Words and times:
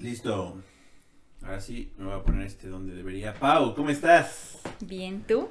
Listo. 0.00 0.62
Ahora 1.42 1.60
sí, 1.60 1.92
me 1.96 2.06
voy 2.06 2.14
a 2.14 2.22
poner 2.22 2.46
este 2.46 2.68
donde 2.68 2.94
debería. 2.94 3.34
Pau, 3.34 3.74
¿cómo 3.74 3.90
estás? 3.90 4.58
Bien, 4.80 5.22
¿tú? 5.26 5.48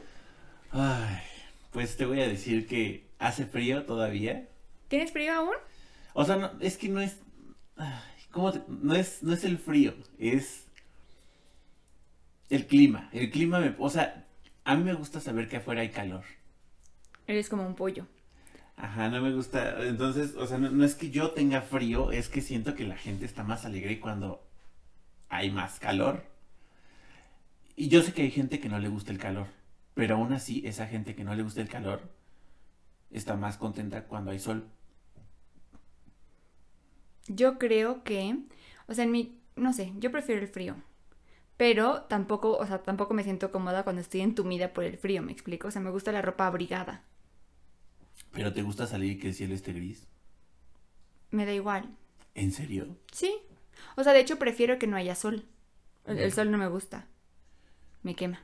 Ay, 0.71 1.17
pues 1.71 1.95
te 1.97 2.05
voy 2.05 2.21
a 2.21 2.27
decir 2.27 2.67
que 2.67 3.07
hace 3.19 3.45
frío 3.45 3.85
todavía. 3.85 4.47
¿Tienes 4.87 5.11
frío 5.11 5.33
aún? 5.33 5.55
O 6.13 6.25
sea, 6.25 6.35
no, 6.37 6.51
es 6.59 6.77
que 6.77 6.89
no 6.89 6.99
es. 7.01 7.17
Ay, 7.77 7.93
¿Cómo 8.31 8.51
te- 8.51 8.61
no 8.67 8.93
es, 8.93 9.23
no 9.23 9.33
es 9.33 9.43
el 9.45 9.57
frío, 9.57 9.93
es 10.19 10.65
el 12.49 12.67
clima. 12.67 13.09
El 13.13 13.31
clima 13.31 13.59
me. 13.59 13.75
O 13.79 13.89
sea, 13.89 14.25
a 14.65 14.75
mí 14.75 14.83
me 14.83 14.93
gusta 14.93 15.19
saber 15.21 15.47
que 15.47 15.57
afuera 15.57 15.81
hay 15.81 15.89
calor. 15.89 16.23
Eres 17.27 17.49
como 17.49 17.65
un 17.65 17.75
pollo. 17.75 18.05
Ajá, 18.77 19.09
no 19.09 19.21
me 19.21 19.33
gusta. 19.33 19.83
Entonces, 19.85 20.35
o 20.35 20.45
sea, 20.47 20.57
no, 20.57 20.83
es 20.85 20.95
que 20.95 21.09
yo 21.11 21.31
tenga 21.31 21.61
frío, 21.61 22.11
es 22.11 22.29
que 22.29 22.41
siento 22.41 22.75
que 22.75 22.85
la 22.85 22.97
gente 22.97 23.25
está 23.25 23.43
más 23.43 23.65
alegre 23.65 23.99
cuando 23.99 24.41
hay 25.29 25.51
más 25.51 25.79
calor. 25.79 26.23
Y 27.75 27.89
yo 27.89 28.01
sé 28.01 28.13
que 28.13 28.23
hay 28.23 28.31
gente 28.31 28.59
que 28.59 28.69
no 28.69 28.79
le 28.79 28.89
gusta 28.89 29.11
el 29.11 29.17
calor, 29.19 29.47
pero 29.93 30.15
aún 30.15 30.33
así, 30.33 30.61
esa 30.65 30.87
gente 30.87 31.15
que 31.15 31.23
no 31.23 31.35
le 31.35 31.43
gusta 31.43 31.61
el 31.61 31.69
calor 31.69 32.01
está 33.11 33.35
más 33.35 33.57
contenta 33.57 34.05
cuando 34.05 34.31
hay 34.31 34.39
sol. 34.39 34.69
Yo 37.27 37.57
creo 37.57 38.03
que, 38.03 38.37
o 38.87 38.93
sea, 38.93 39.03
en 39.05 39.11
mi, 39.11 39.39
no 39.55 39.73
sé, 39.73 39.93
yo 39.97 40.11
prefiero 40.11 40.41
el 40.41 40.47
frío. 40.47 40.75
Pero 41.57 42.03
tampoco, 42.03 42.57
o 42.57 42.65
sea, 42.67 42.83
tampoco 42.83 43.13
me 43.13 43.23
siento 43.23 43.51
cómoda 43.51 43.83
cuando 43.83 44.01
estoy 44.01 44.21
entumida 44.21 44.73
por 44.73 44.83
el 44.83 44.97
frío, 44.97 45.21
¿me 45.23 45.31
explico? 45.31 45.67
O 45.69 45.71
sea, 45.71 45.81
me 45.81 45.91
gusta 45.91 46.11
la 46.11 46.21
ropa 46.21 46.47
abrigada. 46.47 47.03
Pero 48.35 48.53
te 48.53 48.61
gusta 48.61 48.85
salir 48.85 49.13
y 49.13 49.17
que 49.17 49.29
el 49.29 49.33
cielo 49.33 49.55
esté 49.55 49.73
gris. 49.73 50.07
Me 51.31 51.45
da 51.47 51.53
igual. 51.53 51.89
¿En 52.35 52.51
serio? 52.51 52.95
Sí. 53.11 53.33
O 53.95 54.03
sea, 54.03 54.13
de 54.13 54.19
hecho 54.19 54.37
prefiero 54.37 54.77
que 54.77 54.85
no 54.87 54.95
haya 54.97 55.15
sol. 55.15 55.45
El, 56.05 56.19
el 56.19 56.31
sol 56.31 56.51
no 56.51 56.57
me 56.59 56.67
gusta. 56.67 57.07
Me 58.03 58.13
quema. 58.13 58.39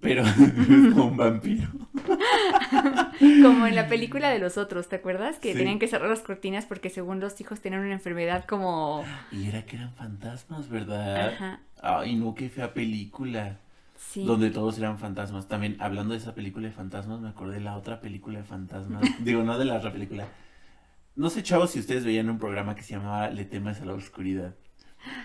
Pero 0.00 0.22
como 0.94 1.06
un 1.06 1.16
vampiro. 1.16 1.68
Como 3.42 3.66
en 3.66 3.74
la 3.74 3.88
película 3.88 4.30
de 4.30 4.38
los 4.38 4.56
otros, 4.56 4.88
¿te 4.88 4.96
acuerdas? 4.96 5.38
Que 5.38 5.52
Sí. 5.52 5.58
tenían 5.58 5.78
que 5.78 5.88
cerrar 5.88 6.08
las 6.08 6.20
cortinas 6.20 6.64
porque 6.64 6.88
según 6.88 7.20
los 7.20 7.38
hijos 7.40 7.60
tenían 7.60 7.82
una 7.82 7.92
enfermedad 7.92 8.44
como... 8.46 9.04
Y 9.32 9.46
era 9.48 9.66
que 9.66 9.76
eran 9.76 9.92
fantasmas, 9.94 10.68
¿verdad? 10.70 11.34
Ajá. 11.34 11.60
Ay, 11.82 12.14
no, 12.16 12.34
qué 12.34 12.48
fea 12.48 12.72
película. 12.72 13.58
Sí. 14.00 14.24
Donde 14.24 14.50
todos 14.50 14.78
eran 14.78 14.98
fantasmas. 14.98 15.46
También, 15.46 15.76
hablando 15.78 16.14
de 16.14 16.18
esa 16.18 16.34
película 16.34 16.66
de 16.66 16.72
fantasmas, 16.72 17.20
me 17.20 17.28
acordé 17.28 17.56
de 17.56 17.60
la 17.60 17.76
otra 17.76 18.00
película 18.00 18.38
de 18.38 18.44
fantasmas. 18.44 19.02
Digo, 19.24 19.42
no 19.42 19.58
de 19.58 19.66
la 19.66 19.76
otra 19.76 19.92
película. 19.92 20.26
No 21.16 21.28
sé, 21.28 21.42
chavos, 21.42 21.70
si 21.70 21.80
ustedes 21.80 22.04
veían 22.04 22.30
un 22.30 22.38
programa 22.38 22.74
que 22.74 22.82
se 22.82 22.94
llamaba 22.94 23.28
Le 23.30 23.44
temas 23.44 23.80
a 23.80 23.84
la 23.84 23.92
oscuridad. 23.92 24.56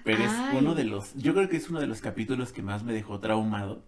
Pero 0.04 0.24
es 0.24 0.32
Ay. 0.32 0.58
uno 0.60 0.76
de 0.76 0.84
los. 0.84 1.16
Yo 1.16 1.34
creo 1.34 1.48
que 1.48 1.58
es 1.58 1.70
uno 1.70 1.80
de 1.80 1.88
los 1.88 2.02
capítulos 2.02 2.52
que 2.52 2.62
más 2.62 2.84
me 2.84 2.94
dejó 2.94 3.20
traumado. 3.20 3.86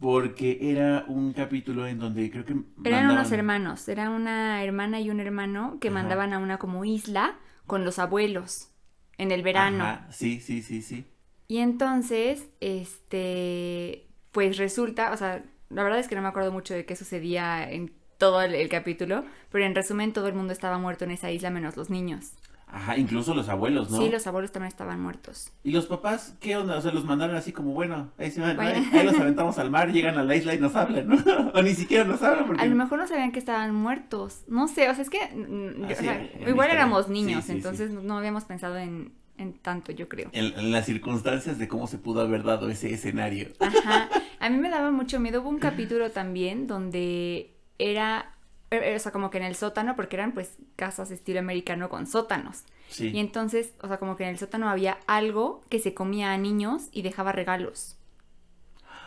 Porque 0.00 0.58
era 0.60 1.04
un 1.08 1.32
capítulo 1.32 1.86
en 1.86 1.98
donde 1.98 2.30
creo 2.30 2.44
que. 2.44 2.56
Eran 2.84 3.10
unos 3.10 3.30
hermanos, 3.32 3.88
era 3.88 4.10
una 4.10 4.62
hermana 4.62 5.00
y 5.00 5.08
un 5.08 5.20
hermano 5.20 5.78
que 5.80 5.88
Ajá. 5.88 5.94
mandaban 5.94 6.32
a 6.32 6.38
una 6.38 6.58
como 6.58 6.84
isla 6.84 7.38
con 7.66 7.84
los 7.84 7.98
abuelos 7.98 8.72
en 9.18 9.30
el 9.30 9.42
verano. 9.42 9.84
Ajá, 9.84 10.06
sí, 10.10 10.40
sí, 10.40 10.62
sí, 10.62 10.82
sí. 10.82 11.06
Y 11.48 11.58
entonces, 11.58 12.46
este, 12.60 14.06
pues 14.32 14.56
resulta, 14.58 15.12
o 15.12 15.16
sea, 15.16 15.44
la 15.70 15.82
verdad 15.82 15.98
es 15.98 16.08
que 16.08 16.14
no 16.16 16.22
me 16.22 16.28
acuerdo 16.28 16.52
mucho 16.52 16.74
de 16.74 16.84
qué 16.84 16.96
sucedía 16.96 17.70
en 17.70 17.92
todo 18.18 18.42
el, 18.42 18.54
el 18.54 18.68
capítulo, 18.68 19.24
pero 19.50 19.64
en 19.64 19.74
resumen 19.74 20.12
todo 20.12 20.28
el 20.28 20.34
mundo 20.34 20.52
estaba 20.52 20.78
muerto 20.78 21.04
en 21.04 21.10
esa 21.12 21.30
isla 21.30 21.50
menos 21.50 21.76
los 21.76 21.90
niños. 21.90 22.32
Ajá, 22.68 22.96
incluso 22.96 23.32
los 23.32 23.48
abuelos, 23.48 23.90
¿no? 23.90 23.98
Sí, 23.98 24.08
los 24.10 24.26
abuelos 24.26 24.50
también 24.50 24.68
estaban 24.68 25.00
muertos. 25.00 25.52
¿Y 25.62 25.70
los 25.70 25.86
papás 25.86 26.34
qué 26.40 26.56
onda? 26.56 26.76
O 26.76 26.80
sea, 26.80 26.90
los 26.90 27.04
mandaron 27.04 27.36
así 27.36 27.52
como, 27.52 27.72
bueno, 27.72 28.10
ahí, 28.18 28.30
se 28.32 28.40
van, 28.40 28.56
Bueno. 28.56 28.70
ahí, 28.92 28.98
ahí 28.98 29.06
los 29.06 29.14
aventamos 29.20 29.56
al 29.58 29.70
mar, 29.70 29.92
llegan 29.92 30.18
a 30.18 30.24
la 30.24 30.34
isla 30.34 30.52
y 30.52 30.58
nos 30.58 30.74
hablan, 30.74 31.06
¿no? 31.08 31.16
o 31.54 31.62
ni 31.62 31.74
siquiera 31.74 32.02
nos 32.04 32.20
hablan 32.22 32.46
porque... 32.46 32.62
A 32.62 32.66
lo 32.66 32.74
mejor 32.74 32.98
no 32.98 33.06
sabían 33.06 33.30
que 33.30 33.38
estaban 33.38 33.72
muertos. 33.72 34.42
No 34.48 34.66
sé, 34.66 34.90
o 34.90 34.94
sea, 34.94 35.02
es 35.04 35.10
que 35.10 35.18
yo- 35.18 35.86
Ah, 35.86 35.92
o 35.92 35.94
sea, 35.94 36.28
igual 36.48 36.70
éramos 36.70 37.08
niños, 37.08 37.44
sí, 37.44 37.52
sí. 37.52 37.56
entonces 37.58 37.90
no- 37.92 38.02
no 38.02 38.18
habíamos 38.18 38.44
pensado 38.44 38.76
en, 38.76 39.12
en 39.38 39.54
tanto, 39.54 39.92
yo 39.92 40.08
creo. 40.08 40.30
En, 40.32 40.58
en 40.58 40.72
las 40.72 40.86
circunstancias 40.86 41.58
de 41.58 41.68
cómo 41.68 41.86
se 41.86 41.98
pudo 41.98 42.20
haber 42.20 42.42
dado 42.42 42.68
ese 42.70 42.92
escenario. 42.92 43.48
Ajá. 43.60 44.08
A 44.38 44.50
mí 44.50 44.58
me 44.58 44.70
daba 44.70 44.90
mucho 44.90 45.20
miedo. 45.20 45.40
Hubo 45.40 45.48
un 45.48 45.58
capítulo 45.58 46.10
también 46.10 46.66
donde 46.66 47.54
era, 47.78 48.34
eh, 48.70 48.94
o 48.94 48.98
sea, 48.98 49.12
como 49.12 49.30
que 49.30 49.38
en 49.38 49.44
el 49.44 49.54
sótano, 49.54 49.96
porque 49.96 50.16
eran 50.16 50.32
pues 50.32 50.56
casas 50.76 51.10
estilo 51.10 51.40
americano 51.40 51.88
con 51.88 52.06
sótanos. 52.06 52.64
Sí. 52.88 53.10
Y 53.10 53.18
entonces, 53.18 53.72
o 53.82 53.88
sea, 53.88 53.98
como 53.98 54.16
que 54.16 54.24
en 54.24 54.30
el 54.30 54.38
sótano 54.38 54.68
había 54.68 54.98
algo 55.06 55.64
que 55.68 55.78
se 55.78 55.94
comía 55.94 56.32
a 56.32 56.38
niños 56.38 56.88
y 56.92 57.02
dejaba 57.02 57.32
regalos. 57.32 57.96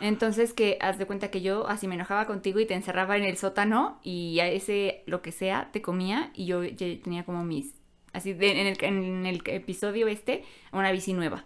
Entonces 0.01 0.53
que 0.53 0.78
haz 0.81 0.97
de 0.97 1.06
cuenta 1.06 1.29
que 1.29 1.41
yo 1.41 1.67
así 1.67 1.88
me 1.88 1.96
enojaba 1.96 2.25
contigo 2.25 2.59
y 2.59 2.66
te 2.66 2.73
encerraba 2.73 3.17
en 3.17 3.23
el 3.23 3.38
sótano 3.38 4.00
y 4.01 4.40
a 4.40 4.47
ese 4.47 5.03
lo 5.06 5.22
que 5.22 5.31
sea 5.31 5.69
te 5.72 5.81
comía 5.81 6.31
y 6.34 6.46
yo 6.46 6.61
tenía 6.78 7.25
como 7.25 7.44
mis 7.44 7.73
así 8.14 8.34
de- 8.34 8.62
en, 8.62 8.68
el, 8.68 8.78
en 8.84 9.25
el 9.25 9.42
episodio 9.46 10.08
este 10.08 10.44
una 10.72 10.92
bici 10.92 11.14
nueva. 11.14 11.46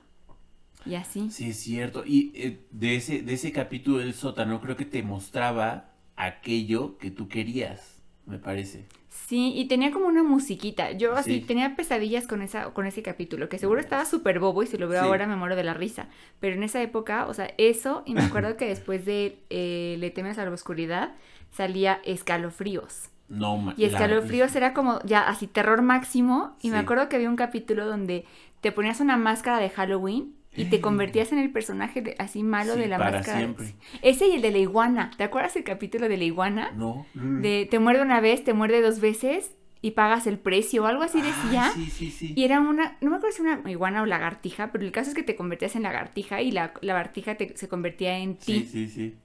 Y 0.85 0.96
así. 0.96 1.29
Sí, 1.31 1.50
es 1.51 1.59
cierto. 1.62 2.03
Y 2.06 2.31
eh, 2.35 2.66
de, 2.72 2.96
ese, 2.97 3.22
de 3.22 3.34
ese 3.34 3.51
capítulo 3.53 4.00
del 4.00 4.13
sótano 4.13 4.59
creo 4.59 4.75
que 4.75 4.84
te 4.85 5.01
mostraba 5.01 5.91
aquello 6.18 6.97
que 6.97 7.09
tú 7.09 7.29
querías, 7.29 8.01
me 8.25 8.38
parece. 8.38 8.85
Sí, 9.09 9.53
y 9.56 9.66
tenía 9.69 9.91
como 9.91 10.07
una 10.07 10.24
musiquita. 10.24 10.91
Yo 10.91 11.13
así 11.16 11.35
Sí. 11.35 11.41
tenía 11.41 11.75
pesadillas 11.75 12.28
con 12.28 12.41
esa 12.41 12.74
con 12.74 12.85
ese 12.85 13.01
capítulo, 13.01 13.47
que 13.47 13.59
seguro 13.59 13.80
estaba 13.80 14.03
súper 14.06 14.40
bobo 14.40 14.62
y 14.63 14.68
si 14.68 14.78
lo 14.78 14.88
veo 14.90 15.01
Sí. 15.01 15.07
ahora 15.07 15.25
me 15.28 15.35
muero 15.38 15.56
de 15.56 15.63
la 15.63 15.74
risa. 15.74 16.09
Pero 16.41 16.56
en 16.56 16.63
esa 16.63 16.81
época, 16.81 17.28
o 17.28 17.34
sea, 17.34 17.53
eso, 17.57 18.03
y 18.06 18.13
me 18.16 18.22
acuerdo 18.22 18.57
que 18.57 18.66
después 18.66 19.06
de 19.06 19.38
eh, 19.51 19.95
Le 20.00 20.09
temes 20.12 20.38
a 20.38 20.44
la 20.45 20.51
oscuridad, 20.51 21.16
salía 21.51 22.01
Escalofríos. 22.03 23.09
No, 23.29 23.57
ma- 23.57 23.73
Y 23.78 23.81
la- 23.81 23.88
Escalofríos 23.88 24.56
era 24.56 24.73
como 24.73 25.00
ya 25.03 25.28
así 25.28 25.47
terror 25.47 25.81
máximo. 25.81 26.56
Y 26.61 26.69
me 26.69 26.78
acuerdo 26.78 27.09
que 27.09 27.16
había 27.16 27.29
un 27.29 27.35
capítulo 27.35 27.85
donde 27.85 28.25
te 28.61 28.72
ponías 28.72 29.00
una 29.00 29.17
máscara 29.17 29.57
de 29.59 29.69
Halloween 29.69 30.35
y 30.56 30.66
te 30.66 30.81
convertías 30.81 31.31
en 31.31 31.39
el 31.39 31.51
personaje 31.51 32.01
de- 32.01 32.16
así 32.19 32.44
malo 32.44 32.75
Sí, 32.75 32.81
de 32.81 32.88
la 32.88 32.97
para 33.00 33.12
máscara. 33.17 33.39
siempre. 33.39 33.73
Ese 34.03 34.28
y 34.28 34.33
el 34.35 34.41
de 34.44 34.51
la 34.51 34.59
iguana. 34.59 35.09
¿Te 35.17 35.23
acuerdas 35.23 35.56
el 35.56 35.63
capítulo 35.63 36.07
de 36.09 36.17
la 36.17 36.23
iguana? 36.25 36.72
No. 36.75 37.06
de 37.16 37.67
te 37.69 37.79
muerde 37.79 38.01
una 38.03 38.19
vez, 38.22 38.44
te 38.44 38.53
muerde 38.53 38.81
dos 38.81 39.00
veces 39.00 39.56
y 39.81 39.91
pagas 39.91 40.28
el 40.28 40.38
precio 40.38 40.83
o 40.83 40.85
algo 40.85 41.01
así 41.03 41.22
decía. 41.22 41.66
Ah, 41.67 41.72
sí, 41.73 41.89
sí, 41.89 42.12
sí. 42.12 42.33
Y 42.38 42.44
era 42.45 42.59
una, 42.62 42.97
no 43.01 43.09
me 43.09 43.17
acuerdo 43.17 43.35
si 43.35 43.41
era 43.41 43.57
una 43.57 43.72
iguana 43.72 44.01
o 44.01 44.06
lagartija, 44.06 44.72
pero 44.72 44.85
el 44.85 44.91
caso 44.91 45.09
es 45.09 45.16
que 45.16 45.23
te 45.23 45.35
convertías 45.35 45.75
en 45.75 45.83
lagartija 45.83 46.41
y 46.41 46.51
la 46.51 46.73
lagartija 46.81 47.35
te- 47.35 47.57
se 47.57 47.67
convertía 47.67 48.17
en 48.19 48.35
ti. 48.38 48.59
Sí, 48.62 48.67
sí, 48.72 48.88
sí. 48.89 49.16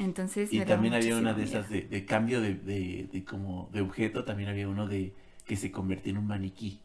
Entonces 0.00 0.52
Y 0.52 0.60
también 0.64 0.94
había 0.94 1.16
una 1.16 1.32
de 1.34 1.40
muchísimo 1.42 1.60
esas 1.60 1.70
de, 1.70 1.82
de 1.82 2.04
cambio 2.04 2.40
de, 2.40 2.54
de, 2.54 3.08
de 3.12 3.24
como 3.24 3.68
de 3.72 3.80
objeto, 3.82 4.24
también 4.24 4.48
había 4.48 4.68
uno 4.68 4.88
de 4.88 5.12
que 5.46 5.56
se 5.56 5.70
convertía 5.70 6.12
en 6.12 6.18
un 6.18 6.26
maniquí. 6.26 6.80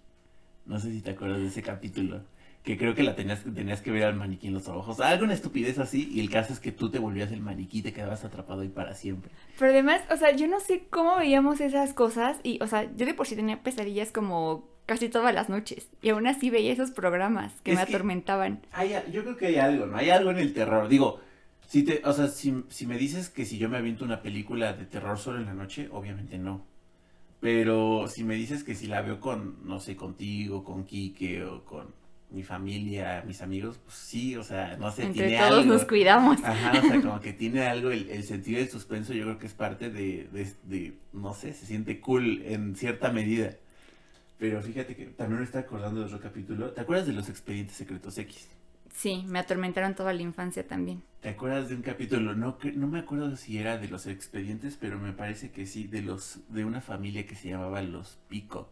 No 0.65 0.79
sé 0.79 0.91
si 0.91 1.01
te 1.01 1.11
acuerdas 1.11 1.39
de 1.39 1.47
ese 1.47 1.61
capítulo. 1.61 2.21
Que 2.63 2.79
creo 2.79 2.95
que 2.95 3.03
la 3.03 3.15
tenías, 3.15 3.43
tenías 3.43 3.81
que 3.81 3.91
ver 3.91 4.05
al 4.05 4.15
maniquí 4.15 4.47
en 4.47 4.55
los 4.55 4.67
ojos. 4.67 4.99
Alguna 4.99 5.35
estupidez 5.35 5.77
así. 5.77 6.09
Y 6.11 6.19
el 6.19 6.31
caso 6.31 6.51
es 6.51 6.59
que 6.59 6.71
tú 6.71 6.89
te 6.89 6.97
volvías 6.97 7.31
el 7.31 7.39
maniquí 7.41 7.77
y 7.79 7.81
te 7.83 7.93
quedabas 7.93 8.25
atrapado 8.25 8.61
ahí 8.61 8.69
para 8.69 8.95
siempre. 8.95 9.29
miedo. 9.31 9.55
Pero 9.59 9.71
además, 9.71 10.01
o 10.11 10.17
sea, 10.17 10.31
yo 10.35 10.47
no 10.47 10.59
sé 10.59 10.85
cómo 10.89 11.17
veíamos 11.17 11.61
esas 11.61 11.93
cosas 11.93 12.37
y, 12.41 12.57
o 12.63 12.67
sea, 12.67 12.91
yo 12.95 13.05
de 13.05 13.13
por 13.13 13.27
sí 13.27 13.35
tenía 13.35 13.61
pesadillas 13.61 14.11
como 14.11 14.67
casi 14.87 15.09
todas 15.09 15.33
las 15.35 15.47
noches 15.47 15.87
y 16.01 16.09
aún 16.09 16.25
así 16.25 16.49
veía 16.49 16.73
esos 16.73 16.89
programas 16.89 17.53
que 17.63 17.73
Es 17.73 17.77
me 17.77 17.85
que- 17.85 17.93
atormentaban. 17.93 18.61
Hay, 18.71 18.93
yo 19.11 19.21
creo 19.23 19.37
que 19.37 19.45
hay 19.45 19.55
algo, 19.57 19.85
¿no? 19.85 19.97
Hay 19.97 20.09
algo 20.09 20.31
en 20.31 20.39
el 20.39 20.51
terror. 20.53 20.87
Digo, 20.87 21.19
si 21.75 21.83
te, 21.83 22.01
o 22.05 22.13
sea, 22.13 22.29
si, 22.29 22.63
si 22.69 22.87
me 22.87 22.97
dices 22.97 23.29
que 23.29 23.43
si 23.43 23.57
yo 23.57 23.67
me 23.67 23.75
aviento 23.75 24.05
una 24.05 24.21
película 24.21 24.71
de 24.71 24.85
terror 24.85 25.17
solo 25.19 25.39
en 25.39 25.45
la 25.45 25.53
noche, 25.53 25.89
obviamente 25.91 26.37
no. 26.37 26.65
Pero 27.41 28.07
si 28.07 28.23
me 28.23 28.35
dices 28.35 28.63
que 28.63 28.75
si 28.75 28.87
la 28.87 29.01
veo 29.01 29.19
con, 29.19 29.57
no 29.67 29.81
sé, 29.81 29.97
contigo, 29.97 30.63
con 30.63 30.85
Quique 30.85 31.43
o 31.43 31.65
con 31.65 31.93
mi 32.29 32.43
familia, 32.43 33.25
mis 33.27 33.41
amigos, 33.41 33.77
pues 33.83 33.93
sí, 33.97 34.37
o 34.37 34.43
sea, 34.43 34.77
no 34.77 34.89
sé, 34.89 35.03
Entre 35.03 35.27
tiene 35.27 35.37
todos 35.37 35.65
algo. 35.65 35.73
nos 35.73 35.83
cuidamos. 35.83 36.41
Ajá, 36.45 36.79
o 36.79 36.85
sea, 36.87 37.01
como 37.01 37.19
que 37.19 37.33
tiene 37.33 37.63
algo, 37.65 37.91
el, 37.91 38.09
el 38.09 38.23
sentido 38.23 38.59
del 38.59 38.69
suspenso 38.69 39.11
yo 39.13 39.23
creo 39.25 39.37
que 39.37 39.47
es 39.47 39.53
parte 39.53 39.89
de, 39.89 40.29
de, 40.31 40.53
de, 40.63 40.97
no 41.11 41.33
sé, 41.33 41.51
se 41.53 41.65
siente 41.65 41.99
cool 41.99 42.41
en 42.45 42.77
cierta 42.77 43.11
medida. 43.11 43.57
Pero 44.37 44.61
fíjate 44.61 44.95
que 44.95 45.07
también 45.07 45.39
me 45.39 45.45
está 45.45 45.59
acordando 45.59 45.99
de 45.99 46.05
otro 46.05 46.21
capítulo. 46.21 46.71
¿Te 46.71 46.79
acuerdas 46.79 47.05
de 47.07 47.13
los 47.13 47.27
expedientes 47.27 47.75
secretos 47.75 48.17
X? 48.17 48.49
Sí, 48.95 49.23
me 49.27 49.39
atormentaron 49.39 49.93
toda 49.95 50.13
la 50.13 50.21
infancia 50.21 50.67
también. 50.67 51.03
¿Te 51.21 51.29
acuerdas 51.29 51.69
de 51.69 51.75
un 51.75 51.81
capítulo? 51.81 52.35
No, 52.35 52.57
no 52.75 52.87
me 52.87 52.99
acuerdo 52.99 53.35
si 53.35 53.57
era 53.57 53.77
de 53.77 53.87
los 53.87 54.05
expedientes, 54.05 54.77
pero 54.79 54.99
me 54.99 55.11
parece 55.11 55.51
que 55.51 55.65
sí, 55.65 55.87
de 55.87 56.01
los 56.01 56.39
de 56.49 56.65
una 56.65 56.81
familia 56.81 57.25
que 57.25 57.35
se 57.35 57.49
llamaba 57.49 57.81
los 57.81 58.19
Peacock. 58.29 58.69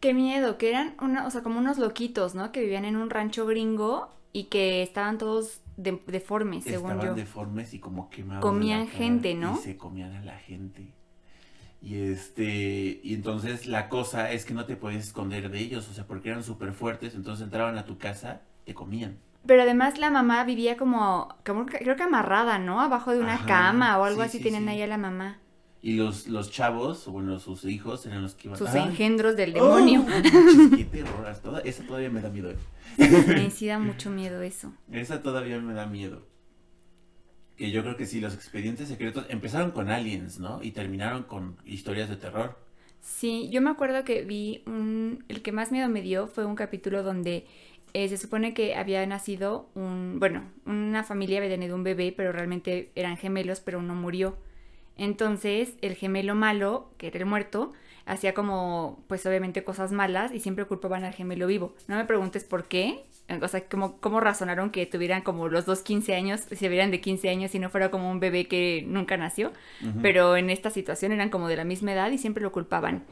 Qué 0.00 0.14
miedo, 0.14 0.56
que 0.56 0.70
eran 0.70 0.94
una, 1.00 1.26
o 1.26 1.30
sea, 1.30 1.42
como 1.42 1.58
unos 1.58 1.78
loquitos, 1.78 2.34
¿no? 2.34 2.52
Que 2.52 2.60
vivían 2.60 2.84
en 2.84 2.96
un 2.96 3.10
rancho 3.10 3.46
gringo 3.46 4.10
y 4.32 4.44
que 4.44 4.82
estaban 4.82 5.18
todos 5.18 5.60
de- 5.76 6.00
deformes, 6.06 6.64
según 6.64 6.92
Estaban 6.92 7.06
yo. 7.08 7.14
deformes 7.14 7.74
y 7.74 7.78
como 7.80 8.08
quemados. 8.10 8.42
Comían 8.42 8.86
gente, 8.86 9.34
¿no? 9.34 9.58
Y 9.58 9.62
se 9.62 9.76
comían 9.76 10.14
a 10.14 10.24
la 10.24 10.38
gente. 10.38 10.86
Y 11.82 11.96
este, 11.96 13.00
y 13.02 13.14
entonces 13.14 13.66
la 13.66 13.88
cosa 13.88 14.32
es 14.32 14.44
que 14.44 14.52
no 14.54 14.66
te 14.66 14.76
podías 14.76 15.04
esconder 15.06 15.50
de 15.50 15.60
ellos, 15.60 15.88
o 15.88 15.94
sea, 15.94 16.06
porque 16.06 16.28
eran 16.28 16.44
súper 16.44 16.72
fuertes, 16.74 17.14
entonces 17.14 17.44
entraban 17.44 17.78
a 17.78 17.86
tu 17.86 17.96
casa, 17.98 18.42
te 18.64 18.74
comían. 18.74 19.16
Pero 19.46 19.62
además 19.62 19.98
la 19.98 20.10
mamá 20.10 20.44
vivía 20.44 20.76
como, 20.76 21.34
como 21.46 21.66
creo 21.66 21.96
que 21.96 22.02
amarrada, 22.02 22.58
¿no? 22.58 22.80
Abajo 22.80 23.12
de 23.12 23.20
una 23.20 23.34
Ajá, 23.34 23.46
cama 23.46 23.98
o 23.98 24.04
algo 24.04 24.22
sí, 24.22 24.26
así 24.28 24.38
sí, 24.38 24.44
tenían 24.44 24.64
sí. 24.64 24.68
ahí 24.70 24.82
a 24.82 24.86
la 24.86 24.98
mamá. 24.98 25.38
Y 25.82 25.94
los, 25.94 26.28
los 26.28 26.50
chavos, 26.50 27.08
o 27.08 27.12
bueno, 27.12 27.38
sus 27.38 27.64
hijos 27.64 28.04
eran 28.04 28.20
los 28.22 28.34
que 28.34 28.48
iban 28.48 28.58
Sus 28.58 28.68
¡Ay! 28.68 28.82
engendros 28.82 29.34
del 29.36 29.56
¡Oh! 29.58 29.76
demonio. 29.76 30.04
qué 30.76 30.84
terror, 30.84 31.34
toda- 31.42 31.60
esa 31.60 31.82
todavía 31.86 32.10
me 32.10 32.20
da 32.20 32.28
miedo. 32.28 32.50
eh. 32.50 32.56
Me 32.98 33.50
sí 33.50 33.66
da 33.66 33.78
mucho 33.78 34.10
miedo 34.10 34.42
eso. 34.42 34.74
Esa 34.92 35.22
todavía 35.22 35.58
me 35.58 35.72
da 35.72 35.86
miedo. 35.86 36.26
Que 37.56 37.70
yo 37.70 37.82
creo 37.82 37.96
que 37.96 38.06
sí, 38.06 38.20
los 38.20 38.34
expedientes 38.34 38.88
secretos 38.88 39.24
empezaron 39.30 39.70
con 39.70 39.90
aliens, 39.90 40.38
¿no? 40.38 40.62
Y 40.62 40.72
terminaron 40.72 41.22
con 41.24 41.56
historias 41.64 42.08
de 42.10 42.16
terror. 42.16 42.58
Sí, 43.00 43.48
yo 43.50 43.62
me 43.62 43.70
acuerdo 43.70 44.04
que 44.04 44.22
vi 44.22 44.62
un... 44.66 45.24
El 45.28 45.40
que 45.42 45.52
más 45.52 45.72
miedo 45.72 45.88
me 45.88 46.02
dio 46.02 46.26
fue 46.26 46.44
un 46.44 46.54
capítulo 46.56 47.02
donde 47.02 47.46
eh, 47.94 48.08
se 48.08 48.16
supone 48.16 48.54
que 48.54 48.74
había 48.74 49.04
nacido 49.06 49.68
un... 49.74 50.18
Bueno, 50.18 50.44
una 50.66 51.04
familia 51.04 51.38
había 51.38 51.50
tenido 51.50 51.76
un 51.76 51.84
bebé, 51.84 52.12
pero 52.16 52.32
realmente 52.32 52.90
eran 52.94 53.16
gemelos, 53.16 53.60
pero 53.60 53.78
uno 53.78 53.94
murió. 53.94 54.36
Entonces, 54.96 55.74
el 55.80 55.94
gemelo 55.94 56.34
malo, 56.34 56.90
que 56.98 57.06
era 57.06 57.18
el 57.18 57.26
muerto, 57.26 57.72
hacía 58.04 58.34
como, 58.34 59.02
pues 59.06 59.24
obviamente 59.26 59.64
cosas 59.64 59.92
malas 59.92 60.32
y 60.32 60.40
siempre 60.40 60.64
culpaban 60.66 61.04
al 61.04 61.14
gemelo 61.14 61.46
vivo. 61.46 61.74
No 61.88 61.96
me 61.96 62.04
preguntes 62.04 62.44
por 62.44 62.66
qué. 62.66 63.04
O 63.40 63.46
sea, 63.46 63.64
cómo, 63.68 64.00
cómo 64.00 64.18
razonaron 64.18 64.70
que 64.70 64.86
tuvieran 64.86 65.22
como 65.22 65.48
los 65.48 65.64
dos 65.64 65.82
15 65.82 66.16
años, 66.16 66.40
si 66.50 66.68
vieran 66.68 66.90
de 66.90 67.00
15 67.00 67.28
años 67.28 67.54
y 67.54 67.60
no 67.60 67.70
fuera 67.70 67.90
como 67.90 68.10
un 68.10 68.18
bebé 68.18 68.48
que 68.48 68.84
nunca 68.88 69.16
nació 69.16 69.52
pero 70.02 70.36
en 70.36 70.50
esta 70.50 70.68
situación 70.70 71.12
eran 71.12 71.30
como 71.30 71.46
de 71.46 71.54
la 71.54 71.64
misma 71.64 71.92
edad 71.92 72.10
y 72.10 72.18
siempre 72.18 72.42
lo 72.42 72.50
culpaban. 72.50 73.04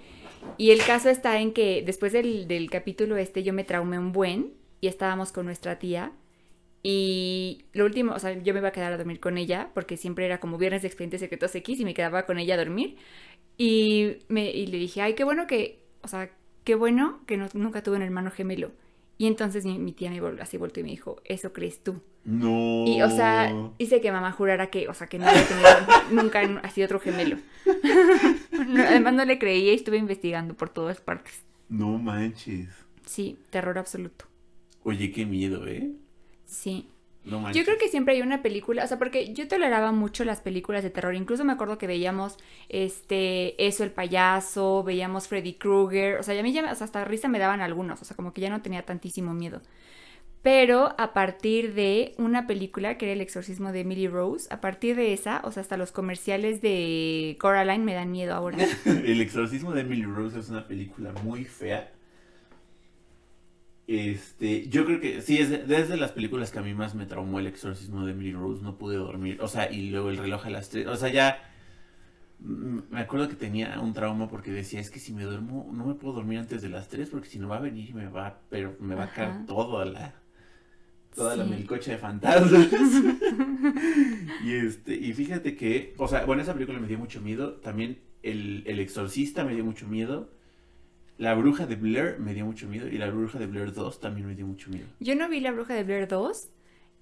Y 0.57 0.71
el 0.73 0.85
caso 0.85 1.09
está 1.09 1.39
en 1.39 1.53
que 1.53 1.83
después 1.87 2.13
del, 2.13 2.49
del 2.49 2.69
capítulo 2.69 3.17
este 3.17 3.45
yo 3.45 3.53
me 3.53 3.63
traumé 3.63 3.99
un 3.99 4.13
buen 4.13 4.53
y 4.81 4.89
estábamos 4.89 5.33
con 5.33 5.47
nuestra 5.47 5.79
tía 5.79 6.13
y 6.83 7.65
lo 7.73 7.85
último, 7.85 8.13
o 8.15 8.19
sea, 8.19 8.33
yo 8.41 8.55
me 8.55 8.61
iba 8.61 8.69
a 8.69 8.73
quedar 8.73 8.93
a 8.93 8.97
dormir 8.97 9.21
con 9.21 9.37
ella 9.37 9.71
porque 9.75 9.97
siempre 9.97 10.27
era 10.27 10.39
como 10.41 10.59
viernes 10.59 10.83
de 10.83 10.89
expedientes 10.89 11.21
secretos 11.21 11.55
X 11.55 11.81
y 11.81 11.85
me 11.85 11.95
quedaba 11.95 12.25
con 12.27 12.39
ella 12.39 12.55
a 12.55 12.59
dormir 12.59 12.97
y, 13.57 14.19
me, 14.29 14.51
y 14.51 14.67
le 14.69 14.79
dije, 14.79 15.03
ay, 15.03 15.15
qué 15.15 15.25
bueno 15.25 15.47
que, 15.47 15.81
o 16.03 16.09
sea, 16.09 16.31
qué 16.65 16.75
bueno 16.77 17.21
que 17.27 17.37
no- 17.37 17.49
nunca 17.55 17.83
tuve 17.83 17.97
un 17.97 18.03
hermano 18.03 18.31
gemelo. 18.31 18.73
Y 19.19 19.27
entonces 19.27 19.65
mi, 19.67 19.79
mi 19.81 19.93
tía 19.93 20.11
me 20.11 20.21
volvió 20.21 20.43
así, 20.43 20.57
volteó 20.59 20.81
y 20.83 20.85
me 20.85 20.91
dijo, 20.91 21.21
eso 21.25 21.53
crees 21.53 21.83
tú. 21.83 22.01
No. 22.25 22.85
Y, 22.87 23.03
o 23.03 23.11
sea, 23.11 23.53
hice 23.79 24.01
que 24.01 24.13
mamá 24.13 24.31
jurara 24.33 24.71
que, 24.71 24.89
o 24.89 24.95
sea, 24.95 25.09
que 25.09 25.19
no 25.19 25.27
había 25.27 25.45
tenido 25.47 25.69
nunca 26.13 26.41
así 26.63 26.83
otro 26.83 27.01
gemelo. 27.01 27.39
No, 28.69 28.83
además 28.83 29.15
no 29.15 29.25
le 29.25 29.39
creía 29.39 29.73
y 29.73 29.77
estuve 29.77 29.97
investigando 29.99 30.55
por 30.55 30.69
todas 30.69 31.01
partes. 31.01 31.43
No 31.69 31.97
manches. 31.99 32.69
Sí, 33.07 33.39
terror 33.51 33.79
absoluto. 33.79 34.27
Oye, 34.89 35.13
qué 35.13 35.27
miedo, 35.27 35.67
¿eh? 35.67 35.93
Sí. 36.47 36.89
No 37.23 37.41
manches. 37.41 37.61
Yo 37.61 37.67
creo 37.67 37.79
que 37.79 37.89
siempre 37.89 38.15
hay 38.15 38.23
una 38.23 38.41
película, 38.41 38.85
o 38.85 38.87
sea, 38.87 38.99
porque 38.99 39.35
yo 39.35 39.47
toleraba 39.47 39.93
mucho 39.93 40.25
las 40.25 40.41
películas 40.41 40.83
de 40.83 40.89
terror. 40.89 41.15
Incluso 41.15 41.45
me 41.45 41.53
acuerdo 41.53 41.77
que 41.77 41.87
veíamos 41.87 42.39
este 42.71 43.67
eso 43.67 43.85
el 43.85 43.91
payaso, 43.91 44.83
veíamos 44.85 45.29
Freddy 45.29 45.53
Krueger, 45.53 46.19
o 46.19 46.23
sea, 46.23 46.35
y 46.35 46.39
a 46.39 46.43
mí 46.43 46.55
ya 46.55 46.73
o 46.73 46.75
sea, 46.75 46.87
hasta 46.87 47.05
risa 47.05 47.29
me 47.29 47.39
daban 47.39 47.61
algunos, 47.61 48.01
o 48.01 48.05
sea, 48.07 48.17
como 48.17 48.33
que 48.33 48.41
ya 48.41 48.49
no 48.49 48.63
tenía 48.63 48.83
tantísimo 48.87 49.35
miedo. 49.35 49.61
Pero 50.41 50.95
a 50.97 51.13
partir 51.13 51.75
de 51.75 52.15
una 52.17 52.47
película 52.47 52.97
que 52.97 53.07
era 53.07 53.13
El 53.13 53.21
exorcismo 53.21 53.73
de 53.73 53.81
Emily 53.81 54.09
Rose, 54.09 54.49
a 54.51 54.63
partir 54.63 54.97
de 54.97 55.13
esa, 55.13 55.43
o 55.45 55.53
sea, 55.53 55.61
hasta 55.61 55.77
los 55.77 55.93
comerciales 55.93 56.63
de 56.63 57.37
Coraline 57.39 57.85
me 57.85 57.93
dan 57.93 58.11
miedo 58.11 58.33
ahora. 58.33 58.57
El 58.87 59.21
exorcismo 59.21 59.73
de 59.73 59.83
Emily 59.83 60.05
Rose 60.05 60.39
es 60.39 60.49
una 60.49 60.67
película 60.67 61.13
muy 61.23 61.45
fea. 61.45 61.93
Este, 63.89 64.69
yo 64.69 64.85
creo 64.85 65.01
que 65.01 65.23
sí, 65.23 65.39
es 65.39 65.49
de- 65.51 65.65
desde 65.65 65.97
las 65.97 66.13
películas 66.13 66.51
que 66.53 66.59
a 66.59 66.63
mí 66.63 66.75
más 66.75 66.95
me 66.95 67.07
traumó 67.07 67.41
el 67.41 67.47
exorcismo 67.49 68.05
de 68.05 68.13
Emily 68.13 68.33
Rose, 68.33 68.63
no 68.63 68.77
pude 68.79 68.97
dormir. 68.97 69.41
O 69.41 69.49
sea, 69.49 69.73
y 69.73 69.91
luego 69.91 70.11
el 70.11 70.19
reloj 70.19 70.47
a 70.47 70.51
las 70.51 70.69
tres. 70.71 70.87
O 70.87 70.97
sea, 70.97 71.09
ya. 71.11 71.39
mm, 72.41 72.79
Me 72.91 73.01
acuerdo 73.01 73.29
que 73.29 73.37
tenía 73.37 73.81
un 73.81 73.93
trauma 73.95 74.29
porque 74.29 74.51
decía, 74.51 74.81
es 74.81 74.91
que 74.91 74.99
si 75.01 75.13
me 75.13 75.25
duermo, 75.25 75.71
no 75.73 75.87
me 75.87 75.95
puedo 75.95 76.15
dormir 76.15 76.39
antes 76.39 76.63
de 76.63 76.69
las 76.71 76.89
3 76.89 77.11
porque 77.11 77.29
si 77.29 77.39
no 77.39 77.49
va 77.49 77.57
a 77.59 77.61
venir 77.61 77.91
y 77.91 77.95
me 77.95 78.09
va, 78.09 78.41
pero 78.51 78.77
me 78.81 78.95
va 78.95 79.05
a 79.05 79.13
caer 79.13 79.31
Ajá. 79.31 79.45
todo 79.47 79.81
a 79.81 79.85
la, 79.85 80.15
toda 81.15 81.37
la 81.37 81.45
melcocha 81.45 81.93
de 81.93 81.99
fantasmas. 81.99 82.69
y 84.41 84.53
este, 84.55 84.95
y 84.95 85.13
fíjate 85.15 85.57
que, 85.57 85.95
o 85.99 86.09
sea, 86.09 86.25
bueno, 86.25 86.43
esa 86.43 86.55
película 86.55 86.79
me 86.81 86.89
dio 86.89 86.99
mucho 86.99 87.21
miedo. 87.21 87.55
También 87.57 88.01
el, 88.23 88.63
el 88.67 88.81
exorcista 88.81 89.45
me 89.45 89.55
dio 89.55 89.65
mucho 89.65 89.87
miedo. 89.89 90.31
La 91.19 91.35
bruja 91.35 91.67
de 91.67 91.75
Blair 91.75 92.17
me 92.21 92.33
dio 92.33 92.47
mucho 92.47 92.69
miedo. 92.69 92.87
Y 92.87 92.97
la 92.97 93.11
bruja 93.11 93.41
de 93.41 93.47
Blair 93.49 93.73
2 93.73 93.99
también 93.99 94.29
me 94.29 94.37
dio 94.37 94.47
mucho 94.47 94.71
miedo. 94.71 94.87
Yo 95.01 95.17
no 95.17 95.29
vi 95.29 95.41
La 95.41 95.51
Bruja 95.51 95.75
de 95.75 95.83
Blair 95.83 96.07
2. 96.07 96.49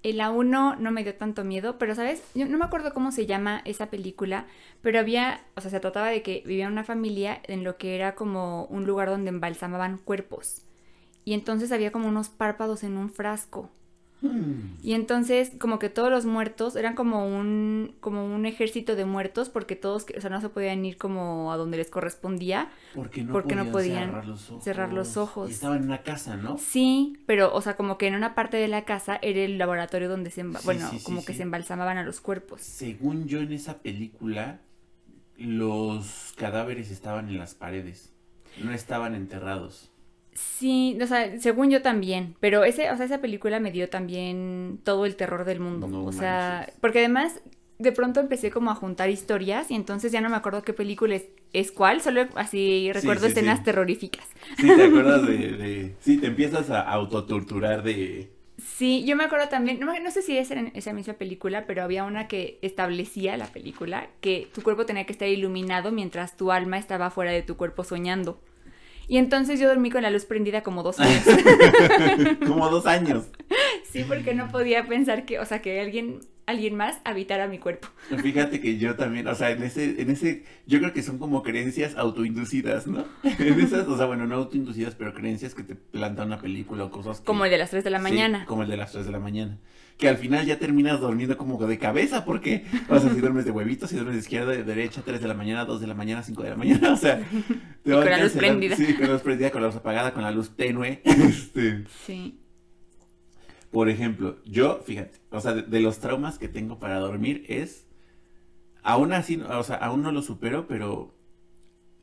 En 0.02 0.16
la 0.16 0.30
1 0.30 0.76
no 0.76 0.90
me 0.90 1.04
dio 1.04 1.14
tanto 1.14 1.44
miedo, 1.44 1.78
pero 1.78 1.94
¿sabes? 1.94 2.22
Yo 2.34 2.46
no 2.46 2.56
me 2.56 2.64
acuerdo 2.64 2.94
cómo 2.94 3.12
se 3.12 3.26
llama 3.26 3.60
esa 3.66 3.90
película, 3.90 4.46
pero 4.80 4.98
había, 5.00 5.44
o 5.54 5.60
sea, 5.60 5.70
se 5.70 5.80
trataba 5.80 6.08
de 6.08 6.22
que 6.22 6.42
vivía 6.46 6.68
una 6.68 6.84
familia 6.84 7.40
en 7.44 7.62
lo 7.62 7.76
que 7.76 7.94
era 7.94 8.14
como 8.14 8.64
un 8.66 8.86
lugar 8.86 9.08
donde 9.08 9.28
embalsamaban 9.28 9.98
cuerpos. 9.98 10.62
Y 11.24 11.34
entonces 11.34 11.70
había 11.70 11.92
como 11.92 12.08
unos 12.08 12.28
párpados 12.30 12.84
en 12.84 12.96
un 12.96 13.10
frasco. 13.10 13.70
Y 14.82 14.94
entonces 14.94 15.52
como 15.58 15.78
que 15.78 15.90
todos 15.90 16.10
los 16.10 16.24
muertos 16.24 16.74
eran 16.74 16.94
como 16.94 17.26
un 17.26 17.94
como 18.00 18.24
un 18.24 18.46
ejército 18.46 18.96
de 18.96 19.04
muertos 19.04 19.50
porque 19.50 19.76
todos, 19.76 20.06
o 20.16 20.20
sea, 20.20 20.30
no 20.30 20.40
se 20.40 20.48
podían 20.48 20.84
ir 20.84 20.96
como 20.96 21.52
a 21.52 21.56
donde 21.56 21.76
les 21.76 21.90
correspondía. 21.90 22.70
Porque 22.94 23.22
no, 23.22 23.32
Porque 23.32 23.54
no 23.54 23.70
podían, 23.70 24.08
cerrar 24.10 24.26
los 24.26 24.50
ojos. 24.50 24.64
cerrar 24.64 24.92
los 24.92 25.16
ojos. 25.16 25.48
Y 25.50 25.52
estaban 25.52 25.78
en 25.78 25.84
una 25.84 26.02
casa, 26.02 26.36
¿no? 26.36 26.56
Sí, 26.58 27.18
pero, 27.26 27.54
o 27.54 27.60
sea, 27.60 27.76
como 27.76 27.98
que 27.98 28.06
en 28.06 28.14
una 28.14 28.34
parte 28.34 28.56
de 28.56 28.68
la 28.68 28.84
casa 28.84 29.18
era 29.20 29.40
el 29.40 29.58
laboratorio 29.58 30.08
donde 30.08 30.30
se, 30.30 30.42
Sí, 30.42 30.48
bueno, 30.64 30.88
sí, 30.90 30.98
sí, 30.98 31.04
como 31.04 31.24
que 31.24 31.34
se 31.34 31.42
embalsamaban 31.42 31.98
a 31.98 32.02
los 32.02 32.20
cuerpos. 32.20 32.62
Según 32.62 33.26
yo 33.26 33.40
en 33.40 33.52
esa 33.52 33.78
película, 33.78 34.60
los 35.36 36.32
cadáveres 36.36 36.90
estaban 36.90 37.28
en 37.28 37.38
las 37.38 37.54
paredes. 37.54 38.12
No 38.62 38.72
estaban 38.72 39.14
enterrados. 39.14 39.90
Sí, 40.36 40.98
o 41.02 41.06
sea, 41.06 41.38
según 41.40 41.70
yo 41.70 41.80
también, 41.80 42.36
pero 42.40 42.64
ese, 42.64 42.90
o 42.90 42.96
sea, 42.96 43.06
esa 43.06 43.20
película 43.22 43.58
me 43.58 43.72
dio 43.72 43.88
también 43.88 44.80
todo 44.84 45.06
el 45.06 45.16
terror 45.16 45.44
del 45.46 45.60
mundo. 45.60 45.88
No 45.88 46.04
o 46.04 46.12
sea, 46.12 46.66
manches. 46.66 46.76
porque 46.80 46.98
además 46.98 47.40
de 47.78 47.92
pronto 47.92 48.20
empecé 48.20 48.50
como 48.50 48.70
a 48.70 48.74
juntar 48.74 49.08
historias 49.10 49.70
y 49.70 49.74
entonces 49.74 50.12
ya 50.12 50.20
no 50.20 50.28
me 50.30 50.36
acuerdo 50.36 50.62
qué 50.62 50.74
película 50.74 51.14
es, 51.16 51.24
es 51.54 51.72
cuál, 51.72 52.02
solo 52.02 52.26
así 52.34 52.90
recuerdo 52.92 53.26
sí, 53.26 53.28
escenas 53.28 53.60
sí. 53.60 53.64
terroríficas. 53.64 54.26
Sí, 54.54 54.74
te 54.74 54.84
acuerdas 54.84 55.26
de, 55.26 55.36
de- 55.52 55.96
Sí, 56.00 56.18
te 56.18 56.26
empiezas 56.28 56.70
a 56.70 56.80
autotorturar 56.82 57.82
de... 57.82 58.30
Sí, 58.58 59.04
yo 59.04 59.16
me 59.16 59.24
acuerdo 59.24 59.48
también, 59.48 59.78
no, 59.80 59.98
no 60.00 60.10
sé 60.10 60.22
si 60.22 60.38
es 60.38 60.50
en 60.50 60.72
esa 60.74 60.92
misma 60.94 61.14
película, 61.14 61.66
pero 61.66 61.82
había 61.82 62.04
una 62.04 62.26
que 62.26 62.58
establecía 62.62 63.36
la 63.36 63.52
película 63.52 64.08
que 64.20 64.48
tu 64.54 64.62
cuerpo 64.62 64.86
tenía 64.86 65.04
que 65.04 65.12
estar 65.12 65.28
iluminado 65.28 65.92
mientras 65.92 66.36
tu 66.36 66.50
alma 66.50 66.78
estaba 66.78 67.10
fuera 67.10 67.32
de 67.32 67.42
tu 67.42 67.56
cuerpo 67.56 67.84
soñando. 67.84 68.40
Y 69.08 69.18
entonces 69.18 69.60
yo 69.60 69.68
dormí 69.68 69.90
con 69.90 70.02
la 70.02 70.10
luz 70.10 70.24
prendida 70.24 70.62
como 70.62 70.82
dos 70.82 70.98
años. 71.00 71.22
Como 72.46 72.68
dos 72.70 72.86
años. 72.86 73.24
sí, 73.90 74.04
porque 74.06 74.34
no 74.34 74.48
podía 74.48 74.86
pensar 74.86 75.24
que, 75.24 75.38
o 75.38 75.44
sea, 75.44 75.62
que 75.62 75.80
alguien, 75.80 76.20
alguien 76.46 76.76
más 76.76 76.98
habitara 77.04 77.46
mi 77.48 77.58
cuerpo. 77.58 77.88
Fíjate 78.22 78.60
que 78.60 78.78
yo 78.78 78.96
también, 78.96 79.26
o 79.28 79.34
sea, 79.34 79.50
en 79.50 79.62
ese, 79.62 80.00
en 80.02 80.10
ese, 80.10 80.44
yo 80.66 80.78
creo 80.80 80.92
que 80.92 81.02
son 81.02 81.18
como 81.18 81.42
creencias 81.42 81.96
autoinducidas, 81.96 82.86
¿no? 82.86 83.04
En 83.22 83.60
esas, 83.60 83.86
o 83.88 83.96
sea, 83.96 84.06
bueno, 84.06 84.26
no 84.26 84.36
autoinducidas, 84.36 84.94
pero 84.94 85.14
creencias 85.14 85.54
que 85.54 85.62
te 85.62 85.74
planta 85.76 86.24
una 86.24 86.40
película 86.40 86.84
o 86.84 86.90
cosas 86.90 87.20
que- 87.20 87.26
Como 87.26 87.44
el 87.44 87.50
de 87.50 87.58
las 87.58 87.70
3 87.70 87.84
de 87.84 87.90
la 87.90 87.98
Sí, 87.98 88.02
mañana. 88.04 88.44
como 88.46 88.62
el 88.62 88.68
de 88.68 88.76
las 88.76 88.92
3 88.92 89.06
de 89.06 89.12
la 89.12 89.20
mañana. 89.20 89.58
Que 89.98 90.08
al 90.10 90.18
final 90.18 90.44
ya 90.44 90.58
terminas 90.58 91.00
durmiendo 91.00 91.38
como 91.38 91.56
de 91.66 91.78
cabeza, 91.78 92.24
porque, 92.26 92.66
o 92.88 92.98
sea, 92.98 93.10
si 93.14 93.18
duermes 93.20 93.46
de 93.46 93.50
huevitos, 93.50 93.88
si 93.88 93.96
duermes 93.96 94.16
de 94.16 94.20
izquierda, 94.20 94.52
de 94.52 94.62
derecha, 94.62 95.00
3 95.02 95.20
de 95.22 95.26
la 95.28 95.32
mañana, 95.34 95.64
2 95.64 95.80
de 95.80 95.86
la 95.86 95.94
mañana, 95.94 96.22
5 96.22 96.42
de 96.42 96.50
la 96.50 96.56
mañana, 96.56 96.92
o 96.94 96.96
sea. 96.96 97.18
te 97.82 97.92
con 97.92 98.04
la 98.04 98.18
luz 98.22 98.32
prendida. 98.32 98.76
Sí, 98.76 98.92
con 98.94 99.06
la 99.06 99.12
luz 99.14 99.22
prendida, 99.22 99.50
con 99.50 99.62
la 99.62 99.68
luz 99.68 99.76
apagada, 99.76 100.12
con 100.12 100.22
la 100.22 100.30
luz 100.30 100.50
tenue. 100.54 101.00
Este, 101.04 101.84
Sí. 102.04 102.40
por 103.70 103.88
ejemplo, 103.88 104.36
yo, 104.44 104.80
fíjate, 104.84 105.18
o 105.30 105.40
sea, 105.40 105.54
de, 105.54 105.62
de 105.62 105.80
los 105.80 105.98
traumas 105.98 106.38
que 106.38 106.48
tengo 106.48 106.78
para 106.78 106.98
dormir 106.98 107.44
es, 107.48 107.86
aún 108.82 109.14
así, 109.14 109.36
o 109.40 109.62
sea, 109.62 109.76
aún 109.76 110.02
no 110.02 110.12
lo 110.12 110.20
supero, 110.20 110.66
pero 110.68 111.14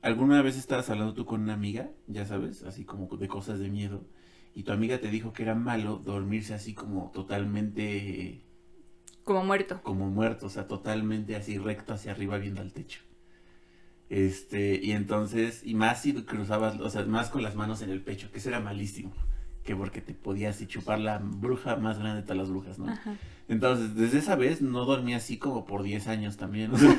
alguna 0.02 0.42
vez 0.42 0.58
estabas 0.58 0.90
hablando 0.90 1.14
tú 1.14 1.26
con 1.26 1.42
una 1.42 1.54
amiga, 1.54 1.92
ya 2.08 2.26
sabes, 2.26 2.64
así 2.64 2.86
como 2.86 3.08
de 3.18 3.28
cosas 3.28 3.60
de 3.60 3.70
miedo, 3.70 4.04
y 4.56 4.64
tu 4.64 4.72
amiga 4.72 5.00
te 5.00 5.10
dijo 5.10 5.34
que 5.34 5.44
era 5.44 5.56
malo 5.56 5.98
dormirse 5.98 6.54
así 6.54 6.74
como 6.74 7.12
totalmente 7.12 8.42
Como 9.24 9.44
muerto. 9.44 9.82
como 9.84 10.10
muerto, 10.10 10.46
o 10.48 10.50
sea, 10.50 10.68
totalmente 10.68 11.36
así 11.36 11.58
recto 11.58 11.94
hacia 11.94 12.12
arriba 12.12 12.38
viendo 12.38 12.62
al 12.62 12.72
techo. 12.74 13.02
Este, 14.10 14.80
y 14.84 14.92
entonces, 14.92 15.62
y 15.66 15.74
más 15.74 16.02
si 16.02 16.14
cruzabas, 16.14 16.80
o 16.80 16.90
sea, 16.90 17.04
más 17.06 17.30
con 17.30 17.42
las 17.42 17.56
manos 17.56 17.82
en 17.82 17.90
el 17.90 18.02
pecho, 18.02 18.30
que 18.32 18.38
eso 18.38 18.50
era 18.50 18.60
malísimo, 18.60 19.12
que 19.64 19.76
porque 19.76 20.02
te 20.02 20.14
podías 20.14 20.62
y 20.62 20.68
chupar 20.68 21.00
la 21.00 21.18
bruja 21.18 21.78
más 21.78 21.98
grande 21.98 22.18
de 22.22 22.24
todas 22.24 22.38
las 22.38 22.50
brujas, 22.50 22.78
¿no? 22.78 22.92
Ajá. 22.92 23.16
Entonces, 23.48 23.96
desde 23.96 24.20
esa 24.20 24.36
vez 24.36 24.62
no 24.62 24.86
dormí 24.86 25.16
así 25.16 25.38
como 25.38 25.66
por 25.66 25.82
10 25.84 26.08
años 26.08 26.38
también. 26.38 26.72
o 26.74 26.78
sea. 26.78 26.96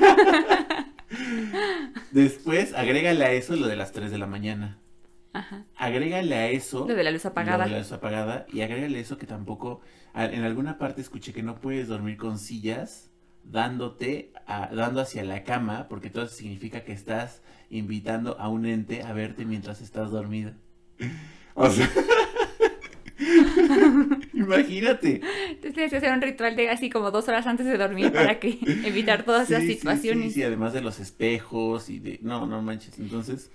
Después, 2.11 2.73
agrégale 2.73 3.23
a 3.23 3.31
eso 3.31 3.55
lo 3.55 3.67
de 3.67 3.75
las 3.75 3.91
3 3.91 4.11
de 4.11 4.17
la 4.17 4.27
mañana. 4.27 4.77
Ajá. 5.37 5.65
Agrégale 5.75 6.35
a 6.35 6.49
eso. 6.49 6.85
Lo 6.87 6.95
de 6.95 7.03
la 7.03 7.11
luz 7.11 7.25
apagada. 7.25 7.59
Lo 7.59 7.63
de 7.65 7.71
la 7.71 7.77
luz 7.79 7.91
apagada. 7.91 8.45
Y 8.53 8.61
agrégale 8.61 8.99
eso 8.99 9.17
que 9.17 9.25
tampoco. 9.27 9.81
En 10.15 10.43
alguna 10.43 10.77
parte 10.77 11.01
escuché 11.01 11.33
que 11.33 11.43
no 11.43 11.55
puedes 11.59 11.87
dormir 11.87 12.17
con 12.17 12.39
sillas 12.39 13.11
dándote, 13.43 14.31
a- 14.47 14.69
dando 14.73 15.01
hacia 15.01 15.23
la 15.23 15.43
cama, 15.43 15.87
porque 15.89 16.09
todo 16.09 16.25
eso 16.25 16.33
significa 16.35 16.83
que 16.83 16.93
estás 16.93 17.41
invitando 17.69 18.39
a 18.39 18.47
un 18.49 18.65
ente 18.65 19.03
a 19.03 19.13
verte 19.13 19.45
mientras 19.45 19.81
estás 19.81 20.11
dormido. 20.11 20.53
O 21.57 21.69
sea. 21.69 21.89
Imagínate. 24.33 25.21
Entonces 25.49 25.73
tienes 25.73 25.91
que 25.91 25.97
hacer 25.97 26.11
un 26.13 26.21
ritual 26.21 26.55
de 26.55 26.69
así 26.69 26.89
como 26.89 27.11
dos 27.11 27.27
horas 27.27 27.47
antes 27.47 27.65
de 27.65 27.77
dormir 27.77 28.11
para 28.11 28.39
que 28.39 28.57
evitar 28.85 29.23
todas 29.23 29.49
esas 29.49 29.61
Sí, 29.61 29.67
sí, 29.69 29.73
situaciones. 29.75 30.25
Sí, 30.25 30.31
sí, 30.31 30.43
además 30.43 30.73
de 30.73 30.81
los 30.81 30.99
espejos 30.99 31.89
y 31.89 31.99
de. 31.99 32.19
No, 32.21 32.45
no 32.45 32.61
manches. 32.61 32.97
Entonces, 32.99 33.51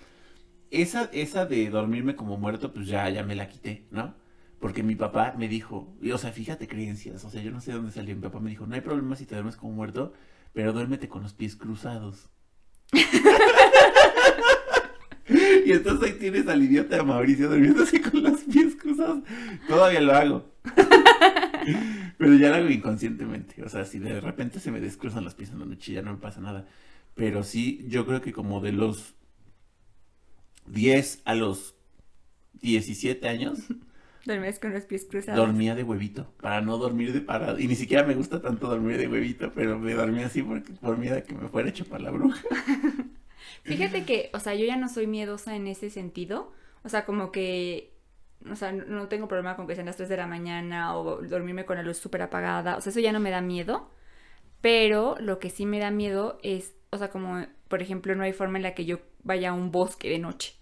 esa, 0.71 1.11
esa 1.13 1.47
de 1.47 1.69
dormirme 1.71 2.17
como 2.17 2.37
muerto, 2.37 2.73
pues 2.73 2.87
ya, 2.87 3.09
ya 3.11 3.23
me 3.23 3.35
la 3.35 3.49
quité, 3.49 3.87
¿no? 3.91 4.15
Porque 4.61 4.83
mi 4.83 4.95
papá 4.95 5.35
me 5.39 5.49
dijo, 5.49 5.97
y, 6.01 6.13
o 6.13 6.19
sea, 6.19 6.33
fíjate 6.33 6.69
creencias, 6.69 7.25
o 7.25 7.31
sea, 7.31 7.43
yo 7.43 7.51
no 7.51 7.61
sé 7.61 7.71
de 7.71 7.79
dónde 7.79 7.93
salió. 7.93 8.15
Mi 8.15 8.23
papá 8.23 8.41
me 8.41 8.51
dijo, 8.51 8.67
no 8.67 8.75
hay 8.75 8.83
problema 8.83 9.17
si 9.17 9.27
te 9.27 9.35
duermes 9.35 9.57
como 9.57 9.73
muerto, 9.73 10.13
pero 10.53 10.73
duérmete 10.73 11.09
con 11.09 11.23
los 11.23 11.33
pies 11.33 11.57
cruzados. 11.57 12.29
y 15.65 15.73
entonces 15.73 16.11
ahí 16.11 16.19
tienes 16.19 16.47
al 16.49 16.63
idiota 16.63 16.97
de 16.97 17.03
Mauricio 17.03 17.49
durmiéndose 17.49 18.01
con 18.03 18.23
los 18.23 18.41
pies 18.43 18.77
cruzados. 18.77 19.21
Todavía 19.69 20.01
lo 20.01 20.13
hago. 20.13 20.51
Pero 22.19 22.35
ya 22.35 22.51
lo 22.51 22.57
hago 22.57 22.69
inconscientemente. 22.69 23.63
O 23.63 23.69
sea, 23.69 23.85
si 23.85 23.99
de 23.99 24.21
repente 24.21 24.61
se 24.61 24.71
me 24.71 24.81
descruzan 24.81 25.25
los 25.25 25.35
pies 25.35 25.51
en 25.51 25.61
la 25.61 25.67
noche, 25.67 25.93
ya 25.93 26.03
no 26.03 26.13
me 26.13 26.19
pasa 26.19 26.41
nada. 26.41 26.67
Pero 27.15 27.43
sí, 27.45 27.87
yo 27.89 28.07
creo 28.07 28.21
que 28.21 28.33
como 28.33 28.61
de 28.61 28.73
los 28.73 29.15
10 30.73 31.23
a 31.25 31.35
los 31.35 31.75
17 32.63 33.29
años, 33.29 33.59
Dormías 34.27 34.59
con 34.59 34.73
los 34.75 34.85
pies 34.85 35.07
cruzados. 35.07 35.39
dormía 35.39 35.75
de 35.75 35.83
huevito. 35.83 36.31
Para 36.43 36.61
no 36.61 36.77
dormir 36.77 37.13
de 37.15 37.21
parado. 37.23 37.59
Y 37.59 37.67
ni 37.67 37.75
siquiera 37.75 38.05
me 38.07 38.15
gusta 38.15 38.41
tanto 38.43 38.69
dormir 38.69 38.99
de 38.99 39.09
huevito, 39.09 39.51
pero 39.55 39.79
me 39.79 39.95
dormía 39.95 40.27
así 40.27 40.43
porque, 40.43 40.73
por 40.75 40.99
miedo 40.99 41.17
a 41.17 41.23
que 41.23 41.35
me 41.35 41.49
fuera 41.49 41.71
a 41.71 41.73
chupar 41.73 42.03
la 42.03 42.11
bruja. 42.11 42.41
Fíjate 43.65 44.05
que, 44.05 44.31
o 44.35 44.41
sea, 44.41 44.55
yo 44.55 44.67
ya 44.67 44.77
no 44.77 44.89
soy 44.89 45.07
miedosa 45.07 45.57
en 45.57 45.67
ese 45.67 45.91
sentido. 45.91 46.53
O 46.83 46.89
sea, 46.91 47.05
como 47.07 47.33
que, 47.33 47.95
o 48.51 48.57
sea, 48.57 48.73
no- 48.73 48.85
no 48.85 49.09
tengo 49.09 49.27
problema 49.29 49.57
con 49.57 49.67
que 49.67 49.75
sean 49.75 49.87
las 49.87 49.97
3 49.97 50.09
de 50.09 50.17
la 50.19 50.27
mañana 50.27 50.97
o 50.97 51.23
dormirme 51.23 51.65
con 51.65 51.77
la 51.77 51.83
luz 51.83 51.97
súper 51.99 52.23
apagada. 52.23 52.77
O 52.77 52.81
sea, 52.83 52.91
eso 52.91 53.01
ya 53.01 53.13
no 53.13 53.21
me 53.21 53.31
da 53.31 53.41
miedo. 53.41 53.91
Pero 54.61 55.17
lo 55.21 55.39
que 55.39 55.51
sí 55.51 55.65
me 55.67 55.79
da 55.79 55.91
miedo 55.91 56.39
es, 56.43 56.75
o 56.91 56.99
sea, 56.99 57.11
como, 57.11 57.47
por 57.69 57.83
ejemplo, 57.83 58.15
no 58.15 58.25
hay 58.25 58.33
forma 58.35 58.59
en 58.59 58.65
la 58.65 58.75
que 58.75 58.85
yo 58.85 59.01
vaya 59.23 59.51
a 59.51 59.55
un 59.55 59.71
bosque 59.71 60.11
de 60.11 60.19
noche. 60.19 60.55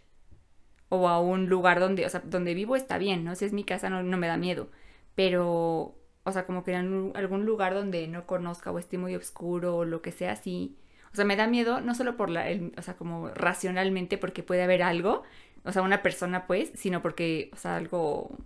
O 0.90 1.08
a 1.08 1.20
un 1.20 1.48
lugar 1.48 1.80
donde, 1.80 2.06
o 2.06 2.08
sea, 2.08 2.20
donde 2.24 2.54
vivo 2.54 2.76
está 2.76 2.98
bien, 2.98 3.24
¿no? 3.24 3.34
Si 3.34 3.44
es 3.44 3.52
mi 3.52 3.64
casa 3.64 3.90
no, 3.90 4.02
no 4.02 4.16
me 4.16 4.26
da 4.26 4.36
miedo. 4.36 4.70
Pero, 5.14 5.96
o 6.24 6.32
sea, 6.32 6.46
como 6.46 6.64
que 6.64 6.72
en 6.72 7.12
algún- 7.14 7.44
lugar 7.46 7.74
donde 7.74 8.06
no 8.08 8.26
conozca 8.26 8.70
o 8.72 8.78
esté 8.78 8.98
muy 8.98 9.14
oscuro 9.16 9.76
o 9.78 9.84
lo 9.84 10.00
que 10.02 10.12
sea, 10.12 10.36
sí. 10.36 10.76
O 11.12 11.16
sea, 11.16 11.24
me 11.24 11.36
da 11.36 11.46
miedo 11.46 11.80
no 11.80 11.94
solo 11.94 12.16
por 12.16 12.30
la, 12.30 12.48
el- 12.50 12.72
o 12.78 12.82
sea, 12.82 12.96
como 12.96 13.28
racionalmente 13.30 14.18
porque 14.18 14.42
puede 14.42 14.62
haber 14.62 14.82
algo, 14.82 15.22
o 15.64 15.72
sea, 15.72 15.82
una 15.82 16.02
persona 16.02 16.46
pues, 16.46 16.70
sino 16.74 17.02
porque, 17.02 17.50
o 17.52 17.56
sea, 17.56 17.76
algo, 17.76 18.36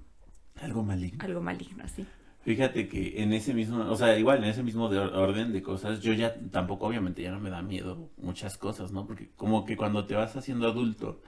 Algo 0.60 0.82
maligno. 0.82 1.18
algo 1.24 1.40
maligno, 1.40 1.84
así. 1.84 2.06
Fíjate 2.44 2.88
que 2.88 3.22
en 3.22 3.32
ese 3.32 3.54
mismo, 3.54 3.84
o 3.90 3.94
sea, 3.96 4.18
igual 4.18 4.38
en 4.38 4.44
ese 4.50 4.62
mismo 4.64 4.88
de 4.88 4.98
or- 4.98 5.14
orden 5.14 5.52
de 5.52 5.62
cosas, 5.62 6.00
yo 6.00 6.12
ya 6.12 6.34
tampoco, 6.50 6.86
obviamente, 6.86 7.22
ya 7.22 7.30
no 7.30 7.38
me 7.40 7.50
da 7.50 7.62
miedo 7.62 8.10
muchas 8.16 8.58
cosas, 8.58 8.90
¿no? 8.92 9.06
Porque 9.06 9.30
como 9.36 9.64
que 9.64 9.76
cuando 9.76 10.06
te 10.06 10.14
vas 10.16 10.34
haciendo 10.36 10.66
adulto, 10.68 11.22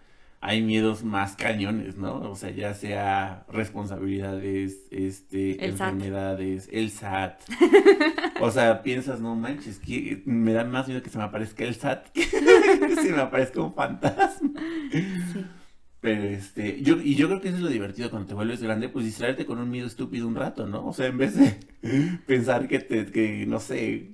hay 0.44 0.60
miedos 0.62 1.04
más 1.04 1.36
cañones, 1.36 1.96
¿no? 1.96 2.30
O 2.30 2.36
sea, 2.36 2.50
ya 2.50 2.74
sea 2.74 3.46
responsabilidades, 3.48 4.76
este, 4.90 5.64
El 5.64 5.78
SAT. 5.78 5.92
enfermedades, 5.94 6.68
el 6.70 6.90
SAT. 6.90 7.40
O 8.40 8.50
sea, 8.50 8.82
piensas, 8.82 9.20
no 9.20 9.34
manches, 9.36 9.78
que 9.78 10.22
me 10.26 10.52
da 10.52 10.64
más 10.64 10.86
miedo 10.86 11.02
que 11.02 11.08
se 11.08 11.16
me 11.16 11.24
aparezca 11.24 11.64
el 11.64 11.74
SAT 11.74 12.08
que 12.12 12.24
se 12.24 13.10
me 13.10 13.22
aparezca 13.22 13.62
un 13.62 13.72
fantasma. 13.72 14.50
Sí. 14.92 15.46
Pero 16.02 16.24
este, 16.24 16.82
yo, 16.82 17.00
y 17.00 17.14
yo 17.14 17.28
creo 17.28 17.40
que 17.40 17.48
eso 17.48 17.56
es 17.56 17.62
lo 17.62 17.70
divertido 17.70 18.10
cuando 18.10 18.28
te 18.28 18.34
vuelves 18.34 18.62
grande, 18.62 18.90
pues 18.90 19.06
distraerte 19.06 19.46
con 19.46 19.58
un 19.58 19.70
miedo 19.70 19.86
estúpido 19.86 20.28
un 20.28 20.34
rato, 20.34 20.66
¿no? 20.66 20.86
O 20.86 20.92
sea, 20.92 21.06
en 21.06 21.16
vez 21.16 21.36
de 21.36 21.56
pensar 22.26 22.68
que 22.68 22.80
te, 22.80 23.06
que, 23.06 23.46
no 23.46 23.60
sé, 23.60 24.10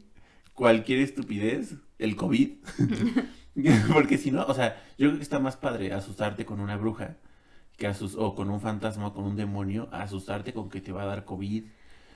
cualquier 0.54 1.00
estupidez, 1.00 1.75
el 1.99 2.14
COVID. 2.14 2.50
Porque 3.92 4.19
si 4.19 4.30
no, 4.30 4.45
o 4.47 4.54
sea, 4.54 4.80
yo 4.99 5.09
creo 5.09 5.16
que 5.16 5.23
está 5.23 5.38
más 5.38 5.57
padre 5.57 5.92
asustarte 5.92 6.45
con 6.45 6.61
una 6.61 6.76
bruja 6.76 7.16
que 7.76 7.87
asus 7.87 8.14
o 8.16 8.35
con 8.35 8.50
un 8.50 8.61
fantasma 8.61 9.09
o 9.09 9.14
con 9.14 9.25
un 9.25 9.37
demonio, 9.37 9.88
asustarte 9.90 10.52
con 10.52 10.69
que 10.69 10.80
te 10.80 10.92
va 10.92 11.02
a 11.02 11.07
dar 11.07 11.25
COVID. 11.25 11.64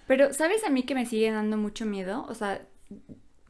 Pero, 0.07 0.33
¿sabes 0.33 0.63
a 0.65 0.71
mí 0.71 0.83
que 0.83 0.95
me 0.95 1.07
sigue 1.07 1.31
dando 1.31 1.57
mucho 1.57 1.87
miedo? 1.87 2.27
O 2.29 2.35
sea, 2.35 2.61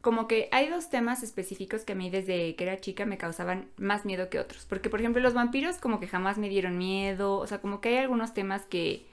como 0.01 0.27
que 0.27 0.47
hay 0.51 0.69
dos 0.69 0.89
temas 0.89 1.23
específicos 1.23 1.83
que 1.83 1.93
a 1.93 1.95
mí 1.95 2.09
desde 2.09 2.55
que 2.55 2.63
era 2.63 2.79
chica 2.79 3.05
me 3.05 3.17
causaban 3.17 3.69
más 3.77 4.05
miedo 4.05 4.29
que 4.29 4.39
otros. 4.39 4.65
Porque, 4.65 4.89
por 4.89 5.01
ejemplo, 5.01 5.21
los 5.21 5.33
vampiros 5.33 5.77
como 5.77 5.99
que 5.99 6.07
jamás 6.07 6.37
me 6.37 6.47
dieron 6.47 6.77
miedo. 6.77 7.37
O 7.37 7.47
sea, 7.47 7.59
como 7.59 7.81
que 7.81 7.89
hay 7.89 7.97
algunos 7.97 8.33
temas 8.33 8.65
que, 8.65 9.05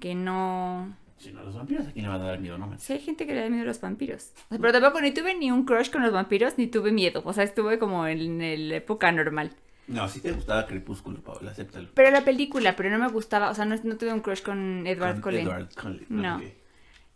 que 0.00 0.14
no... 0.14 0.94
Si 1.20 1.32
no, 1.32 1.42
los 1.44 1.54
vampiros, 1.54 1.86
¿a 1.86 1.92
quién 1.92 2.06
le 2.06 2.08
va 2.08 2.14
a 2.14 2.18
dar 2.18 2.40
miedo? 2.40 2.56
No 2.56 2.66
manches. 2.66 2.86
Sí, 2.86 2.94
hay 2.94 3.00
gente 3.00 3.26
que 3.26 3.34
le 3.34 3.42
da 3.42 3.50
miedo 3.50 3.64
a 3.64 3.66
los 3.66 3.80
vampiros. 3.80 4.32
Pero 4.48 4.72
tampoco 4.72 5.02
ni 5.02 5.12
tuve 5.12 5.34
ni 5.34 5.50
un 5.50 5.66
crush 5.66 5.90
con 5.90 6.02
los 6.02 6.12
vampiros, 6.12 6.56
ni 6.56 6.66
tuve 6.66 6.92
miedo. 6.92 7.20
O 7.26 7.32
sea, 7.34 7.44
estuve 7.44 7.78
como 7.78 8.06
en, 8.06 8.40
en 8.40 8.68
la 8.70 8.76
época 8.76 9.12
normal. 9.12 9.54
No, 9.86 10.08
si 10.08 10.20
te 10.20 10.32
gustaba 10.32 10.66
Crepúsculo, 10.66 11.20
Paola, 11.20 11.50
acéptalo. 11.50 11.88
Pero 11.92 12.10
la 12.10 12.24
película, 12.24 12.74
pero 12.74 12.88
no 12.90 12.98
me 12.98 13.08
gustaba. 13.08 13.50
O 13.50 13.54
sea, 13.54 13.66
no, 13.66 13.76
no 13.82 13.96
tuve 13.98 14.12
un 14.12 14.20
crush 14.20 14.40
con 14.40 14.86
Edward 14.86 15.14
Con 15.14 15.22
Cullen. 15.22 15.46
Edward 15.46 15.68
Cullen. 15.74 16.06
No. 16.08 16.40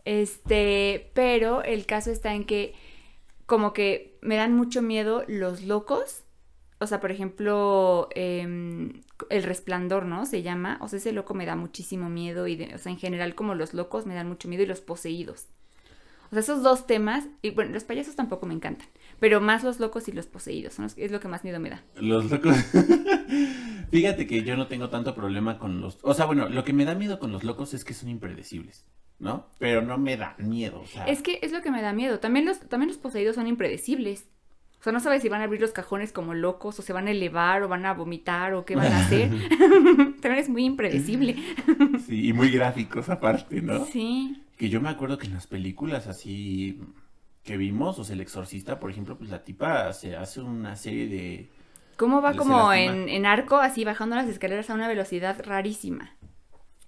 Este, 0.04 1.10
pero 1.14 1.62
el 1.62 1.86
caso 1.86 2.10
está 2.10 2.34
en 2.34 2.44
que 2.44 2.74
como 3.46 3.72
que 3.72 4.18
me 4.20 4.36
dan 4.36 4.54
mucho 4.54 4.82
miedo 4.82 5.24
los 5.28 5.62
locos. 5.62 6.24
O 6.78 6.86
sea, 6.86 7.00
por 7.00 7.10
ejemplo, 7.10 8.08
em, 8.14 9.00
El 9.30 9.42
Resplandor, 9.44 10.04
¿no? 10.06 10.26
Se 10.26 10.42
llama. 10.42 10.78
O 10.80 10.88
sea, 10.88 10.98
ese 10.98 11.12
loco 11.12 11.34
me 11.34 11.46
da 11.46 11.56
muchísimo 11.56 12.08
miedo. 12.10 12.46
Y 12.46 12.56
de- 12.56 12.74
o 12.74 12.78
sea, 12.78 12.90
en 12.92 12.98
general, 12.98 13.34
como 13.34 13.54
los 13.54 13.72
locos 13.74 14.06
me 14.06 14.14
dan 14.14 14.28
mucho 14.28 14.48
miedo 14.48 14.62
y 14.62 14.66
los 14.66 14.80
poseídos. 14.80 15.46
O 16.26 16.30
sea, 16.30 16.40
esos 16.40 16.62
dos 16.62 16.86
temas. 16.86 17.26
Y 17.42 17.50
bueno, 17.50 17.72
los 17.72 17.84
payasos 17.84 18.16
tampoco 18.16 18.46
me 18.46 18.54
encantan. 18.54 18.88
Pero 19.20 19.40
más 19.40 19.62
los 19.62 19.78
locos 19.80 20.08
y 20.08 20.12
los 20.12 20.26
poseídos. 20.26 20.74
son 20.74 20.84
los- 20.84 20.98
es 20.98 21.12
lo 21.12 21.20
que 21.20 21.28
más 21.28 21.44
miedo 21.44 21.60
me 21.60 21.70
da. 21.70 21.82
Los 21.96 22.30
locos. 22.30 22.56
Fíjate 23.90 24.26
que 24.26 24.42
yo 24.42 24.56
no 24.56 24.66
tengo 24.66 24.88
tanto 24.90 25.14
problema 25.14 25.58
con 25.58 25.80
los. 25.80 25.98
O 26.02 26.14
sea, 26.14 26.24
bueno, 26.26 26.48
lo 26.48 26.64
que 26.64 26.72
me 26.72 26.84
da 26.84 26.94
miedo 26.94 27.18
con 27.18 27.30
los 27.32 27.44
locos 27.44 27.74
es 27.74 27.84
que 27.84 27.94
son 27.94 28.08
impredecibles, 28.08 28.84
¿no? 29.18 29.46
Pero 29.58 29.82
no 29.82 29.98
me 29.98 30.16
da 30.16 30.34
miedo, 30.38 30.80
o 30.80 30.86
sea. 30.86 31.04
Es 31.06 31.22
que 31.22 31.38
es 31.42 31.52
lo 31.52 31.62
que 31.62 31.70
me 31.70 31.82
da 31.82 31.92
miedo. 31.92 32.18
También 32.18 32.44
los, 32.46 32.58
también 32.60 32.88
los 32.88 32.98
poseídos 32.98 33.36
son 33.36 33.46
impredecibles. 33.46 34.26
O 34.84 34.86
sea, 34.86 34.92
no 34.92 35.00
sabes 35.00 35.22
si 35.22 35.30
van 35.30 35.40
a 35.40 35.44
abrir 35.44 35.62
los 35.62 35.72
cajones 35.72 36.12
como 36.12 36.34
locos, 36.34 36.78
o 36.78 36.82
se 36.82 36.92
van 36.92 37.08
a 37.08 37.12
elevar, 37.12 37.62
o 37.62 37.68
van 37.68 37.86
a 37.86 37.94
vomitar, 37.94 38.52
o 38.52 38.66
qué 38.66 38.76
van 38.76 38.92
a 38.92 39.00
hacer. 39.00 39.30
también 40.20 40.34
es 40.34 40.50
muy 40.50 40.66
impredecible. 40.66 41.36
Sí, 42.06 42.28
y 42.28 42.32
muy 42.34 42.50
gráficos 42.50 43.08
aparte, 43.08 43.62
¿no? 43.62 43.86
Sí. 43.86 44.44
Que 44.58 44.68
yo 44.68 44.82
me 44.82 44.90
acuerdo 44.90 45.16
que 45.16 45.26
en 45.26 45.32
las 45.32 45.46
películas 45.46 46.06
así 46.06 46.82
que 47.42 47.56
vimos, 47.56 47.98
o 47.98 48.04
sea, 48.04 48.12
El 48.12 48.20
Exorcista, 48.20 48.78
por 48.78 48.90
ejemplo, 48.90 49.16
pues 49.16 49.30
la 49.30 49.42
tipa 49.42 49.90
se 49.94 50.16
hace 50.16 50.42
una 50.42 50.76
serie 50.76 51.08
de. 51.08 51.48
¿Cómo 51.96 52.20
va 52.20 52.34
como 52.34 52.70
en, 52.74 53.08
en 53.08 53.24
arco, 53.24 53.56
así 53.56 53.86
bajando 53.86 54.16
las 54.16 54.28
escaleras 54.28 54.68
a 54.68 54.74
una 54.74 54.86
velocidad 54.86 55.42
rarísima? 55.42 56.14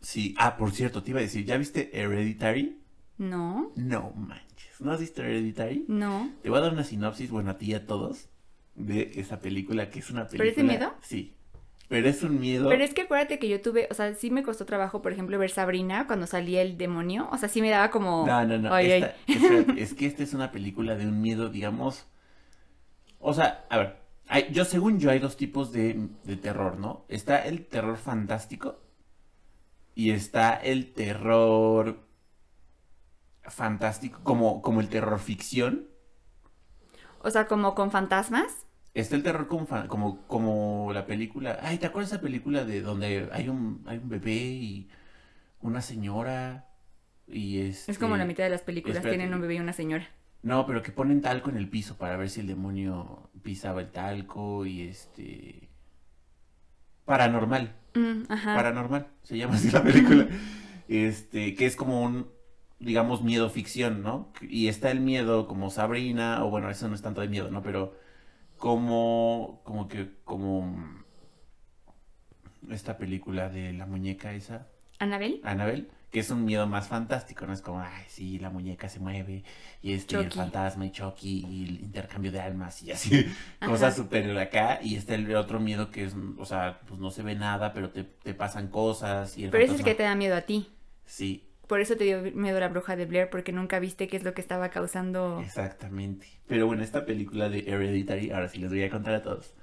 Sí, 0.02 0.34
ah, 0.36 0.58
por 0.58 0.72
cierto, 0.72 1.02
te 1.02 1.12
iba 1.12 1.20
a 1.20 1.22
decir, 1.22 1.46
¿ya 1.46 1.56
viste 1.56 1.98
Hereditary? 1.98 2.78
No, 3.16 3.72
No 3.74 4.12
manches, 4.14 4.45
¿no 4.80 4.92
has 4.92 5.00
visto 5.00 5.22
Hereditary? 5.22 5.84
no. 5.88 6.30
Te 6.42 6.50
voy 6.50 6.58
a 6.58 6.62
dar 6.62 6.72
una 6.72 6.84
sinopsis, 6.84 7.30
bueno, 7.30 7.50
a 7.50 7.58
ti 7.58 7.66
y 7.66 7.74
a 7.74 7.86
todos, 7.86 8.28
de 8.74 9.12
esa 9.16 9.40
película, 9.40 9.90
que 9.90 9.98
es 10.00 10.10
una 10.10 10.26
película... 10.26 10.38
¿Pero 10.38 10.50
es 10.50 10.56
de 10.56 10.62
miedo? 10.78 10.94
Sí, 11.02 11.34
pero 11.88 12.08
es 12.08 12.22
un 12.22 12.40
miedo... 12.40 12.68
Pero 12.68 12.82
es 12.84 12.92
que 12.94 13.02
acuérdate 13.02 13.38
que 13.38 13.48
yo 13.48 13.60
tuve, 13.60 13.86
o 13.90 13.94
sea, 13.94 14.12
sí 14.14 14.30
me 14.30 14.42
costó 14.42 14.66
trabajo, 14.66 15.02
por 15.02 15.12
ejemplo, 15.12 15.38
ver 15.38 15.50
Sabrina 15.50 16.06
cuando 16.06 16.26
salía 16.26 16.62
el 16.62 16.76
demonio. 16.76 17.28
O 17.32 17.38
sea, 17.38 17.48
sí 17.48 17.60
me 17.62 17.70
daba 17.70 17.90
como... 17.90 18.26
No, 18.26 18.44
no, 18.44 18.58
no, 18.58 18.74
Ay, 18.74 18.90
ay. 18.92 19.06
espérate, 19.28 19.80
es 19.82 19.94
que 19.94 20.06
esta 20.06 20.22
es 20.22 20.34
una 20.34 20.50
película 20.52 20.94
de 20.96 21.06
un 21.06 21.20
miedo, 21.20 21.48
digamos... 21.48 22.06
O 23.18 23.32
sea, 23.34 23.64
a 23.70 23.78
ver, 23.78 23.96
hay- 24.28 24.48
yo 24.52 24.64
según 24.64 24.98
yo 25.00 25.10
hay 25.10 25.18
dos 25.20 25.36
tipos 25.36 25.72
de, 25.72 26.08
de 26.24 26.36
terror, 26.36 26.78
¿no? 26.78 27.04
Está 27.08 27.44
el 27.46 27.64
terror 27.66 27.96
fantástico 27.96 28.78
y 29.94 30.10
está 30.10 30.54
el 30.54 30.92
terror 30.92 32.05
fantástico, 33.48 34.20
como, 34.22 34.62
como 34.62 34.80
el 34.80 34.88
terror 34.88 35.18
ficción. 35.18 35.88
O 37.20 37.30
sea, 37.30 37.46
como 37.46 37.74
con 37.74 37.90
fantasmas. 37.90 38.66
Está 38.94 39.16
el 39.16 39.22
terror 39.22 39.46
como, 39.48 39.66
como, 39.88 40.26
como 40.26 40.90
la 40.92 41.06
película. 41.06 41.58
Ay, 41.62 41.78
¿te 41.78 41.86
acuerdas 41.86 42.10
de 42.10 42.16
esa 42.16 42.22
película 42.22 42.64
de 42.64 42.80
donde 42.80 43.28
hay 43.32 43.48
un, 43.48 43.82
hay 43.86 43.98
un 43.98 44.08
bebé 44.08 44.34
y 44.34 44.88
una 45.60 45.82
señora? 45.82 46.68
Y 47.26 47.58
Es 47.60 47.84
como 47.98 48.14
este- 48.14 48.18
la 48.18 48.24
mitad 48.24 48.44
de 48.44 48.50
las 48.50 48.62
películas 48.62 48.96
espérate. 48.98 49.18
tienen 49.18 49.34
un 49.34 49.40
bebé 49.40 49.56
y 49.56 49.60
una 49.60 49.72
señora. 49.72 50.08
No, 50.42 50.64
pero 50.66 50.82
que 50.82 50.92
ponen 50.92 51.20
talco 51.22 51.50
en 51.50 51.56
el 51.56 51.68
piso 51.68 51.96
para 51.96 52.16
ver 52.16 52.30
si 52.30 52.40
el 52.40 52.46
demonio 52.46 53.30
pisaba 53.42 53.80
el 53.80 53.90
talco 53.90 54.64
y 54.64 54.82
este... 54.82 55.68
Paranormal. 57.04 57.74
Mm, 57.94 58.22
ajá. 58.28 58.54
Paranormal, 58.54 59.06
se 59.22 59.38
llama 59.38 59.54
así 59.54 59.70
la 59.70 59.82
película. 59.82 60.28
Este, 60.88 61.54
que 61.54 61.66
es 61.66 61.74
como 61.76 62.02
un, 62.02 62.28
digamos, 62.78 63.22
miedo 63.22 63.48
ficción, 63.50 64.02
¿no? 64.02 64.32
Y 64.42 64.68
está 64.68 64.90
el 64.90 65.00
miedo 65.00 65.46
como 65.48 65.70
Sabrina, 65.70 66.44
o 66.44 66.50
bueno, 66.50 66.70
eso 66.70 66.88
no 66.88 66.94
es 66.94 67.02
tanto 67.02 67.20
de 67.20 67.28
miedo, 67.28 67.50
¿no? 67.50 67.62
Pero 67.62 67.94
como, 68.58 69.60
como 69.64 69.88
que, 69.88 70.12
como 70.24 71.04
esta 72.70 72.98
película 72.98 73.48
de 73.48 73.72
la 73.72 73.86
muñeca 73.86 74.32
esa, 74.32 74.66
¿Anabel? 74.98 75.40
Annabelle, 75.44 75.88
que 76.10 76.20
es 76.20 76.30
un 76.30 76.44
miedo 76.44 76.66
más 76.66 76.88
fantástico, 76.88 77.46
¿no? 77.46 77.52
Es 77.52 77.60
como, 77.60 77.80
ay, 77.80 78.04
sí, 78.08 78.38
la 78.38 78.50
muñeca 78.50 78.88
se 78.88 78.98
mueve, 78.98 79.44
y 79.82 79.92
este, 79.92 80.14
y 80.16 80.18
el 80.18 80.30
fantasma 80.32 80.86
y 80.86 80.90
Chucky, 80.90 81.46
y 81.48 81.64
el 81.64 81.80
intercambio 81.80 82.32
de 82.32 82.40
almas, 82.40 82.82
y 82.82 82.90
así, 82.92 83.26
cosas 83.64 83.92
Ajá. 83.94 84.02
súper 84.02 84.36
acá, 84.38 84.80
y 84.82 84.96
está 84.96 85.14
el 85.14 85.34
otro 85.36 85.60
miedo 85.60 85.90
que 85.90 86.04
es, 86.04 86.14
o 86.38 86.44
sea, 86.44 86.80
pues 86.86 86.98
no 86.98 87.10
se 87.10 87.22
ve 87.22 87.34
nada, 87.34 87.72
pero 87.72 87.90
te, 87.90 88.04
te 88.04 88.34
pasan 88.34 88.68
cosas, 88.68 89.36
y 89.38 89.44
el 89.44 89.50
Pero 89.50 89.62
ese 89.64 89.74
es 89.74 89.80
el 89.80 89.84
fantasma- 89.84 89.90
que 89.90 89.94
te 89.94 90.02
da 90.02 90.14
miedo 90.14 90.34
a 90.36 90.40
ti. 90.42 90.68
Sí, 91.04 91.45
Por 91.66 91.80
eso 91.80 91.96
te 91.96 92.04
dio 92.04 92.22
miedo 92.32 92.60
la 92.60 92.68
bruja 92.68 92.94
de 92.96 93.06
Blair, 93.06 93.28
porque 93.28 93.52
nunca 93.52 93.78
viste 93.80 94.06
qué 94.06 94.16
es 94.16 94.24
lo 94.24 94.34
que 94.34 94.40
estaba 94.40 94.68
causando. 94.70 95.40
exactamente. 95.40 96.26
Pero 96.46 96.66
bueno, 96.66 96.82
esta 96.82 97.04
película 97.04 97.48
de 97.48 97.60
Hereditary, 97.60 98.30
ahora 98.30 98.48
sí 98.48 98.58
les 98.58 98.70
voy 98.70 98.82
a 98.84 98.90
contar 98.90 99.14
a 99.14 99.22
todos. 99.22 99.54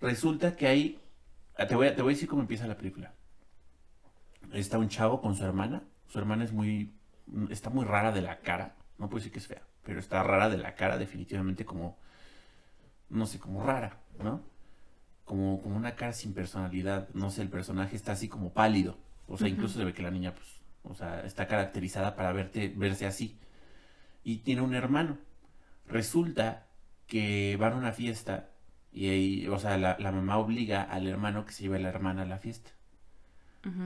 Resulta 0.00 0.54
que 0.54 0.66
hay, 0.66 1.00
ah, 1.56 1.66
te 1.66 1.74
voy 1.74 1.88
a, 1.88 1.96
te 1.96 2.02
voy 2.02 2.12
a 2.12 2.14
decir 2.14 2.28
cómo 2.28 2.42
empieza 2.42 2.66
la 2.66 2.76
película. 2.76 3.14
Está 4.52 4.78
un 4.78 4.88
chavo 4.88 5.20
con 5.20 5.34
su 5.34 5.44
hermana, 5.44 5.82
su 6.08 6.18
hermana 6.18 6.44
es 6.44 6.52
muy, 6.52 6.92
está 7.50 7.70
muy 7.70 7.84
rara 7.84 8.12
de 8.12 8.22
la 8.22 8.40
cara, 8.40 8.76
no 8.98 9.08
puedo 9.08 9.18
decir 9.18 9.32
que 9.32 9.38
es 9.38 9.46
fea, 9.46 9.62
pero 9.82 9.98
está 9.98 10.22
rara 10.22 10.48
de 10.48 10.58
la 10.58 10.74
cara 10.74 10.98
definitivamente 10.98 11.64
como, 11.64 11.98
no 13.10 13.26
sé, 13.26 13.38
como 13.38 13.62
rara, 13.62 13.98
¿no? 14.22 14.42
Como, 15.24 15.60
como 15.60 15.76
una 15.76 15.94
cara 15.96 16.12
sin 16.12 16.32
personalidad, 16.32 17.08
no 17.12 17.30
sé, 17.30 17.42
el 17.42 17.50
personaje 17.50 17.96
está 17.96 18.12
así 18.12 18.28
como 18.28 18.52
pálido, 18.52 18.96
o 19.26 19.36
sea, 19.36 19.48
incluso 19.48 19.78
se 19.78 19.84
ve 19.84 19.92
que 19.92 20.02
la 20.02 20.10
niña, 20.10 20.34
pues, 20.34 20.57
o 20.82 20.94
sea, 20.94 21.20
está 21.24 21.46
caracterizada 21.46 22.16
para 22.16 22.32
verte, 22.32 22.72
verse 22.76 23.06
así. 23.06 23.38
Y 24.24 24.38
tiene 24.38 24.62
un 24.62 24.74
hermano. 24.74 25.18
Resulta 25.86 26.66
que 27.06 27.56
van 27.56 27.72
a 27.72 27.76
una 27.76 27.92
fiesta 27.92 28.50
y 28.92 29.08
ahí, 29.08 29.48
o 29.48 29.58
sea, 29.58 29.76
la, 29.78 29.96
la 29.98 30.12
mamá 30.12 30.38
obliga 30.38 30.82
al 30.82 31.06
hermano 31.06 31.44
que 31.44 31.52
se 31.52 31.62
lleve 31.62 31.76
a 31.76 31.80
la 31.80 31.88
hermana 31.88 32.22
a 32.22 32.26
la 32.26 32.38
fiesta. 32.38 32.70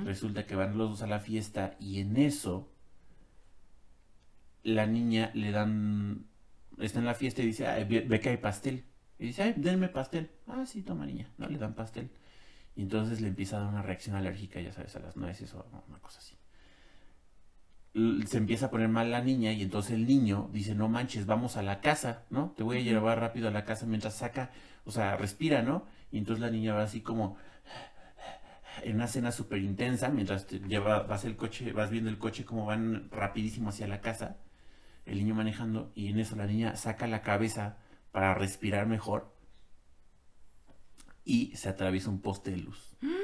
Resulta 0.04 0.46
que 0.46 0.54
van 0.54 0.78
los 0.78 0.90
dos 0.90 1.02
a 1.02 1.08
la 1.08 1.18
fiesta 1.18 1.74
y 1.80 1.98
en 2.00 2.16
eso 2.16 2.70
la 4.62 4.86
niña 4.86 5.32
le 5.34 5.50
dan, 5.50 6.26
está 6.78 7.00
en 7.00 7.04
la 7.04 7.14
fiesta 7.14 7.42
y 7.42 7.46
dice, 7.46 7.66
"Ay, 7.66 7.84
ve, 7.84 8.00
ve 8.02 8.20
que 8.20 8.28
hay 8.28 8.36
pastel. 8.36 8.84
Y 9.18 9.26
dice, 9.26 9.42
ay, 9.42 9.54
denme 9.56 9.88
pastel. 9.88 10.30
Ah, 10.48 10.66
sí, 10.66 10.82
toma 10.82 11.06
niña. 11.06 11.30
No, 11.38 11.48
le 11.48 11.56
dan 11.56 11.74
pastel. 11.74 12.10
Y 12.74 12.82
entonces 12.82 13.20
le 13.20 13.28
empieza 13.28 13.56
a 13.56 13.60
dar 13.60 13.68
una 13.68 13.82
reacción 13.82 14.16
alérgica, 14.16 14.60
ya 14.60 14.72
sabes, 14.72 14.96
a 14.96 15.00
las 15.00 15.16
nueces 15.16 15.54
o 15.54 15.64
una 15.88 16.00
cosa 16.00 16.18
así. 16.18 16.36
Se 17.94 18.38
empieza 18.38 18.66
a 18.66 18.70
poner 18.70 18.88
mal 18.88 19.10
la 19.10 19.20
niña 19.20 19.52
y 19.52 19.62
entonces 19.62 19.92
el 19.92 20.06
niño 20.06 20.48
dice, 20.52 20.74
no 20.74 20.88
manches, 20.88 21.26
vamos 21.26 21.56
a 21.56 21.62
la 21.62 21.80
casa, 21.80 22.24
¿no? 22.30 22.54
Te 22.56 22.62
voy 22.62 22.78
a 22.78 22.80
llevar 22.80 23.20
rápido 23.20 23.48
a 23.48 23.50
la 23.50 23.66
casa 23.66 23.84
mientras 23.84 24.14
saca, 24.14 24.50
o 24.84 24.90
sea, 24.90 25.16
respira, 25.16 25.62
¿no? 25.62 25.86
Y 26.10 26.18
entonces 26.18 26.40
la 26.40 26.50
niña 26.50 26.72
va 26.74 26.84
así 26.84 27.02
como 27.02 27.36
en 28.82 28.96
una 28.96 29.06
cena 29.06 29.30
súper 29.30 29.58
intensa, 29.58 30.08
mientras 30.08 30.46
te 30.46 30.58
lleva, 30.58 31.02
vas 31.02 31.24
el 31.24 31.36
coche, 31.36 31.72
vas 31.72 31.90
viendo 31.90 32.08
el 32.08 32.18
coche 32.18 32.44
como 32.44 32.66
van 32.66 33.10
rapidísimo 33.10 33.68
hacia 33.68 33.86
la 33.86 34.00
casa, 34.00 34.38
el 35.04 35.18
niño 35.18 35.34
manejando, 35.34 35.92
y 35.94 36.08
en 36.08 36.18
eso 36.18 36.36
la 36.36 36.46
niña 36.46 36.76
saca 36.76 37.06
la 37.06 37.22
cabeza 37.22 37.76
para 38.10 38.34
respirar 38.34 38.86
mejor 38.86 39.34
y 41.24 41.54
se 41.56 41.68
atraviesa 41.68 42.10
un 42.10 42.20
poste 42.20 42.52
de 42.52 42.56
luz. 42.58 42.96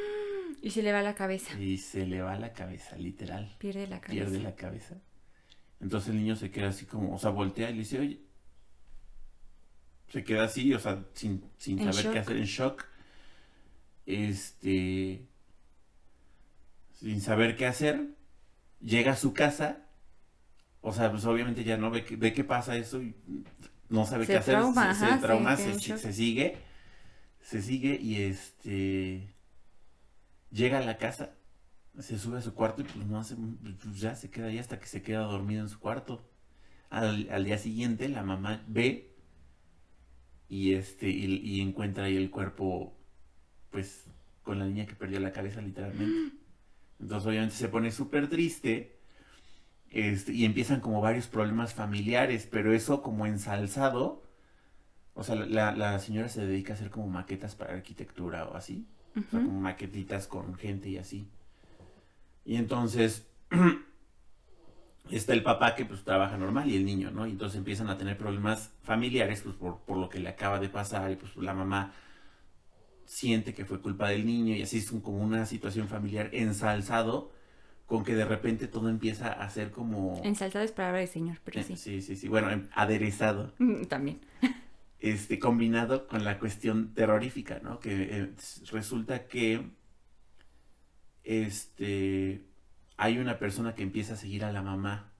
Y 0.62 0.70
se 0.70 0.82
le 0.82 0.92
va 0.92 1.02
la 1.02 1.14
cabeza. 1.14 1.58
Y 1.60 1.78
se 1.78 2.06
le 2.06 2.20
va 2.22 2.36
la 2.38 2.52
cabeza, 2.52 2.96
literal. 2.96 3.54
Pierde 3.58 3.86
la 3.86 4.00
cabeza. 4.00 4.24
Pierde 4.24 4.40
la 4.40 4.54
cabeza. 4.56 4.96
Entonces 5.80 6.10
el 6.10 6.16
niño 6.16 6.34
se 6.36 6.50
queda 6.50 6.68
así 6.68 6.86
como, 6.86 7.14
o 7.14 7.18
sea, 7.18 7.30
voltea 7.30 7.70
y 7.70 7.74
le 7.74 7.78
dice, 7.80 8.00
oye. 8.00 8.20
Se 10.08 10.24
queda 10.24 10.44
así, 10.44 10.72
o 10.74 10.78
sea, 10.80 11.04
sin, 11.12 11.44
sin 11.58 11.78
saber 11.78 12.12
qué 12.12 12.18
hacer, 12.18 12.36
en 12.38 12.44
shock. 12.44 12.84
Este. 14.06 15.26
Sin 16.94 17.20
saber 17.20 17.56
qué 17.56 17.66
hacer. 17.66 18.08
Llega 18.80 19.12
a 19.12 19.16
su 19.16 19.34
casa. 19.34 19.84
O 20.80 20.92
sea, 20.92 21.10
pues 21.10 21.24
obviamente 21.26 21.62
ya 21.64 21.76
no 21.76 21.90
ve, 21.90 22.04
que- 22.04 22.16
ve 22.16 22.32
qué 22.32 22.44
pasa 22.44 22.76
eso 22.76 23.02
y 23.02 23.14
no 23.88 24.06
sabe 24.06 24.24
Se 24.26 24.32
qué 24.32 24.38
hacer. 24.38 24.54
trauma, 24.54 24.94
se, 24.94 25.00
se 25.00 25.06
ajá, 25.06 25.16
se 25.16 25.22
trauma, 25.22 25.56
se, 25.56 25.78
se 25.98 26.12
sigue. 26.12 26.56
Se 27.42 27.62
sigue 27.62 27.98
y 28.00 28.22
este. 28.22 29.28
Llega 30.50 30.78
a 30.78 30.82
la 30.82 30.96
casa 30.96 31.38
se 32.00 32.18
sube 32.18 32.38
a 32.38 32.42
su 32.42 32.54
cuarto 32.54 32.82
y 32.82 32.84
pues 32.84 33.06
no 33.06 33.18
hace, 33.18 33.36
pues 33.82 34.00
ya 34.00 34.14
se 34.14 34.30
queda 34.30 34.46
ahí 34.46 34.58
hasta 34.58 34.78
que 34.78 34.86
se 34.86 35.02
queda 35.02 35.20
dormido 35.20 35.62
en 35.62 35.68
su 35.68 35.80
cuarto. 35.80 36.24
Al, 36.90 37.28
al 37.30 37.44
día 37.44 37.58
siguiente 37.58 38.08
la 38.08 38.22
mamá 38.22 38.64
ve 38.66 39.14
y 40.48 40.74
este 40.74 41.08
y, 41.10 41.26
y 41.44 41.60
encuentra 41.60 42.04
ahí 42.04 42.16
el 42.16 42.30
cuerpo 42.30 42.96
pues 43.70 44.06
con 44.42 44.58
la 44.58 44.66
niña 44.66 44.86
que 44.86 44.94
perdió 44.94 45.20
la 45.20 45.32
cabeza 45.32 45.60
literalmente. 45.60 46.36
Entonces 47.00 47.26
obviamente 47.28 47.54
se 47.56 47.68
pone 47.68 47.90
súper 47.90 48.28
triste 48.28 48.98
este, 49.90 50.32
y 50.32 50.44
empiezan 50.44 50.80
como 50.80 51.00
varios 51.00 51.26
problemas 51.28 51.74
familiares, 51.74 52.48
pero 52.50 52.72
eso 52.72 53.02
como 53.02 53.26
ensalzado. 53.26 54.22
O 55.14 55.24
sea, 55.24 55.34
la, 55.34 55.72
la 55.74 55.98
señora 55.98 56.28
se 56.28 56.46
dedica 56.46 56.72
a 56.72 56.76
hacer 56.76 56.90
como 56.90 57.08
maquetas 57.08 57.56
para 57.56 57.74
arquitectura 57.74 58.46
o 58.46 58.56
así. 58.56 58.86
O 59.26 59.30
sea, 59.30 59.40
como 59.42 59.60
maquetitas 59.60 60.26
con 60.26 60.54
gente 60.54 60.88
y 60.88 60.98
así. 60.98 61.28
Y 62.44 62.56
entonces 62.56 63.26
está 65.10 65.32
el 65.32 65.42
papá 65.42 65.74
que 65.74 65.84
pues 65.84 66.04
trabaja 66.04 66.36
normal 66.36 66.70
y 66.70 66.76
el 66.76 66.84
niño, 66.84 67.10
¿no? 67.10 67.26
Y 67.26 67.30
entonces 67.30 67.58
empiezan 67.58 67.88
a 67.88 67.96
tener 67.98 68.16
problemas 68.18 68.70
familiares 68.82 69.40
pues 69.42 69.54
por, 69.56 69.78
por 69.80 69.96
lo 69.96 70.08
que 70.08 70.18
le 70.20 70.28
acaba 70.28 70.58
de 70.60 70.68
pasar 70.68 71.10
y 71.10 71.16
pues 71.16 71.36
la 71.36 71.54
mamá 71.54 71.92
siente 73.06 73.54
que 73.54 73.64
fue 73.64 73.80
culpa 73.80 74.08
del 74.10 74.26
niño 74.26 74.54
y 74.54 74.62
así 74.62 74.78
es 74.78 74.90
un- 74.92 75.00
como 75.00 75.18
una 75.18 75.46
situación 75.46 75.88
familiar 75.88 76.28
ensalzado 76.32 77.32
con 77.86 78.04
que 78.04 78.14
de 78.14 78.26
repente 78.26 78.68
todo 78.68 78.90
empieza 78.90 79.32
a 79.32 79.48
ser 79.48 79.70
como... 79.70 80.20
Ensalzado 80.24 80.62
es 80.62 80.72
palabra 80.72 81.00
de 81.00 81.06
señor, 81.06 81.38
pero 81.42 81.60
Eh, 81.60 81.64
sí. 81.64 81.76
sí, 81.76 82.02
sí, 82.02 82.16
sí. 82.16 82.28
Bueno, 82.28 82.50
em- 82.50 82.68
aderezado 82.74 83.54
Mm, 83.58 83.84
También. 83.84 84.20
este, 85.00 85.38
combinado 85.38 86.06
con 86.08 86.24
la 86.24 86.38
cuestión 86.38 86.94
terrorífica, 86.94 87.60
¿no? 87.60 87.78
Que 87.80 88.18
eh, 88.18 88.34
resulta 88.72 89.26
que 89.28 89.70
este, 91.24 92.44
hay 92.96 93.18
una 93.18 93.38
persona 93.38 93.74
que 93.74 93.82
empieza 93.82 94.14
a 94.14 94.16
seguir 94.16 94.44
a 94.44 94.52
la 94.52 94.62
mamá 94.62 95.12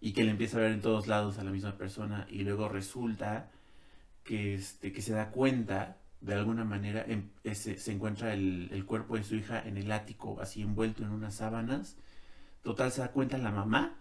y 0.00 0.12
que 0.12 0.24
le 0.24 0.30
empieza 0.30 0.58
a 0.58 0.60
ver 0.60 0.72
en 0.72 0.80
todos 0.80 1.06
lados 1.06 1.38
a 1.38 1.44
la 1.44 1.50
misma 1.50 1.76
persona 1.76 2.26
y 2.30 2.42
luego 2.42 2.68
resulta 2.68 3.50
que, 4.24 4.54
este, 4.54 4.92
que 4.92 5.02
se 5.02 5.12
da 5.12 5.30
cuenta 5.30 5.98
de 6.20 6.34
alguna 6.34 6.64
manera 6.64 7.04
em- 7.06 7.30
se 7.54 7.92
encuentra 7.92 8.32
el, 8.32 8.68
el 8.72 8.84
cuerpo 8.84 9.16
de 9.16 9.24
su 9.24 9.36
hija 9.36 9.60
en 9.60 9.76
el 9.76 9.92
ático 9.92 10.40
así 10.40 10.62
envuelto 10.62 11.04
en 11.04 11.10
unas 11.10 11.34
sábanas 11.36 11.96
total 12.62 12.90
se 12.90 13.02
da 13.02 13.12
cuenta 13.12 13.38
la 13.38 13.52
mamá 13.52 14.00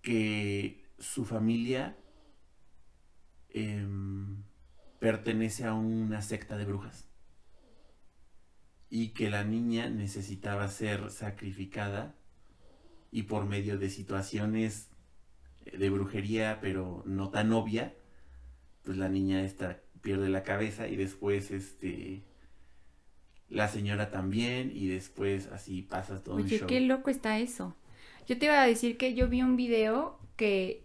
que 0.00 0.84
su 0.98 1.24
familia 1.24 1.96
em, 3.54 4.42
pertenece 4.98 5.64
a 5.64 5.72
una 5.72 6.20
secta 6.20 6.58
de 6.58 6.66
brujas 6.66 7.08
y 8.90 9.08
que 9.08 9.30
la 9.30 9.44
niña 9.44 9.88
necesitaba 9.88 10.68
ser 10.68 11.10
sacrificada 11.10 12.14
y 13.10 13.22
por 13.22 13.46
medio 13.46 13.78
de 13.78 13.88
situaciones 13.88 14.90
eh, 15.64 15.78
de 15.78 15.90
brujería 15.90 16.58
pero 16.60 17.02
no 17.06 17.30
tan 17.30 17.52
obvia 17.52 17.94
pues 18.82 18.98
la 18.98 19.08
niña 19.08 19.42
esta 19.42 19.80
pierde 20.02 20.28
la 20.28 20.42
cabeza 20.42 20.86
y 20.86 20.96
después 20.96 21.50
este 21.50 22.22
la 23.48 23.68
señora 23.68 24.10
también 24.10 24.70
y 24.74 24.88
después 24.88 25.48
así 25.48 25.82
pasa 25.82 26.22
todo 26.22 26.36
un 26.36 26.42
Oye, 26.42 26.58
show 26.58 26.66
qué 26.66 26.80
loco 26.80 27.10
está 27.10 27.38
eso. 27.38 27.76
Yo 28.26 28.38
te 28.38 28.46
iba 28.46 28.60
a 28.60 28.66
decir 28.66 28.96
que 28.96 29.14
yo 29.14 29.28
vi 29.28 29.42
un 29.42 29.56
video 29.56 30.18
que 30.36 30.83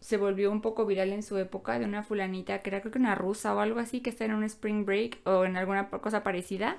se 0.00 0.16
volvió 0.16 0.50
un 0.50 0.62
poco 0.62 0.86
viral 0.86 1.12
en 1.12 1.22
su 1.22 1.36
época 1.36 1.78
de 1.78 1.84
una 1.84 2.02
fulanita 2.02 2.60
que 2.60 2.70
era 2.70 2.80
creo 2.80 2.90
que 2.90 2.98
una 2.98 3.14
rusa 3.14 3.54
o 3.54 3.60
algo 3.60 3.80
así 3.80 4.00
que 4.00 4.10
está 4.10 4.24
en 4.24 4.32
un 4.34 4.44
spring 4.44 4.86
break 4.86 5.18
o 5.24 5.44
en 5.44 5.56
alguna 5.56 5.90
cosa 5.90 6.22
parecida 6.22 6.78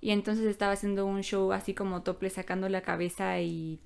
y 0.00 0.10
entonces 0.10 0.46
estaba 0.46 0.72
haciendo 0.72 1.04
un 1.04 1.22
show 1.22 1.52
así 1.52 1.74
como 1.74 2.02
topless 2.02 2.34
sacando 2.34 2.68
la 2.68 2.82
cabeza 2.82 3.40
y 3.40 3.80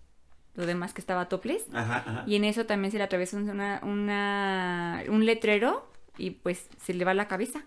lo 0.54 0.66
demás 0.66 0.92
que 0.92 1.00
estaba 1.00 1.28
ajá, 1.72 1.96
ajá. 1.98 2.24
y 2.26 2.36
en 2.36 2.44
eso 2.44 2.66
también 2.66 2.92
se 2.92 2.98
le 2.98 3.04
atravesó 3.04 3.38
una, 3.38 3.80
una 3.82 5.02
un 5.08 5.24
letrero 5.24 5.88
y 6.18 6.30
pues 6.30 6.68
se 6.78 6.92
le 6.92 7.04
va 7.04 7.14
la 7.14 7.28
cabeza. 7.28 7.64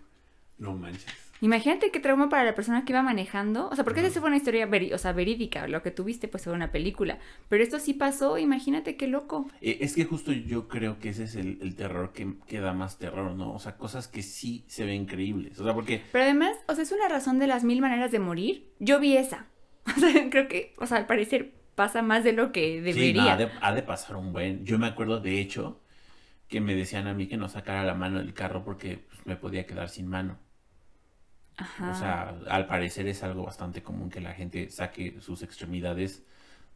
no 0.60 0.74
manches 0.74 1.31
Imagínate 1.42 1.92
qué 1.92 2.00
trauma 2.00 2.30
para 2.30 2.44
la 2.44 2.54
persona 2.56 2.86
que 2.86 2.94
iba 2.94 3.02
manejando. 3.02 3.68
O 3.70 3.76
sea, 3.76 3.84
porque 3.84 4.06
esa 4.06 4.20
fue 4.22 4.28
una 4.30 4.38
historia 4.38 4.68
veri- 4.68 4.94
o 4.94 4.98
sea, 4.98 5.12
verídica. 5.12 5.68
Lo 5.68 5.82
que 5.82 5.92
tuviste, 5.92 6.28
pues, 6.28 6.44
fue 6.44 6.54
una 6.54 6.72
película. 6.72 7.18
Pero 7.50 7.64
esto 7.64 7.80
sí 7.80 7.94
pasó, 7.94 8.38
imagínate 8.38 8.96
qué 8.96 9.08
loco. 9.08 9.48
Eh, 9.62 9.80
Es 9.82 9.96
que 9.96 10.06
justo 10.06 10.32
yo 10.32 10.68
creo 10.68 11.00
que 11.00 11.10
ese 11.10 11.24
es 11.24 11.36
el, 11.36 11.58
el 11.62 11.76
terror 11.76 12.14
que, 12.14 12.36
que 12.48 12.60
da 12.60 12.74
más 12.74 13.00
terror, 13.00 13.32
¿no? 13.36 13.54
O 13.54 13.60
sea, 13.60 13.76
cosas 13.78 14.08
que 14.08 14.22
sí 14.22 14.64
se 14.68 14.86
ven 14.86 15.06
creíbles. 15.06 15.60
O 15.60 15.64
sea, 15.64 15.74
porque 15.74 16.02
Pero 16.12 16.26
además, 16.26 16.56
o 16.68 16.76
sea, 16.76 16.84
es 16.84 16.92
una 16.92 17.08
razón 17.10 17.40
de 17.40 17.48
las 17.48 17.64
mil 17.64 17.82
maneras 17.82 18.12
de 18.12 18.20
morir. 18.20 18.70
Yo 18.80 19.00
vi 19.00 19.18
esa. 19.18 19.48
O 19.98 20.00
sea, 20.00 20.30
creo 20.30 20.48
que, 20.48 20.74
o 20.78 20.86
sea, 20.86 20.98
al 20.98 21.08
parecer 21.08 21.54
pasa 21.76 22.02
más 22.04 22.24
de 22.24 22.34
lo 22.34 22.52
que 22.52 22.76
sí, 22.78 22.82
debería. 22.82 23.24
no, 23.24 23.30
ha, 23.32 23.38
de, 23.38 23.50
ha 23.62 23.74
de 23.74 23.82
pasar 23.84 24.16
un 24.16 24.32
buen. 24.32 24.64
Yo 24.66 24.78
me 24.78 24.88
acuerdo, 24.88 25.20
de 25.20 25.40
hecho, 25.42 25.82
que 26.48 26.62
me 26.62 26.76
decían 26.76 27.08
a 27.08 27.14
mí 27.14 27.28
que 27.28 27.38
no 27.38 27.50
sacara 27.50 27.84
la 27.86 27.96
mano 27.96 28.20
del 28.20 28.34
carro 28.34 28.64
porque 28.66 29.00
pues, 29.10 29.26
me 29.26 29.36
podía 29.38 29.66
quedar 29.66 29.90
sin 29.90 30.08
mano. 30.08 30.40
Ajá. 31.58 31.92
O 31.92 31.94
sea, 31.96 32.30
al 32.48 32.68
parecer 32.68 33.08
es 33.08 33.24
algo 33.24 33.44
bastante 33.44 33.84
común 33.84 34.10
que 34.10 34.22
la 34.22 34.34
gente 34.34 34.70
saque 34.70 35.20
sus 35.22 35.44
extremidades 35.44 36.24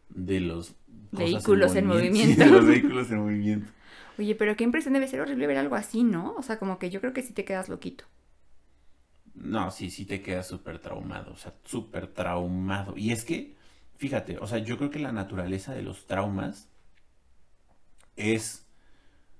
de 0.09 0.39
los 0.39 0.75
Vehículos 1.11 1.75
en 1.75 1.87
movimiento. 1.87 2.33
Sí, 2.35 2.35
de 2.35 2.45
los 2.47 2.65
vehículos 2.65 3.11
en 3.11 3.19
movimiento. 3.19 3.71
Oye, 4.17 4.35
pero 4.35 4.55
qué 4.55 4.63
impresión 4.63 4.93
debe 4.93 5.07
ser 5.07 5.21
horrible 5.21 5.47
ver 5.47 5.57
algo 5.57 5.75
así, 5.75 6.03
¿no? 6.03 6.35
O 6.37 6.41
sea, 6.43 6.57
como 6.59 6.79
que 6.79 6.89
yo 6.89 7.01
creo 7.01 7.13
que 7.13 7.21
sí 7.21 7.33
te 7.33 7.45
quedas 7.45 7.69
loquito. 7.69 8.05
No, 9.35 9.69
sí, 9.71 9.89
sí 9.91 10.05
te 10.05 10.21
quedas 10.21 10.47
súper 10.47 10.79
traumado, 10.79 11.33
o 11.33 11.37
sea, 11.37 11.53
súper 11.65 12.07
traumado. 12.07 12.97
Y 12.97 13.11
es 13.11 13.23
que, 13.25 13.55
fíjate, 13.97 14.37
o 14.39 14.47
sea, 14.47 14.59
yo 14.59 14.77
creo 14.77 14.89
que 14.89 14.99
la 14.99 15.11
naturaleza 15.11 15.73
de 15.73 15.81
los 15.83 16.07
traumas 16.07 16.69
es, 18.15 18.65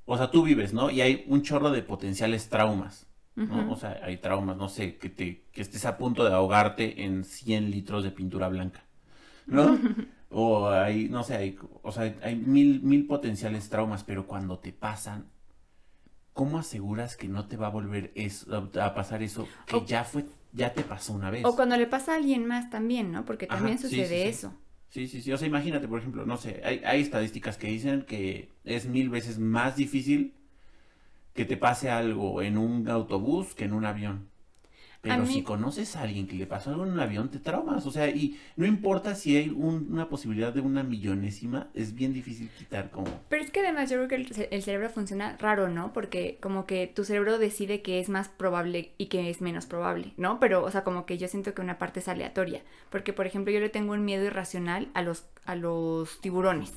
o 0.06 0.18
sea, 0.18 0.32
tú 0.32 0.44
vives, 0.44 0.74
¿no? 0.74 0.90
Y 0.92 1.02
hay 1.02 1.26
un 1.28 1.44
chorro 1.44 1.72
de 1.72 1.84
potenciales 1.84 2.50
traumas, 2.50 3.08
O 3.48 3.76
sea, 3.76 4.00
hay 4.04 4.18
traumas, 4.18 4.58
no 4.58 4.70
sé, 4.70 4.98
que 4.98 5.10
te, 5.10 5.44
que 5.52 5.62
estés 5.62 5.86
a 5.86 5.98
punto 5.98 6.24
de 6.26 6.34
ahogarte 6.34 7.04
en 7.04 7.24
100 7.24 7.70
litros 7.72 8.04
de 8.04 8.12
pintura 8.12 8.48
blanca, 8.50 8.84
¿no? 9.50 9.84
O 10.30 10.70
hay, 10.70 11.10
no 11.10 11.24
sé, 11.24 11.36
hay, 11.36 11.60
o 11.84 11.92
sea, 11.92 12.16
hay 12.24 12.36
mil, 12.38 12.82
mil 12.84 13.08
potenciales 13.08 13.70
traumas, 13.70 14.04
pero 14.04 14.28
cuando 14.28 14.60
te 14.60 14.74
pasan, 14.74 15.28
¿cómo 16.34 16.60
aseguras 16.60 17.18
que 17.18 17.28
no 17.28 17.48
te 17.48 17.58
va 17.58 17.68
a 17.68 17.70
volver 17.72 18.12
eso, 18.16 18.70
a 18.80 18.94
pasar 18.94 19.24
eso 19.24 19.56
que 19.66 19.78
O- 19.78 19.86
ya 19.86 20.04
fue, 20.04 20.26
ya 20.54 20.74
te 20.74 20.84
pasó 20.84 21.14
una 21.14 21.30
vez? 21.32 21.48
O 21.48 21.56
cuando 21.56 21.78
le 21.78 21.88
pasa 21.88 22.12
a 22.12 22.16
alguien 22.18 22.46
más 22.46 22.70
también, 22.70 23.12
¿no? 23.14 23.24
Porque 23.24 23.48
también 23.48 23.78
sucede 23.80 24.16
sí, 24.16 24.32
sí. 24.34 24.36
eso. 24.36 24.54
Sí, 24.90 25.08
sí, 25.08 25.22
sí. 25.22 25.32
O 25.34 25.38
sea, 25.38 25.48
imagínate, 25.48 25.88
por 25.88 26.00
ejemplo, 26.00 26.26
no 26.26 26.38
sé, 26.38 26.62
hay, 26.64 26.82
hay 26.86 27.02
estadísticas 27.02 27.58
que 27.58 27.68
dicen 27.68 28.04
que 28.04 28.50
es 28.64 28.86
mil 28.86 29.10
veces 29.10 29.40
más 29.40 29.76
difícil 29.76 30.34
que 31.36 31.46
te 31.46 31.58
pase 31.58 31.90
algo 31.92 32.42
en 32.42 32.58
un 32.58 32.90
autobús 32.90 33.54
que 33.56 33.66
en 33.66 33.74
un 33.74 33.86
avión. 33.86 34.30
Pero 35.02 35.22
mí- 35.22 35.34
si 35.34 35.44
conoces 35.44 35.96
a 35.96 36.02
alguien 36.02 36.26
que 36.28 36.36
le 36.36 36.48
pasó 36.48 36.72
algo 36.72 36.84
en 36.84 36.92
un 36.94 37.00
avión, 37.00 37.30
te 37.30 37.38
traumas. 37.38 37.86
O 37.86 37.92
sea, 37.92 38.10
y 38.10 38.40
no 38.56 38.66
importa 38.66 39.14
si 39.14 39.38
hay 39.38 39.50
un- 39.50 39.88
una 39.92 40.10
posibilidad 40.10 40.52
de 40.52 40.62
una 40.62 40.82
millonésima, 40.82 41.68
es 41.76 41.94
bien 41.94 42.12
difícil 42.12 42.50
quitar 42.58 42.90
como... 42.90 43.08
Pero 43.30 43.44
es 43.44 43.52
que 43.52 43.60
además 43.60 43.92
yo 43.92 43.98
creo 43.98 44.08
que 44.08 44.16
el, 44.16 44.34
ce- 44.34 44.48
el 44.52 44.64
cerebro 44.64 44.90
funciona 44.90 45.38
raro, 45.38 45.70
¿no? 45.70 45.94
Porque 45.94 46.40
como 46.42 46.66
que 46.66 46.88
tu 46.88 47.04
cerebro 47.04 47.38
decide 47.38 47.84
que 47.84 48.00
es 48.00 48.10
más 48.10 48.30
probable 48.30 48.94
y 48.98 49.06
que 49.08 49.30
es 49.30 49.42
menos 49.42 49.68
probable, 49.68 50.14
¿no? 50.18 50.40
Pero, 50.40 50.64
o 50.64 50.72
sea, 50.72 50.84
como 50.84 51.06
que 51.06 51.20
yo 51.20 51.28
siento 51.28 51.54
que 51.54 51.62
una 51.62 51.78
parte 51.78 52.00
es 52.00 52.08
aleatoria. 52.08 52.64
Porque, 52.90 53.14
por 53.14 53.28
ejemplo, 53.28 53.54
yo 53.54 53.60
le 53.60 53.70
tengo 53.70 53.94
un 53.94 54.06
miedo 54.06 54.26
irracional 54.26 54.88
a 54.96 55.04
los, 55.04 55.26
a 55.46 55.56
los 55.56 56.20
tiburones. 56.22 56.74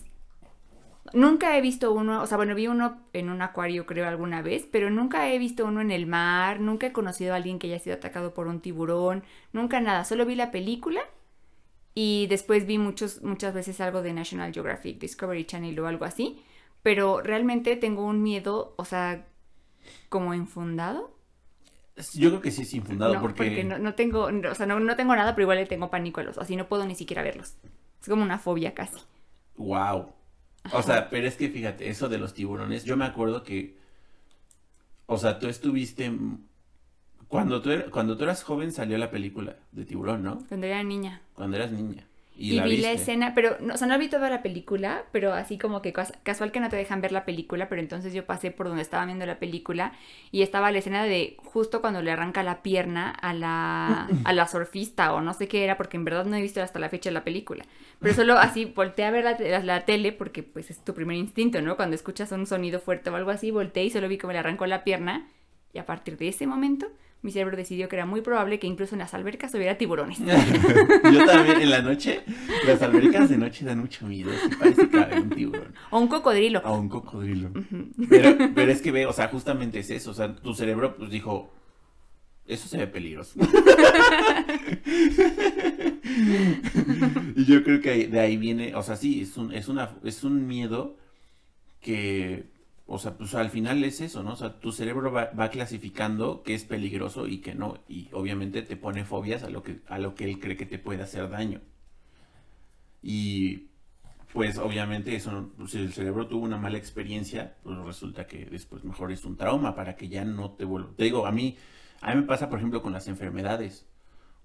Nunca 1.13 1.57
he 1.57 1.61
visto 1.61 1.93
uno, 1.93 2.23
o 2.23 2.27
sea, 2.27 2.37
bueno, 2.37 2.55
vi 2.55 2.67
uno 2.67 2.99
en 3.13 3.31
un 3.31 3.43
acuario 3.43 3.87
creo 3.87 4.07
alguna 4.07 4.43
vez, 4.43 4.67
pero 4.71 4.91
nunca 4.91 5.31
he 5.31 5.39
visto 5.39 5.65
uno 5.65 5.81
en 5.81 5.91
el 5.91 6.07
mar, 6.07 6.61
nunca 6.61 6.87
he 6.87 6.93
conocido 6.93 7.33
a 7.33 7.37
alguien 7.37 7.59
que 7.59 7.67
haya 7.69 7.79
sido 7.79 7.97
atacado 7.97 8.35
por 8.35 8.47
un 8.47 8.61
tiburón, 8.61 9.25
nunca 9.53 9.81
nada, 9.81 10.05
solo 10.05 10.27
vi 10.27 10.35
la 10.35 10.51
película 10.51 11.01
y 11.95 12.27
después 12.29 12.67
vi 12.67 12.79
muchos, 12.79 13.23
muchas 13.23 13.55
veces 13.55 13.81
algo 13.81 14.03
de 14.03 14.13
National 14.13 14.53
Geographic, 14.53 14.99
Discovery 14.99 15.45
Channel 15.45 15.79
o 15.81 15.87
algo 15.87 16.05
así, 16.05 16.43
pero 16.83 17.21
realmente 17.21 17.77
tengo 17.77 18.05
un 18.05 18.23
miedo, 18.23 18.75
o 18.77 18.85
sea, 18.85 19.27
como 20.09 20.35
infundado. 20.35 21.17
Yo 22.15 22.29
creo 22.31 22.41
que 22.41 22.51
sí 22.51 22.63
es 22.63 22.75
infundado 22.75 23.15
no, 23.15 23.21
porque... 23.21 23.65
no, 23.65 23.79
no 23.79 23.95
tengo, 23.95 24.25
o 24.27 24.55
sea, 24.55 24.67
no, 24.67 24.79
no 24.79 24.95
tengo 24.95 25.17
nada, 25.17 25.35
pero 25.35 25.45
igual 25.45 25.59
le 25.59 25.67
tengo 25.67 25.91
pánico 25.91 26.21
a 26.21 26.25
los, 26.25 26.39
así 26.39 26.55
no 26.55 26.69
puedo 26.69 26.87
ni 26.87 26.95
siquiera 26.95 27.23
verlos. 27.23 27.57
Es 28.01 28.09
como 28.09 28.23
una 28.23 28.39
fobia 28.39 28.75
casi. 28.75 29.01
Wow. 29.57 30.18
O 30.73 30.83
sea, 30.83 31.09
pero 31.11 31.27
es 31.27 31.37
que 31.37 31.49
fíjate, 31.49 31.89
eso 31.89 32.09
de 32.09 32.19
los 32.19 32.35
tiburones, 32.35 32.85
yo 32.85 32.97
me 32.97 33.05
acuerdo 33.07 33.43
que, 33.43 33.77
o 35.07 35.17
sea, 35.19 35.39
tú 35.39 35.49
estuviste, 35.49 36.11
cuando 37.29 37.61
tú, 37.63 37.71
er- 37.71 37.91
cuando 37.91 38.17
tú 38.17 38.25
eras 38.25 38.43
joven 38.43 38.73
salió 38.73 38.97
la 38.99 39.11
película 39.11 39.57
de 39.73 39.85
tiburón, 39.85 40.23
¿no? 40.23 40.39
Cuando 40.49 40.67
era 40.67 40.83
niña. 40.83 41.23
Cuando 41.35 41.57
eras 41.57 41.71
niña. 41.73 42.07
Y, 42.41 42.53
Y, 42.53 42.55
la 42.55 42.63
vi 42.63 42.71
viste. 42.77 42.87
la 42.87 42.93
escena, 42.93 43.33
pero, 43.35 43.57
no, 43.61 43.75
o 43.75 43.77
sea, 43.77 43.89
no 43.89 43.99
vi 43.99 44.09
toda 44.09 44.31
la 44.31 44.43
película, 44.43 45.05
pero 45.13 45.33
así 45.33 45.59
como 45.59 45.83
que 45.83 45.93
cas- 45.93 46.13
casual 46.23 46.53
que 46.53 46.61
no 46.61 46.69
te 46.69 46.77
dejan 46.77 47.01
ver 47.01 47.11
la 47.11 47.25
película, 47.25 47.69
pero 47.69 47.81
entonces 47.81 48.15
yo 48.15 48.27
pasé 48.27 48.53
por 48.53 48.69
donde 48.69 48.83
estaba 48.83 49.05
viendo 49.07 49.27
la 49.27 49.41
película 49.41 49.93
y 50.31 50.43
estaba 50.43 50.71
la 50.71 50.79
escena 50.79 51.03
de 51.05 51.37
justo 51.39 51.81
cuando 51.81 52.01
le 52.01 52.13
arranca 52.13 52.45
la 52.45 52.63
pierna 52.63 53.11
a 53.11 53.35
la, 53.35 54.09
a 54.25 54.33
la 54.33 54.47
surfista 54.47 55.13
o 55.15 55.21
no 55.21 55.35
sé 55.35 55.49
qué 55.49 55.65
era, 55.65 55.77
porque 55.77 55.97
en 55.97 56.05
verdad 56.05 56.25
no 56.27 56.37
he 56.37 56.43
visto 56.43 56.63
hasta 56.63 56.79
la 56.79 56.89
fecha 56.89 57.11
la 57.11 57.25
película. 57.25 57.65
Pero 58.01 58.15
solo 58.15 58.39
así 58.39 58.67
volteé 58.67 59.05
a 59.07 59.11
ver 59.11 59.25
la, 59.25 59.37
la- 59.39 59.59
la 59.65 59.85
tele 59.85 60.13
porque 60.13 60.43
pues 60.45 60.71
es 60.71 60.85
tu 60.85 60.95
primer 60.95 61.17
instinto, 61.17 61.61
¿no? 61.61 61.77
Cuando 61.77 61.97
escuchas 61.97 62.31
un 62.33 62.47
sonido 62.47 62.79
fuerte 62.81 63.11
o 63.11 63.17
algo 63.17 63.31
así, 63.31 63.51
volteé 63.51 63.85
y 63.85 63.91
solo 63.91 64.09
vi 64.09 64.19
cómo 64.19 64.33
le 64.33 64.39
arrancó 64.39 64.67
la 64.67 64.85
pierna 64.85 65.29
y 65.73 65.79
a 65.79 65.87
partir 65.87 66.17
de 66.17 66.29
ese 66.29 66.47
momento 66.47 66.89
mi 67.21 67.33
cerebro 67.33 67.57
decidió 67.57 67.89
que 67.89 67.97
era 67.97 68.07
muy 68.07 68.21
probable 68.21 68.61
que 68.61 68.69
incluso 68.69 68.95
en 68.95 69.01
las 69.01 69.13
albercas 69.13 69.53
hubiera 69.55 69.77
tiburones. 69.77 70.19
Yo 71.13 71.27
también 71.27 71.61
en 71.61 71.71
la 71.71 71.83
noche, 71.83 72.23
las 72.65 72.81
albercas 72.81 73.29
de 73.29 73.39
noche 73.39 73.65
dan 73.65 73.81
mucho 73.81 74.07
miedo, 74.07 74.31
sí 74.41 74.51
parece 74.57 74.89
que 74.89 74.99
hay 74.99 75.19
un 75.19 75.31
tiburón. 75.31 75.75
O 75.91 75.99
un 75.99 76.07
cocodrilo. 76.07 76.61
A 76.65 76.73
un 76.73 76.89
cocodrilo. 76.89 77.51
Pero, 78.09 78.37
pero 78.55 78.71
es 78.71 78.81
que 78.81 78.93
ve, 78.93 79.07
o 79.07 79.13
sea, 79.13 79.27
justamente 79.29 79.81
es 79.81 79.91
eso, 79.91 80.13
o 80.13 80.15
sea, 80.15 80.37
tu 80.37 80.55
cerebro 80.55 80.97
pues 80.97 81.11
dijo, 81.11 81.53
eso 82.47 82.69
se 82.69 82.79
ve 82.79 82.87
peligroso. 82.87 83.41
y 87.35 87.45
yo 87.45 87.65
creo 87.65 87.81
que 87.81 88.07
de 88.07 88.21
ahí 88.21 88.37
viene, 88.37 88.77
o 88.77 88.83
sea, 88.85 88.95
sí, 88.95 89.23
es 89.23 89.37
un, 89.37 89.53
es 89.53 89.67
una, 89.67 89.97
es 90.05 90.23
un 90.23 90.47
miedo 90.47 90.97
que, 91.81 92.45
o 92.91 92.99
sea, 92.99 93.19
pues 93.19 93.35
al 93.35 93.51
final 93.51 93.85
es 93.85 94.01
eso, 94.01 94.23
¿no? 94.23 94.33
O 94.33 94.37
sea, 94.37 94.61
tu 94.61 94.73
cerebro 94.73 95.13
va, 95.13 95.51
clasificando 95.51 96.43
qué 96.43 96.55
es 96.55 96.65
peligroso 96.65 97.27
y 97.29 97.39
qué 97.41 97.55
no, 97.55 97.79
y 97.87 98.09
obviamente 98.13 98.63
te 98.63 98.77
pone 98.77 99.05
fobias 99.05 99.43
a 99.43 99.51
lo 99.51 99.63
que, 99.63 99.81
a 99.89 99.99
lo 99.99 100.15
que 100.15 100.25
él 100.25 100.41
cree 100.41 100.57
que 100.57 100.65
te 100.65 100.79
puede 100.79 101.03
hacer 101.03 101.29
daño. 101.29 101.61
Y 103.03 103.69
pues 104.33 104.57
obviamente 104.57 105.15
eso, 105.15 105.51
pues, 105.59 105.73
si 105.73 105.79
el 105.79 105.93
cerebro 105.93 106.27
tuvo 106.29 106.45
una 106.45 106.57
mala 106.57 106.79
experiencia, 106.79 107.57
pues 107.63 107.77
resulta 107.79 108.27
que 108.27 108.47
después 108.47 108.85
mejor 108.85 109.13
es 109.13 109.25
un 109.27 109.37
trauma 109.37 109.75
para 109.75 109.95
que 109.95 110.09
ya 110.09 110.25
no 110.25 110.53
te 110.53 110.65
vuelva. 110.65 110.91
Te 110.97 111.05
digo, 111.05 111.27
a 111.27 111.33
mí, 111.33 111.59
a 112.01 112.15
mí 112.15 112.23
me 112.23 112.27
pasa, 112.27 112.49
por 112.49 112.59
ejemplo, 112.59 112.81
con 112.83 112.95
las 112.95 113.07
enfermedades. 113.07 113.87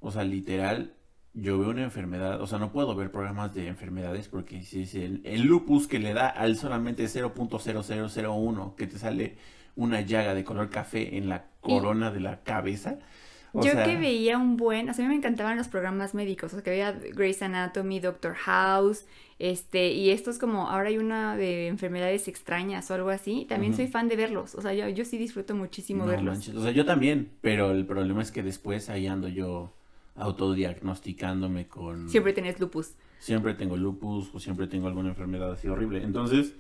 O 0.02 0.12
sea, 0.12 0.26
literal, 0.26 0.96
yo 1.34 1.58
veo 1.60 1.70
una 1.70 1.84
enfermedad, 1.84 2.42
o 2.42 2.48
sea, 2.48 2.60
no 2.60 2.72
puedo 2.72 2.96
ver 2.96 3.12
programas 3.12 3.54
de 3.54 3.68
enfermedades 3.68 4.28
porque 4.28 4.62
si 4.64 4.84
es 4.84 4.94
el, 4.96 5.22
el 5.26 5.42
lupus 5.44 5.88
que 5.88 6.00
le 6.00 6.14
da 6.14 6.28
al 6.28 6.56
solamente 6.58 7.08
0.0001, 7.08 8.76
que 8.76 8.88
te 8.88 9.00
sale 9.00 9.38
una 9.76 10.02
llaga 10.02 10.36
de 10.36 10.44
color 10.44 10.70
café 10.70 11.18
en 11.18 11.30
la 11.30 11.46
corona 11.62 12.12
de 12.12 12.20
la 12.20 12.44
cabeza. 12.44 13.00
O 13.52 13.62
Yo 13.62 13.72
sea, 13.72 13.84
que 13.84 13.96
veía 13.98 14.38
un 14.38 14.58
buen, 14.58 14.90
o 14.90 14.94
sea, 14.94 15.06
a 15.06 15.08
mí 15.08 15.14
me 15.14 15.18
encantaban 15.18 15.58
los 15.58 15.68
programas 15.68 16.14
médicos, 16.16 16.54
o 16.54 16.56
sea, 16.58 16.64
que 16.64 16.72
veía 16.72 16.92
Grey's 16.92 17.42
Anatomy, 17.42 18.00
Doctor 18.00 18.34
House, 18.36 19.06
este, 19.40 19.92
y 19.92 20.10
estos 20.10 20.40
como, 20.40 20.70
ahora 20.70 20.90
hay 20.90 20.98
una 20.98 21.36
de 21.36 21.68
enfermedades 21.68 22.28
extrañas 22.28 22.90
o 22.90 22.96
algo 22.96 23.10
así, 23.10 23.46
también 23.48 23.74
soy 23.76 23.88
fan 23.88 24.08
de 24.08 24.16
verlos, 24.16 24.56
o 24.56 24.62
sea, 24.62 24.74
yo, 24.74 24.88
yo 24.90 25.06
sí 25.06 25.18
disfruto 25.20 25.54
muchísimo 25.56 26.06
No 26.06 26.10
verlos. 26.12 26.34
manches, 26.34 26.56
O 26.56 26.64
sea, 26.64 26.72
yo 26.72 26.86
también, 26.86 27.30
pero 27.42 27.72
el 27.72 27.86
problema 27.86 28.22
es 28.24 28.32
que 28.32 28.42
después 28.44 28.90
ahí 28.90 29.06
ando 29.08 29.28
yo 29.28 29.72
autodiagnosticándome 30.16 31.68
con... 31.68 32.10
Siempre 32.10 32.34
tenés 32.34 32.60
lupus. 32.60 32.96
Siempre 33.20 33.54
tengo 33.54 33.78
lupus 33.78 34.30
o 34.34 34.40
siempre 34.40 34.68
tengo 34.68 34.88
alguna 34.88 35.10
enfermedad 35.10 35.52
así 35.52 35.68
horrible. 35.68 36.04
Entonces, 36.04 36.56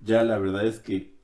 ya 0.00 0.22
la 0.22 0.38
verdad 0.38 0.66
es 0.66 0.78
que... 0.80 1.16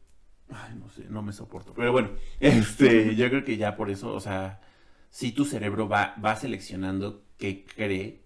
Ay, 0.51 0.75
no 0.79 0.91
sé, 0.91 1.07
no 1.09 1.23
me 1.23 1.33
soporto. 1.33 1.73
Pero 1.75 1.93
bueno, 1.93 2.11
este, 2.41 3.15
yo 3.17 3.29
creo 3.29 3.45
que 3.45 3.57
ya 3.57 3.77
por 3.77 3.91
eso, 3.91 4.13
o 4.15 4.21
sea, 4.21 4.61
si 5.11 5.33
tu 5.33 5.45
cerebro 5.45 5.89
va, 5.89 6.15
va 6.23 6.37
seleccionando 6.37 7.25
qué 7.39 7.65
cree 7.65 8.23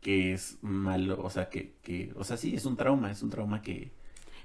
que 0.00 0.32
es 0.32 0.58
malo, 0.62 1.20
o 1.22 1.30
sea, 1.30 1.48
que, 1.48 1.76
que, 1.82 2.12
o 2.16 2.24
sea, 2.24 2.36
sí, 2.36 2.54
es 2.54 2.64
un 2.64 2.76
trauma, 2.76 3.10
es 3.10 3.22
un 3.22 3.30
trauma 3.30 3.62
que... 3.62 3.97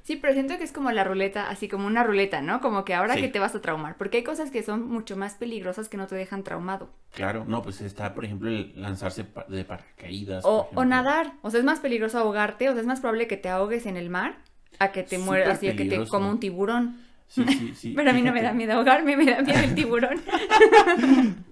Sí, 0.03 0.17
pero 0.17 0.33
siento 0.33 0.57
que 0.57 0.65
es 0.65 0.73
como 0.73 0.91
la 0.91 1.05
ruleta, 1.05 1.49
así 1.49 1.69
como 1.69 1.87
una 1.87 2.03
ruleta, 2.03 2.41
¿no? 2.41 2.59
Como 2.59 2.83
que 2.83 2.93
ahora 2.93 3.13
Sí. 3.15 3.21
que 3.21 3.29
te 3.29 3.39
vas 3.39 3.55
a 3.55 3.61
traumar, 3.61 3.95
porque 3.97 4.17
hay 4.17 4.23
cosas 4.23 4.51
que 4.51 4.61
son 4.61 4.85
mucho 4.87 5.15
más 5.15 5.35
peligrosas 5.35 5.87
que 5.87 5.95
no 5.95 6.07
te 6.07 6.15
dejan 6.15 6.43
traumado. 6.43 6.89
Claro, 7.13 7.45
no, 7.47 7.61
pues 7.61 7.79
está, 7.79 8.13
por 8.13 8.25
ejemplo, 8.25 8.49
el 8.49 8.73
lanzarse 8.75 9.25
de 9.47 9.63
paracaídas. 9.63 10.43
O, 10.43 10.69
o 10.75 10.83
nadar, 10.85 11.33
o 11.41 11.49
sea, 11.49 11.59
es 11.61 11.65
más 11.65 11.79
peligroso 11.79 12.17
ahogarte, 12.19 12.67
o 12.67 12.73
sea, 12.73 12.81
es 12.81 12.87
más 12.87 12.99
probable 12.99 13.27
que 13.27 13.37
te 13.37 13.47
ahogues 13.47 13.85
en 13.85 13.95
el 13.95 14.09
mar 14.09 14.39
a 14.79 14.91
que 14.91 15.03
te 15.03 15.17
mueras, 15.19 15.57
así 15.57 15.69
a 15.69 15.75
que 15.77 15.85
te 15.85 16.05
coma 16.07 16.29
un 16.29 16.39
tiburón. 16.41 16.97
Sí, 17.29 17.45
sí, 17.47 17.73
sí. 17.73 17.93
Pero 17.95 18.09
a 18.09 18.13
mí 18.13 18.21
no 18.21 18.33
me 18.33 18.41
da 18.41 18.51
miedo 18.53 18.73
ahogarme, 18.73 19.15
me 19.15 19.23
da 19.25 19.41
miedo 19.41 19.59
el 19.59 19.73
tiburón. 19.73 20.21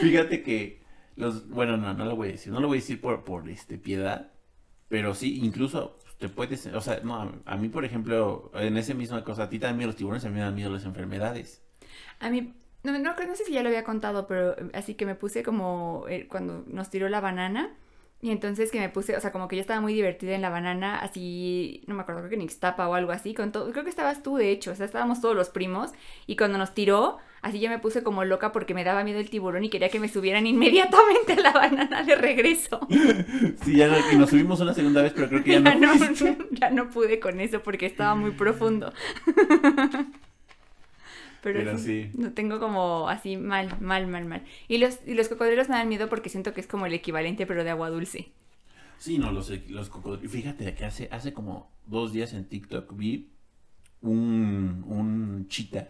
Fíjate 0.00 0.42
que 0.42 0.80
los, 1.16 1.48
bueno, 1.48 1.76
no, 1.76 1.94
no 1.94 2.04
lo 2.04 2.16
voy 2.16 2.28
a 2.28 2.32
decir, 2.32 2.52
no 2.52 2.60
lo 2.60 2.68
voy 2.68 2.78
a 2.78 2.80
decir 2.80 3.00
por, 3.00 3.24
por 3.24 3.48
este 3.48 3.78
piedad, 3.78 4.30
pero 4.88 5.14
sí, 5.14 5.38
incluso 5.42 5.98
te 6.18 6.28
puedes, 6.28 6.66
o 6.66 6.80
sea, 6.80 7.00
no, 7.02 7.32
a 7.44 7.56
mí 7.56 7.68
por 7.68 7.84
ejemplo, 7.84 8.50
en 8.54 8.76
esa 8.76 8.94
misma 8.94 9.24
cosa, 9.24 9.44
a 9.44 9.48
ti 9.48 9.58
también 9.58 9.88
los 9.88 9.96
tiburones, 9.96 10.24
a 10.24 10.28
mí 10.28 10.34
me 10.34 10.40
dan 10.40 10.54
miedo 10.54 10.70
las 10.70 10.84
enfermedades. 10.84 11.62
A 12.20 12.30
mí, 12.30 12.54
no, 12.82 12.98
no, 12.98 13.14
no 13.14 13.36
sé 13.36 13.44
si 13.44 13.52
ya 13.52 13.62
lo 13.62 13.68
había 13.68 13.84
contado, 13.84 14.26
pero 14.26 14.56
así 14.72 14.94
que 14.94 15.06
me 15.06 15.14
puse 15.14 15.42
como 15.42 16.06
eh, 16.08 16.26
cuando 16.28 16.64
nos 16.66 16.90
tiró 16.90 17.08
la 17.08 17.20
banana. 17.20 17.74
Y 18.22 18.30
entonces 18.30 18.70
que 18.70 18.80
me 18.80 18.88
puse, 18.88 19.14
o 19.14 19.20
sea, 19.20 19.30
como 19.30 19.46
que 19.46 19.56
yo 19.56 19.60
estaba 19.60 19.80
muy 19.80 19.92
divertida 19.92 20.34
en 20.34 20.40
la 20.42 20.48
banana, 20.48 20.98
así, 20.98 21.82
no 21.86 21.94
me 21.94 22.00
acuerdo, 22.00 22.22
creo 22.22 22.30
que 22.30 22.36
en 22.36 22.42
Ixtapa 22.42 22.88
o 22.88 22.94
algo 22.94 23.12
así, 23.12 23.34
con 23.34 23.52
todo, 23.52 23.70
creo 23.72 23.84
que 23.84 23.90
estabas 23.90 24.22
tú 24.22 24.36
de 24.36 24.50
hecho, 24.50 24.72
o 24.72 24.74
sea, 24.74 24.86
estábamos 24.86 25.20
todos 25.20 25.36
los 25.36 25.50
primos, 25.50 25.92
y 26.26 26.36
cuando 26.36 26.56
nos 26.56 26.72
tiró, 26.72 27.18
así 27.42 27.60
yo 27.60 27.68
me 27.68 27.78
puse 27.78 28.02
como 28.02 28.24
loca 28.24 28.52
porque 28.52 28.72
me 28.72 28.84
daba 28.84 29.04
miedo 29.04 29.20
el 29.20 29.28
tiburón 29.28 29.64
y 29.64 29.68
quería 29.68 29.90
que 29.90 30.00
me 30.00 30.08
subieran 30.08 30.46
inmediatamente 30.48 31.34
a 31.34 31.40
la 31.40 31.52
banana 31.52 32.02
de 32.02 32.16
regreso. 32.16 32.80
Sí, 33.62 33.76
ya 33.76 33.88
no, 33.88 33.96
y 34.12 34.16
nos 34.16 34.30
subimos 34.30 34.60
una 34.60 34.72
segunda 34.72 35.02
vez, 35.02 35.12
pero 35.14 35.28
creo 35.28 35.44
que 35.44 35.52
ya, 35.52 35.60
Ya 35.62 35.74
no. 35.74 35.94
no, 35.94 36.36
ya 36.50 36.70
no 36.70 36.90
pude 36.90 37.20
con 37.20 37.38
eso 37.40 37.62
porque 37.62 37.86
estaba 37.86 38.14
muy 38.14 38.30
profundo. 38.30 38.92
Pero, 41.46 41.60
Pero 41.60 41.78
sí, 41.78 42.10
lo 42.18 42.32
tengo 42.32 42.58
como 42.58 43.08
así 43.08 43.36
mal, 43.36 43.80
mal, 43.80 44.08
mal, 44.08 44.24
mal. 44.24 44.42
Y 44.66 44.78
los, 44.78 44.98
y 45.06 45.14
los 45.14 45.28
cocodrilos 45.28 45.68
me 45.68 45.76
dan 45.76 45.88
miedo 45.88 46.08
porque 46.08 46.28
siento 46.28 46.52
que 46.52 46.60
es 46.60 46.66
como 46.66 46.86
el 46.86 46.92
equivalente, 46.92 47.46
pero 47.46 47.62
de 47.62 47.70
agua 47.70 47.88
dulce. 47.88 48.32
Sí, 48.98 49.18
no, 49.18 49.30
los, 49.30 49.52
los 49.68 49.88
cocodrilos. 49.88 50.32
Fíjate 50.32 50.74
que 50.74 50.84
hace, 50.84 51.08
hace 51.12 51.32
como 51.32 51.70
dos 51.86 52.12
días 52.12 52.32
en 52.32 52.46
TikTok 52.46 52.96
vi 52.96 53.30
un, 54.00 54.82
un 54.88 55.46
chita. 55.46 55.88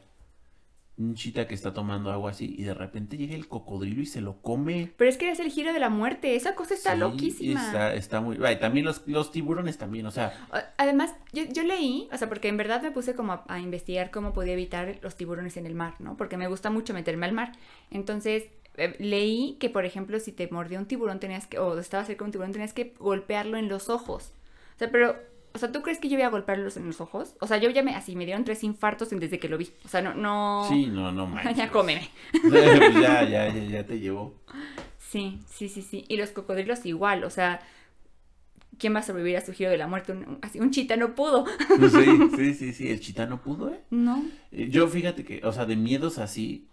Un 0.98 1.14
chita 1.14 1.46
que 1.46 1.54
está 1.54 1.74
tomando 1.74 2.10
agua 2.10 2.30
así 2.30 2.54
y 2.56 2.62
de 2.64 2.72
repente 2.72 3.18
llega 3.18 3.34
el 3.34 3.48
cocodrilo 3.48 4.00
y 4.00 4.06
se 4.06 4.22
lo 4.22 4.40
come. 4.40 4.92
Pero 4.96 5.10
es 5.10 5.18
que 5.18 5.30
es 5.30 5.40
el 5.40 5.50
giro 5.50 5.74
de 5.74 5.78
la 5.78 5.90
muerte, 5.90 6.36
esa 6.36 6.54
cosa 6.54 6.72
está 6.72 6.94
Sí, 6.94 6.98
loquísima. 7.00 7.66
Está, 7.66 7.94
está 7.94 8.20
muy... 8.22 8.38
ay, 8.42 8.58
también 8.58 8.86
los, 8.86 9.02
los 9.06 9.30
tiburones 9.30 9.76
también, 9.76 10.06
o 10.06 10.10
sea... 10.10 10.32
Además, 10.78 11.14
yo, 11.34 11.44
yo 11.44 11.64
leí, 11.64 12.08
o 12.12 12.16
sea, 12.16 12.28
porque 12.30 12.48
en 12.48 12.56
verdad 12.56 12.82
me 12.82 12.92
puse 12.92 13.14
como 13.14 13.32
a, 13.34 13.44
a 13.48 13.60
investigar 13.60 14.10
cómo 14.10 14.32
podía 14.32 14.54
evitar 14.54 14.98
los 15.02 15.16
tiburones 15.16 15.58
en 15.58 15.66
el 15.66 15.74
mar, 15.74 15.96
¿no? 15.98 16.16
Porque 16.16 16.38
me 16.38 16.48
gusta 16.48 16.70
mucho 16.70 16.94
meterme 16.94 17.26
al 17.26 17.32
mar. 17.32 17.52
Entonces, 17.90 18.44
eh, 18.78 18.96
leí 18.98 19.56
que, 19.60 19.70
por 19.70 19.84
ejemplo, 19.84 20.18
si 20.18 20.32
te 20.32 20.48
mordió 20.48 20.78
un 20.78 20.86
tiburón 20.86 21.20
tenías 21.20 21.46
que, 21.46 21.58
o 21.58 21.78
estaba 21.78 22.04
cerca 22.04 22.20
de 22.24 22.28
un 22.28 22.32
tiburón, 22.32 22.52
tenías 22.52 22.72
que 22.72 22.94
golpearlo 22.98 23.58
en 23.58 23.68
los 23.68 23.88
ojos. 23.90 24.32
O 24.76 24.78
sea, 24.78 24.90
pero, 24.90 25.16
o 25.56 25.58
sea, 25.58 25.72
¿tú 25.72 25.82
crees 25.82 25.98
que 25.98 26.08
yo 26.08 26.16
voy 26.16 26.22
a 26.24 26.28
golpearlos 26.28 26.76
en 26.76 26.86
los 26.86 27.00
ojos? 27.00 27.34
O 27.40 27.46
sea, 27.46 27.56
yo 27.56 27.70
ya 27.70 27.82
me, 27.82 27.94
así, 27.94 28.14
me 28.14 28.26
dieron 28.26 28.44
tres 28.44 28.62
infartos 28.62 29.10
desde 29.10 29.38
que 29.38 29.48
lo 29.48 29.58
vi. 29.58 29.72
O 29.84 29.88
sea, 29.88 30.02
no, 30.02 30.14
no... 30.14 30.66
Sí, 30.68 30.86
no, 30.86 31.10
no 31.12 31.26
manches. 31.26 31.56
ya 31.56 31.70
cómeme. 31.70 32.10
Ya, 32.52 33.24
ya, 33.24 33.48
ya, 33.48 33.64
ya 33.64 33.86
te 33.86 33.98
llevó. 33.98 34.34
Sí, 34.98 35.40
sí, 35.48 35.68
sí, 35.68 35.82
sí. 35.82 36.04
Y 36.08 36.16
los 36.18 36.30
cocodrilos 36.30 36.86
igual, 36.86 37.24
o 37.24 37.30
sea... 37.30 37.60
¿Quién 38.78 38.94
va 38.94 38.98
a 39.00 39.02
sobrevivir 39.02 39.38
a 39.38 39.40
su 39.40 39.54
giro 39.54 39.70
de 39.70 39.78
la 39.78 39.86
muerte? 39.86 40.12
Un, 40.12 40.38
así, 40.42 40.60
un 40.60 40.70
chita 40.70 40.96
no 40.96 41.14
pudo. 41.14 41.46
Sí, 41.46 42.18
sí, 42.36 42.54
sí, 42.54 42.72
sí, 42.74 42.90
el 42.90 43.00
chita 43.00 43.24
no 43.24 43.40
pudo, 43.40 43.72
¿eh? 43.72 43.80
No. 43.88 44.22
Eh, 44.52 44.68
Yo 44.68 44.86
fíjate 44.86 45.24
que, 45.24 45.40
o 45.44 45.52
sea, 45.52 45.64
de 45.64 45.76
miedos 45.76 46.18
así 46.18 46.68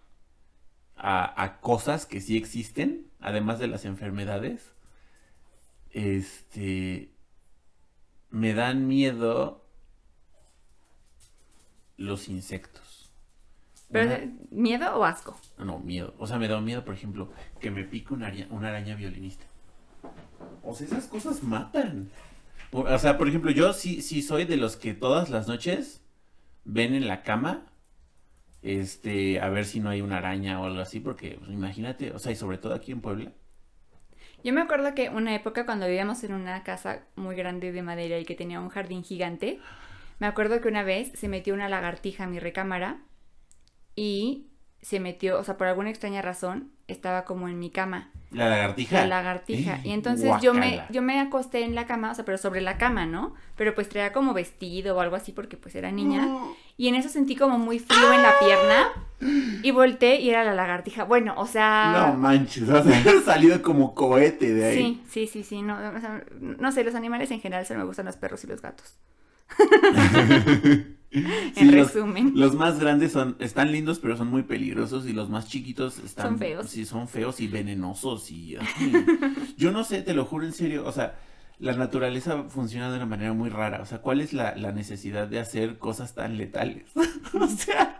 a, 0.97 1.41
a 1.41 1.61
cosas 1.61 2.05
que 2.05 2.19
sí 2.19 2.35
existen, 2.35 3.07
además 3.21 3.57
de 3.59 3.67
las 3.67 3.85
enfermedades, 3.85 4.73
este, 5.91 7.12
me 8.33 8.55
dan 8.55 8.87
miedo 8.87 9.63
los 11.97 12.27
insectos. 12.29 13.11
Pero, 13.91 14.07
Una- 14.15 14.33
¿miedo 14.49 14.95
o 14.97 15.03
asco? 15.05 15.39
no, 15.59 15.77
miedo. 15.77 16.15
O 16.17 16.25
sea, 16.25 16.39
me 16.39 16.47
da 16.47 16.59
miedo, 16.59 16.83
por 16.83 16.95
ejemplo, 16.95 17.31
que 17.59 17.69
me 17.69 17.83
pique 17.83 18.11
una 18.11 18.27
araña, 18.27 18.47
una 18.49 18.69
araña 18.69 18.95
violinista. 18.95 19.45
O 20.63 20.73
sea, 20.73 20.87
esas 20.87 21.05
cosas 21.05 21.43
matan. 21.43 22.09
O, 22.71 22.79
o 22.81 22.97
sea, 22.97 23.19
por 23.19 23.27
ejemplo, 23.27 23.51
yo 23.51 23.71
sí, 23.71 24.01
sí 24.01 24.23
soy 24.23 24.45
de 24.45 24.57
los 24.57 24.77
que 24.77 24.95
todas 24.95 25.29
las 25.29 25.47
noches 25.47 26.01
ven 26.65 26.95
en 26.95 27.07
la 27.07 27.21
cama, 27.21 27.67
este, 28.63 29.39
a 29.41 29.49
ver 29.49 29.65
si 29.65 29.79
no 29.79 29.89
hay 29.91 30.01
una 30.01 30.17
araña 30.17 30.59
o 30.59 30.65
algo 30.65 30.81
así, 30.81 30.99
porque 30.99 31.35
pues, 31.37 31.51
imagínate, 31.51 32.11
o 32.13 32.17
sea, 32.19 32.31
y 32.31 32.35
sobre 32.35 32.57
todo 32.57 32.73
aquí 32.73 32.91
en 32.91 33.01
Puebla. 33.01 33.31
Yo 34.43 34.51
me 34.51 34.61
acuerdo 34.61 34.93
que 34.93 35.09
una 35.09 35.33
época 35.35 35.65
cuando 35.65 35.87
vivíamos 35.87 36.23
en 36.23 36.33
una 36.33 36.63
casa 36.63 37.03
muy 37.15 37.35
grande 37.35 37.71
de 37.71 37.81
madera 37.81 38.19
y 38.19 38.25
que 38.25 38.35
tenía 38.35 38.59
un 38.59 38.69
jardín 38.69 39.03
gigante, 39.03 39.59
me 40.19 40.27
acuerdo 40.27 40.59
que 40.59 40.67
una 40.67 40.83
vez 40.83 41.11
se 41.15 41.29
metió 41.29 41.53
una 41.53 41.69
lagartija 41.69 42.25
a 42.25 42.27
mi 42.27 42.39
recámara 42.39 42.99
y 43.95 44.47
se 44.83 44.99
metió, 44.99 45.39
o 45.39 45.43
sea, 45.43 45.57
por 45.57 45.67
alguna 45.67 45.89
extraña 45.89 46.21
razón, 46.21 46.69
estaba 46.89 47.23
como 47.23 47.47
en 47.47 47.57
mi 47.57 47.69
cama, 47.69 48.09
La 48.31 48.49
lagartija. 48.49 48.99
la 48.99 49.07
lagartija. 49.07 49.79
Y 49.85 49.91
entonces 49.91 50.29
yo 50.41 50.53
me, 50.53 50.81
yo 50.89 51.01
me 51.01 51.21
acosté 51.21 51.63
en 51.63 51.73
la 51.73 51.85
cama, 51.85 52.11
o 52.11 52.15
sea, 52.15 52.25
pero 52.25 52.37
sobre 52.37 52.59
la 52.59 52.77
cama, 52.77 53.05
¿no? 53.05 53.33
Pero 53.55 53.73
pues 53.75 53.87
traía 53.87 54.11
como 54.11 54.33
vestido 54.33 54.97
o 54.97 54.99
algo 54.99 55.15
así 55.15 55.31
porque 55.31 55.55
pues 55.55 55.73
era 55.75 55.89
niña. 55.91 56.27
Y 56.75 56.89
en 56.89 56.95
eso 56.95 57.07
sentí 57.07 57.37
como 57.37 57.57
muy 57.57 57.79
frío 57.79 58.11
en 58.13 58.21
la 58.21 58.33
pierna 58.39 58.87
y 59.63 59.71
volteé 59.71 60.19
y 60.19 60.29
era 60.29 60.43
la 60.43 60.53
lagartija. 60.53 61.05
Bueno, 61.05 61.33
o 61.37 61.47
sea... 61.47 62.09
No 62.11 62.17
manches, 62.19 62.67
o 62.67 62.83
sea, 62.83 63.21
salido 63.23 63.61
como 63.61 63.95
cohete 63.95 64.53
de 64.53 64.65
ahí. 64.65 64.75
Sí, 64.77 65.01
sí, 65.09 65.27
sí, 65.27 65.43
sí. 65.43 65.61
No, 65.61 65.75
o 65.77 65.99
sea, 66.01 66.23
no 66.41 66.71
sé, 66.73 66.83
los 66.83 66.95
animales 66.95 67.31
en 67.31 67.39
general 67.39 67.65
solo 67.65 67.79
me 67.79 67.85
gustan 67.85 68.05
los 68.05 68.17
perros 68.17 68.43
y 68.43 68.47
los 68.47 68.61
gatos. 68.61 68.97
Sí, 71.53 71.59
en 71.61 71.77
los- 71.77 71.93
resumen. 71.93 72.31
Los 72.35 72.55
más 72.55 72.79
grandes 72.79 73.11
son, 73.11 73.35
están 73.39 73.71
lindos, 73.71 73.99
pero 73.99 74.17
son 74.17 74.29
muy 74.29 74.43
peligrosos. 74.43 75.05
Y 75.07 75.13
los 75.13 75.29
más 75.29 75.47
chiquitos 75.47 75.99
están. 75.99 76.27
Son 76.29 76.37
feos. 76.39 76.69
Sí, 76.69 76.85
son 76.85 77.07
feos 77.07 77.39
y 77.39 77.47
venenosos. 77.47 78.31
Y. 78.31 78.55
ay, 78.57 79.05
yo 79.57 79.71
no 79.71 79.83
sé, 79.83 80.01
te 80.01 80.13
lo 80.13 80.25
juro 80.25 80.45
en 80.45 80.53
serio. 80.53 80.85
O 80.85 80.91
sea, 80.91 81.19
la 81.59 81.73
naturaleza 81.73 82.43
funciona 82.49 82.89
de 82.89 82.97
una 82.97 83.05
manera 83.05 83.33
muy 83.33 83.49
rara. 83.49 83.81
O 83.81 83.85
sea, 83.85 83.99
¿cuál 84.01 84.21
es 84.21 84.33
la, 84.33 84.55
la 84.55 84.71
necesidad 84.71 85.27
de 85.27 85.39
hacer 85.39 85.77
cosas 85.77 86.15
tan 86.15 86.37
letales? 86.37 86.85
o 87.39 87.47
sea. 87.47 87.99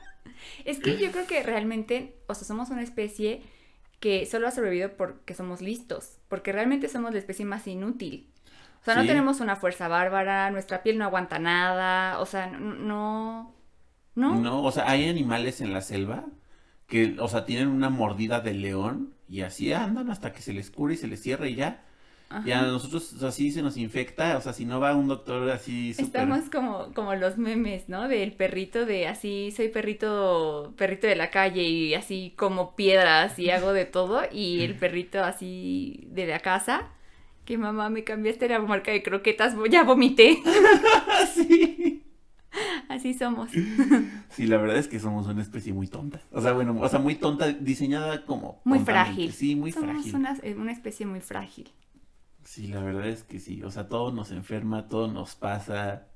Es 0.65 0.79
que 0.79 0.97
yo 0.97 1.11
creo 1.11 1.27
que 1.27 1.43
realmente, 1.43 2.17
o 2.27 2.33
sea, 2.35 2.45
somos 2.47 2.69
una 2.69 2.81
especie 2.83 3.41
que 3.99 4.25
solo 4.25 4.47
ha 4.47 4.51
sobrevivido 4.51 4.97
porque 4.97 5.33
somos 5.33 5.61
listos. 5.61 6.17
Porque 6.29 6.51
realmente 6.51 6.89
somos 6.89 7.13
la 7.13 7.19
especie 7.19 7.45
más 7.45 7.67
inútil. 7.67 8.29
O 8.83 8.85
sea, 8.85 8.95
no 8.95 9.05
tenemos 9.05 9.39
una 9.39 9.55
fuerza 9.55 9.87
bárbara, 9.87 10.51
nuestra 10.51 10.83
piel 10.83 10.97
no 10.97 11.05
aguanta 11.05 11.39
nada. 11.39 12.19
O 12.19 12.25
sea, 12.25 12.47
no. 12.47 13.55
No. 14.13 14.35
¿No? 14.35 14.61
O 14.61 14.71
sea, 14.73 14.89
hay 14.89 15.07
animales 15.07 15.61
en 15.61 15.71
la 15.71 15.79
selva 15.79 16.25
que, 16.87 17.15
o 17.17 17.29
sea, 17.29 17.45
tienen 17.45 17.69
una 17.69 17.89
mordida 17.89 18.41
de 18.41 18.53
león 18.53 19.13
y 19.29 19.41
así 19.41 19.71
andan 19.71 20.09
hasta 20.11 20.33
que 20.33 20.41
se 20.41 20.51
les 20.51 20.69
cura 20.69 20.93
y 20.93 20.97
se 20.97 21.07
les 21.07 21.21
cierra 21.21 21.47
y 21.47 21.55
ya. 21.55 21.81
Ajá. 22.29 22.43
Y 22.45 22.51
a 22.51 22.63
nosotros 22.63 23.13
o 23.13 23.19
sea, 23.19 23.29
así 23.29 23.51
se 23.53 23.61
nos 23.61 23.77
infecta, 23.77 24.37
o 24.37 24.41
sea, 24.41 24.51
si 24.51 24.65
no 24.65 24.81
va 24.81 24.93
un 24.95 25.07
doctor 25.07 25.49
así. 25.49 25.91
Estamos 25.97 26.49
como, 26.49 26.91
como 26.93 27.15
los 27.15 27.37
memes, 27.37 27.87
¿no? 27.87 28.09
Del 28.09 28.33
perrito 28.33 28.85
de 28.85 29.07
así, 29.07 29.53
soy 29.55 29.69
perrito, 29.69 30.73
perrito 30.75 31.07
de 31.07 31.15
la 31.15 31.29
calle 31.29 31.63
y 31.63 31.93
así 31.93 32.33
como 32.35 32.75
piedras 32.75 33.39
y 33.39 33.49
hago 33.49 33.71
de 33.71 33.85
todo. 33.85 34.23
Y 34.29 34.61
el 34.63 34.75
perrito 34.79 35.23
así 35.23 36.05
de 36.11 36.27
la 36.27 36.39
casa, 36.39 36.89
que 37.45 37.57
mamá 37.57 37.89
me 37.89 38.03
cambiaste 38.03 38.47
la 38.47 38.59
marca 38.59 38.91
de 38.91 39.03
croquetas, 39.03 39.55
ya 39.69 39.83
vomité. 39.83 40.41
sí. 41.33 42.03
Así 42.87 43.13
somos. 43.13 43.49
Sí, 44.29 44.45
la 44.47 44.57
verdad 44.57 44.77
es 44.77 44.87
que 44.87 44.99
somos 44.99 45.27
una 45.27 45.41
especie 45.41 45.73
muy 45.73 45.87
tonta. 45.87 46.21
O 46.31 46.41
sea, 46.41 46.53
bueno, 46.53 46.75
o 46.79 46.89
sea, 46.89 46.99
muy 46.99 47.15
tonta, 47.15 47.47
diseñada 47.47 48.25
como... 48.25 48.61
Muy 48.63 48.79
frágil. 48.79 49.31
Sí, 49.31 49.55
muy 49.55 49.71
somos 49.71 49.91
frágil. 49.91 50.15
Una, 50.15 50.37
eh, 50.43 50.55
una 50.55 50.71
especie 50.71 51.05
muy 51.05 51.19
frágil. 51.19 51.71
Sí, 52.43 52.67
la 52.67 52.81
verdad 52.81 53.07
es 53.07 53.23
que 53.23 53.39
sí. 53.39 53.63
O 53.63 53.71
sea, 53.71 53.87
todo 53.87 54.11
nos 54.11 54.31
enferma, 54.31 54.87
todo 54.87 55.07
nos 55.07 55.35
pasa. 55.35 56.07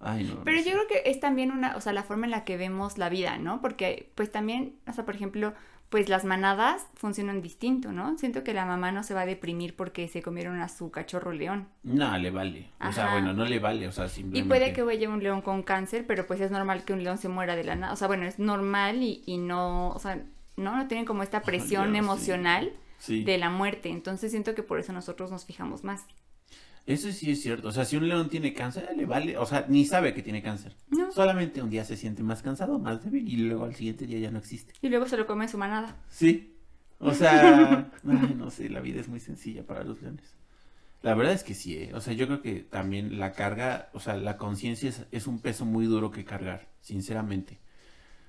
Ay, 0.00 0.24
no. 0.24 0.36
no 0.36 0.44
Pero 0.44 0.58
sé. 0.62 0.70
yo 0.70 0.72
creo 0.72 0.86
que 0.88 1.10
es 1.10 1.20
también 1.20 1.50
una, 1.52 1.76
o 1.76 1.80
sea, 1.80 1.92
la 1.92 2.02
forma 2.02 2.26
en 2.26 2.30
la 2.32 2.44
que 2.44 2.56
vemos 2.56 2.98
la 2.98 3.08
vida, 3.08 3.38
¿no? 3.38 3.60
Porque 3.60 4.10
pues 4.14 4.32
también, 4.32 4.76
o 4.86 4.92
sea, 4.92 5.04
por 5.04 5.14
ejemplo, 5.14 5.54
pues 5.90 6.08
las 6.08 6.24
manadas 6.24 6.86
funcionan 6.94 7.40
distinto, 7.40 7.92
¿no? 7.92 8.18
Siento 8.18 8.44
que 8.44 8.52
la 8.52 8.66
mamá 8.66 8.92
no 8.92 9.02
se 9.02 9.14
va 9.14 9.22
a 9.22 9.26
deprimir 9.26 9.74
porque 9.74 10.06
se 10.08 10.20
comieron 10.22 10.60
a 10.60 10.68
su 10.68 10.90
cachorro 10.90 11.32
león. 11.32 11.68
No, 11.82 12.16
le 12.18 12.30
vale. 12.30 12.70
O 12.86 12.92
sea, 12.92 13.12
bueno, 13.12 13.32
no 13.32 13.44
le 13.46 13.58
vale, 13.58 13.88
o 13.88 13.92
sea, 13.92 14.06
Y 14.06 14.10
simplemente... 14.10 14.48
puede 14.48 14.72
que 14.74 14.82
vaya 14.82 15.08
un 15.08 15.22
león 15.22 15.40
con 15.40 15.62
cáncer, 15.62 16.04
pero 16.06 16.26
pues 16.26 16.40
es 16.40 16.50
normal 16.50 16.84
que 16.84 16.92
un 16.92 17.02
león 17.02 17.16
se 17.18 17.28
muera 17.28 17.56
de 17.56 17.64
la 17.64 17.74
nada. 17.74 17.92
O 17.92 17.96
sea, 17.96 18.06
bueno, 18.06 18.26
es 18.26 18.38
normal 18.38 19.02
y, 19.02 19.22
y 19.26 19.38
no, 19.38 19.90
o 19.90 19.98
sea, 19.98 20.22
no, 20.56 20.76
no 20.76 20.88
tienen 20.88 21.06
como 21.06 21.22
esta 21.22 21.40
presión 21.42 21.96
emocional 21.96 22.72
Sí. 22.98 23.22
de 23.22 23.38
la 23.38 23.48
muerte. 23.48 23.88
Entonces 23.90 24.32
siento 24.32 24.54
que 24.56 24.64
por 24.64 24.80
eso 24.80 24.92
nosotros 24.92 25.30
nos 25.30 25.44
fijamos 25.44 25.84
más. 25.84 26.04
Eso 26.88 27.12
sí 27.12 27.30
es 27.30 27.42
cierto. 27.42 27.68
O 27.68 27.72
sea, 27.72 27.84
si 27.84 27.98
un 27.98 28.08
león 28.08 28.30
tiene 28.30 28.54
cáncer, 28.54 28.88
le 28.96 29.04
vale. 29.04 29.36
O 29.36 29.44
sea, 29.44 29.66
ni 29.68 29.84
sabe 29.84 30.14
que 30.14 30.22
tiene 30.22 30.40
cáncer. 30.40 30.74
No. 30.88 31.12
Solamente 31.12 31.60
un 31.60 31.68
día 31.68 31.84
se 31.84 31.98
siente 31.98 32.22
más 32.22 32.40
cansado, 32.40 32.78
más 32.78 33.04
débil 33.04 33.28
y 33.28 33.36
luego 33.36 33.64
al 33.64 33.74
siguiente 33.74 34.06
día 34.06 34.18
ya 34.18 34.30
no 34.30 34.38
existe. 34.38 34.72
Y 34.80 34.88
luego 34.88 35.06
se 35.06 35.18
lo 35.18 35.26
come 35.26 35.48
su 35.48 35.58
manada. 35.58 35.96
Sí. 36.08 36.56
O 36.98 37.12
sea, 37.12 37.90
ay, 38.08 38.34
no 38.34 38.50
sé, 38.50 38.70
la 38.70 38.80
vida 38.80 39.02
es 39.02 39.08
muy 39.08 39.20
sencilla 39.20 39.66
para 39.66 39.84
los 39.84 40.00
leones. 40.00 40.34
La 41.02 41.14
verdad 41.14 41.34
es 41.34 41.44
que 41.44 41.52
sí, 41.52 41.76
¿eh? 41.76 41.90
O 41.92 42.00
sea, 42.00 42.14
yo 42.14 42.26
creo 42.26 42.40
que 42.40 42.60
también 42.60 43.18
la 43.18 43.32
carga, 43.32 43.90
o 43.92 44.00
sea, 44.00 44.16
la 44.16 44.38
conciencia 44.38 44.88
es, 44.88 45.04
es 45.12 45.26
un 45.26 45.40
peso 45.40 45.66
muy 45.66 45.84
duro 45.84 46.10
que 46.10 46.24
cargar, 46.24 46.70
sinceramente. 46.80 47.58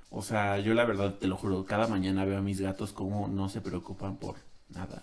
O 0.10 0.22
sea, 0.22 0.60
yo 0.60 0.74
la 0.74 0.84
verdad 0.84 1.16
te 1.16 1.28
lo 1.28 1.38
juro, 1.38 1.64
cada 1.64 1.88
mañana 1.88 2.26
veo 2.26 2.40
a 2.40 2.42
mis 2.42 2.60
gatos 2.60 2.92
como 2.92 3.30
no 3.30 3.48
se 3.48 3.62
preocupan 3.62 4.18
por 4.18 4.36
nada. 4.68 5.02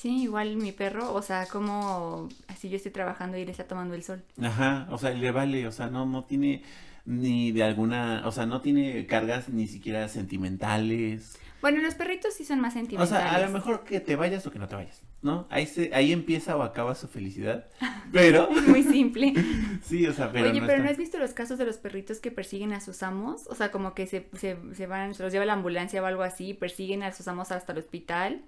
Sí, 0.00 0.22
igual 0.22 0.56
mi 0.56 0.72
perro, 0.72 1.12
o 1.12 1.20
sea, 1.20 1.46
como 1.46 2.30
así 2.48 2.70
yo 2.70 2.76
estoy 2.76 2.90
trabajando 2.90 3.36
y 3.36 3.44
le 3.44 3.50
está 3.50 3.64
tomando 3.64 3.94
el 3.94 4.02
sol. 4.02 4.22
Ajá, 4.42 4.86
o 4.90 4.96
sea, 4.96 5.10
le 5.10 5.30
vale, 5.30 5.66
o 5.66 5.72
sea, 5.72 5.88
no, 5.88 6.06
no 6.06 6.24
tiene 6.24 6.62
ni 7.04 7.52
de 7.52 7.64
alguna, 7.64 8.22
o 8.24 8.32
sea, 8.32 8.46
no 8.46 8.62
tiene 8.62 9.06
cargas 9.06 9.50
ni 9.50 9.66
siquiera 9.66 10.08
sentimentales. 10.08 11.38
Bueno, 11.60 11.80
los 11.82 11.94
perritos 11.94 12.34
sí 12.34 12.44
son 12.44 12.60
más 12.60 12.74
O 12.74 12.78
sentimentales. 12.78 13.22
sea, 13.22 13.34
a 13.34 13.40
lo 13.46 13.50
mejor 13.52 13.84
que 13.84 14.00
te 14.00 14.16
vayas 14.16 14.46
o 14.46 14.50
que 14.50 14.58
no 14.58 14.66
te 14.68 14.76
vayas, 14.76 15.02
¿no? 15.22 15.46
Ahí 15.50 15.66
se, 15.66 15.94
ahí 15.94 16.12
empieza 16.12 16.56
o 16.56 16.62
acaba 16.62 16.94
su 16.94 17.06
felicidad. 17.08 17.66
Pero, 18.12 18.48
Muy 18.66 18.82
simple. 18.82 19.34
sí, 19.82 20.06
o 20.06 20.12
sea, 20.12 20.32
pero 20.32 20.50
Oye, 20.50 20.60
no 20.60 20.66
pero 20.66 20.78
está- 20.78 20.84
¿no 20.84 20.90
has 20.90 20.96
visto 20.98 21.18
los 21.18 21.32
casos 21.32 21.58
de 21.58 21.64
los 21.66 21.76
perritos 21.76 22.18
que 22.20 22.30
persiguen 22.30 22.72
a 22.72 22.80
sus 22.80 23.02
amos? 23.02 23.46
O 23.48 23.54
sea, 23.54 23.70
como 23.70 23.94
que 23.94 24.06
se, 24.06 24.28
se, 24.36 24.56
se 24.74 24.86
van, 24.86 25.14
se 25.14 25.22
los 25.22 25.32
lleva 25.32 25.44
la 25.44 25.52
ambulancia 25.52 26.02
o 26.02 26.06
algo 26.06 26.22
así, 26.22 26.54
persiguen 26.54 27.02
a 27.02 27.12
sus 27.12 27.28
amos 27.28 27.52
hasta 27.52 27.72
el 27.72 27.78
hospital, 27.78 28.42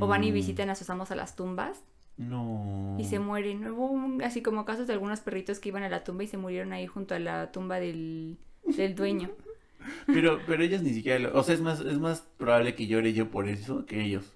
o 0.00 0.06
van 0.06 0.22
y 0.24 0.30
Mm, 0.30 0.34
visitan 0.34 0.70
a 0.70 0.74
sus 0.74 0.88
amos 0.90 1.10
a 1.10 1.16
las 1.16 1.34
tumbas 1.36 1.80
No. 2.16 2.96
y 2.98 3.04
se 3.04 3.18
mueren. 3.18 3.66
Hubo 3.70 4.22
así 4.24 4.42
como 4.42 4.64
casos 4.64 4.86
de 4.86 4.92
algunos 4.92 5.20
perritos 5.20 5.58
que 5.58 5.70
iban 5.70 5.82
a 5.82 5.88
la 5.88 6.04
tumba 6.04 6.24
y 6.24 6.26
se 6.26 6.36
murieron 6.36 6.72
ahí 6.72 6.86
junto 6.86 7.14
a 7.14 7.18
la 7.18 7.50
tumba 7.52 7.80
del, 7.80 8.38
del 8.64 8.94
dueño. 8.94 9.30
Pero, 10.06 10.40
pero 10.46 10.62
ellos 10.62 10.82
ni 10.82 10.92
siquiera, 10.94 11.18
lo- 11.18 11.38
o 11.38 11.42
sea, 11.42 11.54
es 11.54 11.60
más, 11.60 11.80
es 11.80 11.98
más 11.98 12.20
probable 12.38 12.74
que 12.74 12.86
llore 12.86 13.12
yo 13.12 13.30
por 13.30 13.48
eso 13.48 13.84
que 13.86 14.02
ellos. 14.04 14.32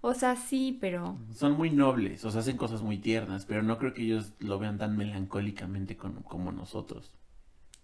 O 0.00 0.14
sea, 0.14 0.36
sí, 0.36 0.78
pero... 0.80 1.18
Son 1.34 1.52
muy 1.56 1.70
nobles, 1.70 2.24
o 2.24 2.30
sea, 2.30 2.40
hacen 2.40 2.56
cosas 2.56 2.82
muy 2.82 2.98
tiernas, 2.98 3.46
pero 3.46 3.62
no 3.64 3.78
creo 3.78 3.94
que 3.94 4.02
ellos 4.02 4.32
lo 4.38 4.58
vean 4.58 4.78
tan 4.78 4.96
melancólicamente 4.96 5.96
con- 5.96 6.22
como 6.22 6.52
nosotros. 6.52 7.10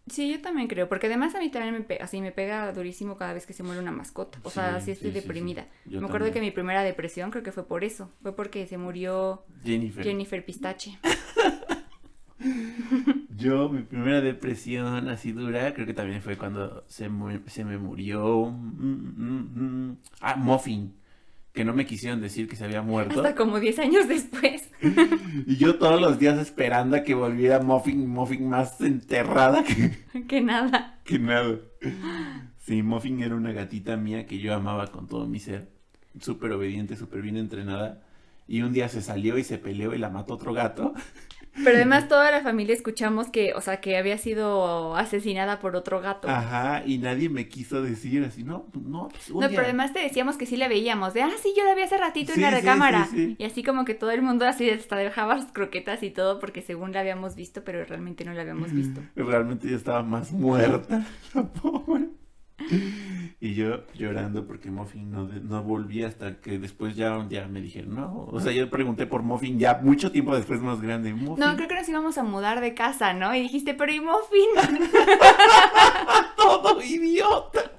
Sí, 0.06 0.30
yo 0.30 0.40
también 0.42 0.68
creo, 0.68 0.88
porque 0.88 1.06
además 1.06 1.34
a 1.34 1.38
mí 1.40 1.50
también 1.50 1.72
me 1.72 1.80
pega, 1.80 2.04
así 2.04 2.20
me 2.20 2.30
pega 2.30 2.70
durísimo 2.72 3.16
cada 3.16 3.32
vez 3.32 3.46
que 3.46 3.54
se 3.54 3.62
muere 3.62 3.80
una 3.80 3.90
mascota. 3.90 4.38
O 4.42 4.50
sea, 4.50 4.78
Sí, 4.80 4.90
estoy 4.90 5.10
sí, 5.10 5.14
sí, 5.14 5.20
sí. 5.20 5.26
deprimida. 5.26 5.66
Me 5.86 6.04
acuerdo 6.06 6.30
que 6.30 6.42
mi 6.42 6.50
primera 6.50 6.82
depresión 6.82 7.30
creo 7.30 7.42
que 7.42 7.52
fue 7.52 7.66
por 7.66 7.84
eso. 7.84 8.10
Fue 8.22 8.36
porque 8.36 8.66
se 8.66 8.76
murió 8.76 9.44
Jennifer. 9.64 10.04
Jennifer 10.04 10.44
Pistache. 10.44 10.98
Yo, 13.36 13.68
mi 13.68 13.82
primera 13.82 14.20
depresión 14.20 15.08
así 15.08 15.32
dura, 15.32 15.74
creo 15.74 15.86
que 15.86 15.94
también 15.94 16.22
fue 16.22 16.36
cuando 16.36 16.84
se, 16.86 17.10
se 17.46 17.64
me 17.64 17.78
murió. 17.78 18.46
mm, 18.50 19.14
mm, 19.16 19.88
mm, 19.90 19.96
Ah, 20.20 20.36
Muffin. 20.36 20.94
Que 21.52 21.64
no 21.64 21.72
me 21.72 21.86
quisieron 21.86 22.20
decir 22.20 22.48
que 22.48 22.56
se 22.56 22.64
había 22.64 22.82
muerto. 22.82 23.20
Hasta 23.20 23.36
como 23.36 23.60
10 23.60 23.78
años 23.78 24.08
después. 24.08 24.70
Y 25.46 25.56
yo 25.56 25.76
todos 25.78 26.00
los 26.00 26.18
días 26.18 26.38
esperando 26.38 26.96
a 26.96 27.02
que 27.02 27.14
volviera 27.14 27.60
Muffin, 27.60 28.08
Muffin 28.08 28.48
más 28.48 28.80
enterrada 28.80 29.62
que, 29.64 30.22
que 30.28 30.40
nada. 30.40 31.00
que 31.04 31.18
nada. 31.18 31.58
Sí, 32.58 32.82
Muffin 32.82 33.22
era 33.22 33.34
una 33.36 33.52
gatita 33.52 33.96
mía 33.96 34.26
que 34.26 34.38
yo 34.38 34.54
amaba 34.54 34.88
con 34.88 35.06
todo 35.06 35.26
mi 35.26 35.38
ser. 35.38 35.70
Súper 36.20 36.52
obediente, 36.52 36.96
súper 36.96 37.22
bien 37.22 37.36
entrenada. 37.36 38.02
Y 38.48 38.62
un 38.62 38.72
día 38.72 38.88
se 38.88 39.02
salió 39.02 39.38
y 39.38 39.44
se 39.44 39.58
peleó 39.58 39.94
y 39.94 39.98
la 39.98 40.10
mató 40.10 40.34
otro 40.34 40.52
gato. 40.52 40.94
Pero 41.62 41.76
además 41.76 42.08
toda 42.08 42.30
la 42.30 42.42
familia 42.42 42.74
escuchamos 42.74 43.28
que, 43.28 43.54
o 43.54 43.60
sea, 43.60 43.80
que 43.80 43.96
había 43.96 44.18
sido 44.18 44.96
asesinada 44.96 45.60
por 45.60 45.76
otro 45.76 46.00
gato. 46.00 46.28
Ajá, 46.28 46.82
y 46.84 46.98
nadie 46.98 47.28
me 47.28 47.48
quiso 47.48 47.80
decir 47.82 48.24
así, 48.24 48.42
no, 48.42 48.66
no, 48.74 49.08
pues 49.08 49.30
No, 49.30 49.40
pero 49.48 49.62
además 49.62 49.92
te 49.92 50.00
decíamos 50.00 50.36
que 50.36 50.46
sí 50.46 50.56
la 50.56 50.68
veíamos, 50.68 51.14
de, 51.14 51.22
ah, 51.22 51.30
sí, 51.42 51.54
yo 51.56 51.64
la 51.64 51.74
vi 51.74 51.82
hace 51.82 51.96
ratito 51.96 52.32
Sí, 52.32 52.40
en 52.40 52.42
la 52.42 52.50
sí, 52.50 52.56
recámara. 52.56 53.06
sí. 53.06 53.36
Y 53.38 53.44
así 53.44 53.62
como 53.62 53.84
que 53.84 53.94
todo 53.94 54.10
el 54.10 54.22
mundo 54.22 54.46
así 54.46 54.68
hasta 54.68 54.96
dejaba 54.96 55.36
las 55.36 55.52
croquetas 55.52 56.02
y 56.02 56.10
todo 56.10 56.40
porque 56.40 56.62
según 56.62 56.92
la 56.92 57.00
habíamos 57.00 57.34
visto, 57.36 57.62
pero 57.64 57.84
realmente 57.84 58.24
no 58.24 58.32
la 58.32 58.42
habíamos 58.42 58.72
visto. 58.72 59.00
Realmente 59.14 59.68
ya 59.70 59.76
estaba 59.76 60.02
más 60.02 60.32
muerta, 60.32 61.06
la 61.34 61.42
pobre. 61.44 62.08
Y 63.40 63.54
yo 63.54 63.84
llorando 63.94 64.46
porque 64.46 64.70
Muffin 64.70 65.10
no, 65.10 65.28
no 65.28 65.62
volvía 65.62 66.06
hasta 66.06 66.40
que 66.40 66.58
después 66.58 66.96
ya 66.96 67.22
día 67.24 67.46
me 67.46 67.60
dijeron, 67.60 67.94
no, 67.94 68.26
o 68.30 68.40
sea, 68.40 68.52
yo 68.52 68.70
pregunté 68.70 69.06
por 69.06 69.22
Muffin 69.22 69.58
ya 69.58 69.80
mucho 69.82 70.10
tiempo 70.10 70.34
después 70.34 70.62
más 70.62 70.80
grande, 70.80 71.12
Muffin, 71.12 71.44
No, 71.44 71.54
creo 71.56 71.68
que 71.68 71.74
nos 71.74 71.88
íbamos 71.88 72.16
a 72.16 72.22
mudar 72.22 72.60
de 72.60 72.72
casa, 72.74 73.12
¿no? 73.12 73.34
Y 73.34 73.40
dijiste, 73.42 73.74
pero 73.74 73.92
¿y 73.92 74.00
Muffin? 74.00 74.78
todo 76.36 76.80
idiota. 76.80 77.70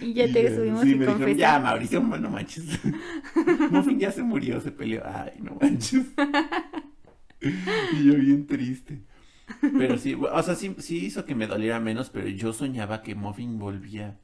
y 0.00 0.14
ya 0.14 0.24
Y 0.26 0.32
te 0.32 0.44
ya, 0.44 0.54
subimos 0.54 0.80
sí, 0.82 0.92
y 0.92 0.94
me 0.94 1.06
dijeron, 1.06 1.36
ya. 1.36 1.58
Mauricio, 1.58 2.00
no 2.00 2.30
manches. 2.30 2.64
Muffin 3.70 3.98
ya 3.98 4.12
se 4.12 4.22
murió, 4.22 4.60
se 4.60 4.70
peleó, 4.70 5.02
ay, 5.04 5.32
no 5.40 5.56
manches. 5.60 6.06
Y 7.40 8.04
yo 8.06 8.14
bien 8.14 8.46
triste. 8.46 9.02
Pero 9.76 9.98
sí, 9.98 10.14
o 10.14 10.42
sea, 10.42 10.54
sí, 10.54 10.74
sí 10.78 11.06
hizo 11.06 11.24
que 11.24 11.34
me 11.34 11.46
doliera 11.46 11.80
menos, 11.80 12.10
pero 12.10 12.28
yo 12.28 12.52
soñaba 12.52 13.02
que 13.02 13.14
Muffin 13.14 13.58
volvía. 13.58 14.18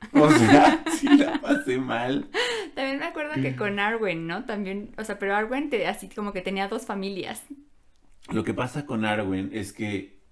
O 0.12 0.30
sea, 0.30 0.84
sí 0.88 1.08
la 1.16 1.40
pasé 1.40 1.78
mal. 1.78 2.30
También 2.74 2.98
me 2.98 3.06
acuerdo 3.06 3.40
que 3.40 3.54
con 3.56 3.78
Arwen, 3.78 4.26
¿no? 4.26 4.44
También, 4.46 4.94
o 4.98 5.04
sea, 5.04 5.18
pero 5.18 5.34
Arwen 5.36 5.70
te- 5.70 5.86
así 5.86 6.08
como 6.08 6.32
que 6.32 6.40
tenía 6.42 6.68
dos 6.68 6.86
familias. 6.86 7.42
Lo 8.32 8.44
que 8.44 8.54
pasa 8.54 8.86
con 8.86 9.04
Arwen 9.04 9.50
es 9.52 9.72
que 9.74 10.22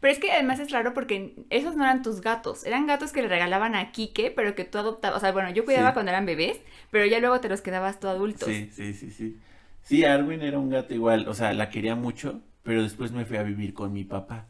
Pero 0.00 0.12
es 0.12 0.18
que 0.18 0.32
además 0.32 0.60
es 0.60 0.70
raro 0.70 0.94
porque 0.94 1.34
esos 1.50 1.76
no 1.76 1.84
eran 1.84 2.02
tus 2.02 2.20
gatos, 2.20 2.64
eran 2.66 2.86
gatos 2.86 3.12
que 3.12 3.22
le 3.22 3.28
regalaban 3.28 3.74
a 3.74 3.92
Kike, 3.92 4.30
pero 4.30 4.54
que 4.54 4.64
tú 4.64 4.78
adoptabas. 4.78 5.18
O 5.18 5.20
sea, 5.20 5.32
bueno, 5.32 5.50
yo 5.50 5.64
cuidaba 5.64 5.92
Sí. 5.92 5.94
cuando 5.94 6.10
eran 6.10 6.26
bebés, 6.26 6.58
pero 6.90 7.06
ya 7.06 7.18
luego 7.20 7.40
te 7.40 7.48
los 7.48 7.60
quedabas 7.62 7.98
tú 8.00 8.08
adultos. 8.08 8.48
Sí, 8.48 8.70
sí, 8.72 8.94
sí, 8.94 9.10
sí. 9.10 9.40
Sí, 9.82 10.04
Arwen 10.04 10.42
era 10.42 10.58
un 10.58 10.70
gato 10.70 10.94
igual, 10.94 11.26
o 11.28 11.34
sea, 11.34 11.52
la 11.52 11.70
quería 11.70 11.94
mucho, 11.96 12.42
pero 12.62 12.82
después 12.82 13.12
me 13.12 13.24
fui 13.24 13.36
a 13.36 13.42
vivir 13.42 13.74
con 13.74 13.92
mi 13.92 14.04
papá. 14.04 14.48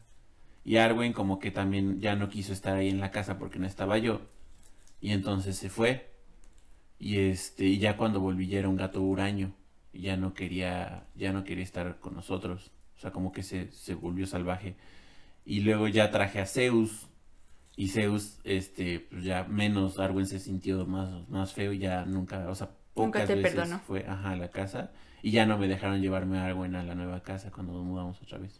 Y 0.63 0.77
Arwen 0.77 1.13
como 1.13 1.39
que 1.39 1.51
también 1.51 1.99
ya 1.99 2.15
no 2.15 2.29
quiso 2.29 2.53
estar 2.53 2.75
ahí 2.77 2.89
en 2.89 2.99
la 2.99 3.11
casa 3.11 3.37
porque 3.39 3.59
no 3.59 3.67
estaba 3.67 3.97
yo. 3.97 4.21
Y 5.01 5.11
entonces 5.11 5.57
se 5.57 5.69
fue. 5.69 6.11
Y 6.99 7.17
este, 7.19 7.65
y 7.65 7.79
ya 7.79 7.97
cuando 7.97 8.19
volví 8.19 8.47
ya 8.47 8.59
era 8.59 8.69
un 8.69 8.77
gato 8.77 9.01
huraño. 9.01 9.53
Y 9.93 10.01
ya 10.03 10.17
no 10.17 10.33
quería, 10.33 11.07
ya 11.15 11.33
no 11.33 11.43
quería 11.43 11.63
estar 11.63 11.99
con 11.99 12.15
nosotros. 12.15 12.71
O 12.97 12.99
sea, 13.01 13.11
como 13.11 13.31
que 13.31 13.43
se, 13.43 13.71
se 13.71 13.95
volvió 13.95 14.27
salvaje. 14.27 14.75
Y 15.45 15.61
luego 15.61 15.87
ya 15.87 16.11
traje 16.11 16.39
a 16.39 16.45
Zeus. 16.45 17.07
Y 17.75 17.89
Zeus, 17.89 18.39
este, 18.43 18.99
pues 18.99 19.23
ya 19.23 19.45
menos, 19.45 19.99
Arwen 19.99 20.27
se 20.27 20.39
sintió 20.39 20.85
más, 20.85 21.27
más 21.29 21.53
feo 21.53 21.73
y 21.73 21.79
ya 21.79 22.05
nunca, 22.05 22.49
o 22.49 22.55
sea, 22.55 22.71
Nunca 22.95 23.25
te 23.25 23.35
veces 23.35 23.51
perdonó. 23.53 23.79
fue 23.79 24.05
ajá, 24.07 24.31
a 24.31 24.35
la 24.35 24.49
casa. 24.49 24.91
Y 25.23 25.31
ya 25.31 25.45
no 25.45 25.57
me 25.57 25.67
dejaron 25.67 26.01
llevarme 26.01 26.39
a 26.39 26.45
Arwen 26.45 26.75
a 26.75 26.83
la 26.83 26.95
nueva 26.95 27.21
casa 27.21 27.51
cuando 27.51 27.73
nos 27.73 27.83
mudamos 27.83 28.21
otra 28.21 28.37
vez. 28.37 28.59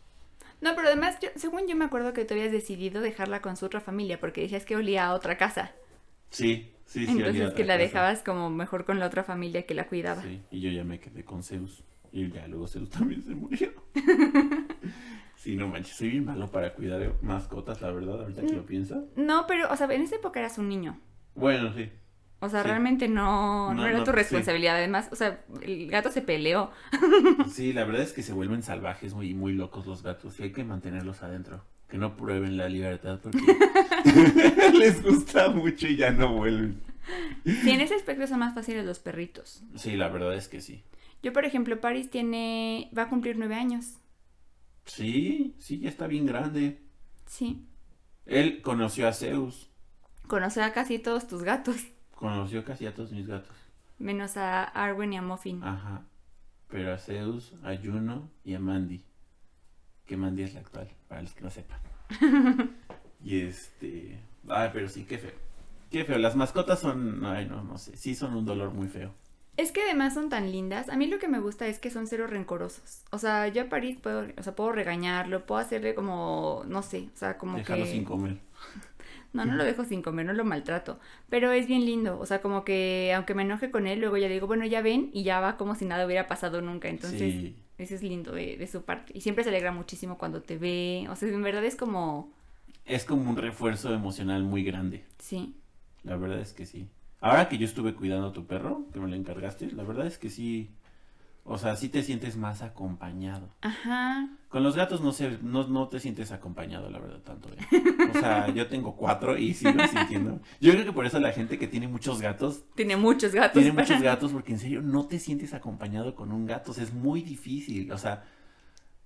No, 0.62 0.76
pero 0.76 0.88
además, 0.90 1.18
yo, 1.22 1.30
según 1.36 1.68
yo 1.68 1.76
me 1.76 1.86
acuerdo 1.86 2.14
que 2.14 2.24
tú 2.24 2.36
habías 2.36 2.52
decidido 2.52 3.02
dejarla 3.02 3.42
con 3.42 3.58
su 3.58 3.66
otra 3.66 3.82
familia 3.82 4.20
porque 4.20 4.42
decías 4.42 4.64
que 4.66 4.76
olía 4.76 5.08
a 5.08 5.14
otra 5.14 5.38
casa. 5.38 5.72
Sí, 6.30 6.72
sí, 6.86 7.06
sí. 7.08 7.12
olía 7.14 7.26
a 7.26 7.28
Entonces 7.30 7.44
otra 7.48 7.56
que 7.58 7.64
la 7.66 7.74
casa. 7.74 7.84
dejabas 7.84 8.24
como 8.24 8.50
mejor 8.52 8.86
con 8.86 9.00
la 9.00 9.08
otra 9.08 9.24
familia 9.24 9.66
que 9.66 9.74
la 9.74 9.88
cuidaba. 9.88 10.22
Sí, 10.22 10.42
y 10.52 10.62
yo 10.62 10.70
ya 10.70 10.84
me 10.84 11.00
quedé 11.00 11.24
con 11.26 11.42
Zeus. 11.44 11.84
Y 12.12 12.30
ya 12.30 12.46
luego 12.48 12.68
Zeus 12.68 12.90
también 12.90 13.24
se 13.24 13.34
murió. 13.34 13.72
sí, 15.36 15.56
no 15.56 15.68
manches, 15.68 15.96
soy 15.96 16.10
bien 16.10 16.26
malo 16.26 16.50
para 16.52 16.74
cuidar 16.74 17.12
mascotas, 17.22 17.82
la 17.82 17.92
verdad, 17.92 18.22
ahorita 18.22 18.42
Mm. 18.44 18.48
que 18.48 18.54
lo 18.56 18.66
pienso. 18.66 19.08
No, 19.16 19.48
pero, 19.48 19.72
o 19.72 19.76
sea, 19.76 19.88
en 19.92 20.02
esa 20.04 20.16
época 20.18 20.40
eras 20.40 20.58
un 20.58 20.70
niño. 20.70 21.00
Bueno, 21.36 21.74
sí. 21.74 21.90
O 22.44 22.50
sea, 22.50 22.64
Sí. 22.64 22.68
realmente 22.70 23.08
no, 23.08 23.70
no, 23.74 23.82
No, 23.82 23.88
era 23.88 24.00
no, 24.00 24.04
tu 24.04 24.12
sí. 24.12 24.16
responsabilidad. 24.18 24.76
Además, 24.76 25.10
o 25.12 25.16
sea, 25.16 25.42
el 25.62 25.88
gato 25.90 26.12
se 26.12 26.22
peleó. 26.22 26.72
Sí, 27.52 27.72
la 27.74 27.86
verdad 27.86 28.02
es 28.02 28.14
que 28.14 28.24
se 28.24 28.34
vuelven 28.34 28.64
salvajes 28.64 29.14
muy, 29.14 29.34
muy 29.34 29.54
locos 29.54 29.86
los 29.86 30.04
gatos 30.04 30.40
y 30.40 30.44
hay 30.44 30.52
que 30.52 30.64
mantenerlos 30.64 31.22
adentro. 31.24 31.64
Que 31.88 31.98
no 31.98 32.16
prueben 32.18 32.58
la 32.58 32.70
libertad 32.70 33.20
porque 33.22 33.40
les 34.78 35.04
gusta 35.04 35.50
mucho 35.50 35.88
y 35.88 35.98
ya 35.98 36.12
no 36.12 36.34
vuelven. 36.34 36.82
Sí, 37.46 37.70
en 37.72 37.82
ese 37.82 37.96
aspecto 37.96 38.26
son 38.28 38.40
más 38.40 38.54
fáciles 38.54 38.86
los 38.86 39.00
perritos. 39.00 39.64
Sí, 39.76 39.96
la 39.96 40.08
verdad 40.10 40.34
es 40.36 40.48
que 40.48 40.62
sí. 40.62 40.84
Yo, 41.24 41.34
por 41.34 41.46
ejemplo, 41.46 41.80
Paris 41.82 42.10
tiene, 42.10 42.90
va 42.98 43.04
a 43.04 43.10
cumplir 43.10 43.38
nueve 43.38 43.56
años. 43.56 43.98
Sí, 44.86 45.54
sí, 45.60 45.80
ya 45.80 45.90
está 45.90 46.08
bien 46.08 46.26
grande. 46.26 46.80
Sí. 47.28 47.66
Él 48.26 48.62
conoció 48.62 49.08
a 49.08 49.14
Zeus, 49.14 49.70
Conoce 50.28 50.62
a 50.62 50.72
casi 50.72 50.98
todos 50.98 51.28
tus 51.28 51.44
gatos, 51.44 51.76
conoció 52.22 52.64
casi 52.64 52.86
a 52.86 52.94
todos 52.94 53.12
mis 53.12 53.28
gatos. 53.28 53.58
menos 53.98 54.38
a 54.38 54.64
Arwen 54.64 55.12
y 55.12 55.18
a 55.18 55.22
Muffin. 55.22 55.64
Ajá. 55.64 56.04
Pero 56.70 56.94
a 56.94 56.98
Zeus, 56.98 57.54
a 57.64 57.76
Juno 57.76 58.30
y 58.46 58.54
a 58.54 58.60
Mandy. 58.60 59.04
Que 60.06 60.16
Mandy 60.16 60.44
es 60.44 60.54
la 60.54 60.62
actual, 60.62 60.88
para 61.10 61.24
los 61.24 61.34
que 61.34 61.42
no 61.42 61.50
sepan. 61.50 61.80
y 63.24 63.42
este. 63.42 64.20
Ay, 64.48 64.70
pero 64.72 64.88
sí, 64.88 65.04
qué 65.04 65.18
feo. 65.18 65.34
Qué 65.90 66.06
feo. 66.06 66.18
Las 66.20 66.36
mascotas 66.36 66.80
son. 66.80 67.26
Ay, 67.26 67.48
no, 67.48 67.64
no 67.64 67.78
sé. 67.78 67.98
Sí, 67.98 68.16
son 68.16 68.36
un 68.36 68.46
dolor 68.46 68.72
muy 68.72 68.88
feo. 68.88 69.14
Es 69.58 69.72
que 69.72 69.82
además 69.82 70.14
son 70.14 70.30
tan 70.30 70.52
lindas. 70.52 70.90
A 70.90 70.96
mí 70.96 71.08
lo 71.08 71.20
que 71.20 71.28
me 71.28 71.40
gusta 71.40 71.68
es 71.68 71.80
que 71.80 71.90
son 71.90 72.08
cero 72.08 72.26
rencorosos. 72.28 73.04
O 73.12 73.18
sea, 73.18 73.48
yo 73.50 73.64
a 73.64 73.70
Paris 73.70 73.98
puedo, 74.02 74.26
o 74.38 74.44
sea, 74.44 74.56
puedo 74.56 74.72
regañarlo, 74.72 75.46
puedo 75.46 75.60
hacerle 75.60 75.94
como, 75.94 76.64
no 76.68 76.82
sé, 76.84 77.10
o 77.14 77.18
sea, 77.18 77.38
como 77.38 77.58
Déjalo 77.58 77.84
que... 77.84 77.92
sin 77.92 78.06
comer. 78.06 78.38
No, 79.34 79.46
no 79.46 79.56
lo 79.56 79.64
dejo 79.64 79.86
sin 79.86 80.02
comer, 80.02 80.26
no 80.26 80.34
lo 80.34 80.44
maltrato. 80.44 81.00
Pero 81.30 81.52
es 81.52 81.68
bien 81.68 81.86
lindo. 81.86 82.20
O 82.20 82.26
sea, 82.26 82.42
como 82.42 82.66
que 82.66 83.14
aunque 83.16 83.34
me 83.34 83.44
enoje 83.44 83.72
con 83.72 83.88
él, 83.88 84.00
luego 84.00 84.18
ya 84.18 84.28
le 84.28 84.34
digo, 84.34 84.48
bueno, 84.48 84.66
ya 84.66 84.82
ven, 84.82 85.10
y 85.14 85.24
ya 85.24 85.40
va 85.40 85.58
como 85.58 85.76
si 85.76 85.86
nada 85.86 86.06
hubiera 86.06 86.28
pasado 86.28 86.62
nunca. 86.62 86.90
Entonces, 86.90 87.34
sí. 87.34 87.56
eso 87.78 87.96
es 87.96 88.04
lindo 88.04 88.34
de, 88.34 88.58
de 88.58 88.68
su 88.68 88.84
parte. 88.84 89.14
Y 89.16 89.22
siempre 89.22 89.44
se 89.44 89.50
alegra 89.50 89.72
muchísimo 89.72 90.18
cuando 90.18 90.42
te 90.42 90.58
ve. 90.58 91.08
O 91.10 91.16
sea, 91.16 91.30
en 91.30 91.42
verdad 91.42 91.64
es 91.64 91.76
como. 91.76 92.34
es 92.86 93.06
como 93.06 93.30
un 93.30 93.38
refuerzo 93.38 93.94
emocional 93.94 94.44
muy 94.44 94.64
grande. 94.64 95.06
Sí. 95.20 95.56
La 96.04 96.18
verdad 96.18 96.40
es 96.40 96.54
que 96.54 96.66
sí. 96.66 96.88
Ahora 97.22 97.48
que 97.48 97.58
yo 97.58 97.66
estuve 97.66 97.94
cuidando 97.94 98.28
a 98.28 98.34
tu 98.34 98.48
perro, 98.48 98.86
que 98.92 99.00
me 99.00 99.08
lo 99.08 99.16
encargaste, 99.16 99.72
la 99.72 99.84
verdad 99.84 100.08
es 100.08 100.18
que 100.18 100.30
sí. 100.30 100.72
O 101.44 101.58
sea, 101.58 101.76
sí 101.76 101.90
te 101.90 102.04
sientes 102.04 102.38
más 102.38 102.62
acompañado. 102.62 103.50
Ajá. 103.62 104.30
Con 104.50 104.62
los 104.64 104.76
gatos 104.76 105.02
no 105.02 105.12
sé, 105.12 105.40
no, 105.42 105.68
no 105.68 105.88
te 105.88 106.00
sientes 106.00 106.32
acompañado, 106.32 106.90
la 106.90 107.00
verdad, 107.00 107.20
tanto. 107.22 107.50
¿eh? 107.50 107.84
O 108.16 108.20
sea, 108.20 108.48
yo 108.54 108.68
tengo 108.68 108.96
cuatro 108.96 109.36
y 109.38 109.54
sigo 109.56 109.82
sintiendo. 109.88 110.40
Yo 110.60 110.72
creo 110.74 110.86
que 110.86 110.94
por 110.94 111.06
eso 111.06 111.20
la 111.20 111.32
gente 111.32 111.58
que 111.58 111.68
tiene 111.68 111.88
muchos 111.88 112.22
gatos, 112.22 112.64
Tiene 112.76 112.96
muchos 112.96 113.34
gatos. 113.34 113.54
tiene 113.62 113.74
para- 113.74 113.88
muchos 113.88 114.02
gatos, 114.04 114.32
porque 114.32 114.52
en 114.54 114.60
serio 114.60 114.82
no 114.82 115.08
te 115.08 115.18
sientes 115.20 115.54
acompañado 115.54 116.14
con 116.16 116.32
un 116.32 116.46
gato. 116.46 116.72
O 116.72 116.74
sea, 116.76 116.84
es 116.84 116.94
muy 116.94 117.22
difícil. 117.24 117.92
O 117.92 117.98
sea, 117.98 118.24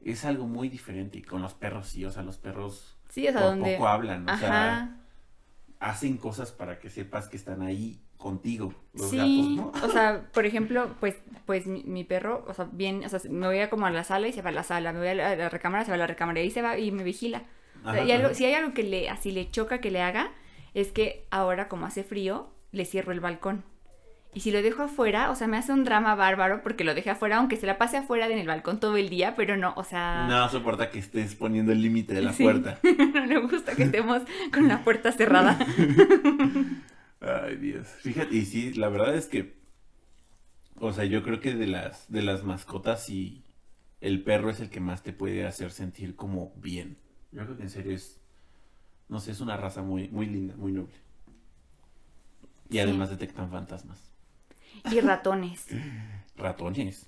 es 0.01 0.25
algo 0.25 0.45
muy 0.45 0.67
diferente. 0.67 1.19
Y 1.19 1.21
con 1.23 1.41
los 1.41 1.53
perros 1.53 1.87
sí, 1.87 2.03
o 2.05 2.11
sea, 2.11 2.21
los 2.21 2.37
perros 2.37 2.97
Sí, 3.09 3.27
o 3.27 3.31
sea, 3.31 3.41
po- 3.41 3.47
donde. 3.47 3.75
poco 3.75 3.87
hablan. 3.87 4.27
O 4.29 4.37
sea, 4.37 4.97
hacen 5.79 6.17
cosas 6.17 6.51
para 6.51 6.79
que 6.79 6.89
sepas 6.89 7.27
que 7.29 7.37
están 7.37 7.61
ahí 7.61 8.01
contigo. 8.17 8.73
Los 8.93 9.09
sí, 9.09 9.17
gatos, 9.57 9.81
¿no? 9.81 9.87
o 9.87 9.89
sea, 9.91 10.23
por 10.33 10.45
ejemplo, 10.45 10.95
pues, 10.99 11.15
pues 11.45 11.67
mi, 11.67 11.83
mi 11.83 12.03
perro, 12.03 12.43
o 12.47 12.53
sea, 12.53 12.67
bien, 12.71 13.03
o 13.05 13.09
sea, 13.09 13.19
me 13.29 13.47
voy 13.47 13.59
a 13.59 13.69
como 13.69 13.85
a 13.85 13.91
la 13.91 14.03
sala 14.03 14.27
y 14.27 14.33
se 14.33 14.41
va 14.41 14.49
a 14.49 14.53
la 14.53 14.63
sala, 14.63 14.93
me 14.93 14.99
voy 14.99 15.09
a 15.09 15.15
la, 15.15 15.35
la 15.35 15.49
recámara, 15.49 15.83
se 15.85 15.91
va 15.91 15.95
a 15.95 15.99
la 15.99 16.07
recámara 16.07 16.39
y 16.39 16.43
ahí 16.43 16.51
se 16.51 16.61
va 16.61 16.77
y 16.77 16.91
me 16.91 17.03
vigila. 17.03 17.43
O 17.83 17.91
sea, 17.91 18.01
Ajá, 18.01 18.03
y 18.03 18.11
algo, 18.11 18.33
si 18.33 18.45
hay 18.45 18.53
algo 18.53 18.73
que 18.73 18.83
le, 18.83 19.09
así 19.09 19.31
le 19.31 19.51
choca 19.51 19.79
que 19.79 19.91
le 19.91 20.01
haga, 20.01 20.31
es 20.73 20.91
que 20.91 21.27
ahora 21.29 21.67
como 21.67 21.85
hace 21.85 22.03
frío, 22.03 22.49
le 22.71 22.85
cierro 22.85 23.11
el 23.11 23.19
balcón. 23.19 23.63
Y 24.33 24.41
si 24.41 24.51
lo 24.51 24.61
dejo 24.61 24.83
afuera, 24.83 25.29
o 25.31 25.35
sea, 25.35 25.47
me 25.47 25.55
hace 25.55 25.71
un 25.71 25.85
drama 25.85 26.13
bárbaro 26.15 26.61
porque 26.61 26.83
lo 26.83 26.93
dejé 26.93 27.11
afuera, 27.11 27.37
aunque 27.37 27.55
se 27.55 27.65
la 27.65 27.77
pase 27.77 27.95
afuera 27.95 28.27
en 28.27 28.37
el 28.37 28.47
balcón 28.47 28.81
todo 28.81 28.97
el 28.97 29.07
día, 29.07 29.33
pero 29.37 29.55
no, 29.55 29.73
o 29.77 29.83
sea, 29.85 30.25
No 30.27 30.49
soporta 30.49 30.89
que 30.89 30.99
estés 30.99 31.35
poniendo 31.35 31.71
el 31.71 31.81
límite 31.81 32.13
de 32.13 32.21
la 32.21 32.33
Sí. 32.33 32.43
puerta. 32.43 32.79
no 33.13 33.25
le 33.25 33.37
gusta 33.39 33.73
que 33.75 33.83
estemos 33.83 34.23
con 34.53 34.67
la 34.67 34.83
puerta 34.83 35.11
cerrada. 35.13 35.57
Ay, 37.25 37.57
Dios. 37.57 37.87
Fíjate, 38.01 38.35
y 38.35 38.45
sí, 38.45 38.73
la 38.73 38.89
verdad 38.89 39.15
es 39.15 39.27
que, 39.27 39.55
o 40.79 40.91
sea, 40.93 41.05
yo 41.05 41.23
creo 41.23 41.39
que 41.39 41.53
de 41.55 41.67
las, 41.67 42.11
de 42.11 42.21
las 42.21 42.43
mascotas, 42.43 43.03
sí, 43.05 43.43
el 44.01 44.23
perro 44.23 44.49
es 44.49 44.59
el 44.59 44.69
que 44.69 44.79
más 44.79 45.03
te 45.03 45.13
puede 45.13 45.45
hacer 45.47 45.71
sentir 45.71 46.15
como 46.15 46.53
bien. 46.57 46.97
Yo 47.31 47.43
creo 47.45 47.57
que 47.57 47.63
en 47.63 47.69
serio 47.69 47.93
es, 47.95 48.21
no 49.09 49.19
sé, 49.19 49.31
es 49.31 49.41
una 49.41 49.57
raza 49.57 49.83
muy, 49.83 50.09
muy 50.09 50.27
linda, 50.27 50.55
muy 50.57 50.71
noble. 50.73 50.95
Y 52.69 52.79
Sí. 52.79 52.79
además 52.79 53.09
detectan 53.09 53.49
fantasmas. 53.49 54.11
Y 54.91 54.99
ratones. 55.01 55.67
Ratones. 56.37 57.07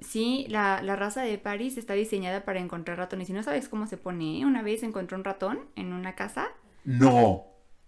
Sí, 0.00 0.46
la, 0.48 0.82
la 0.82 0.96
raza 0.96 1.22
de 1.22 1.38
Paris 1.38 1.78
está 1.78 1.94
diseñada 1.94 2.44
para 2.44 2.60
encontrar 2.60 2.98
ratones. 2.98 3.30
Y 3.30 3.32
no 3.32 3.42
sabes 3.42 3.68
cómo 3.68 3.86
se 3.86 3.96
pone. 3.96 4.40
¿eh? 4.40 4.44
Una 4.46 4.62
vez 4.62 4.82
encontró 4.82 5.16
un 5.16 5.24
ratón 5.24 5.60
en 5.76 5.92
una 5.92 6.14
casa 6.14 6.48
No. 6.84 7.46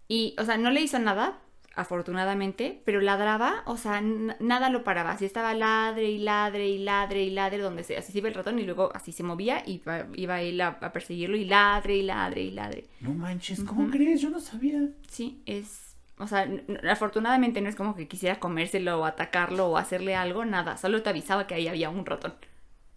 y, 0.09 0.35
o 0.39 0.45
sea, 0.45 0.57
no 0.59 0.71
le 0.71 0.81
hizo 0.81 0.99
nada, 0.99 1.41
afortunadamente, 1.79 2.83
pero 2.85 3.01
ladraba, 3.01 3.63
o 3.67 3.77
sea, 3.77 4.01
nada 4.01 4.69
lo 4.69 4.83
paraba. 4.83 5.13
Así 5.13 5.25
estaba 5.25 5.55
ladre 5.55 6.11
y 6.11 6.19
ladre 6.19 6.69
y 6.69 6.79
ladre 6.79 7.23
y 7.23 7.31
ladre 7.31 7.59
donde 7.59 7.85
se, 7.85 7.97
así 7.97 8.13
se 8.13 8.19
iba 8.19 8.29
el 8.29 8.35
ratón 8.35 8.59
y 8.59 8.65
luego 8.65 8.91
así 8.95 9.13
se 9.13 9.23
movía 9.23 9.63
y 9.65 9.75
iba, 9.75 10.07
iba 10.15 10.41
él 10.43 10.61
a, 10.61 10.69
a 10.81 10.93
perseguirlo 10.93 11.37
y 11.37 11.45
ladre 11.45 11.97
y 11.97 12.03
ladre 12.03 12.43
y 12.43 12.51
ladre. 12.51 12.89
No 13.01 13.15
manches, 13.15 13.63
¿cómo 13.63 13.89
crees? 13.91 14.21
Yo 14.21 14.29
no 14.29 14.41
sabía. 14.41 14.89
Sí, 15.09 15.41
es, 15.47 15.95
o 16.19 16.27
sea, 16.27 16.49
afortunadamente 16.91 17.61
no 17.61 17.69
es 17.69 17.77
como 17.77 17.95
que 17.95 18.09
quisiera 18.09 18.41
comérselo 18.41 19.01
o 19.01 19.05
atacarlo 19.05 19.69
o 19.69 19.77
hacerle 19.77 20.17
algo, 20.17 20.45
nada, 20.45 20.77
solo 20.77 21.03
te 21.03 21.11
avisaba 21.11 21.47
que 21.47 21.55
ahí 21.55 21.69
había 21.69 21.91
un 21.91 22.05
ratón, 22.05 22.35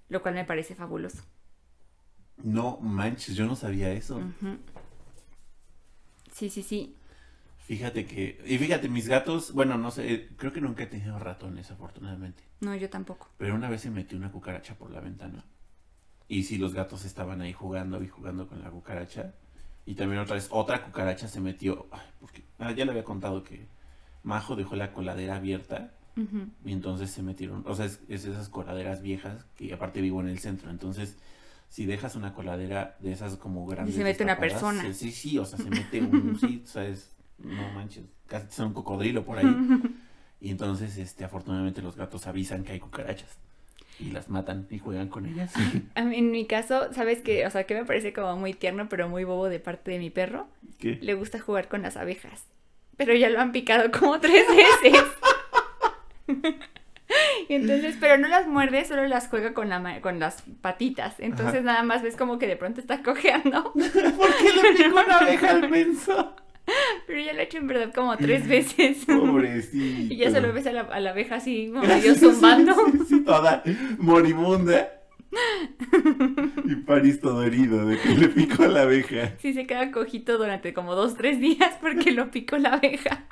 lo 0.09 0.23
cual 0.23 0.33
me 0.33 0.45
parece 0.45 0.73
fabuloso. 0.73 1.21
No 2.43 2.77
manches, 2.81 3.35
yo 3.35 3.45
no 3.45 3.55
sabía 3.55 3.91
eso. 3.91 4.19
Sí, 6.33 6.49
sí, 6.49 6.63
sí. 6.63 6.95
Fíjate 7.71 8.05
que, 8.05 8.37
y 8.45 8.57
fíjate, 8.57 8.89
mis 8.89 9.07
gatos, 9.07 9.53
bueno, 9.53 9.77
no 9.77 9.91
sé, 9.91 10.27
creo 10.35 10.51
que 10.51 10.59
nunca 10.59 10.83
he 10.83 10.87
tenido 10.87 11.17
ratones, 11.17 11.71
afortunadamente. 11.71 12.43
No, 12.59 12.75
yo 12.75 12.89
tampoco. 12.89 13.29
Pero 13.37 13.55
una 13.55 13.69
vez 13.69 13.79
se 13.79 13.89
metió 13.89 14.17
una 14.17 14.29
cucaracha 14.29 14.75
por 14.75 14.91
la 14.91 14.99
ventana. 14.99 15.45
Y 16.27 16.43
sí, 16.43 16.57
los 16.57 16.73
gatos 16.73 17.05
estaban 17.05 17.39
ahí 17.39 17.53
jugando 17.53 18.03
y 18.03 18.09
jugando 18.09 18.45
con 18.49 18.61
la 18.61 18.69
cucaracha. 18.69 19.35
Y 19.85 19.95
también 19.95 20.19
otra 20.19 20.35
vez, 20.35 20.49
otra 20.51 20.83
cucaracha 20.83 21.29
se 21.29 21.39
metió. 21.39 21.87
Ay, 21.91 22.01
porque, 22.19 22.43
ah, 22.59 22.73
ya 22.73 22.83
le 22.83 22.91
había 22.91 23.05
contado 23.05 23.41
que 23.41 23.67
Majo 24.23 24.57
dejó 24.57 24.75
la 24.75 24.91
coladera 24.91 25.37
abierta. 25.37 25.93
Y 26.65 26.73
entonces 26.73 27.09
se 27.09 27.23
metieron. 27.23 27.63
O 27.65 27.73
sea, 27.73 27.85
es, 27.85 28.01
es 28.09 28.25
esas 28.25 28.49
coladeras 28.49 29.01
viejas. 29.01 29.45
Y 29.59 29.71
aparte 29.71 30.01
vivo 30.01 30.19
en 30.19 30.27
el 30.27 30.39
centro. 30.39 30.71
Entonces, 30.71 31.15
si 31.69 31.85
dejas 31.85 32.17
una 32.17 32.33
coladera 32.33 32.97
de 32.99 33.13
esas 33.13 33.37
como 33.37 33.65
grandes. 33.65 33.95
se 33.95 34.03
mete 34.03 34.25
una 34.25 34.37
persona. 34.37 34.93
Sí, 34.93 35.13
sí, 35.13 35.37
o 35.37 35.45
sea, 35.45 35.57
se 35.57 35.69
mete 35.69 36.01
un. 36.01 36.37
sí, 36.37 36.63
o 36.65 36.67
sea, 36.67 36.85
es. 36.85 37.15
No 37.43 37.71
manches. 37.73 38.05
Casi 38.27 38.47
son 38.51 38.67
un 38.67 38.73
cocodrilo 38.73 39.23
por 39.23 39.37
ahí. 39.37 39.45
Y 40.43 40.49
entonces, 40.49 40.97
este, 40.97 41.23
afortunadamente 41.23 41.83
los 41.83 41.95
gatos 41.95 42.25
avisan 42.25 42.63
que 42.63 42.71
hay 42.71 42.79
cucarachas. 42.79 43.37
Y 43.99 44.09
las 44.09 44.27
matan 44.27 44.65
y 44.71 44.79
juegan 44.79 45.07
con 45.07 45.27
ellas. 45.27 45.53
A 45.95 46.01
mí, 46.01 46.17
En 46.17 46.31
mi 46.31 46.47
caso, 46.47 46.91
¿sabes 46.93 47.21
qué? 47.21 47.45
O 47.45 47.51
sea, 47.51 47.65
que 47.65 47.75
me 47.75 47.85
parece 47.85 48.11
como 48.11 48.35
muy 48.37 48.55
tierno, 48.55 48.89
pero 48.89 49.07
muy 49.07 49.23
bobo 49.23 49.49
de 49.49 49.59
parte 49.59 49.91
de 49.91 49.99
mi 49.99 50.09
perro. 50.09 50.47
¿Qué? 50.79 50.97
Le 50.99 51.13
gusta 51.13 51.39
jugar 51.39 51.67
con 51.67 51.83
las 51.83 51.95
abejas. 51.95 52.45
Pero 52.97 53.13
ya 53.13 53.29
lo 53.29 53.39
han 53.39 53.51
picado 53.51 53.91
como 53.91 54.19
tres 54.19 54.45
veces. 54.83 55.03
Y 57.49 57.55
entonces, 57.55 57.97
pero 57.99 58.17
no 58.17 58.29
las 58.29 58.47
muerde, 58.47 58.85
solo 58.85 59.05
las 59.05 59.27
juega 59.27 59.53
con, 59.53 59.67
la 59.67 59.99
con 59.99 60.19
las 60.19 60.43
patitas. 60.61 61.19
Entonces 61.19 61.55
Ajá. 61.55 61.63
nada 61.63 61.83
más 61.83 62.01
ves 62.03 62.15
como 62.15 62.39
que 62.39 62.47
de 62.47 62.55
pronto 62.55 62.79
está 62.79 63.03
cojeando. 63.03 63.73
¿Por 63.73 63.83
qué 63.83 64.53
le 64.53 64.73
picó 64.77 65.01
una 65.01 65.17
abeja 65.17 65.49
al 65.51 65.69
menso? 65.69 66.33
Pero 67.07 67.19
ya 67.21 67.33
lo 67.33 67.39
he 67.39 67.43
hecho 67.43 67.57
en 67.57 67.67
verdad 67.67 67.93
como 67.93 68.15
tres 68.17 68.47
veces. 68.47 69.03
Pobrecito. 69.05 70.13
Y 70.13 70.17
ya 70.17 70.31
solo 70.31 70.53
ves 70.53 70.67
a 70.67 70.71
la, 70.71 70.81
a 70.81 70.99
la 70.99 71.11
abeja 71.11 71.35
así, 71.35 71.69
como 71.73 71.85
medio 71.85 72.15
zumbando. 72.15 72.75
Sí, 73.07 73.21
toda 73.21 73.63
moribunda. 73.97 74.97
Y 76.65 76.75
París 76.75 77.21
todo 77.21 77.43
herido 77.43 77.85
de 77.85 77.97
que 77.97 78.09
le 78.09 78.27
picó 78.27 78.65
la 78.65 78.81
abeja. 78.81 79.33
Sí, 79.39 79.53
se 79.53 79.65
queda 79.65 79.91
cojito 79.91 80.37
durante 80.37 80.73
como 80.73 80.93
dos, 80.93 81.15
tres 81.15 81.39
días 81.39 81.77
porque 81.79 82.11
lo 82.11 82.31
picó 82.31 82.57
la 82.57 82.73
abeja. 82.73 83.27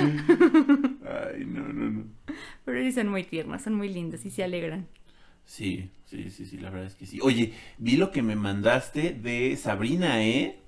Ay, 0.00 1.44
no, 1.46 1.68
no, 1.68 1.90
no. 1.90 2.04
Pero 2.64 2.80
sí 2.80 2.92
son 2.92 3.08
muy 3.08 3.24
tiernos, 3.24 3.62
son 3.62 3.74
muy 3.74 3.88
lindos 3.88 4.24
y 4.24 4.30
se 4.30 4.42
alegran. 4.42 4.88
Sí, 5.44 5.90
sí, 6.06 6.30
sí, 6.30 6.46
sí, 6.46 6.58
la 6.58 6.70
verdad 6.70 6.86
es 6.86 6.94
que 6.94 7.06
sí. 7.06 7.18
Oye, 7.22 7.52
vi 7.78 7.96
lo 7.96 8.10
que 8.10 8.22
me 8.22 8.34
mandaste 8.34 9.12
de 9.12 9.56
Sabrina, 9.56 10.24
¿eh? 10.24 10.58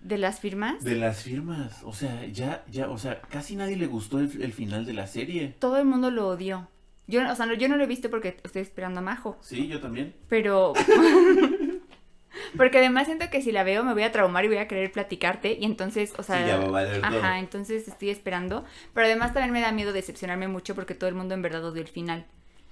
¿De 0.00 0.16
las 0.16 0.40
firmas? 0.40 0.82
De 0.82 0.96
las 0.96 1.22
firmas. 1.22 1.82
O 1.84 1.92
sea, 1.92 2.26
ya, 2.26 2.64
ya, 2.70 2.88
o 2.88 2.98
sea, 2.98 3.20
casi 3.20 3.54
nadie 3.54 3.76
le 3.76 3.86
gustó 3.86 4.18
el, 4.18 4.42
el 4.42 4.52
final 4.52 4.86
de 4.86 4.94
la 4.94 5.06
serie. 5.06 5.54
Todo 5.58 5.78
el 5.78 5.84
mundo 5.84 6.10
lo 6.10 6.28
odió. 6.28 6.68
Yo, 7.06 7.28
o 7.28 7.34
sea, 7.34 7.44
no, 7.44 7.54
yo 7.54 7.68
no 7.68 7.76
lo 7.76 7.84
he 7.84 7.88
visto 7.88 8.08
porque 8.08 8.36
estoy 8.42 8.62
esperando 8.62 9.00
a 9.00 9.02
Majo. 9.02 9.36
Sí, 9.42 9.66
yo 9.66 9.80
también. 9.80 10.14
Pero. 10.28 10.72
porque 12.56 12.78
además 12.78 13.06
siento 13.06 13.28
que 13.30 13.42
si 13.42 13.50
la 13.50 13.64
veo 13.64 13.82
me 13.82 13.92
voy 13.92 14.04
a 14.04 14.12
traumar 14.12 14.44
y 14.44 14.48
voy 14.48 14.58
a 14.58 14.68
querer 14.68 14.92
platicarte. 14.92 15.58
Y 15.60 15.64
entonces, 15.64 16.14
o 16.16 16.22
sea. 16.22 16.38
Sí, 16.38 16.46
ya 16.46 16.56
va 16.56 16.64
a 16.66 16.70
valer 16.70 17.02
todo. 17.02 17.18
Ajá, 17.18 17.38
entonces 17.40 17.88
estoy 17.88 18.10
esperando. 18.10 18.64
Pero 18.94 19.06
además 19.06 19.34
también 19.34 19.52
me 19.52 19.60
da 19.60 19.72
miedo 19.72 19.92
decepcionarme 19.92 20.48
mucho 20.48 20.74
porque 20.74 20.94
todo 20.94 21.08
el 21.08 21.16
mundo 21.16 21.34
en 21.34 21.42
verdad 21.42 21.64
odió 21.64 21.82
el 21.82 21.88
final. 21.88 22.26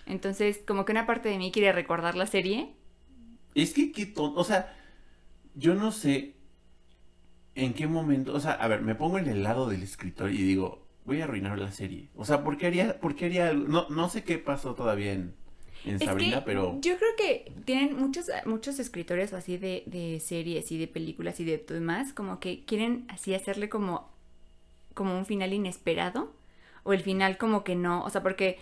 Entonces, 0.06 0.60
como 0.66 0.84
que 0.84 0.92
una 0.92 1.04
parte 1.04 1.28
de 1.28 1.36
mí 1.36 1.52
quiere 1.52 1.72
recordar 1.72 2.14
la 2.14 2.26
serie. 2.26 2.74
Es 3.54 3.74
que 3.74 3.92
qué 3.92 4.06
tonto, 4.06 4.40
o 4.40 4.44
sea, 4.44 4.72
yo 5.54 5.74
no 5.74 5.90
sé 5.90 6.37
en 7.58 7.74
qué 7.74 7.86
momento, 7.86 8.34
o 8.34 8.40
sea, 8.40 8.52
a 8.52 8.68
ver, 8.68 8.82
me 8.82 8.94
pongo 8.94 9.18
en 9.18 9.26
el 9.26 9.42
lado 9.42 9.68
del 9.68 9.82
escritor 9.82 10.30
y 10.30 10.38
digo, 10.38 10.86
voy 11.04 11.20
a 11.20 11.24
arruinar 11.24 11.58
la 11.58 11.72
serie. 11.72 12.08
O 12.16 12.24
sea, 12.24 12.44
¿por 12.44 12.56
qué 12.56 12.66
haría, 12.66 13.00
por 13.00 13.16
qué 13.16 13.26
haría 13.26 13.48
algo? 13.48 13.66
No, 13.66 13.88
no 13.88 14.08
sé 14.08 14.22
qué 14.22 14.38
pasó 14.38 14.74
todavía 14.74 15.12
en, 15.12 15.34
en 15.84 15.96
Es 15.96 16.04
Sabrina, 16.04 16.38
que 16.38 16.46
pero 16.46 16.78
yo 16.80 16.96
creo 16.96 17.10
que 17.16 17.52
tienen 17.64 17.96
muchos, 17.96 18.26
muchos 18.46 18.78
escritores 18.78 19.32
así 19.32 19.58
de, 19.58 19.82
de 19.86 20.20
series 20.20 20.70
y 20.70 20.78
de 20.78 20.86
películas 20.86 21.40
y 21.40 21.44
de 21.44 21.58
todo 21.58 21.78
demás, 21.78 22.12
como 22.12 22.38
que 22.38 22.64
quieren 22.64 23.06
así 23.08 23.34
hacerle 23.34 23.68
como, 23.68 24.08
como 24.94 25.18
un 25.18 25.26
final 25.26 25.52
inesperado 25.52 26.32
o 26.84 26.92
el 26.92 27.02
final 27.02 27.38
como 27.38 27.64
que 27.64 27.74
no, 27.74 28.04
o 28.04 28.10
sea, 28.10 28.22
porque 28.22 28.58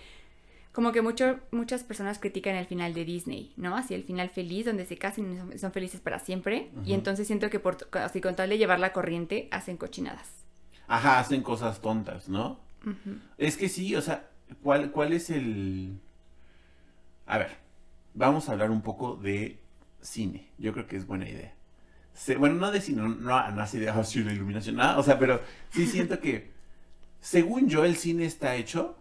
como 0.76 0.92
que 0.92 1.02
mucho, 1.02 1.40
muchas 1.50 1.82
personas 1.84 2.18
critican 2.20 2.54
el 2.54 2.66
final 2.66 2.94
de 2.94 3.04
Disney, 3.04 3.52
¿no? 3.56 3.76
Así 3.76 3.94
el 3.94 4.04
final 4.04 4.28
feliz, 4.30 4.66
donde 4.66 4.84
se 4.86 4.98
casan 4.98 5.32
y 5.32 5.36
son, 5.38 5.58
son 5.58 5.72
felices 5.72 6.00
para 6.00 6.18
siempre. 6.20 6.70
Y 6.84 6.92
entonces 6.94 7.26
siento 7.26 7.50
que 7.50 7.58
por, 7.60 7.78
así 7.94 8.20
con 8.20 8.36
tal 8.36 8.50
de 8.50 8.58
llevar 8.58 8.78
la 8.80 8.92
corriente, 8.92 9.48
hacen 9.50 9.78
cochinadas. 9.78 10.28
ajá, 10.88 11.18
hacen 11.20 11.42
cosas 11.42 11.80
tontas, 11.80 12.28
¿no? 12.28 12.60
Es 13.38 13.56
que 13.56 13.68
sí, 13.68 13.96
o 13.96 14.02
sea, 14.02 14.30
¿cuál, 14.62 14.90
cuál 14.92 15.12
es 15.12 15.30
el... 15.30 15.98
A 17.26 17.38
ver, 17.38 17.56
vamos 18.14 18.48
a 18.48 18.52
hablar 18.52 18.70
un 18.70 18.82
poco 18.82 19.16
de 19.16 19.58
cine. 20.00 20.48
Yo 20.58 20.72
creo 20.72 20.86
que 20.86 20.96
es 20.96 21.06
buena 21.06 21.28
idea. 21.28 21.54
Se- 22.14 22.36
bueno, 22.36 22.56
no 22.56 22.70
de 22.70 22.80
cine, 22.80 23.02
no, 23.02 23.08
no, 23.08 23.50
no 23.52 23.62
así 23.62 23.78
de, 23.78 23.92
sí, 24.04 24.22
la 24.24 24.32
iluminación, 24.32 24.76
nada, 24.76 24.98
o 24.98 25.02
sea, 25.02 25.18
pero 25.18 25.40
sí 25.70 25.86
siento 25.86 26.20
que, 26.20 26.50
según 27.20 27.68
yo, 27.68 27.84
el 27.84 27.96
cine 27.96 28.24
está 28.26 28.56
hecho 28.56 28.98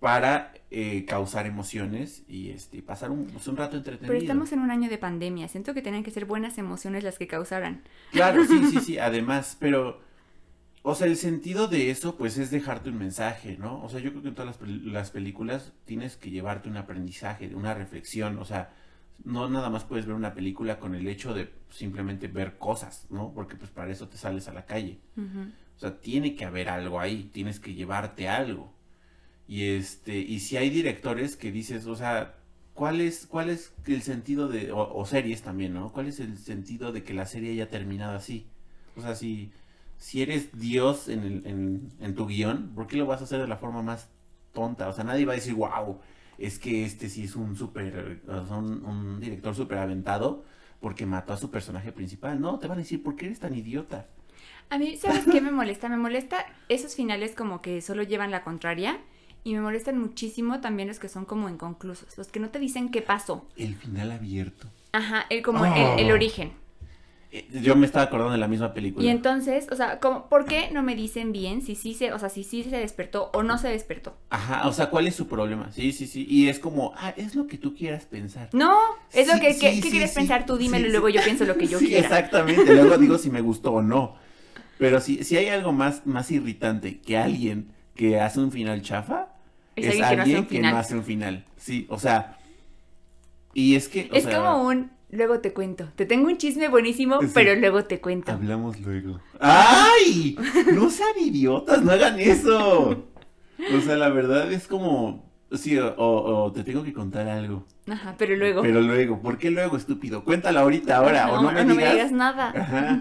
para 0.00 0.52
eh, 0.70 1.04
causar 1.06 1.46
emociones 1.46 2.22
y 2.28 2.50
este 2.50 2.82
pasar 2.82 3.10
un, 3.10 3.26
pues, 3.26 3.48
un 3.48 3.56
rato 3.56 3.76
entretenido. 3.76 4.12
Pero 4.12 4.20
estamos 4.20 4.52
en 4.52 4.60
un 4.60 4.70
año 4.70 4.88
de 4.88 4.98
pandemia. 4.98 5.48
Siento 5.48 5.74
que 5.74 5.82
tenían 5.82 6.04
que 6.04 6.10
ser 6.10 6.24
buenas 6.24 6.58
emociones 6.58 7.02
las 7.02 7.18
que 7.18 7.26
causaran. 7.26 7.82
Claro, 8.12 8.44
sí, 8.44 8.64
sí, 8.70 8.80
sí, 8.80 8.98
además, 8.98 9.56
pero, 9.58 10.00
o 10.82 10.94
sea, 10.94 11.06
el 11.06 11.16
sentido 11.16 11.66
de 11.66 11.90
eso, 11.90 12.16
pues, 12.16 12.38
es 12.38 12.50
dejarte 12.50 12.90
un 12.90 12.98
mensaje, 12.98 13.56
¿no? 13.58 13.82
O 13.82 13.88
sea, 13.88 14.00
yo 14.00 14.10
creo 14.10 14.22
que 14.22 14.28
en 14.28 14.34
todas 14.34 14.60
las, 14.60 14.68
las 14.68 15.10
películas 15.10 15.72
tienes 15.84 16.16
que 16.16 16.30
llevarte 16.30 16.68
un 16.68 16.76
aprendizaje, 16.76 17.52
una 17.54 17.74
reflexión, 17.74 18.38
o 18.38 18.44
sea, 18.44 18.72
no 19.24 19.48
nada 19.48 19.68
más 19.68 19.84
puedes 19.84 20.06
ver 20.06 20.14
una 20.14 20.34
película 20.34 20.78
con 20.78 20.94
el 20.94 21.08
hecho 21.08 21.34
de 21.34 21.50
simplemente 21.70 22.28
ver 22.28 22.56
cosas, 22.56 23.06
¿no? 23.10 23.32
Porque, 23.34 23.56
pues, 23.56 23.70
para 23.70 23.90
eso 23.90 24.06
te 24.06 24.16
sales 24.16 24.46
a 24.46 24.52
la 24.52 24.64
calle. 24.64 25.00
O 25.16 25.80
sea, 25.80 25.98
tiene 25.98 26.36
que 26.36 26.44
haber 26.44 26.68
algo 26.68 27.00
ahí, 27.00 27.30
tienes 27.32 27.58
que 27.58 27.74
llevarte 27.74 28.28
algo. 28.28 28.77
Y 29.48 29.64
este, 29.70 30.18
y 30.18 30.40
si 30.40 30.56
hay 30.58 30.70
directores 30.70 31.36
que 31.36 31.52
dices, 31.52 31.86
o 31.86 31.96
sea, 31.96 32.36
¿cuál 32.74 33.00
es, 33.00 33.26
cuál 33.26 33.50
es 33.50 33.72
el 33.86 34.02
sentido 34.02 34.48
de, 34.48 34.72
o, 34.72 34.94
o 34.94 35.06
series 35.06 35.42
también, 35.42 35.74
¿no? 35.74 35.92
¿Cuál 35.92 36.08
es 36.08 36.20
el 36.20 36.38
sentido 36.38 36.92
de 36.92 37.02
que 37.04 37.14
la 37.14 37.26
serie 37.26 37.52
haya 37.52 37.70
terminado 37.70 38.16
así? 38.16 38.46
O 38.96 39.00
sea, 39.02 39.14
si, 39.14 39.52
si 39.98 40.22
eres 40.22 40.58
Dios 40.58 41.08
en, 41.08 41.20
el- 41.22 41.46
en, 41.46 42.14
tu 42.14 42.26
guion, 42.26 42.72
¿por 42.74 42.86
qué 42.86 42.96
lo 42.96 43.06
vas 43.06 43.20
a 43.22 43.24
hacer 43.24 43.40
de 43.40 43.48
la 43.48 43.56
forma 43.56 43.82
más 43.82 44.08
tonta? 44.52 44.88
O 44.88 44.92
sea, 44.92 45.04
nadie 45.04 45.24
va 45.24 45.32
a 45.32 45.36
decir, 45.36 45.54
wow, 45.54 46.00
es 46.38 46.58
que 46.58 46.84
este 46.84 47.08
sí 47.08 47.24
es 47.24 47.34
un 47.36 47.56
un, 48.50 48.84
un 48.84 49.20
director 49.20 49.54
súper 49.54 49.78
aventado 49.78 50.44
porque 50.80 51.06
mató 51.06 51.32
a 51.32 51.36
su 51.36 51.50
personaje 51.50 51.92
principal. 51.92 52.40
No, 52.40 52.58
te 52.58 52.66
van 52.68 52.78
a 52.78 52.82
decir, 52.82 53.02
¿por 53.02 53.16
qué 53.16 53.26
eres 53.26 53.40
tan 53.40 53.54
idiota? 53.54 54.06
A 54.70 54.78
mí, 54.78 54.96
¿sabes 54.96 55.26
qué 55.26 55.40
me 55.40 55.50
molesta? 55.50 55.88
Me 55.88 55.96
molesta 55.96 56.44
esos 56.68 56.94
finales 56.94 57.34
como 57.34 57.62
que 57.62 57.80
solo 57.80 58.02
llevan 58.02 58.30
la 58.30 58.44
contraria. 58.44 58.98
Y 59.48 59.54
me 59.54 59.62
molestan 59.62 59.98
muchísimo 59.98 60.60
también 60.60 60.88
los 60.88 60.98
que 60.98 61.08
son 61.08 61.24
como 61.24 61.48
inconclusos. 61.48 62.18
Los 62.18 62.28
que 62.28 62.38
no 62.38 62.50
te 62.50 62.58
dicen 62.58 62.90
qué 62.90 63.00
pasó. 63.00 63.46
El 63.56 63.76
final 63.76 64.12
abierto. 64.12 64.68
Ajá, 64.92 65.24
el, 65.30 65.42
como 65.42 65.62
Oh. 65.62 65.94
el, 65.96 66.00
el 66.04 66.12
origen. 66.12 66.52
Eh, 67.32 67.48
Yo 67.62 67.74
me 67.74 67.86
estaba 67.86 68.04
acordando 68.04 68.32
de 68.32 68.38
la 68.38 68.46
misma 68.48 68.74
película. 68.74 69.06
Y 69.06 69.08
entonces, 69.08 69.66
o 69.70 69.76
sea, 69.76 70.00
como, 70.00 70.28
¿por 70.28 70.44
qué 70.44 70.70
no 70.70 70.82
me 70.82 70.94
dicen 70.94 71.32
bien 71.32 71.62
si 71.62 71.76
sí 71.76 71.94
se, 71.94 72.12
o 72.12 72.18
sea, 72.18 72.28
si 72.28 72.44
sí 72.44 72.62
se 72.62 72.76
despertó 72.76 73.30
o 73.32 73.42
no 73.42 73.56
se 73.56 73.68
despertó? 73.68 74.18
Ajá, 74.28 74.68
o 74.68 74.72
sea, 74.74 74.90
¿cuál 74.90 75.06
es 75.06 75.14
su 75.14 75.28
problema? 75.28 75.72
Sí, 75.72 75.92
sí, 75.92 76.06
sí. 76.06 76.26
Y 76.28 76.48
es 76.48 76.58
como, 76.58 76.92
ah, 76.98 77.14
es 77.16 77.34
lo 77.34 77.46
que 77.46 77.56
tú 77.56 77.74
quieras 77.74 78.04
pensar. 78.04 78.50
No, 78.52 78.78
es 79.14 79.26
Sí, 79.28 79.32
lo 79.34 79.40
que, 79.40 79.54
sí, 79.54 79.60
¿qué 79.80 79.90
quieres 79.90 80.10
sí. 80.10 80.16
pensar 80.16 80.44
tú, 80.44 80.58
dímelo 80.58 80.84
Sí, 80.84 80.88
y 80.88 80.92
luego 80.92 81.08
sí. 81.08 81.14
yo 81.14 81.22
pienso 81.22 81.46
lo 81.46 81.56
que 81.56 81.66
yo 81.68 81.78
Sí, 81.80 81.86
quiera. 81.86 82.02
exactamente. 82.06 82.74
Luego 82.74 82.98
digo 82.98 83.16
si 83.16 83.30
me 83.30 83.40
gustó 83.40 83.72
o 83.72 83.82
no. 83.82 84.16
Pero 84.78 85.00
si, 85.00 85.24
si 85.24 85.38
hay 85.38 85.46
algo 85.48 85.72
más, 85.72 86.06
más 86.06 86.30
irritante 86.30 87.00
que 87.00 87.16
alguien 87.16 87.72
que 87.94 88.20
hace 88.20 88.38
un 88.40 88.52
final 88.52 88.80
chafa, 88.82 89.28
Es 89.78 89.94
es, 89.96 90.02
alguien 90.02 90.06
que 90.06 90.16
no 90.20 90.22
hace 90.22 90.36
un 90.38 90.44
que 90.46 90.48
final. 90.56 90.72
no 90.72 90.78
hace 90.78 90.94
un 90.96 91.04
final. 91.04 91.44
Sí, 91.56 91.86
o 91.90 91.98
sea. 91.98 92.38
Y 93.54 93.74
es 93.76 93.88
que. 93.88 94.08
o 94.12 94.14
Es 94.14 94.24
sea, 94.24 94.36
como 94.38 94.68
un, 94.68 94.90
luego 95.10 95.40
te 95.40 95.52
cuento. 95.52 95.88
Te 95.96 96.06
tengo 96.06 96.26
un 96.28 96.36
chisme 96.36 96.68
buenísimo, 96.68 97.20
Sí. 97.22 97.28
pero 97.34 97.54
luego 97.54 97.84
te 97.84 98.00
cuento. 98.00 98.32
Hablamos 98.32 98.78
luego. 98.80 99.20
¡Ay! 99.40 100.36
No 100.74 100.90
sean 100.90 101.18
idiotas, 101.20 101.82
no 101.82 101.92
hagan 101.92 102.18
eso. 102.20 103.04
O 103.76 103.80
sea, 103.80 103.96
la 103.96 104.08
verdad 104.10 104.52
es 104.52 104.66
como. 104.66 105.26
Sí, 105.52 105.78
o, 105.78 105.94
o- 105.96 106.44
o 106.44 106.52
te 106.52 106.62
tengo 106.62 106.84
que 106.84 106.92
contar 106.92 107.26
algo. 107.26 107.64
Ajá, 107.90 108.14
pero 108.18 108.36
luego. 108.36 108.60
Pero 108.60 108.82
luego, 108.82 109.22
¿por 109.22 109.38
qué 109.38 109.50
luego, 109.50 109.78
estúpido? 109.78 110.22
Cuéntalo 110.22 110.60
ahorita, 110.60 110.98
ahora, 110.98 111.32
o 111.32 111.42
no 111.42 111.52
me 111.52 111.64
digas. 111.64 112.12
nada. 112.12 112.50
Ajá. 112.54 113.00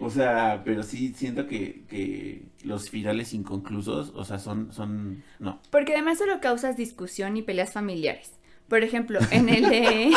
O 0.00 0.10
sea, 0.10 0.62
pero 0.64 0.82
sí 0.82 1.12
siento 1.14 1.46
que, 1.46 1.84
que 1.88 2.42
los 2.62 2.88
finales 2.88 3.34
inconclusos, 3.34 4.12
o 4.14 4.24
sea, 4.24 4.38
son, 4.38 4.72
son, 4.72 5.24
no. 5.38 5.60
Porque 5.70 5.92
además 5.92 6.18
solo 6.18 6.40
causas 6.40 6.76
discusión 6.76 7.36
y 7.36 7.42
peleas 7.42 7.72
familiares. 7.72 8.32
Por 8.68 8.84
ejemplo, 8.84 9.18
en 9.30 9.48
el 9.48 9.68
de, 9.68 10.12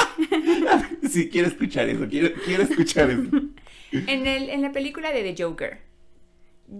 Sí, 1.10 1.30
quiero 1.30 1.48
escuchar 1.48 1.90
eso, 1.90 2.08
quiero, 2.10 2.30
quiero 2.46 2.64
escuchar 2.64 3.10
eso. 3.10 3.30
en 3.92 4.28
el, 4.28 4.50
en 4.50 4.62
la 4.62 4.72
película 4.72 5.12
de 5.12 5.24
The 5.34 5.44
Joker. 5.44 5.80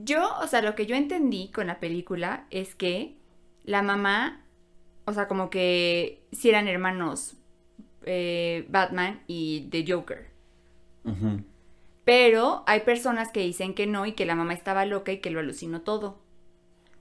Yo, 0.04 0.38
o 0.42 0.48
sea, 0.48 0.62
lo 0.62 0.76
que 0.76 0.86
yo 0.86 0.96
entendí 0.96 1.50
con 1.50 1.68
la 1.68 1.80
película 1.80 2.46
es 2.50 2.76
que 2.76 3.16
la 3.64 3.82
mamá, 3.82 4.46
o 5.06 5.14
sea, 5.14 5.28
como 5.28 5.50
que 5.50 6.22
si 6.32 6.50
eran 6.50 6.68
hermanos 6.68 7.36
eh, 8.06 8.66
Batman 8.70 9.22
y 9.28 9.68
The 9.70 9.86
Joker. 9.88 10.28
Ujú. 11.04 11.44
Pero 12.12 12.64
hay 12.68 12.82
personas 12.82 13.32
que 13.32 13.40
dicen 13.40 13.74
que 13.74 13.88
no 13.88 14.06
y 14.06 14.12
que 14.12 14.26
la 14.26 14.36
mamá 14.36 14.52
estaba 14.54 14.84
loca 14.86 15.14
y 15.14 15.20
que 15.22 15.30
lo 15.32 15.40
alucinó 15.40 15.80
todo. 15.80 16.20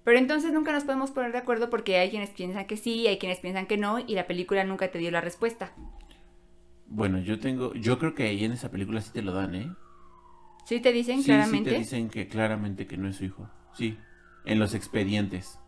Pero 0.05 0.17
entonces 0.19 0.53
nunca 0.53 0.71
nos 0.71 0.85
podemos 0.85 1.11
poner 1.11 1.33
de 1.33 1.39
acuerdo 1.39 1.69
porque 1.69 1.99
hay 1.99 2.11
quienes 2.11 2.31
piensan 2.31 2.65
que 2.69 2.77
sí, 2.77 3.09
hay 3.09 3.19
quienes 3.19 3.41
piensan 3.41 3.67
que 3.67 3.77
no 3.77 3.99
y 3.99 4.15
la 4.15 4.29
película 4.29 4.63
nunca 4.63 4.93
te 4.93 5.01
dio 5.01 5.11
la 5.11 5.21
respuesta. 5.21 5.73
Bueno, 6.87 7.19
yo 7.19 7.41
tengo, 7.41 7.75
yo 7.75 7.99
creo 7.99 8.15
que 8.15 8.23
ahí 8.23 8.45
en 8.45 8.53
esa 8.53 8.71
película 8.71 9.01
sí 9.01 9.11
te 9.13 9.23
lo 9.23 9.33
dan, 9.33 9.57
¿eh? 9.57 9.75
¿Sí 10.65 10.79
te 10.79 10.93
dicen 10.93 11.19
Sí, 11.19 11.25
claramente? 11.25 11.71
sí 11.71 11.75
te 11.75 11.81
dicen 11.81 12.09
que 12.09 12.29
claramente 12.29 12.87
que 12.87 12.97
no 12.97 13.09
es 13.09 13.17
su 13.17 13.25
hijo. 13.25 13.51
Sí, 13.75 13.99
en 14.45 14.61
los 14.61 14.75
expedientes. 14.75 15.59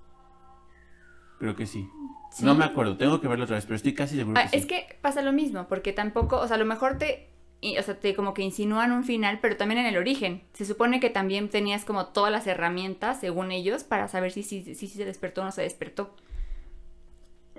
Creo 1.40 1.56
que 1.56 1.66
sí. 1.66 1.84
Sí. 2.30 2.44
No 2.44 2.54
me 2.54 2.64
acuerdo, 2.64 2.96
tengo 2.96 3.20
que 3.20 3.26
verlo 3.26 3.42
otra 3.46 3.56
vez, 3.56 3.64
pero 3.64 3.74
estoy 3.74 3.92
casi 3.92 4.14
seguro 4.14 4.38
Ah, 4.40 4.46
que 4.48 4.56
es 4.56 4.62
sí. 4.62 4.68
que 4.68 5.00
pasa 5.02 5.20
lo 5.20 5.32
mismo, 5.32 5.66
porque 5.66 5.92
tampoco, 5.92 6.38
o 6.38 6.46
sea, 6.46 6.54
a 6.54 6.60
lo 6.60 6.64
mejor 6.64 6.96
te, 6.98 7.31
y- 7.62 7.78
o 7.78 7.82
sea, 7.82 7.98
te 7.98 8.14
como 8.14 8.34
que 8.34 8.42
insinúan 8.42 8.92
un 8.92 9.04
final, 9.04 9.38
pero 9.40 9.56
también 9.56 9.78
en 9.80 9.86
el 9.86 9.96
origen. 9.96 10.42
Se 10.52 10.66
supone 10.66 11.00
que 11.00 11.08
también 11.08 11.48
tenías 11.48 11.86
como 11.86 12.06
todas 12.08 12.30
las 12.30 12.46
herramientas, 12.46 13.20
según 13.20 13.52
ellos, 13.52 13.84
para 13.84 14.08
saber 14.08 14.32
si, 14.32 14.42
si, 14.42 14.74
si, 14.74 14.88
se 14.88 15.04
despertó 15.06 15.40
o 15.40 15.44
no 15.44 15.52
se 15.52 15.62
despertó. 15.62 16.14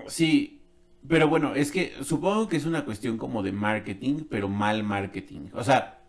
Sí, 0.07 0.61
pero 1.07 1.27
bueno, 1.27 1.55
es 1.55 1.71
que 1.71 1.93
supongo 2.03 2.47
que 2.49 2.57
es 2.57 2.65
una 2.65 2.85
cuestión 2.85 3.17
como 3.17 3.41
de 3.41 3.53
marketing, 3.53 4.25
pero 4.29 4.49
mal 4.49 4.83
marketing. 4.83 5.47
O 5.53 5.63
sea, 5.63 6.01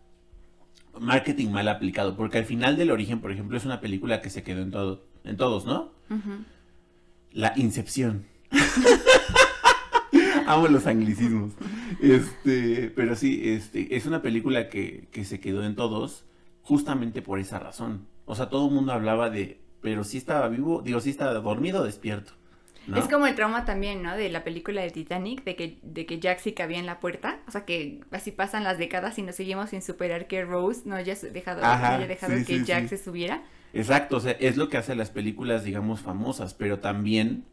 marketing 0.99 1.49
mal 1.49 1.67
aplicado, 1.67 2.15
porque 2.15 2.37
al 2.37 2.45
final 2.45 2.77
del 2.77 2.91
origen, 2.91 3.21
por 3.21 3.31
ejemplo, 3.31 3.57
es 3.57 3.65
una 3.65 3.79
película 3.81 4.21
que 4.21 4.29
se 4.29 4.43
quedó 4.43 4.61
en 4.61 4.71
todo, 4.71 5.05
en 5.23 5.37
todos, 5.37 5.65
¿no? 5.65 5.91
La 7.31 7.53
Incepción. 7.55 8.25
Amo 10.47 10.67
los 10.67 10.87
anglicismos. 10.87 11.53
Este, 12.01 12.91
pero 12.95 13.15
sí, 13.15 13.41
este, 13.43 13.95
es 13.95 14.05
una 14.05 14.21
película 14.21 14.69
que, 14.69 15.07
que 15.11 15.25
se 15.25 15.39
quedó 15.39 15.63
en 15.63 15.75
todos 15.75 16.25
justamente 16.61 17.21
por 17.21 17.39
esa 17.39 17.59
razón. 17.59 18.07
O 18.25 18.35
sea, 18.35 18.49
todo 18.49 18.67
el 18.67 18.73
mundo 18.73 18.91
hablaba 18.91 19.29
de, 19.29 19.61
pero 19.81 20.03
si 20.03 20.17
estaba 20.17 20.47
vivo, 20.49 20.81
digo, 20.81 20.99
si 20.99 21.11
estaba 21.11 21.33
dormido 21.33 21.81
o 21.81 21.83
despierto. 21.83 22.33
¿no? 22.87 22.97
Es 22.97 23.07
como 23.07 23.27
el 23.27 23.35
trauma 23.35 23.65
también, 23.65 24.03
¿no? 24.03 24.15
De 24.15 24.29
la 24.29 24.43
película 24.43 24.81
de 24.81 24.91
Titanic, 24.91 25.43
de 25.43 25.55
que, 25.55 25.79
de 25.81 26.05
que 26.05 26.19
Jack 26.19 26.39
sí 26.39 26.53
cabía 26.53 26.79
en 26.79 26.85
la 26.85 26.99
puerta. 26.99 27.39
O 27.47 27.51
sea, 27.51 27.65
que 27.65 28.01
así 28.11 28.31
pasan 28.31 28.63
las 28.63 28.77
décadas 28.77 29.17
y 29.17 29.21
nos 29.23 29.35
seguimos 29.35 29.71
sin 29.71 29.81
superar 29.81 30.27
que 30.27 30.43
Rose 30.43 30.81
no 30.85 30.95
haya 30.95 31.15
dejado, 31.15 31.63
Ajá, 31.63 31.89
no 31.89 31.95
haya 31.97 32.07
dejado 32.07 32.35
sí, 32.37 32.45
que 32.45 32.59
sí, 32.59 32.65
Jack 32.65 32.83
sí. 32.83 32.97
se 32.97 33.03
subiera. 33.03 33.43
Exacto, 33.73 34.17
o 34.17 34.19
sea, 34.19 34.31
es 34.33 34.55
lo 34.55 34.69
que 34.69 34.77
hace 34.77 34.95
las 34.95 35.09
películas, 35.09 35.63
digamos, 35.63 35.99
famosas, 35.99 36.53
pero 36.53 36.79
también, 36.79 37.45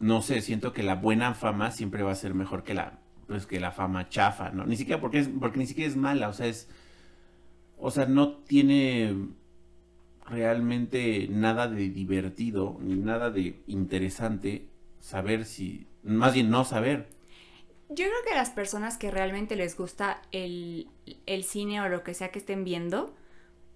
no 0.00 0.22
sé, 0.22 0.40
siento 0.40 0.72
que 0.72 0.82
la 0.82 0.96
buena 0.96 1.34
fama 1.34 1.70
siempre 1.70 2.02
va 2.02 2.10
a 2.10 2.16
ser 2.16 2.34
mejor 2.34 2.64
que 2.64 2.74
la, 2.74 2.98
pues, 3.28 3.46
que 3.46 3.60
la 3.60 3.70
fama 3.70 4.08
chafa, 4.08 4.50
¿no? 4.50 4.64
Ni 4.64 4.76
siquiera 4.76 5.00
porque 5.00 5.20
es, 5.20 5.28
porque 5.28 5.58
ni 5.58 5.66
siquiera 5.66 5.88
es 5.88 5.96
mala, 5.96 6.28
o 6.28 6.32
sea, 6.32 6.46
es, 6.46 6.68
o 7.78 7.90
sea, 7.90 8.06
no 8.06 8.32
tiene 8.38 9.14
realmente 10.26 11.28
nada 11.30 11.68
de 11.68 11.90
divertido, 11.90 12.78
ni 12.80 12.94
nada 12.94 13.30
de 13.30 13.60
interesante 13.66 14.66
saber 15.00 15.44
si, 15.44 15.86
más 16.02 16.32
bien 16.32 16.50
no 16.50 16.64
saber. 16.64 17.08
Yo 17.90 18.06
creo 18.06 18.24
que 18.26 18.34
las 18.34 18.50
personas 18.50 18.96
que 18.96 19.10
realmente 19.10 19.54
les 19.54 19.76
gusta 19.76 20.22
el, 20.32 20.88
el 21.26 21.44
cine 21.44 21.82
o 21.82 21.88
lo 21.88 22.04
que 22.04 22.14
sea 22.14 22.30
que 22.30 22.38
estén 22.38 22.64
viendo, 22.64 23.14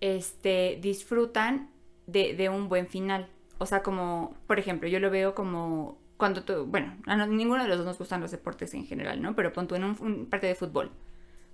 este, 0.00 0.78
disfrutan 0.80 1.68
de, 2.06 2.34
de 2.34 2.48
un 2.48 2.68
buen 2.68 2.86
final. 2.86 3.28
O 3.58 3.66
sea, 3.66 3.82
como, 3.82 4.34
por 4.46 4.58
ejemplo, 4.58 4.88
yo 4.88 5.00
lo 5.00 5.10
veo 5.10 5.34
como 5.34 5.98
cuando 6.16 6.42
tú, 6.44 6.64
bueno, 6.66 6.96
a 7.06 7.16
no- 7.16 7.26
ninguno 7.26 7.62
de 7.62 7.68
los 7.68 7.78
dos 7.78 7.86
nos 7.86 7.98
gustan 7.98 8.20
los 8.20 8.30
deportes 8.30 8.74
en 8.74 8.86
general, 8.86 9.20
¿no? 9.22 9.34
Pero 9.34 9.52
pon 9.52 9.66
tú 9.66 9.74
en 9.74 9.84
un, 9.84 9.96
un 10.00 10.26
partido 10.26 10.48
de 10.50 10.54
fútbol. 10.54 10.90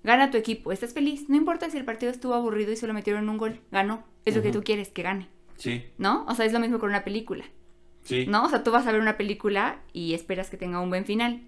Gana 0.02 0.30
tu 0.30 0.38
equipo, 0.38 0.72
estás 0.72 0.94
feliz. 0.94 1.28
No 1.28 1.36
importa 1.36 1.68
si 1.70 1.76
el 1.76 1.84
partido 1.84 2.11
estuvo 2.11 2.34
aburrido 2.34 2.72
y 2.72 2.76
solo 2.76 2.94
metieron 2.94 3.28
un 3.28 3.36
gol. 3.36 3.61
Ganó. 3.70 4.04
Es 4.24 4.34
lo 4.36 4.42
que 4.42 4.50
tú 4.52 4.62
quieres, 4.62 4.88
que 4.90 5.02
gane. 5.02 5.28
Sí, 5.56 5.84
¿No? 5.98 6.24
O 6.26 6.34
sea, 6.34 6.46
es 6.46 6.52
lo 6.54 6.61
mismo 6.61 6.78
con 6.78 6.88
una 6.88 7.04
película. 7.04 7.44
sí. 8.02 8.26
¿No? 8.26 8.44
O 8.44 8.48
sea, 8.48 8.62
tú 8.64 8.70
vas 8.70 8.86
a 8.86 8.92
ver 8.92 9.00
una 9.00 9.16
película 9.18 9.80
y 9.92 10.14
esperas 10.14 10.48
que 10.48 10.56
tenga 10.56 10.80
un 10.80 10.88
buen 10.88 11.04
final. 11.04 11.42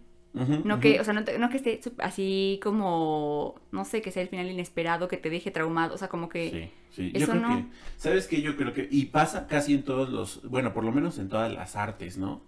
No 0.65 0.81
que, 0.81 0.99
o 0.99 1.05
sea, 1.05 1.13
no, 1.13 1.25
te- 1.25 1.39
no 1.39 1.51
que 1.51 1.59
esté 1.59 1.81
así 1.99 2.59
como, 2.63 3.55
no 3.71 3.85
sé, 3.85 4.01
que 4.01 4.11
sea 4.11 4.23
el 4.23 4.29
final 4.29 4.51
inesperado, 4.51 5.07
que 5.07 5.19
te 5.19 5.29
deje 5.29 5.51
traumado, 5.51 5.95
o 5.95 5.99
sea, 5.99 6.09
como 6.09 6.31
que... 6.31 6.71
Sí, 6.91 7.11
sí. 7.13 7.19
Yo 7.19 7.27
creo 7.27 7.41
no. 7.41 7.57
que, 7.57 7.65
¿sabes 7.99 8.27
qué? 8.29 8.41
Yo 8.41 8.57
creo 8.57 8.73
que, 8.73 8.89
y 8.91 9.07
pasa 9.07 9.47
casi 9.47 9.75
en 9.75 9.83
todos 9.83 10.09
los, 10.09 10.43
bueno, 10.49 10.73
por 10.73 10.85
lo 10.85 10.93
menos 10.93 11.19
en 11.19 11.29
todas 11.29 11.53
las 11.53 11.77
artes, 11.77 12.17
¿no? 12.17 12.41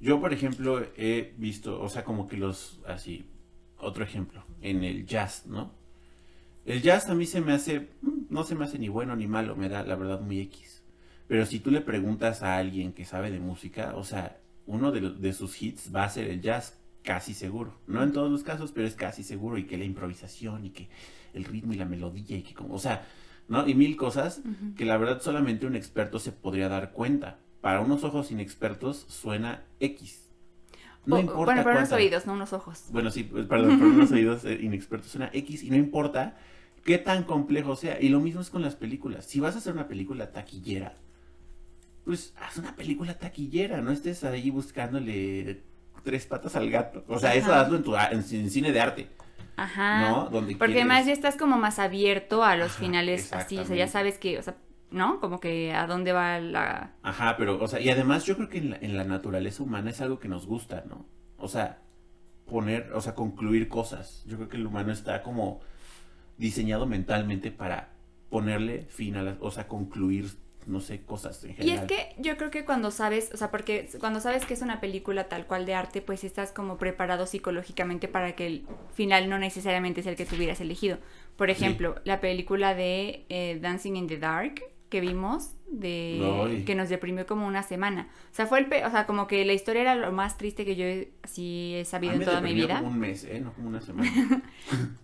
Yo, 0.00 0.20
por 0.20 0.32
ejemplo, 0.32 0.82
he 0.96 1.34
visto, 1.36 1.80
o 1.80 1.88
sea, 1.88 2.04
como 2.04 2.26
que 2.26 2.36
los, 2.36 2.80
así, 2.86 3.26
otro 3.78 4.02
ejemplo, 4.02 4.44
en 4.62 4.82
el 4.82 5.06
jazz, 5.06 5.46
¿no? 5.46 5.72
El 6.64 6.82
jazz 6.82 7.08
a 7.08 7.14
mí 7.14 7.26
se 7.26 7.40
me 7.40 7.52
hace, 7.52 7.90
mm, 8.02 8.26
no 8.30 8.44
se 8.44 8.54
me 8.54 8.64
hace 8.64 8.78
ni 8.78 8.88
bueno 8.88 9.16
ni 9.16 9.26
malo, 9.26 9.56
me 9.56 9.68
da 9.68 9.82
la 9.82 9.96
verdad 9.96 10.20
muy 10.20 10.40
X. 10.40 10.82
Pero 11.26 11.46
si 11.46 11.60
tú 11.60 11.70
le 11.70 11.80
preguntas 11.80 12.42
a 12.42 12.56
alguien 12.56 12.92
que 12.92 13.04
sabe 13.04 13.30
de 13.30 13.40
música, 13.40 13.94
o 13.94 14.04
sea, 14.04 14.38
uno 14.66 14.92
de, 14.92 15.32
sus 15.32 15.60
hits 15.62 15.94
va 15.94 16.04
a 16.04 16.08
ser 16.08 16.28
el 16.28 16.40
jazz, 16.40 16.78
casi 17.02 17.34
seguro. 17.34 17.78
No 17.86 18.02
en 18.02 18.12
todos 18.12 18.30
los 18.30 18.42
casos, 18.42 18.72
pero 18.72 18.86
es 18.86 18.94
casi 18.94 19.22
seguro. 19.22 19.58
Y 19.58 19.64
que 19.64 19.78
la 19.78 19.84
improvisación 19.84 20.64
y 20.64 20.70
que 20.70 20.88
el 21.32 21.44
ritmo 21.44 21.72
y 21.72 21.76
la 21.76 21.84
melodía 21.84 22.36
y 22.36 22.42
que 22.42 22.54
como, 22.54 22.74
o 22.74 22.78
sea, 22.78 23.06
¿no? 23.48 23.66
Y 23.66 23.74
mil 23.74 23.96
cosas 23.96 24.42
que 24.76 24.84
la 24.84 24.96
verdad 24.96 25.20
solamente 25.20 25.66
un 25.66 25.76
experto 25.76 26.18
se 26.18 26.32
podría 26.32 26.68
dar 26.68 26.92
cuenta. 26.92 27.38
Para 27.60 27.80
unos 27.80 28.04
ojos 28.04 28.30
inexpertos 28.30 29.04
suena 29.08 29.62
X. 29.80 30.28
No 31.06 31.16
O- 31.16 31.18
importa 31.20 31.44
bueno, 31.44 31.62
para 31.64 31.76
unos 31.78 31.88
cuánta- 31.88 31.96
oídos, 31.96 32.26
no 32.26 32.32
unos 32.34 32.52
ojos. 32.52 32.84
Bueno, 32.90 33.10
sí, 33.10 33.24
pues, 33.24 33.46
perdón, 33.46 33.78
para 33.78 33.90
unos 33.90 34.10
oídos 34.12 34.44
eh, 34.44 34.58
inexpertos 34.62 35.10
suena 35.10 35.30
X 35.32 35.62
y 35.62 35.70
no 35.70 35.76
importa 35.76 36.36
qué 36.84 36.98
tan 36.98 37.24
complejo 37.24 37.76
sea. 37.76 38.00
Y 38.00 38.08
lo 38.08 38.20
mismo 38.20 38.40
es 38.40 38.50
con 38.50 38.62
las 38.62 38.76
películas. 38.76 39.24
Si 39.26 39.40
vas 39.40 39.54
a 39.54 39.58
hacer 39.58 39.72
una 39.74 39.88
película 39.88 40.32
taquillera, 40.32 40.94
pues 42.04 42.34
haz 42.40 42.56
una 42.56 42.74
película 42.76 43.14
taquillera, 43.18 43.80
no 43.82 43.90
estés 43.92 44.24
ahí 44.24 44.50
buscándole 44.50 45.62
tres 46.02 46.26
patas 46.26 46.56
al 46.56 46.70
gato. 46.70 47.04
O 47.08 47.18
sea, 47.18 47.34
eso 47.34 47.52
hazlo 47.52 47.76
en 47.76 47.82
tu 47.82 47.94
a- 47.94 48.06
en, 48.06 48.18
en 48.30 48.50
cine 48.50 48.72
de 48.72 48.80
arte, 48.80 49.08
Ajá. 49.56 50.08
¿no? 50.10 50.24
Donde 50.30 50.56
Porque 50.56 50.72
quieres- 50.74 50.90
además 50.90 51.06
ya 51.06 51.12
estás 51.12 51.36
como 51.36 51.58
más 51.58 51.78
abierto 51.78 52.42
a 52.42 52.56
los 52.56 52.70
Ajá, 52.72 52.80
finales 52.80 53.32
así, 53.34 53.58
o 53.58 53.64
sea, 53.66 53.76
ya 53.76 53.86
sabes 53.88 54.16
que, 54.18 54.38
o 54.38 54.42
sea, 54.42 54.56
¿no? 54.90 55.20
Como 55.20 55.40
que 55.40 55.72
a 55.72 55.86
dónde 55.86 56.12
va 56.12 56.38
la... 56.40 56.92
Ajá, 57.02 57.36
pero, 57.36 57.62
o 57.62 57.68
sea, 57.68 57.80
y 57.80 57.90
además 57.90 58.24
yo 58.24 58.36
creo 58.36 58.48
que 58.48 58.58
en 58.58 58.70
la, 58.70 58.76
en 58.80 58.96
la 58.96 59.04
naturaleza 59.04 59.62
humana 59.62 59.90
es 59.90 60.00
algo 60.00 60.18
que 60.18 60.28
nos 60.28 60.46
gusta, 60.46 60.84
¿no? 60.88 61.06
O 61.38 61.48
sea, 61.48 61.78
poner, 62.46 62.92
o 62.94 63.00
sea, 63.00 63.14
concluir 63.14 63.68
cosas. 63.68 64.24
Yo 64.26 64.36
creo 64.36 64.48
que 64.48 64.56
el 64.56 64.66
humano 64.66 64.92
está 64.92 65.22
como 65.22 65.60
diseñado 66.38 66.86
mentalmente 66.86 67.50
para 67.50 67.90
ponerle 68.30 68.86
fin 68.88 69.16
a 69.16 69.22
las, 69.22 69.36
o 69.40 69.50
sea, 69.50 69.66
concluir, 69.68 70.26
no 70.66 70.80
sé, 70.80 71.02
cosas 71.02 71.42
en 71.44 71.50
Y 71.50 71.54
general. 71.54 71.78
es 71.78 71.88
que 71.88 72.14
yo 72.20 72.36
creo 72.36 72.50
que 72.50 72.64
cuando 72.64 72.90
sabes, 72.90 73.30
o 73.34 73.36
sea, 73.36 73.50
porque 73.50 73.88
cuando 73.98 74.20
sabes 74.20 74.46
que 74.46 74.54
es 74.54 74.62
una 74.62 74.80
película 74.80 75.28
tal 75.28 75.46
cual 75.46 75.66
de 75.66 75.74
arte, 75.74 76.00
pues 76.02 76.22
estás 76.24 76.52
como 76.52 76.78
preparado 76.78 77.26
psicológicamente 77.26 78.08
para 78.08 78.34
que 78.36 78.46
el 78.46 78.66
final 78.94 79.28
no 79.28 79.38
necesariamente 79.38 80.00
es 80.00 80.06
el 80.06 80.16
que 80.16 80.26
tú 80.26 80.36
hubieras 80.36 80.60
elegido. 80.60 80.98
Por 81.36 81.48
Sí. 81.48 81.52
ejemplo, 81.52 81.96
la 82.04 82.20
película 82.20 82.74
de 82.74 83.24
eh, 83.28 83.58
Dancing 83.60 83.96
in 83.96 84.06
the 84.06 84.18
Dark 84.18 84.62
que 84.90 85.00
vimos 85.00 85.54
de 85.68 86.62
que 86.66 86.74
nos 86.74 86.88
deprimió 86.88 87.24
como 87.26 87.46
una 87.46 87.62
semana. 87.62 88.08
O 88.32 88.34
sea, 88.34 88.46
fue 88.46 88.58
el 88.58 88.66
pe- 88.66 88.84
o 88.84 88.90
sea, 88.90 89.06
como 89.06 89.26
que 89.28 89.44
la 89.44 89.52
historia 89.52 89.82
era 89.82 89.94
lo 89.94 90.10
más 90.12 90.36
triste 90.36 90.64
que 90.64 90.74
yo 90.76 90.84
he- 90.84 91.12
así 91.22 91.74
he 91.76 91.84
sabido 91.84 92.12
en 92.14 92.24
toda 92.24 92.40
mi 92.40 92.52
vida. 92.54 92.78
como 92.80 92.90
un 92.90 92.98
mes, 92.98 93.24
¿eh? 93.24 93.40
No 93.40 93.52
como 93.54 93.68
una 93.68 93.80
semana. 93.80 94.10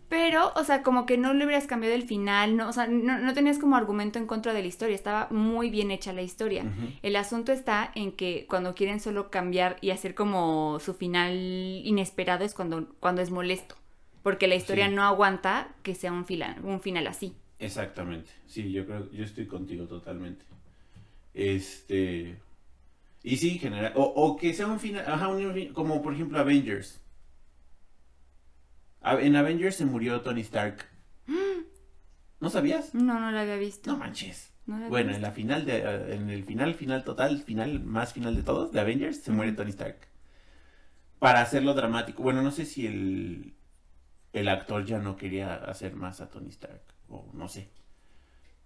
Pero, 0.08 0.52
o 0.54 0.62
sea, 0.62 0.82
como 0.84 1.04
que 1.04 1.18
no 1.18 1.34
le 1.34 1.44
hubieras 1.44 1.66
cambiado 1.66 1.94
el 1.96 2.04
final, 2.04 2.56
no, 2.56 2.68
o 2.68 2.72
sea, 2.72 2.86
no, 2.86 3.18
no 3.18 3.34
tenías 3.34 3.58
como 3.58 3.74
argumento 3.76 4.20
en 4.20 4.26
contra 4.26 4.52
de 4.52 4.60
la 4.62 4.68
historia, 4.68 4.94
estaba 4.94 5.26
muy 5.30 5.68
bien 5.68 5.90
hecha 5.90 6.12
la 6.12 6.22
historia. 6.22 6.64
El 7.02 7.16
asunto 7.16 7.52
está 7.52 7.90
en 7.96 8.12
que 8.12 8.46
cuando 8.48 8.74
quieren 8.76 9.00
solo 9.00 9.30
cambiar 9.30 9.78
y 9.80 9.90
hacer 9.90 10.14
como 10.14 10.78
su 10.78 10.94
final 10.94 11.32
inesperado 11.34 12.44
es 12.44 12.54
cuando, 12.54 12.88
cuando 13.00 13.20
es 13.20 13.32
molesto, 13.32 13.74
porque 14.22 14.46
la 14.46 14.54
historia 14.54 14.88
Sí. 14.88 14.94
no 14.94 15.02
aguanta 15.02 15.68
que 15.82 15.96
sea 15.96 16.12
un, 16.12 16.24
fila- 16.24 16.56
un 16.62 16.80
final 16.80 17.08
así. 17.08 17.34
Exactamente. 17.58 18.30
Sí, 18.46 18.70
yo 18.72 18.84
creo, 18.86 19.10
yo 19.12 19.24
estoy 19.24 19.46
contigo 19.46 19.86
totalmente. 19.86 20.44
Este. 21.34 22.38
Y 23.22 23.36
sí, 23.36 23.50
en 23.50 23.58
general. 23.58 23.92
O, 23.96 24.02
o 24.04 24.36
que 24.36 24.52
sea 24.54 24.66
un 24.66 24.80
final. 24.80 25.04
Ajá, 25.06 25.28
un 25.28 25.72
como 25.72 26.02
por 26.02 26.14
ejemplo 26.14 26.38
Avengers. 26.38 27.00
En 29.02 29.36
Avengers 29.36 29.76
se 29.76 29.84
murió 29.84 30.20
Tony 30.20 30.40
Stark. 30.40 30.84
¿No 32.40 32.50
sabías? 32.50 32.94
No, 32.94 33.20
no 33.20 33.30
la 33.30 33.42
había 33.42 33.56
visto. 33.56 33.90
No 33.92 33.98
manches. 33.98 34.52
No 34.66 34.88
Bueno, 34.88 35.14
en 35.14 35.22
la 35.22 35.30
final 35.30 35.64
de, 35.64 35.78
eh, 35.78 36.14
en 36.14 36.28
el 36.28 36.42
final, 36.44 36.74
final 36.74 37.04
total, 37.04 37.40
final, 37.40 37.84
más 37.84 38.12
final 38.12 38.34
de 38.34 38.42
todos, 38.42 38.72
de 38.72 38.80
Avengers, 38.80 39.18
se 39.18 39.30
muere. 39.30 39.52
Tony 39.52 39.70
Stark. 39.70 39.96
Para 41.20 41.40
hacerlo 41.40 41.72
dramático. 41.74 42.22
Bueno, 42.22 42.42
no 42.42 42.50
sé 42.50 42.64
si 42.64 42.86
el, 42.86 43.54
el 44.32 44.48
actor 44.48 44.84
ya 44.84 44.98
no 44.98 45.16
quería 45.16 45.54
hacer 45.54 45.94
más 45.94 46.20
a 46.20 46.28
Tony 46.28 46.48
Stark. 46.48 46.95
O 47.08 47.30
no 47.34 47.48
sé. 47.48 47.68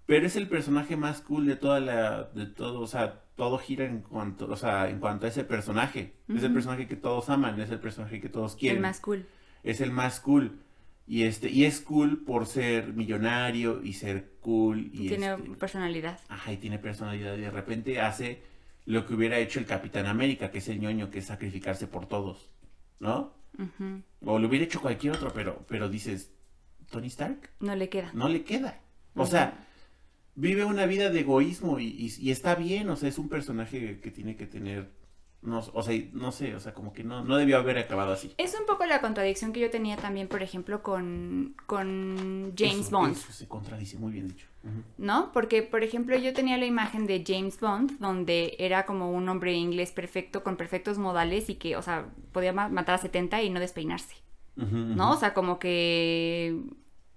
Pero 0.07 0.27
es 0.27 0.35
el 0.37 0.49
personaje 0.49 0.97
más 0.97 1.21
cool 1.21 1.47
de 1.47 1.57
toda 1.57 1.79
la, 1.79 2.25
de 2.35 2.47
todo, 2.47 2.81
o 2.81 2.87
sea, 2.87 3.23
todo 3.37 3.59
gira 3.59 3.85
en 3.85 4.01
cuanto, 4.01 4.51
o 4.51 4.57
sea, 4.57 4.89
en 4.91 4.99
cuanto 4.99 5.27
a 5.27 5.29
ese 5.29 5.45
personaje. 5.45 6.15
Es 6.29 6.43
el 6.43 6.53
personaje 6.53 6.89
que 6.89 6.97
todos 6.97 7.29
aman, 7.31 7.61
es 7.61 7.71
el 7.71 7.79
personaje 7.79 8.21
que 8.21 8.29
todos 8.29 8.57
quieren 8.57 8.79
el 8.79 8.83
más 8.83 9.01
cool. 9.01 9.27
es 9.63 9.81
el 9.81 9.93
más 9.93 10.19
cool. 10.21 10.59
Y 11.07 11.25
este, 11.25 11.49
y 11.51 11.65
es 11.65 11.81
cool 11.81 12.25
por 12.25 12.47
ser 12.47 12.93
millonario 12.93 13.83
y 13.83 13.95
ser 13.95 14.33
cool 14.41 14.91
y 14.93 15.09
Tiene 15.09 15.33
este, 15.35 15.51
personalidad. 15.57 16.21
ajá, 16.29 16.53
y 16.53 16.57
tiene 16.57 16.79
personalidad 16.79 17.37
y 17.37 17.41
de 17.43 17.51
repente 17.51 18.01
hace 18.01 18.43
lo 18.87 19.07
que 19.07 19.15
hubiera 19.15 19.39
hecho 19.39 19.59
el 19.61 19.67
Capitán 19.67 20.07
América, 20.07 20.51
que 20.51 20.59
es 20.59 20.69
el 20.69 20.81
ñoño 20.81 21.11
que 21.11 21.19
es 21.21 21.27
sacrificarse 21.27 21.87
por 21.87 22.07
todos, 22.07 22.51
¿no? 23.01 23.33
Ujú. 23.59 24.03
O 24.25 24.39
lo 24.39 24.49
hubiera 24.49 24.65
hecho 24.65 24.81
cualquier 24.81 25.15
otro, 25.15 25.33
pero 25.33 25.65
pero 25.69 25.89
dices, 25.89 26.33
Tony 26.91 27.07
Stark 27.09 27.51
No 27.61 27.75
le 27.77 27.89
queda. 27.89 28.11
no 28.15 28.29
le 28.29 28.43
queda. 28.45 28.81
O 29.15 29.27
sea, 29.27 29.67
vive 30.35 30.65
una 30.65 30.87
vida 30.87 31.11
de 31.11 31.21
egoísmo 31.21 31.79
y, 31.79 31.87
y- 31.87 32.15
y 32.21 32.31
está 32.31 32.55
bien, 32.55 32.89
o 32.91 32.97
sea, 32.97 33.09
es 33.09 33.19
un 33.19 33.29
personaje 33.29 34.01
que 34.01 34.11
tiene 34.11 34.37
que 34.37 34.47
tener 34.47 34.99
no, 35.43 35.61
o 35.73 35.83
sea, 35.83 35.99
no 36.13 36.33
sé, 36.33 36.55
o 36.55 36.61
sea, 36.61 36.75
como 36.75 36.93
que 36.93 37.03
no 37.03 37.25
no 37.25 37.37
debió 37.39 37.57
haber 37.57 37.79
acabado 37.79 38.13
así. 38.13 38.31
Es 38.37 38.55
un 38.61 38.67
poco 38.67 38.85
la 38.85 39.01
contradicción 39.01 39.55
que 39.55 39.61
yo 39.61 39.71
tenía 39.71 39.97
también, 39.97 40.29
por 40.29 40.43
ejemplo, 40.43 40.83
con, 40.83 41.57
con 41.65 42.53
James 42.59 42.81
Eso- 42.89 42.91
Bond. 42.91 43.13
eso 43.17 43.33
se 43.33 43.49
contradice, 43.49 43.97
muy 43.99 44.13
bien 44.13 44.29
dicho. 44.29 44.47
¿no? 44.99 45.33
Porque, 45.33 45.63
por 45.63 45.83
ejemplo, 45.83 46.15
yo 46.19 46.35
tenía 46.35 46.59
la 46.59 46.67
imagen 46.67 47.07
de 47.07 47.25
James 47.27 47.59
Bond, 47.59 47.99
donde 48.01 48.55
era 48.59 48.85
como 48.85 49.11
un 49.13 49.27
hombre 49.31 49.55
inglés 49.55 49.93
perfecto, 49.93 50.43
con 50.45 50.59
perfectos 50.59 50.99
modales 50.99 51.49
y 51.49 51.55
que, 51.55 51.75
o 51.79 51.81
sea, 51.81 52.11
podía 52.33 52.53
ma- 52.53 52.69
matar 52.69 52.97
a 52.97 52.99
70 52.99 53.43
y 53.43 53.49
no 53.49 53.61
despeinarse, 53.61 54.17
¿no? 54.97 55.13
O 55.13 55.17
sea, 55.17 55.35
como 55.35 55.59
que 55.59 56.61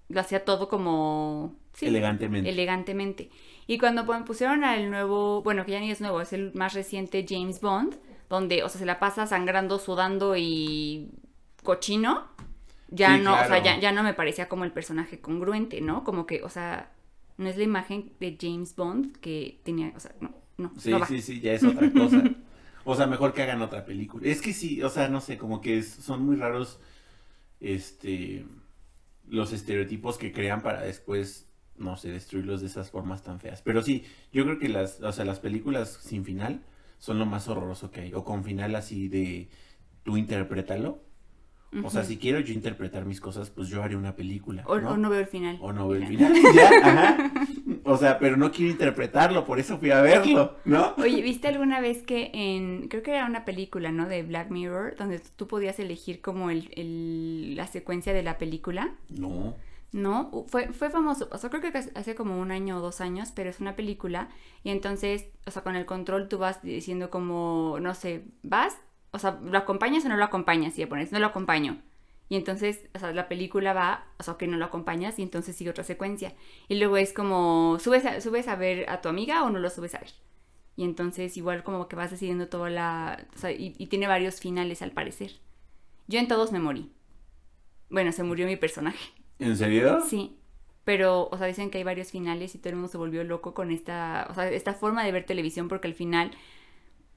lo 0.09 0.19
hacía 0.19 0.45
todo 0.45 0.69
como... 0.69 1.55
sí, 1.73 1.87
Elegantemente. 1.87 2.49
elegantemente. 2.49 3.29
Y 3.67 3.77
cuando 3.77 4.05
pusieron 4.25 4.63
al 4.63 4.89
nuevo, 4.91 5.41
bueno, 5.41 5.65
que 5.65 5.71
ya 5.71 5.79
ni 5.79 5.89
es 5.91 6.01
nuevo, 6.01 6.21
es 6.21 6.33
el 6.33 6.53
más 6.53 6.73
reciente 6.73 7.25
James 7.27 7.61
Bond, 7.61 7.95
donde, 8.29 8.63
o 8.63 8.69
sea, 8.69 8.79
se 8.79 8.85
la 8.85 8.99
pasa 8.99 9.25
sangrando, 9.27 9.79
sudando 9.79 10.35
y 10.37 11.09
cochino, 11.63 12.27
ya 12.89 13.15
Sí, 13.17 13.23
no, 13.23 13.33
o 13.33 13.45
sea, 13.45 13.63
ya, 13.63 13.79
ya 13.79 13.91
no 13.91 14.03
me 14.03 14.13
parecía 14.13 14.49
como 14.49 14.65
el 14.65 14.71
personaje 14.71 15.19
congruente, 15.19 15.81
¿no? 15.81 16.03
Como 16.03 16.25
que, 16.25 16.43
o 16.43 16.49
sea, 16.49 16.91
no 17.37 17.49
es 17.49 17.57
la 17.57 17.63
imagen 17.63 18.11
de 18.19 18.37
James 18.39 18.75
Bond 18.75 19.17
que 19.19 19.59
tenía, 19.63 19.91
o 19.95 19.99
sea, 19.99 20.13
no, 20.19 20.31
no, 20.57 20.71
Sí, 20.77 20.91
no 20.91 20.99
va. 20.99 21.07
sí, 21.07 21.21
sí, 21.21 21.39
ya 21.39 21.53
es 21.53 21.63
otra 21.63 21.91
cosa. 21.91 22.21
O 22.85 22.95
sea, 22.95 23.07
mejor 23.07 23.33
que 23.33 23.41
hagan 23.41 23.61
otra 23.61 23.85
película. 23.85 24.27
Es 24.27 24.41
que 24.41 24.51
sí, 24.51 24.83
o 24.83 24.89
sea, 24.89 25.07
no 25.07 25.21
sé, 25.21 25.37
como 25.37 25.61
que 25.61 25.77
es- 25.77 25.89
son 25.93 26.25
muy 26.25 26.35
raros 26.35 26.79
este 27.63 28.45
los 29.27 29.53
estereotipos 29.53 30.17
que 30.17 30.31
crean 30.31 30.61
para 30.61 30.81
después, 30.81 31.49
no 31.77 31.97
sé, 31.97 32.11
destruirlos 32.11 32.61
de 32.61 32.67
esas 32.67 32.91
formas 32.91 33.23
tan 33.23 33.39
feas. 33.39 33.61
Pero 33.61 33.81
sí, 33.81 34.03
yo 34.31 34.43
creo 34.43 34.59
que 34.59 34.69
las, 34.69 35.01
o 35.01 35.11
sea, 35.11 35.25
las 35.25 35.39
películas 35.39 35.97
sin 36.01 36.25
final 36.25 36.61
son 36.99 37.19
lo 37.19 37.25
más 37.25 37.47
horroroso 37.47 37.89
que 37.89 38.01
hay. 38.01 38.13
O 38.13 38.23
con 38.23 38.43
final 38.43 38.75
así 38.75 39.07
de 39.07 39.49
tú 40.03 40.17
interprétalo. 40.17 41.01
O 41.83 41.89
sea, 41.89 42.03
si 42.03 42.17
quiero 42.17 42.39
yo 42.39 42.53
interpretar 42.53 43.05
mis 43.05 43.19
cosas, 43.19 43.49
pues 43.49 43.67
yo 43.67 43.81
haré 43.81 43.95
una 43.95 44.15
película. 44.15 44.63
O, 44.67 44.79
¿no? 44.79 44.91
o 44.91 44.97
no 44.97 45.09
veo 45.09 45.21
el 45.21 45.25
final. 45.25 45.57
O 45.59 45.73
no 45.73 45.87
veo 45.87 45.99
el 46.01 46.07
final. 46.07 46.31
Ya, 46.55 46.69
ajá. 46.83 47.31
O 47.85 47.97
sea, 47.97 48.19
pero 48.19 48.37
no 48.37 48.51
quiero 48.51 48.71
interpretarlo, 48.71 49.45
por 49.45 49.59
eso 49.59 49.77
fui 49.77 49.91
a 49.91 50.01
verlo, 50.01 50.57
¿no? 50.65 50.95
Oye, 50.97 51.21
¿viste 51.21 51.47
alguna 51.47 51.81
vez 51.81 52.03
que 52.03 52.29
en, 52.33 52.87
creo 52.87 53.03
que 53.03 53.11
era 53.11 53.25
una 53.25 53.45
película, 53.45 53.91
¿no? 53.91 54.07
De 54.07 54.23
Black 54.23 54.49
Mirror, 54.51 54.95
donde 54.95 55.19
tú 55.19 55.47
podías 55.47 55.79
elegir 55.79 56.21
como 56.21 56.49
el, 56.49 56.71
el- 56.75 57.55
la 57.55 57.67
secuencia 57.67 58.13
de 58.13 58.23
la 58.23 58.37
película? 58.37 58.95
No. 59.09 59.55
No, 59.91 60.45
fue, 60.47 60.73
fue 60.73 60.89
famoso, 60.89 61.29
o 61.31 61.37
sea, 61.37 61.49
creo 61.51 61.61
que 61.61 61.71
hace 61.95 62.15
como 62.15 62.39
un 62.39 62.51
año 62.51 62.77
o 62.77 62.81
dos 62.81 62.99
años, 62.99 63.31
pero 63.35 63.49
es 63.51 63.59
una 63.59 63.75
película 63.75 64.29
y 64.63 64.71
entonces, 64.71 65.27
o 65.45 65.51
sea, 65.51 65.61
con 65.63 65.75
el 65.75 65.85
control 65.85 66.29
tú 66.29 66.39
vas 66.39 66.63
diciendo 66.63 67.11
como, 67.11 67.77
no 67.79 67.93
sé, 67.93 68.25
vas, 68.41 68.75
o 69.11 69.19
sea, 69.19 69.39
¿lo 69.43 69.55
acompañas 69.57 70.03
o 70.05 70.09
no 70.09 70.17
lo 70.17 70.23
acompañas? 70.25 70.75
Y 70.77 70.81
le 70.81 70.87
pones, 70.87 71.11
no 71.11 71.19
lo 71.19 71.27
acompaño. 71.27 71.79
Y 72.29 72.35
entonces, 72.35 72.89
o 72.95 72.99
sea, 72.99 73.11
la 73.11 73.27
película 73.27 73.73
va, 73.73 74.05
o 74.17 74.23
sea, 74.23 74.37
que 74.37 74.47
no 74.47 74.57
lo 74.57 74.65
acompañas 74.65 75.19
y 75.19 75.23
entonces 75.23 75.55
sigue 75.55 75.69
otra 75.69 75.83
secuencia. 75.83 76.33
Y 76.67 76.75
luego 76.75 76.97
es 76.97 77.13
como, 77.13 77.77
¿subes 77.79 78.05
a, 78.05 78.21
subes 78.21 78.47
a 78.47 78.55
ver 78.55 78.89
a 78.89 79.01
tu 79.01 79.09
amiga 79.09 79.43
o 79.43 79.49
no 79.49 79.59
lo 79.59 79.69
subes 79.69 79.95
a 79.95 79.99
ver? 79.99 80.11
Y 80.75 80.83
entonces 80.83 81.37
igual 81.37 81.63
como 81.63 81.87
que 81.87 81.95
vas 81.95 82.11
decidiendo 82.11 82.47
toda 82.47 82.69
la... 82.69 83.27
O 83.35 83.37
sea, 83.37 83.51
y, 83.51 83.75
y 83.77 83.87
tiene 83.87 84.07
varios 84.07 84.39
finales 84.39 84.81
al 84.81 84.91
parecer. 84.91 85.33
Yo 86.07 86.19
en 86.19 86.27
todos 86.27 86.51
me 86.51 86.59
morí. 86.59 86.91
Bueno, 87.89 88.11
se 88.11 88.23
murió 88.23 88.47
mi 88.47 88.55
personaje. 88.55 89.13
¿En 89.39 89.55
serio? 89.55 90.01
Sí, 90.01 90.37
pero, 90.83 91.29
o 91.31 91.37
sea, 91.37 91.47
dicen 91.47 91.69
que 91.69 91.77
hay 91.77 91.83
varios 91.83 92.11
finales 92.11 92.55
y 92.55 92.57
todo 92.57 92.69
el 92.69 92.75
mundo 92.75 92.89
se 92.89 92.97
volvió 92.97 93.23
loco 93.23 93.53
con 93.53 93.71
esta, 93.71 94.27
o 94.29 94.33
sea, 94.33 94.49
esta 94.49 94.73
forma 94.73 95.03
de 95.03 95.11
ver 95.11 95.25
televisión 95.25 95.67
porque 95.67 95.87
al 95.87 95.93
final, 95.93 96.31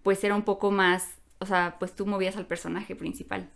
pues 0.03 0.23
era 0.23 0.35
un 0.37 0.43
poco 0.43 0.71
más, 0.71 1.19
o 1.41 1.47
sea, 1.47 1.77
pues 1.79 1.95
tú 1.95 2.07
movías 2.07 2.37
al 2.37 2.47
personaje 2.47 2.95
principal. 2.95 3.51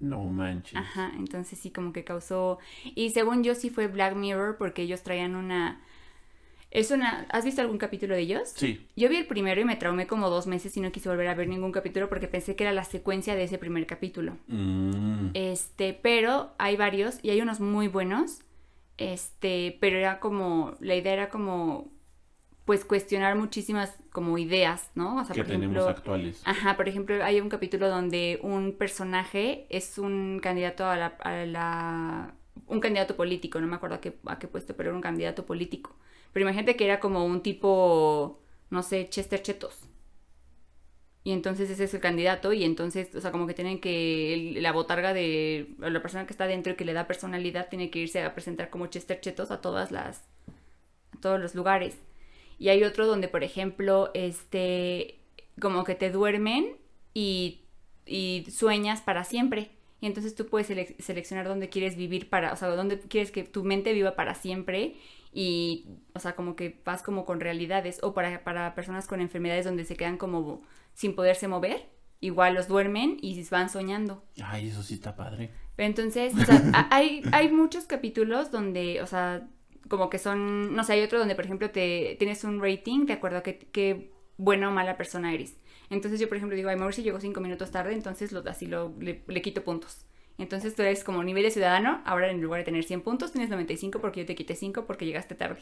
No 0.00 0.24
manches. 0.24 0.76
Ajá, 0.76 1.12
entonces 1.16 1.58
sí 1.58 1.70
como 1.70 1.92
que 1.92 2.04
causó... 2.04 2.58
Y 2.94 3.10
según 3.10 3.44
yo 3.44 3.54
sí 3.54 3.70
fue 3.70 3.86
Black 3.86 4.16
Mirror 4.16 4.56
porque 4.56 4.82
ellos 4.82 5.02
traían 5.02 5.36
una... 5.36 5.80
Es 6.70 6.90
una... 6.90 7.26
¿Has 7.30 7.44
visto 7.44 7.60
algún 7.60 7.78
capítulo 7.78 8.14
de 8.14 8.22
ellos? 8.22 8.52
Sí. 8.54 8.86
Yo 8.96 9.08
vi 9.08 9.16
el 9.16 9.26
primero 9.26 9.60
y 9.60 9.64
me 9.64 9.76
traumé 9.76 10.06
como 10.06 10.30
dos 10.30 10.46
meses 10.46 10.76
y 10.76 10.80
no 10.80 10.92
quise 10.92 11.08
volver 11.08 11.28
a 11.28 11.34
ver 11.34 11.48
ningún 11.48 11.72
capítulo 11.72 12.08
porque 12.08 12.28
pensé 12.28 12.56
que 12.56 12.64
era 12.64 12.72
la 12.72 12.84
secuencia 12.84 13.34
de 13.34 13.44
ese 13.44 13.58
primer 13.58 13.86
capítulo. 13.86 14.36
Mm. 14.46 15.30
Este, 15.34 15.92
pero 15.92 16.52
hay 16.58 16.76
varios 16.76 17.18
y 17.22 17.30
hay 17.30 17.40
unos 17.40 17.60
muy 17.60 17.88
buenos. 17.88 18.40
Este, 18.96 19.78
pero 19.80 19.98
era 19.98 20.20
como, 20.20 20.74
la 20.80 20.94
idea 20.94 21.12
era 21.14 21.28
como, 21.30 21.90
pues 22.64 22.84
cuestionar 22.84 23.36
muchísimas 23.36 23.96
como 24.12 24.38
ideas, 24.38 24.90
¿no? 24.94 25.16
O 25.20 25.24
sea, 25.24 25.34
que 25.34 25.42
por 25.42 25.46
tenemos 25.48 25.76
ejemplo, 25.76 25.88
actuales. 25.88 26.42
Ajá, 26.44 26.76
por 26.76 26.88
ejemplo, 26.88 27.22
hay 27.24 27.40
un 27.40 27.48
capítulo 27.48 27.88
donde 27.88 28.38
un 28.42 28.76
personaje 28.76 29.66
es 29.70 29.98
un 29.98 30.40
candidato 30.42 30.86
a 30.86 30.96
la, 30.96 31.06
a 31.20 31.46
la- 31.46 32.34
un 32.66 32.80
candidato 32.80 33.16
político, 33.16 33.60
no 33.60 33.66
me 33.66 33.76
acuerdo 33.76 33.96
a 33.96 34.00
qué, 34.00 34.18
a 34.26 34.38
qué 34.38 34.46
puesto, 34.48 34.76
pero 34.76 34.90
era 34.90 34.96
un 34.96 35.02
candidato 35.02 35.46
político. 35.46 35.96
Pero 36.32 36.44
imagínate 36.44 36.76
que 36.76 36.84
era 36.84 37.00
como 37.00 37.24
un 37.24 37.42
tipo, 37.42 38.40
no 38.70 38.82
sé, 38.82 39.08
Chester 39.10 39.42
Chetos. 39.42 39.76
Y 41.22 41.32
entonces 41.32 41.68
ese 41.68 41.84
es 41.84 41.92
el 41.94 42.00
candidato 42.00 42.52
y 42.54 42.64
entonces, 42.64 43.14
o 43.14 43.20
sea, 43.20 43.30
como 43.30 43.46
que 43.46 43.52
tienen 43.54 43.78
que, 43.80 44.54
la 44.56 44.72
botarga 44.72 45.12
de 45.12 45.68
la 45.78 46.00
persona 46.00 46.24
que 46.26 46.32
está 46.32 46.46
dentro 46.46 46.72
y 46.72 46.76
que 46.76 46.84
le 46.86 46.94
da 46.94 47.06
personalidad 47.06 47.68
tiene 47.68 47.90
que 47.90 47.98
irse 47.98 48.22
a 48.22 48.32
presentar 48.34 48.70
como 48.70 48.86
Chester 48.86 49.20
Chetos 49.20 49.50
a 49.50 49.60
todas 49.60 49.90
las, 49.92 50.24
a 51.16 51.20
todos 51.20 51.40
los 51.40 51.54
lugares. 51.54 51.98
Y 52.60 52.68
hay 52.68 52.84
otro 52.84 53.06
donde, 53.06 53.26
por 53.26 53.42
ejemplo, 53.42 54.10
este, 54.12 55.18
como 55.58 55.82
que 55.82 55.96
te 55.96 56.10
duermen 56.10 56.76
y, 57.14 57.62
y 58.06 58.46
sueñas 58.50 59.00
para 59.00 59.24
siempre. 59.24 59.72
Y 60.00 60.06
entonces 60.06 60.34
tú 60.34 60.46
puedes 60.46 60.70
selec- 60.70 60.94
seleccionar 61.00 61.48
dónde 61.48 61.70
quieres 61.70 61.96
vivir 61.96 62.28
para, 62.28 62.52
o 62.52 62.56
sea, 62.56 62.68
dónde 62.68 63.00
quieres 63.00 63.32
que 63.32 63.44
tu 63.44 63.64
mente 63.64 63.94
viva 63.94 64.14
para 64.14 64.34
siempre. 64.34 64.96
Y, 65.32 65.86
o 66.14 66.18
sea, 66.18 66.36
como 66.36 66.54
que 66.54 66.80
vas 66.84 67.02
como 67.02 67.24
con 67.24 67.40
realidades. 67.40 67.98
O 68.02 68.12
para, 68.12 68.44
para 68.44 68.74
personas 68.74 69.06
con 69.06 69.22
enfermedades 69.22 69.64
donde 69.64 69.86
se 69.86 69.96
quedan 69.96 70.18
como 70.18 70.62
sin 70.92 71.14
poderse 71.14 71.48
mover. 71.48 71.88
Igual 72.20 72.52
los 72.52 72.68
duermen 72.68 73.16
y 73.22 73.42
van 73.48 73.70
soñando. 73.70 74.22
Ay, 74.44 74.68
eso 74.68 74.82
sí 74.82 74.94
está 74.94 75.16
padre. 75.16 75.50
Entonces, 75.78 76.34
o 76.34 76.44
sea, 76.44 76.88
hay, 76.90 77.22
hay 77.32 77.50
muchos 77.50 77.86
capítulos 77.86 78.50
donde, 78.50 79.00
o 79.00 79.06
sea, 79.06 79.48
como 79.88 80.10
que 80.10 80.18
son, 80.18 80.74
no 80.74 80.84
sé, 80.84 80.94
hay 80.94 81.02
otro 81.02 81.18
donde, 81.18 81.34
por 81.34 81.44
ejemplo, 81.44 81.70
te 81.70 82.16
tienes 82.18 82.44
un 82.44 82.62
rating 82.62 83.06
de 83.06 83.14
acuerdo 83.14 83.38
a 83.38 83.42
qué, 83.42 83.58
qué 83.58 84.12
buena 84.36 84.68
o 84.68 84.72
mala 84.72 84.96
persona 84.96 85.32
eres. 85.34 85.56
Entonces 85.90 86.20
yo, 86.20 86.28
por 86.28 86.36
ejemplo, 86.36 86.56
digo, 86.56 86.68
ay, 86.70 86.76
Mauricio 86.76 87.02
llegó 87.02 87.20
cinco 87.20 87.40
minutos 87.40 87.70
tarde, 87.70 87.94
entonces 87.94 88.32
lo, 88.32 88.48
así 88.48 88.66
lo, 88.66 88.94
le, 89.00 89.22
le 89.26 89.42
quito 89.42 89.64
puntos. 89.64 90.04
Entonces 90.38 90.74
tú 90.74 90.82
eres 90.82 91.04
como 91.04 91.22
nivel 91.22 91.42
de 91.42 91.50
ciudadano, 91.50 92.00
ahora 92.06 92.30
en 92.30 92.40
lugar 92.40 92.60
de 92.60 92.64
tener 92.64 92.84
100 92.84 93.02
puntos, 93.02 93.32
tienes 93.32 93.50
95 93.50 94.00
porque 94.00 94.20
yo 94.20 94.26
te 94.26 94.34
quité 94.34 94.54
5 94.56 94.86
porque 94.86 95.04
llegaste 95.04 95.34
tarde. 95.34 95.60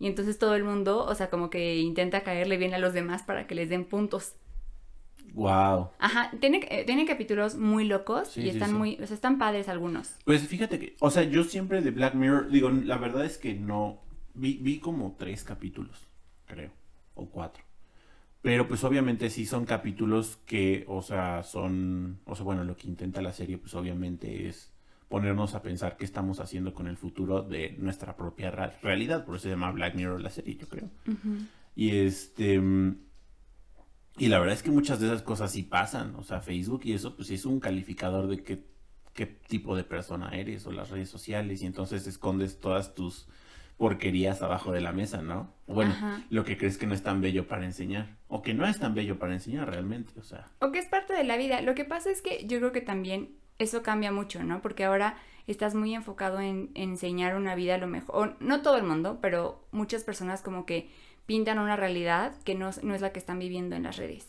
Y 0.00 0.08
entonces 0.08 0.36
todo 0.36 0.56
el 0.56 0.64
mundo, 0.64 1.04
o 1.04 1.14
sea, 1.14 1.30
como 1.30 1.48
que 1.48 1.76
intenta 1.76 2.24
caerle 2.24 2.56
bien 2.56 2.74
a 2.74 2.78
los 2.78 2.92
demás 2.92 3.22
para 3.22 3.46
que 3.46 3.54
les 3.54 3.68
den 3.68 3.84
puntos. 3.84 4.34
Wow. 5.34 5.90
Ajá, 5.98 6.30
tiene, 6.40 6.60
eh, 6.70 6.84
tiene 6.84 7.06
capítulos 7.06 7.56
muy 7.56 7.84
locos 7.84 8.28
Sí, 8.28 8.42
y 8.42 8.48
están 8.50 8.70
sí. 8.70 8.74
muy, 8.74 8.98
o 9.02 9.06
sea, 9.06 9.14
están 9.14 9.38
padres 9.38 9.68
algunos. 9.68 10.16
Pues 10.24 10.46
fíjate 10.46 10.78
que, 10.78 10.96
o 11.00 11.10
sea, 11.10 11.22
yo 11.22 11.44
siempre 11.44 11.80
de 11.80 11.90
Black 11.90 12.14
Mirror, 12.14 12.50
digo, 12.50 12.70
la 12.70 12.98
verdad 12.98 13.24
es 13.24 13.38
que 13.38 13.54
no, 13.54 14.02
vi, 14.34 14.58
vi 14.60 14.78
como 14.78 15.16
tres 15.18 15.42
capítulos, 15.44 16.08
creo, 16.46 16.70
o 17.14 17.26
cuatro. 17.30 17.64
Pero 18.42 18.66
pues 18.66 18.82
obviamente 18.84 19.30
sí 19.30 19.46
son 19.46 19.64
capítulos 19.64 20.36
que, 20.46 20.84
o 20.88 21.00
sea, 21.00 21.44
son, 21.44 22.20
o 22.26 22.34
sea, 22.34 22.44
bueno, 22.44 22.64
lo 22.64 22.76
que 22.76 22.88
intenta 22.88 23.22
la 23.22 23.32
serie 23.32 23.56
pues 23.56 23.74
obviamente 23.74 24.48
es 24.48 24.72
ponernos 25.08 25.54
a 25.54 25.62
pensar 25.62 25.96
qué 25.96 26.04
estamos 26.04 26.40
haciendo 26.40 26.74
con 26.74 26.88
el 26.88 26.96
futuro 26.96 27.42
de 27.42 27.76
nuestra 27.78 28.16
propia 28.16 28.50
realidad, 28.82 29.24
por 29.24 29.36
eso 29.36 29.44
se 29.44 29.50
llama 29.50 29.70
Black 29.70 29.94
Mirror 29.94 30.20
la 30.20 30.30
serie, 30.30 30.56
yo 30.56 30.68
creo. 30.68 30.88
Y 31.76 31.90
este. 31.98 32.60
Y 34.22 34.28
la 34.28 34.38
verdad 34.38 34.54
es 34.54 34.62
que 34.62 34.70
muchas 34.70 35.00
de 35.00 35.08
esas 35.08 35.22
cosas 35.22 35.50
sí 35.50 35.64
pasan. 35.64 36.14
O 36.14 36.22
sea, 36.22 36.40
Facebook 36.40 36.82
y 36.84 36.92
eso, 36.92 37.16
pues 37.16 37.26
sí 37.26 37.34
es 37.34 37.44
un 37.44 37.58
calificador 37.58 38.28
de 38.28 38.44
qué, 38.44 38.64
qué 39.14 39.26
tipo 39.26 39.74
de 39.74 39.82
persona 39.82 40.28
eres 40.28 40.64
o 40.64 40.70
las 40.70 40.90
redes 40.90 41.08
sociales. 41.08 41.60
Y 41.60 41.66
entonces 41.66 42.06
escondes 42.06 42.60
todas 42.60 42.94
tus 42.94 43.26
porquerías 43.78 44.40
abajo 44.40 44.70
de 44.70 44.80
la 44.80 44.92
mesa, 44.92 45.22
¿no? 45.22 45.52
Bueno, 45.66 45.90
Ajá. 45.90 46.22
lo 46.30 46.44
que 46.44 46.56
crees 46.56 46.78
que 46.78 46.86
no 46.86 46.94
es 46.94 47.02
tan 47.02 47.20
bello 47.20 47.48
para 47.48 47.64
enseñar. 47.64 48.16
O 48.28 48.42
que 48.42 48.54
no 48.54 48.64
es 48.64 48.78
tan 48.78 48.94
bello 48.94 49.18
para 49.18 49.32
enseñar 49.32 49.68
realmente. 49.68 50.12
O 50.20 50.22
sea. 50.22 50.46
O 50.60 50.70
que 50.70 50.78
es 50.78 50.86
parte 50.86 51.14
de 51.14 51.24
la 51.24 51.36
vida. 51.36 51.60
Lo 51.60 51.74
que 51.74 51.84
pasa 51.84 52.08
es 52.08 52.22
que 52.22 52.46
yo 52.46 52.58
creo 52.58 52.70
que 52.70 52.80
también 52.80 53.34
eso 53.58 53.82
cambia 53.82 54.12
mucho, 54.12 54.44
¿no? 54.44 54.62
Porque 54.62 54.84
ahora 54.84 55.16
estás 55.48 55.74
muy 55.74 55.96
enfocado 55.96 56.38
en, 56.38 56.70
en 56.74 56.90
enseñar 56.90 57.34
una 57.34 57.56
vida 57.56 57.74
a 57.74 57.78
lo 57.78 57.88
mejor. 57.88 58.14
o 58.16 58.36
no 58.38 58.62
todo 58.62 58.76
el 58.76 58.84
mundo, 58.84 59.18
pero 59.20 59.66
muchas 59.72 60.04
personas 60.04 60.42
como 60.42 60.64
que 60.64 60.92
pintan 61.26 61.58
una 61.58 61.76
realidad 61.76 62.34
que 62.44 62.54
no, 62.54 62.70
no 62.82 62.94
es 62.94 63.00
la 63.00 63.12
que 63.12 63.18
están 63.18 63.38
viviendo 63.38 63.76
en 63.76 63.84
las 63.84 63.96
redes, 63.96 64.28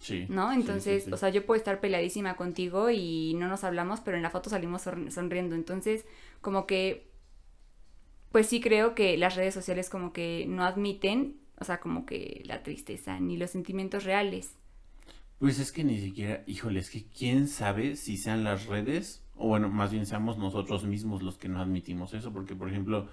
Sí. 0.00 0.26
¿no? 0.28 0.52
sí, 0.60 0.60
Entonces, 0.60 1.04
sí. 1.04 1.12
o 1.12 1.16
sea, 1.16 1.30
yo 1.30 1.46
puedo 1.46 1.58
estar 1.58 1.80
peleadísima 1.80 2.36
contigo 2.36 2.90
y 2.90 3.34
no 3.34 3.48
nos 3.48 3.64
hablamos, 3.64 4.00
pero 4.00 4.16
en 4.16 4.22
la 4.22 4.30
foto 4.30 4.50
salimos 4.50 4.82
son- 4.82 5.10
sonriendo. 5.10 5.54
Entonces, 5.54 6.04
como 6.40 6.66
que, 6.66 7.08
pues 8.32 8.46
sí 8.48 8.60
creo 8.60 8.94
que 8.94 9.16
las 9.16 9.36
redes 9.36 9.54
sociales 9.54 9.88
como 9.90 10.12
que 10.12 10.46
no 10.48 10.64
admiten, 10.64 11.36
o 11.60 11.64
sea, 11.64 11.80
como 11.80 12.04
que 12.06 12.42
la 12.44 12.62
tristeza 12.62 13.20
ni 13.20 13.36
los 13.36 13.50
sentimientos 13.50 14.04
reales. 14.04 14.56
Pues 15.38 15.58
es 15.58 15.72
que 15.72 15.84
ni 15.84 15.98
siquiera, 16.00 16.42
híjole, 16.46 16.80
es 16.80 16.90
que 16.90 17.04
quién 17.06 17.48
sabe 17.48 17.96
si 17.96 18.16
sean 18.16 18.44
las 18.44 18.66
redes, 18.66 19.22
o 19.36 19.48
bueno, 19.48 19.68
más 19.68 19.92
bien 19.92 20.06
seamos 20.06 20.38
nosotros 20.38 20.84
mismos 20.84 21.22
los 21.22 21.36
que 21.38 21.48
no 21.48 21.60
admitimos 21.60 22.14
eso, 22.14 22.32
porque 22.32 22.54
por 22.56 22.70
ejemplo, 22.70 23.08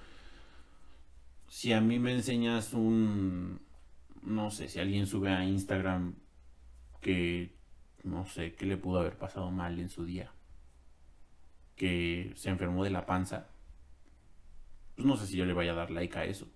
si 1.52 1.74
a 1.74 1.82
mí 1.82 2.00
me 2.00 2.14
enseñas 2.14 2.72
un, 2.72 3.60
no 4.24 4.52
sé, 4.52 4.70
si 4.70 4.80
alguien 4.80 5.06
sube 5.06 5.32
a 5.32 5.44
Instagram 5.44 6.16
que, 7.02 7.54
no 8.04 8.26
sé, 8.26 8.54
qué 8.54 8.66
le 8.66 8.78
pudo 8.78 9.02
haber 9.02 9.18
pasado 9.18 9.52
mal 9.52 9.78
en 9.78 9.90
su 9.90 10.06
día, 10.06 10.32
que 11.76 12.32
se 12.38 12.50
enfermó 12.50 12.86
de 12.86 12.90
la 12.92 13.06
panza, 13.06 13.50
pues 14.96 15.06
no 15.06 15.18
sé 15.18 15.28
si 15.28 15.36
yo 15.36 15.44
le 15.44 15.52
vaya 15.52 15.74
a 15.74 15.76
dar 15.76 15.92
like 15.92 16.18
a 16.18 16.24
eso. 16.24 16.48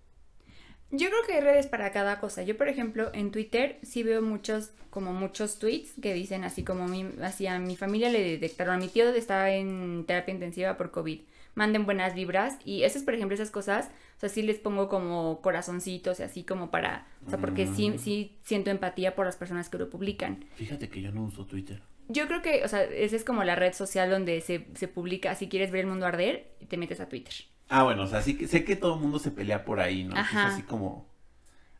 Yo 0.91 1.10
creo 1.10 1.24
que 1.28 1.34
hay 1.34 1.41
redes 1.41 1.68
para 1.68 1.91
cada 1.91 2.22
cosa. 2.22 2.43
Yo, 2.43 2.56
por 2.56 2.70
ejemplo, 2.70 3.12
en 3.14 3.32
Twitter 3.32 3.80
sí 3.84 4.02
veo 4.02 4.22
muchos, 4.22 4.72
como 4.91 5.12
muchos 5.12 5.60
tweets 5.60 5.91
que 6.02 6.14
dicen 6.14 6.46
así 6.46 6.64
como 6.64 6.88
mi, 6.88 7.06
así 7.22 7.48
a 7.48 7.60
mi 7.60 7.76
familia 7.76 8.10
le 8.10 8.24
detectaron, 8.24 8.76
a 8.76 8.78
mi 8.78 8.88
tío 8.88 9.10
está 9.10 9.52
en 9.52 10.06
terapia 10.08 10.34
intensiva 10.34 10.78
por 10.78 10.91
COVID. 10.91 11.20
Manden 11.56 11.86
buenas 11.86 12.14
vibras 12.14 12.58
y 12.66 12.84
esas, 12.84 13.03
por 13.03 13.14
ejemplo, 13.14 13.34
esas 13.34 13.49
cosas, 13.49 13.89
o 14.18 14.20
sea, 14.20 14.30
sí 14.30 14.41
les 14.41 14.60
pongo 14.60 14.89
como 14.89 15.41
corazoncitos 15.41 16.20
y 16.20 16.24
así 16.24 16.43
como 16.43 16.70
para, 16.70 17.08
o 17.26 17.30
sea, 17.30 17.39
porque 17.39 17.66
sí, 17.66 17.89
Mm. 17.91 17.97
sí 17.97 18.38
siento 18.43 18.70
empatía 18.72 19.16
por 19.16 19.26
las 19.26 19.38
personas 19.38 19.70
que 19.70 19.78
lo 19.78 19.89
publican. 19.89 20.45
Fíjate 20.56 20.89
que 20.89 21.01
yo 21.01 21.12
no 21.12 21.24
uso 21.24 21.45
Twitter. 21.45 21.82
Yo 22.08 22.28
creo 22.28 22.41
que, 22.41 22.64
o 22.64 22.68
sea, 22.68 22.84
esa 22.84 23.16
es 23.16 23.24
como 23.24 23.43
la 23.43 23.56
red 23.56 23.74
social 23.74 24.10
donde 24.10 24.41
se, 24.41 24.68
se 24.76 24.88
publica, 24.88 25.34
si 25.34 25.47
quieres 25.47 25.72
ver 25.72 25.82
el 25.82 25.88
mundo 25.88 26.06
arder, 26.06 26.51
te 26.68 26.78
metes 26.78 26.99
a 26.99 27.08
Twitter. 27.10 27.34
Ah, 27.70 27.84
bueno, 27.84 28.03
o 28.03 28.08
sea, 28.08 28.22
sí 28.22 28.38
que 28.38 28.47
sé 28.47 28.64
que 28.64 28.76
todo 28.76 28.95
el 28.95 29.01
mundo 29.01 29.18
se 29.18 29.32
pelea 29.32 29.66
por 29.66 29.80
ahí, 29.80 30.03
¿no? 30.03 30.16
Ajá. 30.16 30.47
Es 30.49 30.53
así 30.56 30.62
como 30.64 31.08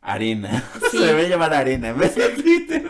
arena. 0.00 0.64
Sí. 0.90 0.98
se 0.98 1.04
debe 1.06 1.28
llamar 1.28 1.52
arena 1.54 1.88
en 1.90 1.98
vez 1.98 2.14
de 2.16 2.28
Twitter. 2.30 2.88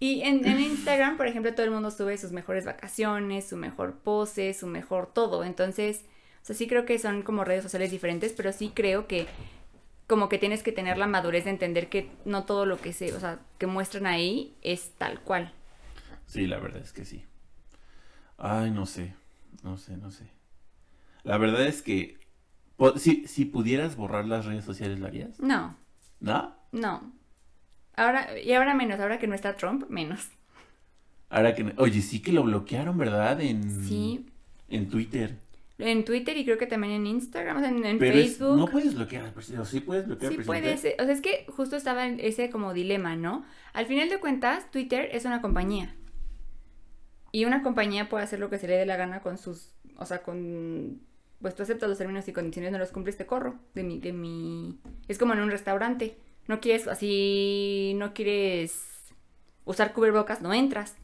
Y 0.00 0.22
en, 0.22 0.46
en 0.46 0.60
Instagram, 0.60 1.16
por 1.16 1.26
ejemplo, 1.26 1.52
todo 1.54 1.64
el 1.66 1.72
mundo 1.72 1.90
sube 1.90 2.16
sus 2.18 2.32
mejores 2.32 2.64
vacaciones, 2.64 3.48
su 3.48 3.56
mejor 3.56 3.94
pose, 3.98 4.54
su 4.54 4.66
mejor 4.66 5.12
todo. 5.12 5.42
Entonces, 5.44 6.04
o 6.42 6.46
sea, 6.46 6.54
sí 6.56 6.68
creo 6.68 6.84
que 6.86 6.98
son 6.98 7.22
como 7.22 7.44
redes 7.44 7.64
sociales 7.64 7.90
diferentes, 7.90 8.32
pero 8.32 8.52
sí 8.52 8.70
creo 8.74 9.08
que 9.08 9.26
como 10.06 10.28
que 10.28 10.38
tienes 10.38 10.62
que 10.62 10.72
tener 10.72 10.98
la 10.98 11.06
madurez 11.06 11.44
de 11.44 11.50
entender 11.50 11.88
que 11.88 12.10
no 12.24 12.44
todo 12.44 12.64
lo 12.64 12.80
que 12.80 12.92
se, 12.92 13.12
o 13.14 13.20
sea, 13.20 13.40
que 13.58 13.66
muestran 13.66 14.06
ahí 14.06 14.56
es 14.62 14.92
tal 14.98 15.20
cual. 15.20 15.52
Sí, 16.26 16.46
la 16.46 16.58
verdad 16.58 16.80
es 16.82 16.92
que 16.92 17.04
sí. 17.04 17.24
Ay, 18.36 18.70
no 18.70 18.86
sé, 18.86 19.14
no 19.62 19.76
sé, 19.76 19.96
no 19.96 20.10
sé. 20.10 20.30
La 21.24 21.38
verdad 21.38 21.66
es 21.66 21.82
que 21.82 22.18
si, 22.96 23.26
si 23.26 23.44
pudieras 23.44 23.96
borrar 23.96 24.26
las 24.26 24.46
redes 24.46 24.64
sociales, 24.64 25.00
¿lo 25.00 25.06
harías? 25.06 25.40
No, 25.40 25.76
¿No? 26.20 26.54
no. 26.72 27.12
Ahora, 27.98 28.38
y 28.38 28.52
ahora 28.52 28.74
menos, 28.74 29.00
ahora 29.00 29.18
que 29.18 29.26
no 29.26 29.34
está 29.34 29.56
Trump, 29.56 29.84
menos. 29.88 30.28
Ahora 31.30 31.54
que... 31.54 31.64
no- 31.64 31.72
Oye, 31.78 32.00
sí 32.00 32.20
que 32.22 32.32
lo 32.32 32.42
bloquearon, 32.44 32.96
¿verdad? 32.96 33.40
En, 33.40 33.84
Sí. 33.86 34.24
en 34.68 34.88
Twitter. 34.88 35.36
En 35.78 36.04
Twitter 36.04 36.36
y 36.36 36.44
creo 36.44 36.58
que 36.58 36.66
también 36.66 36.92
en 36.94 37.06
Instagram, 37.06 37.56
o 37.58 37.60
sea, 37.60 37.68
en, 37.68 37.84
en 37.84 37.98
Pero 37.98 38.16
es- 38.18 38.36
Facebook. 38.38 38.56
no 38.58 38.66
puedes 38.66 38.94
bloquear 38.94 39.24
al 39.26 39.32
presidente. 39.32 39.62
¿o 39.62 39.64
Sí 39.64 39.80
puedes 39.80 40.06
bloquear 40.06 40.32
Sí 40.32 40.38
al 40.38 40.44
puede 40.44 40.60
presidente. 40.62 40.96
ser. 40.96 41.02
O 41.02 41.04
sea, 41.04 41.14
es 41.14 41.20
que 41.20 41.46
justo 41.54 41.76
estaba 41.76 42.06
en 42.06 42.18
ese 42.20 42.50
como 42.50 42.72
dilema, 42.72 43.14
¿no? 43.16 43.44
Al 43.72 43.86
final 43.86 44.08
de 44.08 44.18
cuentas, 44.18 44.70
Twitter 44.70 45.08
es 45.12 45.24
una 45.24 45.40
compañía. 45.42 45.94
Y 47.30 47.44
una 47.44 47.62
compañía 47.62 48.08
puede 48.08 48.24
hacer 48.24 48.40
lo 48.40 48.48
que 48.50 48.58
se 48.58 48.66
le 48.68 48.76
dé 48.76 48.86
la 48.86 48.96
gana 48.96 49.20
con 49.20 49.38
sus... 49.38 49.72
O 49.96 50.06
sea, 50.06 50.22
con... 50.22 51.00
Pues 51.42 51.54
tú 51.54 51.62
aceptas 51.62 51.88
los 51.88 51.98
términos 51.98 52.26
y 52.26 52.32
condiciones, 52.32 52.72
no 52.72 52.78
los 52.78 52.90
cumples, 52.90 53.16
te 53.16 53.26
corro. 53.26 53.56
De 53.74 53.82
mi, 53.82 53.98
de 54.00 54.12
mi... 54.12 54.78
Es 55.08 55.18
como 55.18 55.34
en 55.34 55.40
un 55.40 55.50
restaurante. 55.50 56.16
No 56.48 56.60
quieres 56.60 56.88
así... 56.88 57.92
No 57.96 58.12
quieres 58.14 58.84
usar 59.64 59.92
cubrebocas, 59.92 60.40
no 60.42 60.52
entras. 60.54 60.96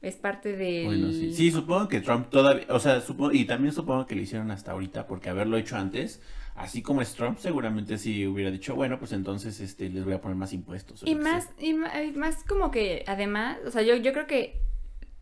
Es 0.00 0.16
parte 0.16 0.56
de... 0.56 0.82
Bueno, 0.84 1.12
sí. 1.12 1.32
Sí, 1.32 1.52
supongo 1.52 1.86
que 1.88 2.00
Trump 2.00 2.28
todavía, 2.28 2.66
o 2.70 2.80
sea, 2.80 3.00
supongo, 3.00 3.32
y 3.32 3.44
también 3.44 3.72
supongo 3.72 4.04
que 4.06 4.16
lo 4.16 4.22
hicieron 4.22 4.50
hasta 4.50 4.72
ahorita, 4.72 5.06
porque 5.06 5.30
haberlo 5.30 5.56
hecho 5.56 5.76
antes, 5.76 6.20
así 6.56 6.82
como 6.82 7.02
es 7.02 7.14
Trump, 7.14 7.38
seguramente 7.38 7.98
sí 7.98 8.26
hubiera 8.26 8.50
dicho, 8.50 8.74
bueno, 8.74 8.98
pues 8.98 9.12
entonces 9.12 9.60
este, 9.60 9.88
les 9.90 10.04
voy 10.04 10.14
a 10.14 10.20
poner 10.20 10.36
más 10.36 10.52
impuestos. 10.52 11.04
Y 11.04 11.14
más, 11.14 11.50
y 11.60 11.74
ma- 11.74 12.02
y 12.02 12.10
más 12.12 12.42
como 12.42 12.72
que, 12.72 13.04
además, 13.06 13.58
o 13.64 13.70
sea, 13.70 13.82
yo, 13.82 13.94
yo 13.94 14.12
creo 14.12 14.26
que 14.26 14.60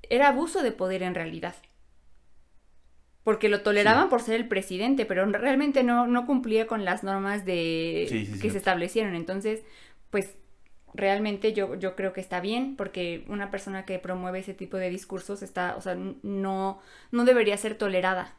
era 0.09 0.29
abuso 0.29 0.63
de 0.63 0.73
poder 0.73 1.03
en 1.03 1.15
realidad. 1.15 1.55
Porque 3.31 3.49
lo 3.49 3.63
toleraban 3.63 4.09
por 4.09 4.21
ser 4.23 4.35
el 4.35 4.49
presidente, 4.49 5.07
pero 5.07 5.25
realmente 5.27 5.85
no, 5.85 6.07
no 6.09 6.27
cumplía 6.27 6.67
con 6.67 6.85
las 6.85 7.05
normas 7.05 7.45
de 7.45 8.07
Sí, 8.09 8.27
sí, 8.27 8.41
que 8.41 8.51
se 8.51 8.59
establecieron. 8.59 9.15
Entonces, 9.15 9.63
pues 10.11 10.37
realmente 10.95 11.53
yo, 11.53 11.77
yo 11.77 11.95
creo 11.95 12.13
que 12.13 12.21
está 12.21 12.41
bien, 12.41 12.75
porque 12.77 13.25
una 13.29 13.53
persona 13.53 13.85
que 13.85 14.01
promueve 14.01 14.41
ese 14.41 14.55
tipo 14.55 14.77
de 14.79 14.91
discursos 14.91 15.43
está, 15.43 15.77
o 15.77 15.81
sea, 15.81 15.97
no, 16.25 16.81
no 17.13 17.25
debería 17.25 17.57
ser 17.57 17.77
tolerada. 17.77 18.35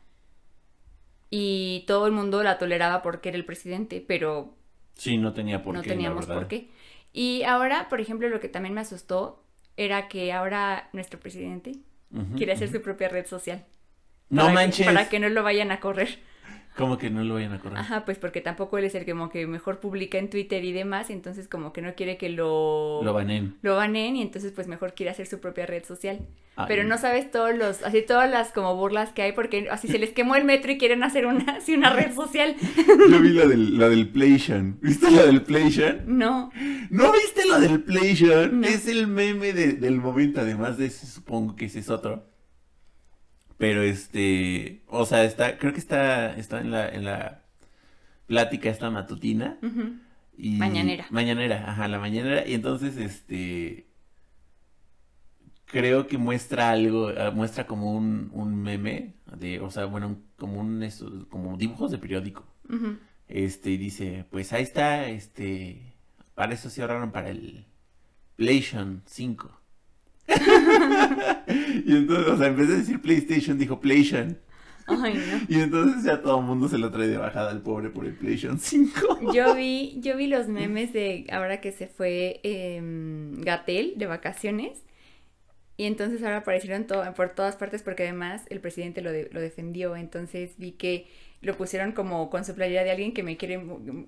Y 1.30 1.86
todo 1.88 2.08
el 2.08 2.12
mundo 2.12 2.44
la 2.44 2.58
toleraba 2.58 3.02
porque 3.02 3.30
era 3.30 3.38
el 3.38 3.46
presidente, 3.46 4.04
pero 4.06 4.56
Sí, 4.96 5.18
no 5.18 5.34
tenía 5.34 5.64
por 5.64 5.74
no 5.74 5.82
qué. 5.82 5.88
la 5.90 5.94
teníamos 5.96 6.26
por 6.26 6.48
qué. 6.48 6.70
Y 7.14 7.44
ahora, 7.44 7.88
por 7.90 8.02
ejemplo, 8.02 8.28
lo 8.30 8.40
que 8.42 8.50
también 8.50 8.74
me 8.74 8.82
asustó 8.82 9.44
era 9.78 10.10
que 10.10 10.34
ahora 10.34 10.90
nuestro 10.94 11.20
presidente 11.20 11.78
quiere 12.36 12.52
hacer 12.52 12.70
su 12.70 12.82
propia 12.82 13.08
red 13.08 13.26
social. 13.26 13.66
No 14.32 14.42
para 14.44 14.48
que- 14.50 14.54
manches. 14.56 14.86
para 14.88 15.10
que 15.10 15.20
no 15.20 15.30
lo 15.30 15.44
vayan 15.44 15.72
a 15.72 15.80
correr. 15.80 16.20
Como 16.78 16.98
que 16.98 17.10
no 17.10 17.22
lo 17.26 17.34
vayan 17.34 17.52
a 17.52 17.60
correr. 17.60 17.78
Ajá, 17.78 18.06
pues 18.06 18.18
porque 18.18 18.40
tampoco 18.40 18.78
él 18.78 18.86
es 18.86 18.96
el 18.96 19.04
que 19.04 19.12
como 19.12 19.30
que 19.30 19.46
mejor 19.46 19.82
publica 19.82 20.18
en 20.18 20.30
Twitter 20.30 20.64
y 20.64 20.72
demás, 20.72 21.10
y 21.10 21.14
entonces 21.14 21.50
como 21.50 21.74
que 21.74 21.82
no 21.82 21.96
quiere 21.96 22.16
que 22.16 22.30
lo... 22.30 23.02
Lo 23.04 23.12
banen. 23.12 23.58
lo 23.62 23.76
baneen 23.76 24.16
y 24.16 24.22
entonces 24.22 24.54
pues 24.54 24.68
mejor 24.70 24.94
quiere 24.94 25.10
hacer 25.10 25.28
su 25.28 25.42
propia 25.42 25.66
red 25.66 25.84
social. 25.84 26.22
Ay. 26.56 26.66
Pero 26.70 26.86
no 26.86 26.98
sabes 26.98 27.30
todos 27.30 27.54
los, 27.58 27.84
así 27.84 28.02
todas 28.04 28.32
las 28.32 28.54
como 28.54 28.74
burlas 28.78 29.10
que 29.12 29.22
hay 29.22 29.34
porque 29.34 29.68
así 29.70 29.90
se 29.90 30.00
les 30.00 30.12
quemó 30.12 30.36
el 30.38 30.46
metro 30.46 30.72
y 30.72 30.78
quieren 30.78 31.04
hacer 31.04 31.26
una, 31.26 31.44
así 31.58 31.74
una 31.76 31.90
red 31.92 32.14
social. 32.16 32.56
Yo 32.88 33.20
vi 33.20 33.34
la 33.34 33.48
del, 33.48 33.78
la 33.78 33.90
del 33.90 34.08
PlayStation. 34.08 34.78
¿Viste 34.82 35.12
la 35.12 35.24
del 35.26 35.42
PlayStation? 35.42 36.04
No. 36.08 36.52
¿No 36.90 37.12
viste 37.12 37.46
lo 37.50 37.60
del 37.60 37.84
PlayStation? 37.84 38.62
No. 38.62 38.68
Es 38.68 38.88
el 38.88 39.08
meme 39.08 39.52
de- 39.52 39.74
del 39.74 39.98
momento, 39.98 40.40
además 40.40 40.78
de 40.78 40.86
ese, 40.86 41.06
supongo 41.06 41.58
que 41.58 41.66
ese 41.66 41.80
es 41.80 41.90
otro. 41.90 42.31
Pero 43.62 43.84
este, 43.84 44.82
o 44.88 45.06
sea, 45.06 45.24
está, 45.24 45.60
creo 45.60 45.72
que 45.72 45.78
está, 45.78 46.36
está 46.36 46.62
en 46.62 46.72
la, 46.72 46.90
en 46.90 47.06
la 47.06 47.44
plática 48.26 48.72
esta 48.72 48.90
matutina. 48.90 49.60
Ujú. 49.62 49.98
Y... 50.36 50.58
Mañanera. 50.58 51.06
Mañanera, 51.12 51.70
ajá, 51.70 51.88
la 51.88 52.00
mañanera. 52.00 52.48
Y 52.48 52.56
entonces, 52.56 52.98
este, 52.98 53.86
creo 55.66 56.08
que 56.08 56.18
muestra 56.18 56.72
algo, 56.72 57.10
ah, 57.16 57.30
muestra 57.30 57.68
como 57.68 57.96
un, 57.96 58.32
un 58.34 58.56
meme 58.56 59.14
de, 59.38 59.60
o 59.60 59.70
sea, 59.70 59.86
bueno, 59.86 60.18
como 60.38 60.60
un, 60.60 60.84
como 61.30 61.56
dibujos 61.56 61.92
de 61.92 62.00
periódico. 62.00 62.44
Este, 63.28 63.70
y 63.70 63.78
dice, 63.78 64.26
pues 64.32 64.54
ahí 64.54 64.64
está, 64.64 65.08
este, 65.08 65.94
para 66.34 66.56
eso 66.56 66.72
se 66.72 66.82
ahorraron 66.82 67.12
para 67.12 67.30
el 67.30 67.68
PlayStation 68.38 69.04
5. 69.06 69.61
y 71.86 71.96
entonces, 71.96 72.28
o 72.28 72.38
sea, 72.38 72.48
en 72.48 72.58
vez 72.58 72.68
de 72.70 72.78
decir 72.78 73.02
PlayStation, 73.02 73.58
dijo 73.58 73.80
PlayStation. 73.80 74.38
Ay, 74.88 75.14
no. 75.14 75.42
Y 75.48 75.60
entonces 75.62 76.04
ya 76.04 76.22
todo 76.22 76.40
el 76.40 76.46
mundo 76.46 76.68
se 76.68 76.78
lo 76.78 76.92
trae 76.92 77.08
de 77.08 77.18
bajada 77.18 77.52
al 77.52 77.62
pobre 77.62 77.90
por 77.90 78.06
el 78.06 78.14
PlayStation 78.14 78.60
5. 78.60 79.32
Yo 79.34 79.56
vi, 79.56 79.98
yo 80.02 80.18
vi 80.18 80.28
los 80.28 80.48
memes 80.48 80.92
de 80.92 81.28
ahora 81.32 81.62
que 81.62 81.72
se 81.72 81.88
fue 81.88 82.40
em, 82.44 83.40
Gatel 83.42 83.94
de 83.98 84.08
vacaciones. 84.08 84.84
Y 85.78 85.86
entonces 85.86 86.22
ahora 86.24 86.38
aparecieron 86.38 86.86
to- 86.86 87.04
por 87.16 87.30
todas 87.30 87.56
partes 87.56 87.82
porque 87.84 88.04
además 88.04 88.44
el 88.50 88.60
presidente 88.60 89.02
lo, 89.02 89.12
de- 89.12 89.30
lo 89.32 89.40
defendió. 89.42 89.96
Entonces 89.96 90.52
vi 90.58 90.74
que 90.74 91.08
lo 91.42 91.56
pusieron 91.58 91.92
como 91.94 92.30
con 92.30 92.46
su 92.46 92.54
playera 92.54 92.84
de 92.84 92.92
alguien 92.92 93.14
que 93.14 93.24
me 93.24 93.38
quiere, 93.38 93.62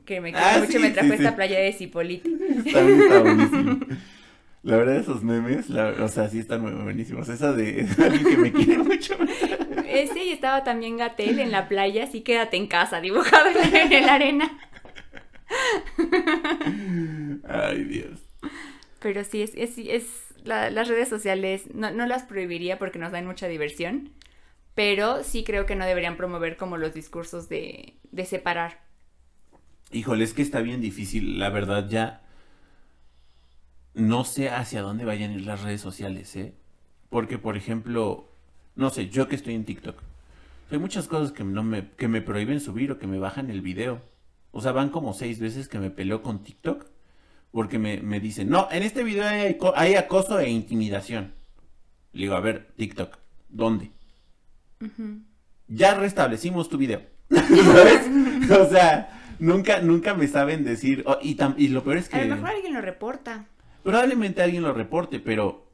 que 0.05 0.21
me 0.21 0.33
quiere 0.33 0.47
Ah, 0.47 0.57
mucho. 0.59 0.71
sí, 0.73 0.79
me 0.79 0.91
trajo 0.91 1.09
sí, 1.09 1.15
esta 1.15 1.29
sí. 1.29 1.35
playera 1.35 1.61
de 1.61 1.73
Cipolite. 1.73 2.29
Está, 2.65 2.81
está 2.81 3.19
buenísimo. 3.21 3.79
La 4.63 4.77
verdad, 4.77 4.95
esos 4.95 5.23
memes, 5.23 5.69
la- 5.69 5.89
o 6.03 6.07
sea, 6.07 6.29
sí 6.29 6.39
están 6.39 6.61
buenísimos. 6.83 7.27
Esa 7.29 7.51
de 7.53 7.87
alguien 8.03 8.25
que 8.25 8.37
me 8.37 8.53
quiere 8.53 8.77
mucho. 8.79 9.15
Ese 9.83 10.23
y 10.25 10.29
estaba 10.31 10.63
también 10.63 10.97
Gatel 10.97 11.39
en 11.39 11.51
la 11.51 11.67
playa, 11.67 12.05
así 12.05 12.21
quédate 12.21 12.57
en 12.57 12.67
casa, 12.67 13.01
dibujado 13.01 13.49
en, 13.49 13.91
en 13.93 14.05
la 14.05 14.13
arena. 14.15 14.57
Ay, 17.47 17.83
Dios. 17.85 18.19
Pero 18.99 19.23
sí, 19.23 19.41
es, 19.41 19.51
es, 19.55 19.77
es 19.77 20.05
la- 20.43 20.69
las 20.69 20.87
redes 20.87 21.09
sociales, 21.09 21.63
no, 21.73 21.91
no 21.91 22.05
las 22.05 22.23
prohibiría 22.23 22.79
porque 22.79 22.99
nos 22.99 23.11
dan 23.11 23.25
mucha 23.25 23.47
diversión, 23.47 24.11
pero 24.75 25.23
sí 25.23 25.43
creo 25.43 25.65
que 25.65 25.75
no 25.75 25.85
deberían 25.85 26.17
promover 26.17 26.57
como 26.57 26.77
los 26.77 26.93
discursos 26.93 27.49
de, 27.49 27.95
de 28.11 28.25
separar. 28.25 28.79
Híjole, 29.91 30.23
es 30.23 30.33
que 30.33 30.41
está 30.41 30.61
bien 30.61 30.81
difícil, 30.81 31.39
la 31.39 31.49
verdad 31.49 31.87
ya 31.89 32.21
no 33.93 34.23
sé 34.25 34.49
hacia 34.49 34.81
dónde 34.81 35.05
vayan 35.05 35.31
a 35.31 35.35
ir 35.35 35.45
las 35.45 35.61
redes 35.61 35.81
sociales, 35.81 36.35
¿eh? 36.35 36.53
Porque, 37.09 37.37
por 37.37 37.55
ejemplo, 37.57 38.27
no 38.75 38.89
sé, 38.89 39.09
yo 39.09 39.27
que 39.27 39.35
estoy 39.35 39.53
en 39.53 39.65
TikTok, 39.65 40.01
hay 40.71 40.79
muchas 40.79 41.07
cosas 41.07 41.31
que, 41.31 41.43
no 41.43 41.61
me, 41.63 41.89
que 41.91 42.07
me 42.07 42.21
prohíben 42.21 42.59
subir 42.59 42.91
o 42.91 42.97
que 42.97 43.05
me 43.07 43.19
bajan 43.19 43.49
el 43.51 43.61
video. 43.61 44.01
O 44.51 44.61
sea, 44.61 44.71
van 44.71 44.89
como 44.89 45.13
seis 45.13 45.39
veces 45.39 45.67
que 45.67 45.77
me 45.79 45.91
peleo 45.91 46.21
con 46.23 46.43
TikTok 46.43 46.85
porque 47.51 47.77
me, 47.77 47.97
me 48.01 48.19
dicen, 48.19 48.49
no, 48.49 48.67
en 48.71 48.81
este 48.81 49.03
video 49.03 49.23
hay, 49.27 49.53
aco- 49.57 49.73
hay 49.75 49.93
acoso 49.95 50.39
e 50.39 50.49
intimidación. 50.49 51.33
Le 52.13 52.21
digo, 52.23 52.35
a 52.35 52.39
ver, 52.39 52.71
TikTok, 52.77 53.17
¿dónde? 53.49 53.91
Ya 55.67 55.93
restablecimos 55.95 56.69
tu 56.69 56.77
video. 56.77 57.01
¿Sabes? 57.29 58.49
O 58.59 58.69
sea, 58.69 59.35
nunca, 59.39 59.79
nunca 59.81 60.13
me 60.13 60.27
saben 60.27 60.63
decir. 60.63 61.03
oh, 61.05 61.17
y, 61.21 61.35
tam- 61.35 61.55
y 61.57 61.67
lo 61.69 61.83
peor 61.83 61.97
es 61.97 62.07
A 62.07 62.09
que 62.19 62.25
lo 62.25 62.35
mejor 62.35 62.49
alguien 62.49 62.73
lo 62.73 62.81
reporta. 62.81 63.45
Probablemente 63.83 64.41
alguien 64.41 64.63
lo 64.63 64.73
reporte, 64.73 65.19
pero 65.19 65.67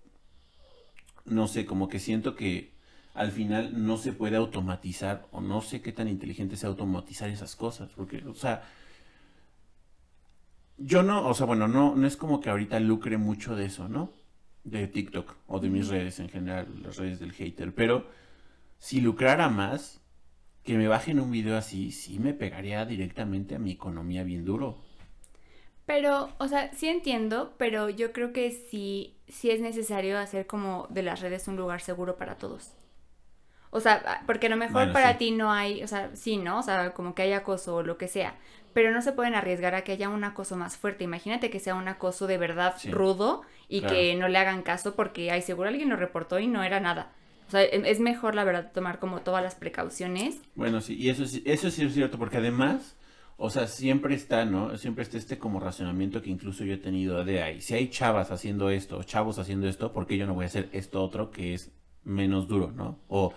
no 1.25 1.47
sé, 1.47 1.65
como 1.65 1.87
que 1.87 1.99
siento 1.99 2.35
que 2.35 2.71
al 3.13 3.31
final 3.31 3.85
no 3.85 3.97
se 3.97 4.13
puede 4.13 4.35
automatizar 4.35 5.27
o 5.31 5.41
no 5.41 5.61
sé 5.61 5.81
qué 5.81 5.91
tan 5.91 6.07
inteligente 6.07 6.55
sea 6.55 6.69
automatizar 6.69 7.29
esas 7.29 7.55
cosas. 7.55 7.91
Porque, 7.95 8.23
o 8.25 8.33
sea, 8.33 8.63
yo 10.77 11.03
no, 11.03 11.27
o 11.27 11.33
sea, 11.33 11.45
bueno, 11.45 11.67
no, 11.67 11.95
no 11.95 12.07
es 12.07 12.17
como 12.17 12.39
que 12.39 12.49
ahorita 12.49 12.79
lucre 12.79 13.17
mucho 13.17 13.55
de 13.55 13.65
eso, 13.65 13.89
¿no? 13.89 14.11
De 14.63 14.87
TikTok 14.87 15.35
o 15.47 15.59
de 15.59 15.69
mis 15.69 15.87
redes 15.87 16.19
en 16.19 16.29
general, 16.29 16.67
las 16.81 16.97
redes 16.97 17.19
del 17.19 17.33
hater. 17.33 17.73
Pero 17.73 18.07
si 18.79 19.01
lucrara 19.01 19.49
más, 19.49 20.01
que 20.63 20.77
me 20.77 20.87
bajen 20.87 21.19
un 21.19 21.31
video 21.31 21.57
así, 21.57 21.91
sí 21.91 22.19
me 22.19 22.33
pegaría 22.33 22.85
directamente 22.85 23.55
a 23.55 23.59
mi 23.59 23.71
economía 23.71 24.23
bien 24.23 24.45
duro. 24.45 24.81
Pero, 25.89 26.29
o 26.37 26.47
sea, 26.47 26.71
sí 26.71 26.87
entiendo, 26.87 27.55
pero 27.57 27.89
yo 27.89 28.11
creo 28.13 28.31
que 28.31 28.51
sí, 28.51 29.15
sí 29.27 29.49
es 29.49 29.59
necesario 29.59 30.19
hacer 30.19 30.45
como 30.45 30.85
de 30.91 31.01
las 31.01 31.19
redes 31.19 31.47
un 31.47 31.55
lugar 31.55 31.81
seguro 31.81 32.15
para 32.15 32.35
todos. 32.37 32.73
O 33.71 33.79
sea, 33.79 34.21
porque 34.27 34.45
a 34.45 34.49
lo 34.51 34.55
mejor 34.55 34.73
Bueno, 34.73 34.93
para 34.93 35.13
sí. 35.13 35.17
ti 35.17 35.31
no 35.31 35.51
hay, 35.51 35.81
o 35.81 35.87
sea, 35.87 36.11
sí, 36.15 36.37
¿no? 36.37 36.59
O 36.59 36.61
sea, 36.61 36.93
como 36.93 37.15
que 37.15 37.23
hay 37.23 37.33
acoso 37.33 37.77
o 37.77 37.81
lo 37.81 37.97
que 37.97 38.07
sea, 38.07 38.35
pero 38.73 38.91
no 38.91 39.01
se 39.01 39.13
pueden 39.13 39.33
arriesgar 39.33 39.73
a 39.73 39.83
que 39.83 39.93
haya 39.93 40.09
un 40.09 40.23
acoso 40.23 40.55
más 40.57 40.77
fuerte. 40.77 41.05
Imagínate 41.05 41.49
que 41.49 41.59
sea 41.59 41.73
un 41.73 41.87
acoso 41.87 42.27
de 42.27 42.37
verdad 42.37 42.75
Sí. 42.77 42.91
rudo 42.91 43.41
y 43.67 43.79
Claro. 43.79 43.95
que 43.95 44.15
no 44.15 44.27
le 44.27 44.37
hagan 44.37 44.61
caso 44.61 44.95
porque, 44.95 45.31
ay, 45.31 45.41
seguro 45.41 45.69
alguien 45.69 45.89
lo 45.89 45.95
reportó 45.95 46.37
y 46.37 46.45
no 46.45 46.61
era 46.61 46.79
nada. 46.79 47.13
O 47.47 47.49
sea, 47.51 47.63
em- 47.63 47.85
es 47.85 47.99
mejor, 47.99 48.35
la 48.35 48.43
verdad, 48.43 48.71
tomar 48.71 48.99
como 48.99 49.21
todas 49.21 49.41
las 49.41 49.55
precauciones. 49.55 50.39
Bueno, 50.53 50.81
sí, 50.81 50.95
y 50.95 51.09
eso, 51.09 51.23
eso 51.23 51.71
sí 51.71 51.83
es 51.83 51.93
cierto, 51.95 52.19
porque 52.19 52.37
además, 52.37 52.95
o 53.39 53.49
sea, 53.49 53.67
siempre 53.67 54.13
está, 54.15 54.45
¿no? 54.45 54.77
Siempre 54.77 55.03
está 55.03 55.17
este 55.17 55.39
como 55.39 55.59
racionamiento 55.59 56.21
que 56.21 56.29
incluso 56.29 56.63
yo 56.65 56.73
he 56.73 56.77
tenido 56.77 57.23
de 57.23 57.41
ahí. 57.41 57.61
Si 57.61 57.73
hay 57.73 57.89
chavas 57.89 58.31
haciendo 58.31 58.69
esto, 58.69 58.97
o 58.97 59.03
chavos 59.03 59.39
haciendo 59.39 59.67
esto, 59.67 59.93
¿por 59.93 60.05
qué 60.05 60.17
yo 60.17 60.27
no 60.27 60.33
voy 60.33 60.43
a 60.43 60.47
hacer 60.47 60.69
esto 60.73 61.01
otro 61.01 61.31
que 61.31 61.53
es 61.53 61.71
menos 62.03 62.47
duro, 62.47 62.71
¿no? 62.71 62.99
O, 63.07 63.33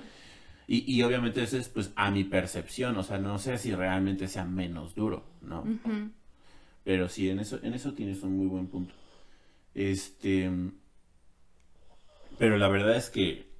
y, 0.67 0.93
y 0.93 1.03
obviamente 1.03 1.43
eso 1.43 1.57
es 1.57 1.69
pues 1.69 1.93
a 1.97 2.11
mi 2.11 2.25
percepción, 2.25 2.97
o 2.97 3.03
sea, 3.03 3.19
no 3.19 3.39
sé 3.39 3.59
si 3.59 3.75
realmente 3.75 4.29
sea 4.29 4.45
menos 4.45 4.95
duro, 4.95 5.25
¿no? 5.41 5.65
Pero 6.85 7.09
sí, 7.09 7.31
en 7.31 7.39
eso, 7.39 7.61
en 7.63 7.75
eso 7.75 7.95
tienes 7.95 8.23
un 8.23 8.37
muy 8.37 8.47
buen 8.47 8.67
punto. 8.67 8.95
Este. 9.75 10.51
Pero 12.39 12.59
la 12.59 12.69
verdad 12.69 12.97
es 12.97 13.09
que. 13.11 13.52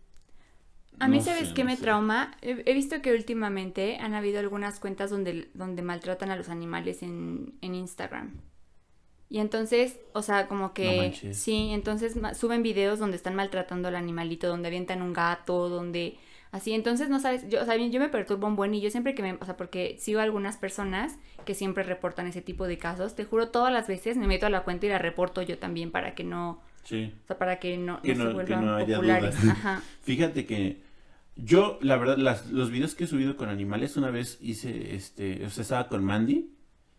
A 1.05 1.09
mí, 1.09 1.19
no 1.19 1.23
¿sabes 1.25 1.49
sé, 1.49 1.55
qué 1.55 1.65
no 1.65 1.71
me 1.71 1.77
sé. 1.77 1.83
trauma? 1.83 2.37
He, 2.43 2.63
he 2.67 2.75
visto 2.75 3.01
que 3.03 3.13
últimamente 3.13 3.97
han 3.99 4.15
habido 4.15 4.41
algunas 4.41 4.81
cuentas 4.81 5.11
donde, 5.11 5.49
donde 5.55 5.83
maltratan 5.83 6.31
a 6.31 6.37
los 6.37 6.49
animales 6.49 7.03
en, 7.03 7.55
en 7.61 7.75
Instagram. 7.75 8.41
Y 9.29 9.39
entonces, 9.39 9.99
o 10.13 10.23
sea, 10.23 10.47
como 10.47 10.67
No 10.67 10.75
que... 10.75 10.97
manches. 10.97 11.39
sí, 11.39 11.71
entonces 11.73 12.15
suben 12.39 12.63
videos 12.63 12.99
donde 12.99 13.17
están 13.17 13.35
maltratando 13.35 13.89
al 13.89 13.97
animalito, 13.97 14.47
donde 14.49 14.69
avientan 14.69 15.03
un 15.03 15.13
gato, 15.13 15.69
donde... 15.69 16.19
Así, 16.51 16.75
entonces 16.75 17.09
no 17.09 17.19
sabes, 17.19 17.49
yo, 17.49 17.63
o 17.63 17.65
sea, 17.65 17.77
yo 17.79 17.99
me 17.99 18.11
perturbo 18.11 18.47
un 18.47 18.57
buen 18.57 18.75
y 18.75 18.83
yo 18.83 18.91
siempre 18.91 19.15
que 19.15 19.23
me, 19.23 19.33
o 19.41 19.45
sea, 19.47 19.57
porque 19.57 19.97
sigo 19.99 20.21
a 20.21 20.25
algunas 20.25 20.59
personas 20.59 21.17
que 21.47 21.55
siempre 21.55 21.83
reportan 21.83 22.27
ese 22.27 22.43
tipo 22.43 22.67
de 22.67 22.77
casos, 22.77 23.15
te 23.15 23.25
juro, 23.25 23.49
todas 23.49 23.73
las 23.73 23.89
veces 23.89 24.19
me 24.19 24.27
meto 24.27 24.45
a 24.45 24.51
la 24.51 24.63
cuenta 24.63 24.85
y 24.85 24.91
la 24.91 24.99
reporto 24.99 25.41
yo 25.41 25.57
también 25.59 25.91
para 25.91 26.15
que 26.15 26.25
no, 26.25 26.61
Sí. 26.85 27.15
O 27.25 27.27
sea, 27.29 27.39
para 27.39 27.59
que 27.59 27.79
no, 27.79 28.03
Que 28.03 28.15
no 28.15 28.25
no- 28.25 28.31
se 28.31 28.35
vuelvan 28.35 28.67
no 28.67 28.79
populares. 28.87 29.37
Ajá. 29.49 29.81
Fíjate 30.03 30.45
que 30.45 30.83
yo, 31.45 31.79
la 31.83 31.97
verdad, 31.97 32.17
las- 32.19 32.51
los 32.51 32.71
videos 32.71 32.95
que 32.95 33.05
he 33.05 33.07
subido 33.07 33.37
con 33.37 33.49
animales, 33.49 33.97
una 33.97 34.11
vez 34.11 34.39
hice, 34.41 34.95
este, 34.95 35.45
o 35.47 35.51
sea, 35.51 35.63
estaba 35.63 35.89
con 35.89 36.05
Mandy 36.05 36.55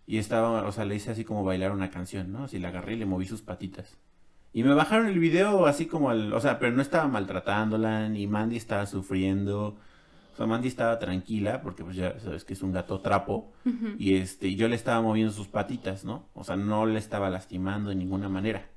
y 0.06 0.18
estaba, 0.18 0.66
o 0.68 0.72
sea, 0.72 0.86
le 0.86 0.96
hice 0.96 1.12
así 1.12 1.24
como 1.24 1.44
bailar 1.44 1.72
una 1.72 1.90
canción, 1.90 2.32
¿no? 2.32 2.44
Así 2.46 2.60
la 2.60 2.70
agarré 2.70 2.94
y 2.94 2.98
le 2.98 3.06
moví 3.06 3.26
sus 3.26 3.42
patitas. 3.42 3.98
Y 4.54 4.64
me 4.64 4.74
bajaron 4.74 5.08
el 5.08 5.20
video 5.20 5.66
así 5.66 5.88
como 5.88 6.10
al, 6.12 6.34
o 6.34 6.40
sea, 6.42 6.60
pero 6.60 6.74
no 6.76 6.82
estaba 6.82 7.08
maltratándola, 7.08 8.10
ni 8.10 8.28
Mandy 8.28 8.58
estaba 8.58 8.86
sufriendo. 8.86 9.78
O 10.34 10.36
sea, 10.38 10.46
Mandy 10.48 10.68
estaba 10.68 11.00
tranquila 11.00 11.62
porque 11.62 11.84
pues 11.84 11.96
ya 11.96 12.20
sabes 12.20 12.44
que 12.46 12.54
es 12.54 12.62
un 12.64 12.72
gato 12.72 13.00
trapo. 13.02 13.52
Y 14.00 14.16
este, 14.16 14.48
y 14.50 14.56
yo 14.56 14.68
le 14.68 14.76
estaba 14.76 15.02
moviendo 15.02 15.32
sus 15.34 15.48
patitas, 15.48 16.06
¿no? 16.06 16.30
O 16.36 16.44
sea, 16.44 16.56
no 16.58 16.86
le 16.86 17.00
estaba 17.00 17.30
lastimando 17.30 17.90
de 17.90 17.96
ninguna 17.96 18.30
manera. 18.30 18.68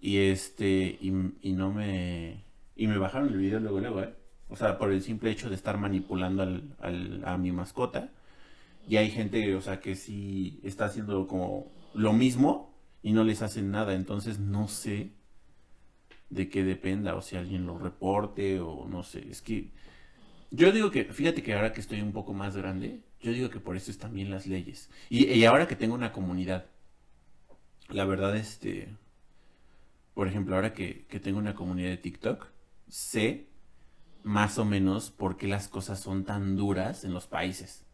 Y 0.00 0.18
este, 0.18 0.98
y, 1.00 1.12
y 1.42 1.52
no 1.52 1.72
me. 1.72 2.44
Y 2.76 2.86
me 2.88 2.98
bajaron 2.98 3.28
el 3.28 3.36
video 3.38 3.60
luego, 3.60 3.80
luego, 3.80 4.02
¿eh? 4.02 4.14
O 4.52 4.56
sea, 4.56 4.76
por 4.76 4.92
el 4.92 5.02
simple 5.02 5.30
hecho 5.30 5.48
de 5.48 5.54
estar 5.54 5.78
manipulando 5.78 6.42
al, 6.42 7.22
a 7.24 7.38
mi 7.38 7.52
mascota. 7.52 8.10
Y 8.86 8.96
hay 8.96 9.10
gente, 9.10 9.54
o 9.54 9.62
sea, 9.62 9.80
que 9.80 9.96
sí 9.96 10.60
está 10.62 10.84
haciendo 10.84 11.26
como 11.26 11.72
lo 11.94 12.12
mismo 12.12 12.76
y 13.02 13.12
no 13.12 13.24
les 13.24 13.40
hacen 13.40 13.70
nada. 13.70 13.94
Entonces 13.94 14.40
no 14.40 14.68
sé 14.68 15.12
de 16.28 16.50
qué 16.50 16.64
dependa, 16.64 17.14
o 17.14 17.22
si 17.22 17.36
alguien 17.36 17.66
lo 17.66 17.78
reporte 17.78 18.60
o 18.60 18.86
no 18.86 19.02
sé. 19.02 19.26
Es 19.30 19.40
que 19.40 19.70
yo 20.50 20.70
digo 20.70 20.90
que, 20.90 21.04
fíjate 21.04 21.42
que 21.42 21.54
ahora 21.54 21.72
que 21.72 21.80
estoy 21.80 22.02
un 22.02 22.12
poco 22.12 22.34
más 22.34 22.54
grande, 22.54 23.00
yo 23.22 23.32
digo 23.32 23.48
que 23.48 23.58
por 23.60 23.76
eso 23.76 23.90
están 23.90 24.12
bien 24.12 24.30
las 24.30 24.46
leyes. 24.46 24.90
Y, 25.08 25.24
y 25.32 25.46
ahora 25.46 25.66
que 25.66 25.76
tengo 25.76 25.94
una 25.94 26.12
comunidad, 26.12 26.66
la 27.88 28.04
verdad, 28.04 28.36
este, 28.36 28.88
por 30.12 30.28
ejemplo, 30.28 30.56
ahora 30.56 30.74
que, 30.74 31.06
que 31.06 31.20
tengo 31.20 31.38
una 31.38 31.54
comunidad 31.54 31.88
de 31.88 31.96
TikTok, 31.96 32.48
sé 32.88 33.51
más 34.22 34.58
o 34.58 34.64
menos 34.64 35.10
por 35.10 35.36
qué 35.36 35.48
las 35.48 35.68
cosas 35.68 36.00
son 36.00 36.24
tan 36.24 36.56
duras 36.56 37.04
en 37.04 37.12
los 37.12 37.26
países. 37.26 37.84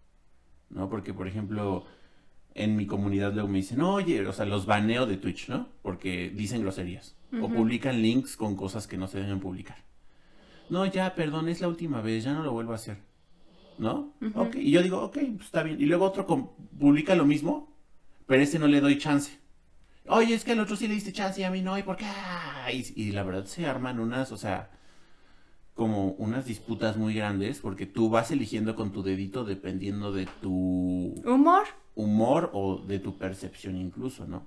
¿No? 0.70 0.88
Porque, 0.90 1.14
por 1.14 1.26
ejemplo, 1.26 1.86
en 2.54 2.76
mi 2.76 2.86
comunidad 2.86 3.32
luego 3.32 3.48
me 3.48 3.58
dicen, 3.58 3.80
oye, 3.80 4.26
o 4.26 4.32
sea, 4.32 4.44
los 4.44 4.66
baneo 4.66 5.06
de 5.06 5.16
Twitch, 5.16 5.48
¿no? 5.48 5.68
Porque 5.82 6.30
dicen 6.30 6.62
groserías. 6.62 7.16
O 7.42 7.48
publican 7.48 8.00
links 8.00 8.36
con 8.36 8.56
cosas 8.56 8.86
que 8.86 8.96
no 8.96 9.06
se 9.06 9.20
deben 9.20 9.40
publicar. 9.40 9.84
No, 10.70 10.84
ya, 10.86 11.14
perdón, 11.14 11.48
es 11.48 11.60
la 11.60 11.68
última 11.68 12.00
vez, 12.00 12.24
ya 12.24 12.32
no 12.32 12.42
lo 12.42 12.52
vuelvo 12.52 12.72
a 12.72 12.76
hacer. 12.76 12.98
¿No? 13.78 14.14
Ok, 14.34 14.56
y 14.56 14.70
yo 14.72 14.82
digo, 14.82 15.00
ok, 15.02 15.18
pues 15.36 15.46
está 15.46 15.62
bien. 15.62 15.80
Y 15.80 15.86
luego 15.86 16.06
otro 16.06 16.26
publica 16.26 17.14
lo 17.14 17.24
mismo, 17.24 17.76
pero 18.26 18.42
ese 18.42 18.58
no 18.58 18.66
le 18.66 18.80
doy 18.80 18.98
chance. 18.98 19.38
Oye, 20.08 20.34
es 20.34 20.44
que 20.44 20.52
al 20.52 20.60
otro 20.60 20.74
sí 20.74 20.88
le 20.88 20.94
diste 20.94 21.12
chance 21.12 21.40
y 21.40 21.44
a 21.44 21.50
mí 21.50 21.62
no, 21.62 21.78
¿y 21.78 21.82
por 21.82 21.96
qué? 21.96 22.06
Ah, 22.06 22.70
Y, 22.72 22.92
y 22.96 23.12
la 23.12 23.22
verdad 23.22 23.44
se 23.44 23.66
arman 23.66 24.00
unas, 24.00 24.32
o 24.32 24.36
sea, 24.36 24.70
como 25.78 26.10
unas 26.18 26.44
disputas 26.44 26.96
muy 26.96 27.14
grandes, 27.14 27.60
porque 27.60 27.86
tú 27.86 28.10
vas 28.10 28.30
eligiendo 28.32 28.74
con 28.74 28.90
tu 28.92 29.02
dedito 29.04 29.44
dependiendo 29.44 30.12
de 30.12 30.26
tu 30.42 31.14
¿Humor? 31.24 31.62
humor 31.94 32.50
o 32.52 32.78
de 32.84 32.98
tu 32.98 33.16
percepción 33.16 33.76
incluso, 33.76 34.26
¿no? 34.26 34.42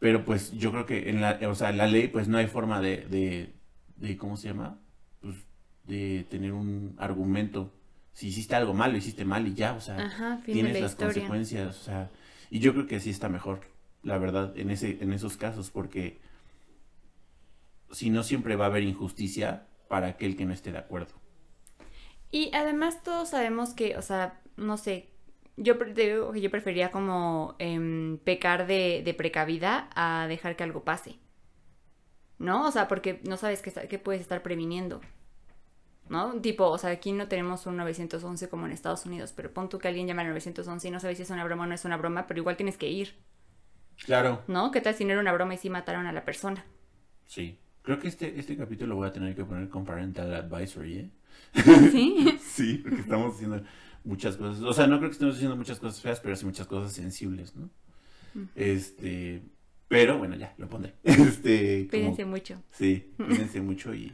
Pero 0.00 0.24
pues 0.24 0.50
yo 0.52 0.72
creo 0.72 0.86
que 0.86 1.10
en 1.10 1.20
la, 1.20 1.38
o 1.48 1.54
sea, 1.54 1.68
en 1.70 1.76
la 1.76 1.86
ley 1.86 2.08
pues 2.08 2.26
no 2.26 2.38
hay 2.38 2.46
forma 2.46 2.80
de, 2.80 3.06
de, 3.06 3.52
de, 3.96 4.16
¿cómo 4.16 4.36
se 4.38 4.48
llama? 4.48 4.78
Pues 5.20 5.36
de 5.86 6.26
tener 6.30 6.52
un 6.52 6.94
argumento. 6.98 7.70
Si 8.14 8.28
hiciste 8.28 8.54
algo 8.54 8.72
mal, 8.72 8.92
lo 8.92 8.96
hiciste 8.98 9.24
mal 9.26 9.46
y 9.46 9.54
ya, 9.54 9.74
o 9.74 9.80
sea, 9.80 9.98
Ajá, 9.98 10.40
tienes 10.46 10.74
la 10.74 10.80
las 10.80 10.92
historia. 10.92 11.12
consecuencias, 11.14 11.80
o 11.80 11.84
sea, 11.84 12.10
y 12.50 12.60
yo 12.60 12.72
creo 12.72 12.86
que 12.86 12.98
sí 13.00 13.10
está 13.10 13.28
mejor, 13.28 13.60
la 14.02 14.16
verdad, 14.18 14.56
en 14.56 14.70
ese, 14.70 14.98
en 15.02 15.12
esos 15.12 15.36
casos, 15.36 15.70
porque 15.70 16.18
si 17.90 18.08
no 18.10 18.22
siempre 18.22 18.56
va 18.56 18.64
a 18.66 18.68
haber 18.68 18.82
injusticia 18.84 19.66
para 19.94 20.08
aquel 20.08 20.36
que 20.36 20.44
no 20.44 20.52
esté 20.52 20.72
de 20.72 20.78
acuerdo. 20.78 21.14
Y 22.32 22.50
además 22.52 23.04
todos 23.04 23.28
sabemos 23.30 23.74
que, 23.74 23.96
o 23.96 24.02
sea, 24.02 24.40
no 24.56 24.76
sé, 24.76 25.08
yo 25.56 25.74
digo 25.74 26.34
yo 26.34 26.50
prefería 26.50 26.90
como 26.90 27.54
em, 27.60 28.18
pecar 28.18 28.66
de, 28.66 29.02
de 29.04 29.14
precavida 29.14 29.88
a 29.94 30.26
dejar 30.26 30.56
que 30.56 30.64
algo 30.64 30.82
pase. 30.82 31.20
¿No? 32.38 32.66
O 32.66 32.72
sea, 32.72 32.88
porque 32.88 33.20
no 33.28 33.36
sabes 33.36 33.62
qué 33.62 33.98
puedes 34.00 34.20
estar 34.20 34.42
previniendo. 34.42 35.00
¿No? 36.08 36.40
Tipo, 36.40 36.68
o 36.70 36.78
sea, 36.78 36.90
aquí 36.90 37.12
no 37.12 37.28
tenemos 37.28 37.66
un 37.66 37.76
911 37.76 38.48
como 38.48 38.66
en 38.66 38.72
Estados 38.72 39.06
Unidos, 39.06 39.32
pero 39.32 39.54
pon 39.54 39.68
tú 39.68 39.78
que 39.78 39.86
alguien 39.86 40.08
llama 40.08 40.22
al 40.22 40.28
911 40.30 40.88
y 40.88 40.90
no 40.90 40.98
sabes 40.98 41.18
si 41.18 41.22
es 41.22 41.30
una 41.30 41.44
broma 41.44 41.64
o 41.64 41.66
no 41.68 41.74
es 41.74 41.84
una 41.84 41.96
broma, 41.96 42.26
pero 42.26 42.40
igual 42.40 42.56
tienes 42.56 42.76
que 42.76 42.88
ir, 42.90 43.14
Claro. 44.06 44.42
¿no? 44.46 44.70
¿Qué 44.70 44.80
tal 44.80 44.94
si 44.94 45.04
no 45.04 45.12
era 45.12 45.20
una 45.20 45.32
broma 45.32 45.54
y 45.54 45.58
sí 45.58 45.70
mataron 45.70 46.06
a 46.06 46.12
la 46.12 46.24
persona? 46.24 46.64
Sí. 47.26 47.58
Creo 47.84 47.98
que 48.00 48.08
este, 48.08 48.40
este 48.40 48.56
capítulo 48.56 48.88
lo 48.90 48.96
voy 48.96 49.08
a 49.08 49.12
tener 49.12 49.36
que 49.36 49.44
poner 49.44 49.68
con 49.68 49.84
Parental 49.84 50.32
Advisory, 50.34 50.98
¿eh? 50.98 51.10
¿Sí? 51.92 52.38
Sí, 52.42 52.78
porque 52.78 53.00
estamos 53.02 53.34
haciendo 53.34 53.62
muchas 54.04 54.36
cosas. 54.36 54.62
O 54.62 54.72
sea, 54.72 54.86
no 54.86 54.96
creo 54.98 55.10
que 55.10 55.14
estemos 55.14 55.34
haciendo 55.36 55.54
muchas 55.56 55.78
cosas 55.78 56.00
feas, 56.00 56.18
pero 56.20 56.34
sí 56.34 56.46
muchas 56.46 56.66
cosas 56.66 56.92
sensibles, 56.94 57.54
¿no? 57.54 57.68
Este. 58.54 59.42
Pero 59.86 60.16
bueno, 60.18 60.34
ya, 60.34 60.54
lo 60.56 60.66
pondré. 60.68 60.94
Este. 61.04 61.86
como- 61.90 61.90
Cuídense 61.90 62.24
mucho. 62.24 62.62
Sí, 62.70 63.12
cuídense 63.18 63.60
mucho 63.60 63.94
y 63.94 64.12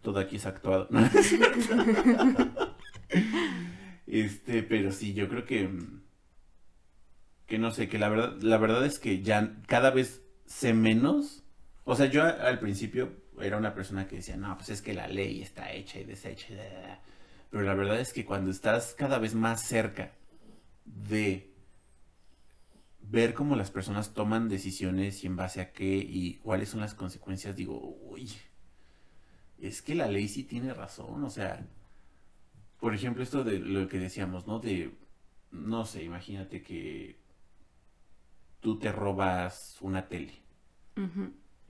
todo 0.00 0.20
aquí 0.20 0.36
es 0.36 0.46
actuado. 0.46 0.88
este, 4.06 4.62
pero 4.62 4.92
sí, 4.92 5.14
yo 5.14 5.28
creo 5.28 5.44
que 5.44 5.68
que 7.46 7.58
no 7.58 7.70
sé, 7.72 7.88
que 7.88 7.98
la 7.98 8.08
verdad, 8.08 8.36
la 8.40 8.56
verdad 8.56 8.86
es 8.86 8.98
que 8.98 9.20
ya 9.22 9.56
cada 9.66 9.90
vez 9.90 10.22
sé 10.46 10.74
menos. 10.74 11.41
O 11.84 11.96
sea, 11.96 12.06
yo 12.06 12.22
al 12.24 12.58
principio 12.60 13.12
era 13.40 13.56
una 13.56 13.74
persona 13.74 14.06
que 14.06 14.16
decía, 14.16 14.36
no, 14.36 14.56
pues 14.56 14.68
es 14.70 14.82
que 14.82 14.94
la 14.94 15.08
ley 15.08 15.42
está 15.42 15.72
hecha 15.72 15.98
y 15.98 16.04
deshecha. 16.04 16.52
y 16.52 16.56
da, 16.56 16.64
da, 16.64 16.80
da". 16.80 17.00
Pero 17.50 17.64
la 17.64 17.74
verdad 17.74 18.00
es 18.00 18.12
que 18.12 18.24
cuando 18.24 18.50
estás 18.50 18.94
cada 18.96 19.18
vez 19.18 19.34
más 19.34 19.62
cerca 19.62 20.12
de 20.84 21.52
ver 23.00 23.34
cómo 23.34 23.56
las 23.56 23.70
personas 23.70 24.14
toman 24.14 24.48
decisiones 24.48 25.22
y 25.24 25.26
en 25.26 25.36
base 25.36 25.60
a 25.60 25.72
qué 25.72 25.96
y 25.96 26.34
cuáles 26.36 26.70
son 26.70 26.80
las 26.80 26.94
consecuencias, 26.94 27.56
digo, 27.56 27.78
uy, 28.02 28.30
es 29.60 29.82
que 29.82 29.94
la 29.94 30.08
ley 30.08 30.28
sí 30.28 30.44
tiene 30.44 30.72
razón, 30.74 31.22
o 31.24 31.30
sea, 31.30 31.66
por 32.80 32.94
ejemplo, 32.94 33.22
esto 33.22 33.44
de 33.44 33.58
lo 33.60 33.88
que 33.88 33.98
decíamos, 33.98 34.46
¿no? 34.46 34.58
De, 34.58 34.92
no 35.50 35.84
sé, 35.84 36.02
imagínate 36.04 36.62
que 36.62 37.16
tú 38.60 38.78
te 38.78 38.90
robas 38.92 39.78
una 39.82 40.08
tele. 40.08 40.42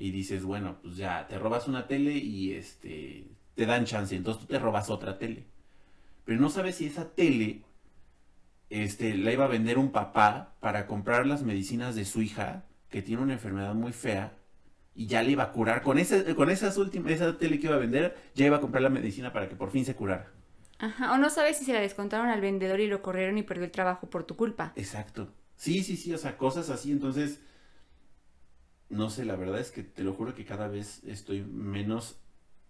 Y 0.02 0.10
dices, 0.10 0.42
bueno, 0.42 0.78
pues 0.82 0.96
ya, 0.96 1.28
te 1.28 1.38
robas 1.38 1.68
una 1.68 1.86
tele 1.86 2.14
y 2.14 2.54
este, 2.54 3.28
te 3.54 3.66
dan 3.66 3.84
chance, 3.84 4.16
entonces 4.16 4.40
tú 4.40 4.48
te 4.48 4.58
robas 4.58 4.90
otra 4.90 5.16
tele. 5.16 5.46
Pero 6.24 6.40
no 6.40 6.50
sabes 6.50 6.74
si 6.74 6.86
esa 6.86 7.10
tele, 7.10 7.62
este, 8.68 9.16
la 9.16 9.32
iba 9.32 9.44
a 9.44 9.48
vender 9.48 9.78
un 9.78 9.92
papá 9.92 10.56
para 10.58 10.88
comprar 10.88 11.24
las 11.24 11.44
medicinas 11.44 11.94
de 11.94 12.04
su 12.04 12.20
hija, 12.20 12.64
que 12.90 13.00
tiene 13.00 13.22
una 13.22 13.34
enfermedad 13.34 13.74
muy 13.74 13.92
fea, 13.92 14.36
y 14.92 15.06
ya 15.06 15.22
le 15.22 15.30
iba 15.30 15.44
a 15.44 15.52
curar. 15.52 15.82
Con, 15.82 16.00
ese, 16.00 16.34
con 16.34 16.50
esas 16.50 16.76
últimas, 16.78 17.12
esa 17.12 17.38
tele 17.38 17.60
que 17.60 17.68
iba 17.68 17.76
a 17.76 17.78
vender, 17.78 18.16
ya 18.34 18.44
iba 18.44 18.56
a 18.56 18.60
comprar 18.60 18.82
la 18.82 18.90
medicina 18.90 19.32
para 19.32 19.48
que 19.48 19.54
por 19.54 19.70
fin 19.70 19.84
se 19.84 19.94
curara. 19.94 20.32
Ajá, 20.80 21.12
o 21.12 21.16
no 21.16 21.30
sabes 21.30 21.58
si 21.58 21.64
se 21.64 21.74
la 21.74 21.80
descontaron 21.80 22.26
al 22.26 22.40
vendedor 22.40 22.80
y 22.80 22.88
lo 22.88 23.02
corrieron 23.02 23.38
y 23.38 23.44
perdió 23.44 23.66
el 23.66 23.70
trabajo 23.70 24.10
por 24.10 24.24
tu 24.24 24.34
culpa. 24.34 24.72
Exacto. 24.74 25.32
Sí, 25.54 25.84
sí, 25.84 25.96
sí, 25.96 26.12
o 26.12 26.18
sea, 26.18 26.36
cosas 26.36 26.70
así. 26.70 26.90
Entonces, 26.90 27.38
no 28.92 29.08
sé, 29.08 29.24
la 29.24 29.36
verdad 29.36 29.58
es 29.58 29.70
que 29.70 29.82
te 29.82 30.04
lo 30.04 30.12
juro 30.12 30.34
que 30.34 30.44
cada 30.44 30.68
vez 30.68 31.02
estoy 31.04 31.42
menos 31.42 32.18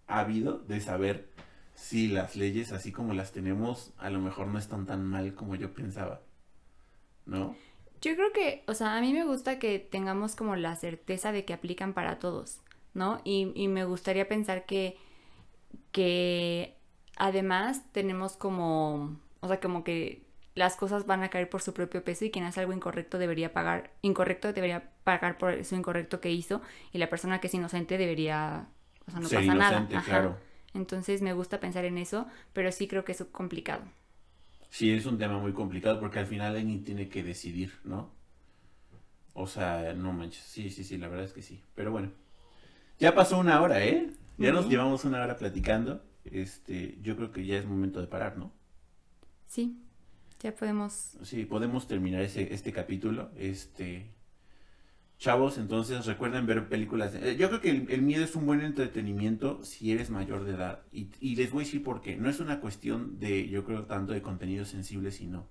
ávido 0.07 0.57
de 0.59 0.79
saber 0.79 1.29
si 1.75 2.07
las 2.07 2.35
leyes 2.37 2.71
así 2.71 2.91
como 2.91 3.13
las 3.13 3.33
tenemos 3.33 3.93
a 3.97 4.09
lo 4.09 4.19
mejor 4.19 4.47
no 4.47 4.57
están 4.57 4.85
tan 4.85 5.03
mal 5.03 5.35
como 5.35 5.55
yo 5.55 5.73
pensaba. 5.73 6.21
¿No? 7.25 7.55
Yo 8.01 8.15
creo 8.15 8.31
que, 8.31 8.63
o 8.67 8.73
sea, 8.73 8.97
a 8.97 9.01
mí 9.01 9.11
me 9.11 9.25
gusta 9.25 9.59
que 9.59 9.79
tengamos 9.79 10.35
como 10.35 10.55
la 10.55 10.75
certeza 10.77 11.31
de 11.33 11.43
que 11.45 11.53
aplican 11.53 11.93
para 11.93 12.19
todos, 12.19 12.59
¿no? 12.93 13.21
Y, 13.25 13.51
y 13.55 13.67
me 13.67 13.85
gustaría 13.85 14.27
pensar 14.27 14.65
que, 14.65 14.97
que 15.91 16.77
además 17.17 17.81
tenemos 17.91 18.37
como, 18.37 19.19
o 19.41 19.47
sea, 19.47 19.59
como 19.59 19.83
que 19.83 20.23
las 20.55 20.75
cosas 20.75 21.05
van 21.05 21.23
a 21.23 21.29
caer 21.29 21.49
por 21.49 21.61
su 21.61 21.73
propio 21.73 22.03
peso 22.03 22.25
y 22.25 22.31
quien 22.31 22.45
hace 22.45 22.59
algo 22.61 22.73
incorrecto 22.73 23.17
debería 23.17 23.53
pagar, 23.53 23.91
incorrecto 24.01 24.53
debería 24.53 24.91
pagar 25.03 25.37
por 25.37 25.53
eso 25.53 25.75
incorrecto 25.75 26.19
que 26.21 26.31
hizo 26.31 26.61
y 26.91 26.97
la 26.99 27.09
persona 27.09 27.39
que 27.39 27.47
es 27.47 27.53
inocente 27.53 27.97
debería, 27.97 28.67
o 29.07 29.11
sea, 29.11 29.19
no 29.19 29.29
Ser 29.29 29.39
pasa 29.39 29.55
nada. 29.55 29.79
inocente, 29.79 29.95
Ajá. 29.95 30.05
claro. 30.05 30.37
Entonces 30.73 31.21
me 31.21 31.33
gusta 31.33 31.59
pensar 31.59 31.85
en 31.85 31.97
eso, 31.97 32.27
pero 32.53 32.71
sí 32.71 32.87
creo 32.87 33.05
que 33.05 33.11
es 33.13 33.23
complicado. 33.31 33.83
Sí, 34.69 34.91
es 34.91 35.05
un 35.05 35.17
tema 35.17 35.37
muy 35.39 35.53
complicado 35.53 36.01
porque 36.01 36.19
al 36.19 36.25
final 36.27 36.55
alguien 36.57 36.83
tiene 36.83 37.07
que 37.07 37.23
decidir, 37.23 37.79
¿no? 37.85 38.11
O 39.33 39.47
sea, 39.47 39.93
no 39.93 40.13
manches. 40.13 40.43
Sí, 40.43 40.69
sí, 40.69 40.83
sí, 40.83 40.97
la 40.97 41.07
verdad 41.07 41.25
es 41.25 41.33
que 41.33 41.41
sí. 41.41 41.61
Pero 41.75 41.91
bueno. 41.91 42.11
Ya 42.99 43.15
pasó 43.15 43.39
una 43.39 43.61
hora, 43.61 43.83
¿eh? 43.85 44.11
Ya 44.37 44.51
nos 44.53 44.69
llevamos 44.69 45.05
una 45.05 45.23
hora 45.23 45.37
platicando. 45.37 46.03
Este, 46.25 46.99
yo 47.01 47.15
creo 47.17 47.31
que 47.31 47.45
ya 47.45 47.57
es 47.57 47.65
momento 47.65 48.01
de 48.01 48.07
parar, 48.07 48.37
¿no? 48.37 48.53
Sí, 49.47 49.77
ya 50.43 50.53
podemos... 50.55 51.17
Sí, 51.23 51.45
podemos 51.45 51.87
terminar 51.87 52.21
ese, 52.21 52.53
este 52.53 52.71
capítulo. 52.71 53.31
Este, 53.37 54.11
Chavos, 55.17 55.57
entonces 55.57 56.05
recuerden 56.05 56.45
ver 56.45 56.67
películas. 56.67 57.13
de- 57.13 57.31
eh, 57.31 57.37
Yo 57.37 57.47
creo 57.47 57.61
que 57.61 57.69
el, 57.69 57.89
el 57.89 58.01
miedo 58.01 58.23
es 58.25 58.35
un 58.35 58.45
buen 58.45 58.59
entretenimiento 58.61 59.63
si 59.63 59.91
eres 59.91 60.09
mayor 60.09 60.43
de 60.43 60.51
edad. 60.55 60.81
Y, 60.91 61.07
y 61.21 61.35
les 61.37 61.51
voy 61.51 61.63
a 61.63 61.65
decir 61.65 61.81
por 61.83 62.01
qué. 62.01 62.17
No 62.17 62.29
es 62.29 62.39
una 62.41 62.59
cuestión 62.59 63.19
de, 63.19 63.47
yo 63.47 63.63
creo, 63.63 63.85
tanto 63.85 64.11
de 64.11 64.21
contenido 64.21 64.65
sensible, 64.65 65.11
sino, 65.11 65.47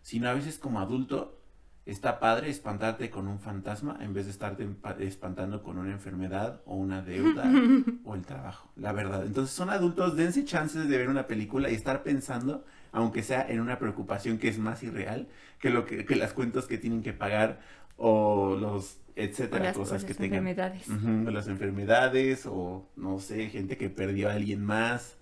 sino 0.00 0.28
a 0.28 0.34
veces 0.34 0.58
como 0.58 0.80
adulto 0.80 1.38
está 1.84 2.20
padre 2.20 2.48
espantarte 2.48 3.10
con 3.10 3.26
un 3.26 3.40
fantasma 3.40 3.98
en 4.00 4.14
vez 4.14 4.24
de 4.26 4.30
estarte 4.30 4.66
espantando 5.00 5.62
con 5.64 5.78
una 5.78 5.90
enfermedad 5.92 6.62
o 6.64 6.76
una 6.76 7.02
deuda 7.02 7.44
o 8.04 8.14
el 8.14 8.22
trabajo, 8.24 8.70
la 8.76 8.92
verdad. 8.92 9.26
Entonces 9.26 9.54
son 9.54 9.68
adultos, 9.68 10.16
dense 10.16 10.44
chances 10.44 10.88
de 10.88 10.96
ver 10.96 11.08
una 11.08 11.26
película 11.26 11.68
y 11.70 11.74
estar 11.74 12.02
pensando, 12.04 12.64
aunque 12.92 13.22
sea 13.22 13.46
en 13.48 13.60
una 13.60 13.78
preocupación 13.78 14.38
que 14.38 14.48
es 14.48 14.58
más 14.58 14.82
irreal 14.82 15.28
que 15.58 15.70
lo 15.70 15.86
que, 15.86 16.04
que 16.04 16.16
las 16.16 16.32
cuentas 16.32 16.66
que 16.66 16.78
tienen 16.78 17.02
que 17.02 17.12
pagar 17.12 17.60
o 17.96 18.56
los 18.56 18.98
etcétera, 19.14 19.64
las, 19.64 19.76
cosas 19.76 20.04
que 20.04 20.14
tengan. 20.14 20.46
enfermedades. 20.46 20.88
O 20.88 21.30
las 21.30 21.48
enfermedades 21.48 22.46
o 22.46 22.88
no 22.96 23.18
sé, 23.18 23.48
gente 23.50 23.76
que 23.76 23.90
perdió 23.90 24.30
a 24.30 24.34
alguien 24.34 24.64
más. 24.64 25.16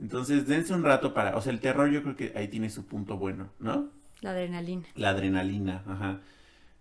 Entonces, 0.00 0.46
dense 0.46 0.74
un 0.74 0.84
rato 0.84 1.14
para, 1.14 1.36
o 1.36 1.40
sea, 1.40 1.52
el 1.52 1.60
terror 1.60 1.90
yo 1.90 2.02
creo 2.02 2.16
que 2.16 2.32
ahí 2.36 2.48
tiene 2.48 2.70
su 2.70 2.86
punto 2.86 3.16
bueno, 3.16 3.50
¿no? 3.58 3.90
La 4.20 4.30
adrenalina. 4.30 4.86
La 4.94 5.10
adrenalina, 5.10 5.82
ajá. 5.86 6.20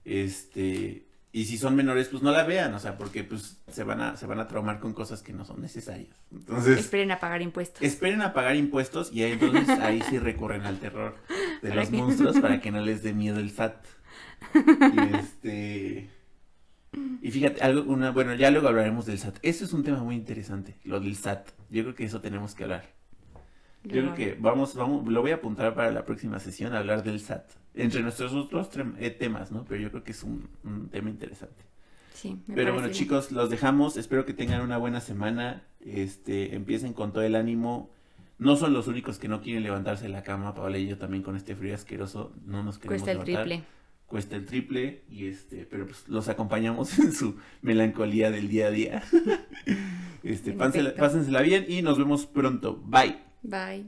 Este, 0.06 1.06
y 1.36 1.46
si 1.46 1.58
son 1.58 1.76
menores, 1.76 2.10
pues 2.10 2.22
no 2.22 2.32
la 2.32 2.44
vean, 2.44 2.76
o 2.76 2.80
sea, 2.80 2.96
porque 2.96 3.24
pues 3.24 3.58
se 3.68 3.84
van 3.84 4.02
a 4.02 4.16
se 4.16 4.28
van 4.28 4.40
a 4.40 4.48
traumar 4.48 4.80
con 4.80 4.94
cosas 4.94 5.24
que 5.24 5.34
no 5.34 5.46
son 5.46 5.62
necesarias. 5.62 6.16
Entonces, 6.32 6.80
Esperen 6.80 7.12
a 7.12 7.20
pagar 7.20 7.42
impuestos. 7.42 7.82
esperen 7.82 8.22
a 8.22 8.34
pagar 8.34 8.56
impuestos 8.56 9.12
y 9.12 9.24
ahí, 9.24 9.32
entonces 9.32 9.68
ahí 9.80 10.02
sí 10.10 10.20
recurren 10.20 10.62
al 10.62 10.78
terror 10.78 11.16
de 11.64 11.74
los 11.74 11.90
monstruos 11.90 12.40
para 12.40 12.62
que 12.62 12.72
no 12.72 12.82
les 12.82 13.02
dé 13.02 13.14
miedo 13.14 13.40
el 13.40 13.50
SAT. 13.50 13.84
Y 14.54 15.16
este 15.18 16.10
y 17.24 17.32
fíjate, 17.32 17.64
algo 17.64 17.92
una 17.92 18.12
bueno, 18.12 18.36
ya 18.36 18.52
luego 18.52 18.68
hablaremos 18.68 19.08
del 19.08 19.18
SAT. 19.18 19.40
Eso 19.42 19.66
es 19.66 19.74
un 19.74 19.84
tema 19.84 20.04
muy 20.04 20.14
interesante, 20.14 20.78
lo 20.84 21.00
del 21.00 21.16
SAT. 21.16 21.50
Yo 21.72 21.82
creo 21.82 21.96
que 21.96 22.06
eso 22.06 22.22
tenemos 22.22 22.54
que 22.54 22.66
hablar. 22.66 22.94
Yo 23.84 24.02
creo 24.02 24.14
que 24.14 24.38
vamos, 24.40 24.76
vamos, 24.76 25.08
lo 25.08 25.22
voy 25.22 25.32
a 25.32 25.36
apuntar 25.36 25.74
para 25.74 25.90
la 25.90 26.06
próxima 26.06 26.38
sesión, 26.38 26.76
hablar 26.76 27.02
del 27.02 27.20
SAT. 27.20 27.63
Entre 27.76 28.02
nuestros 28.02 28.34
otros 28.34 28.70
eh, 29.00 29.10
temas, 29.10 29.52
¿no? 29.52 29.66
Pero 29.66 29.82
yo 29.82 29.90
creo 29.90 30.04
que 30.04 30.12
es 30.12 30.24
un, 30.24 30.48
un 30.64 30.90
tema 30.90 31.10
interesante. 31.10 31.64
Sí, 32.14 32.38
me 32.48 32.56
Pero 32.56 32.74
bueno, 32.74 32.88
bien. 32.88 32.98
chicos, 33.00 33.32
los 33.32 33.50
dejamos. 33.50 33.98
Espero 33.98 34.26
que 34.26 34.34
tengan 34.34 34.62
una 34.62 34.78
buena 34.78 35.02
semana. 35.02 35.64
Este, 35.82 36.56
empiecen 36.56 36.94
con 36.94 37.12
todo 37.12 37.24
el 37.24 37.36
ánimo. 37.36 37.92
No 38.38 38.56
son 38.56 38.74
los 38.74 38.88
únicos 38.88 39.18
que 39.20 39.28
no 39.28 39.42
quieren 39.42 39.64
levantarse 39.64 40.04
de 40.04 40.10
la 40.10 40.24
cama. 40.24 40.54
Paola 40.54 40.78
y 40.78 40.88
yo 40.88 40.98
también 40.98 41.24
con 41.24 41.36
este 41.36 41.56
frío 41.56 41.74
asqueroso 41.74 42.34
no 42.46 42.62
nos 42.64 42.78
queremos 42.78 43.02
Cuesta 43.04 43.12
el 43.12 43.18
levantar. 43.26 43.46
triple. 43.48 43.68
Cuesta 44.06 44.36
el 44.36 44.46
triple 44.46 45.02
y 45.10 45.26
este, 45.28 45.66
pero 45.66 45.88
pues 45.88 46.08
los 46.08 46.28
acompañamos 46.30 47.00
en 47.00 47.14
su 47.14 47.38
melancolía 47.64 48.30
del 48.30 48.48
día 48.50 48.68
a 48.68 48.72
día. 48.72 49.04
este, 50.24 50.52
En 50.52 50.60
pásensela- 50.60 50.96
pásensela 50.96 51.42
bien 51.42 51.66
y 51.68 51.82
nos 51.82 51.98
vemos 51.98 52.26
pronto. 52.28 52.76
Bye. 52.86 53.18
Bye. 53.42 53.86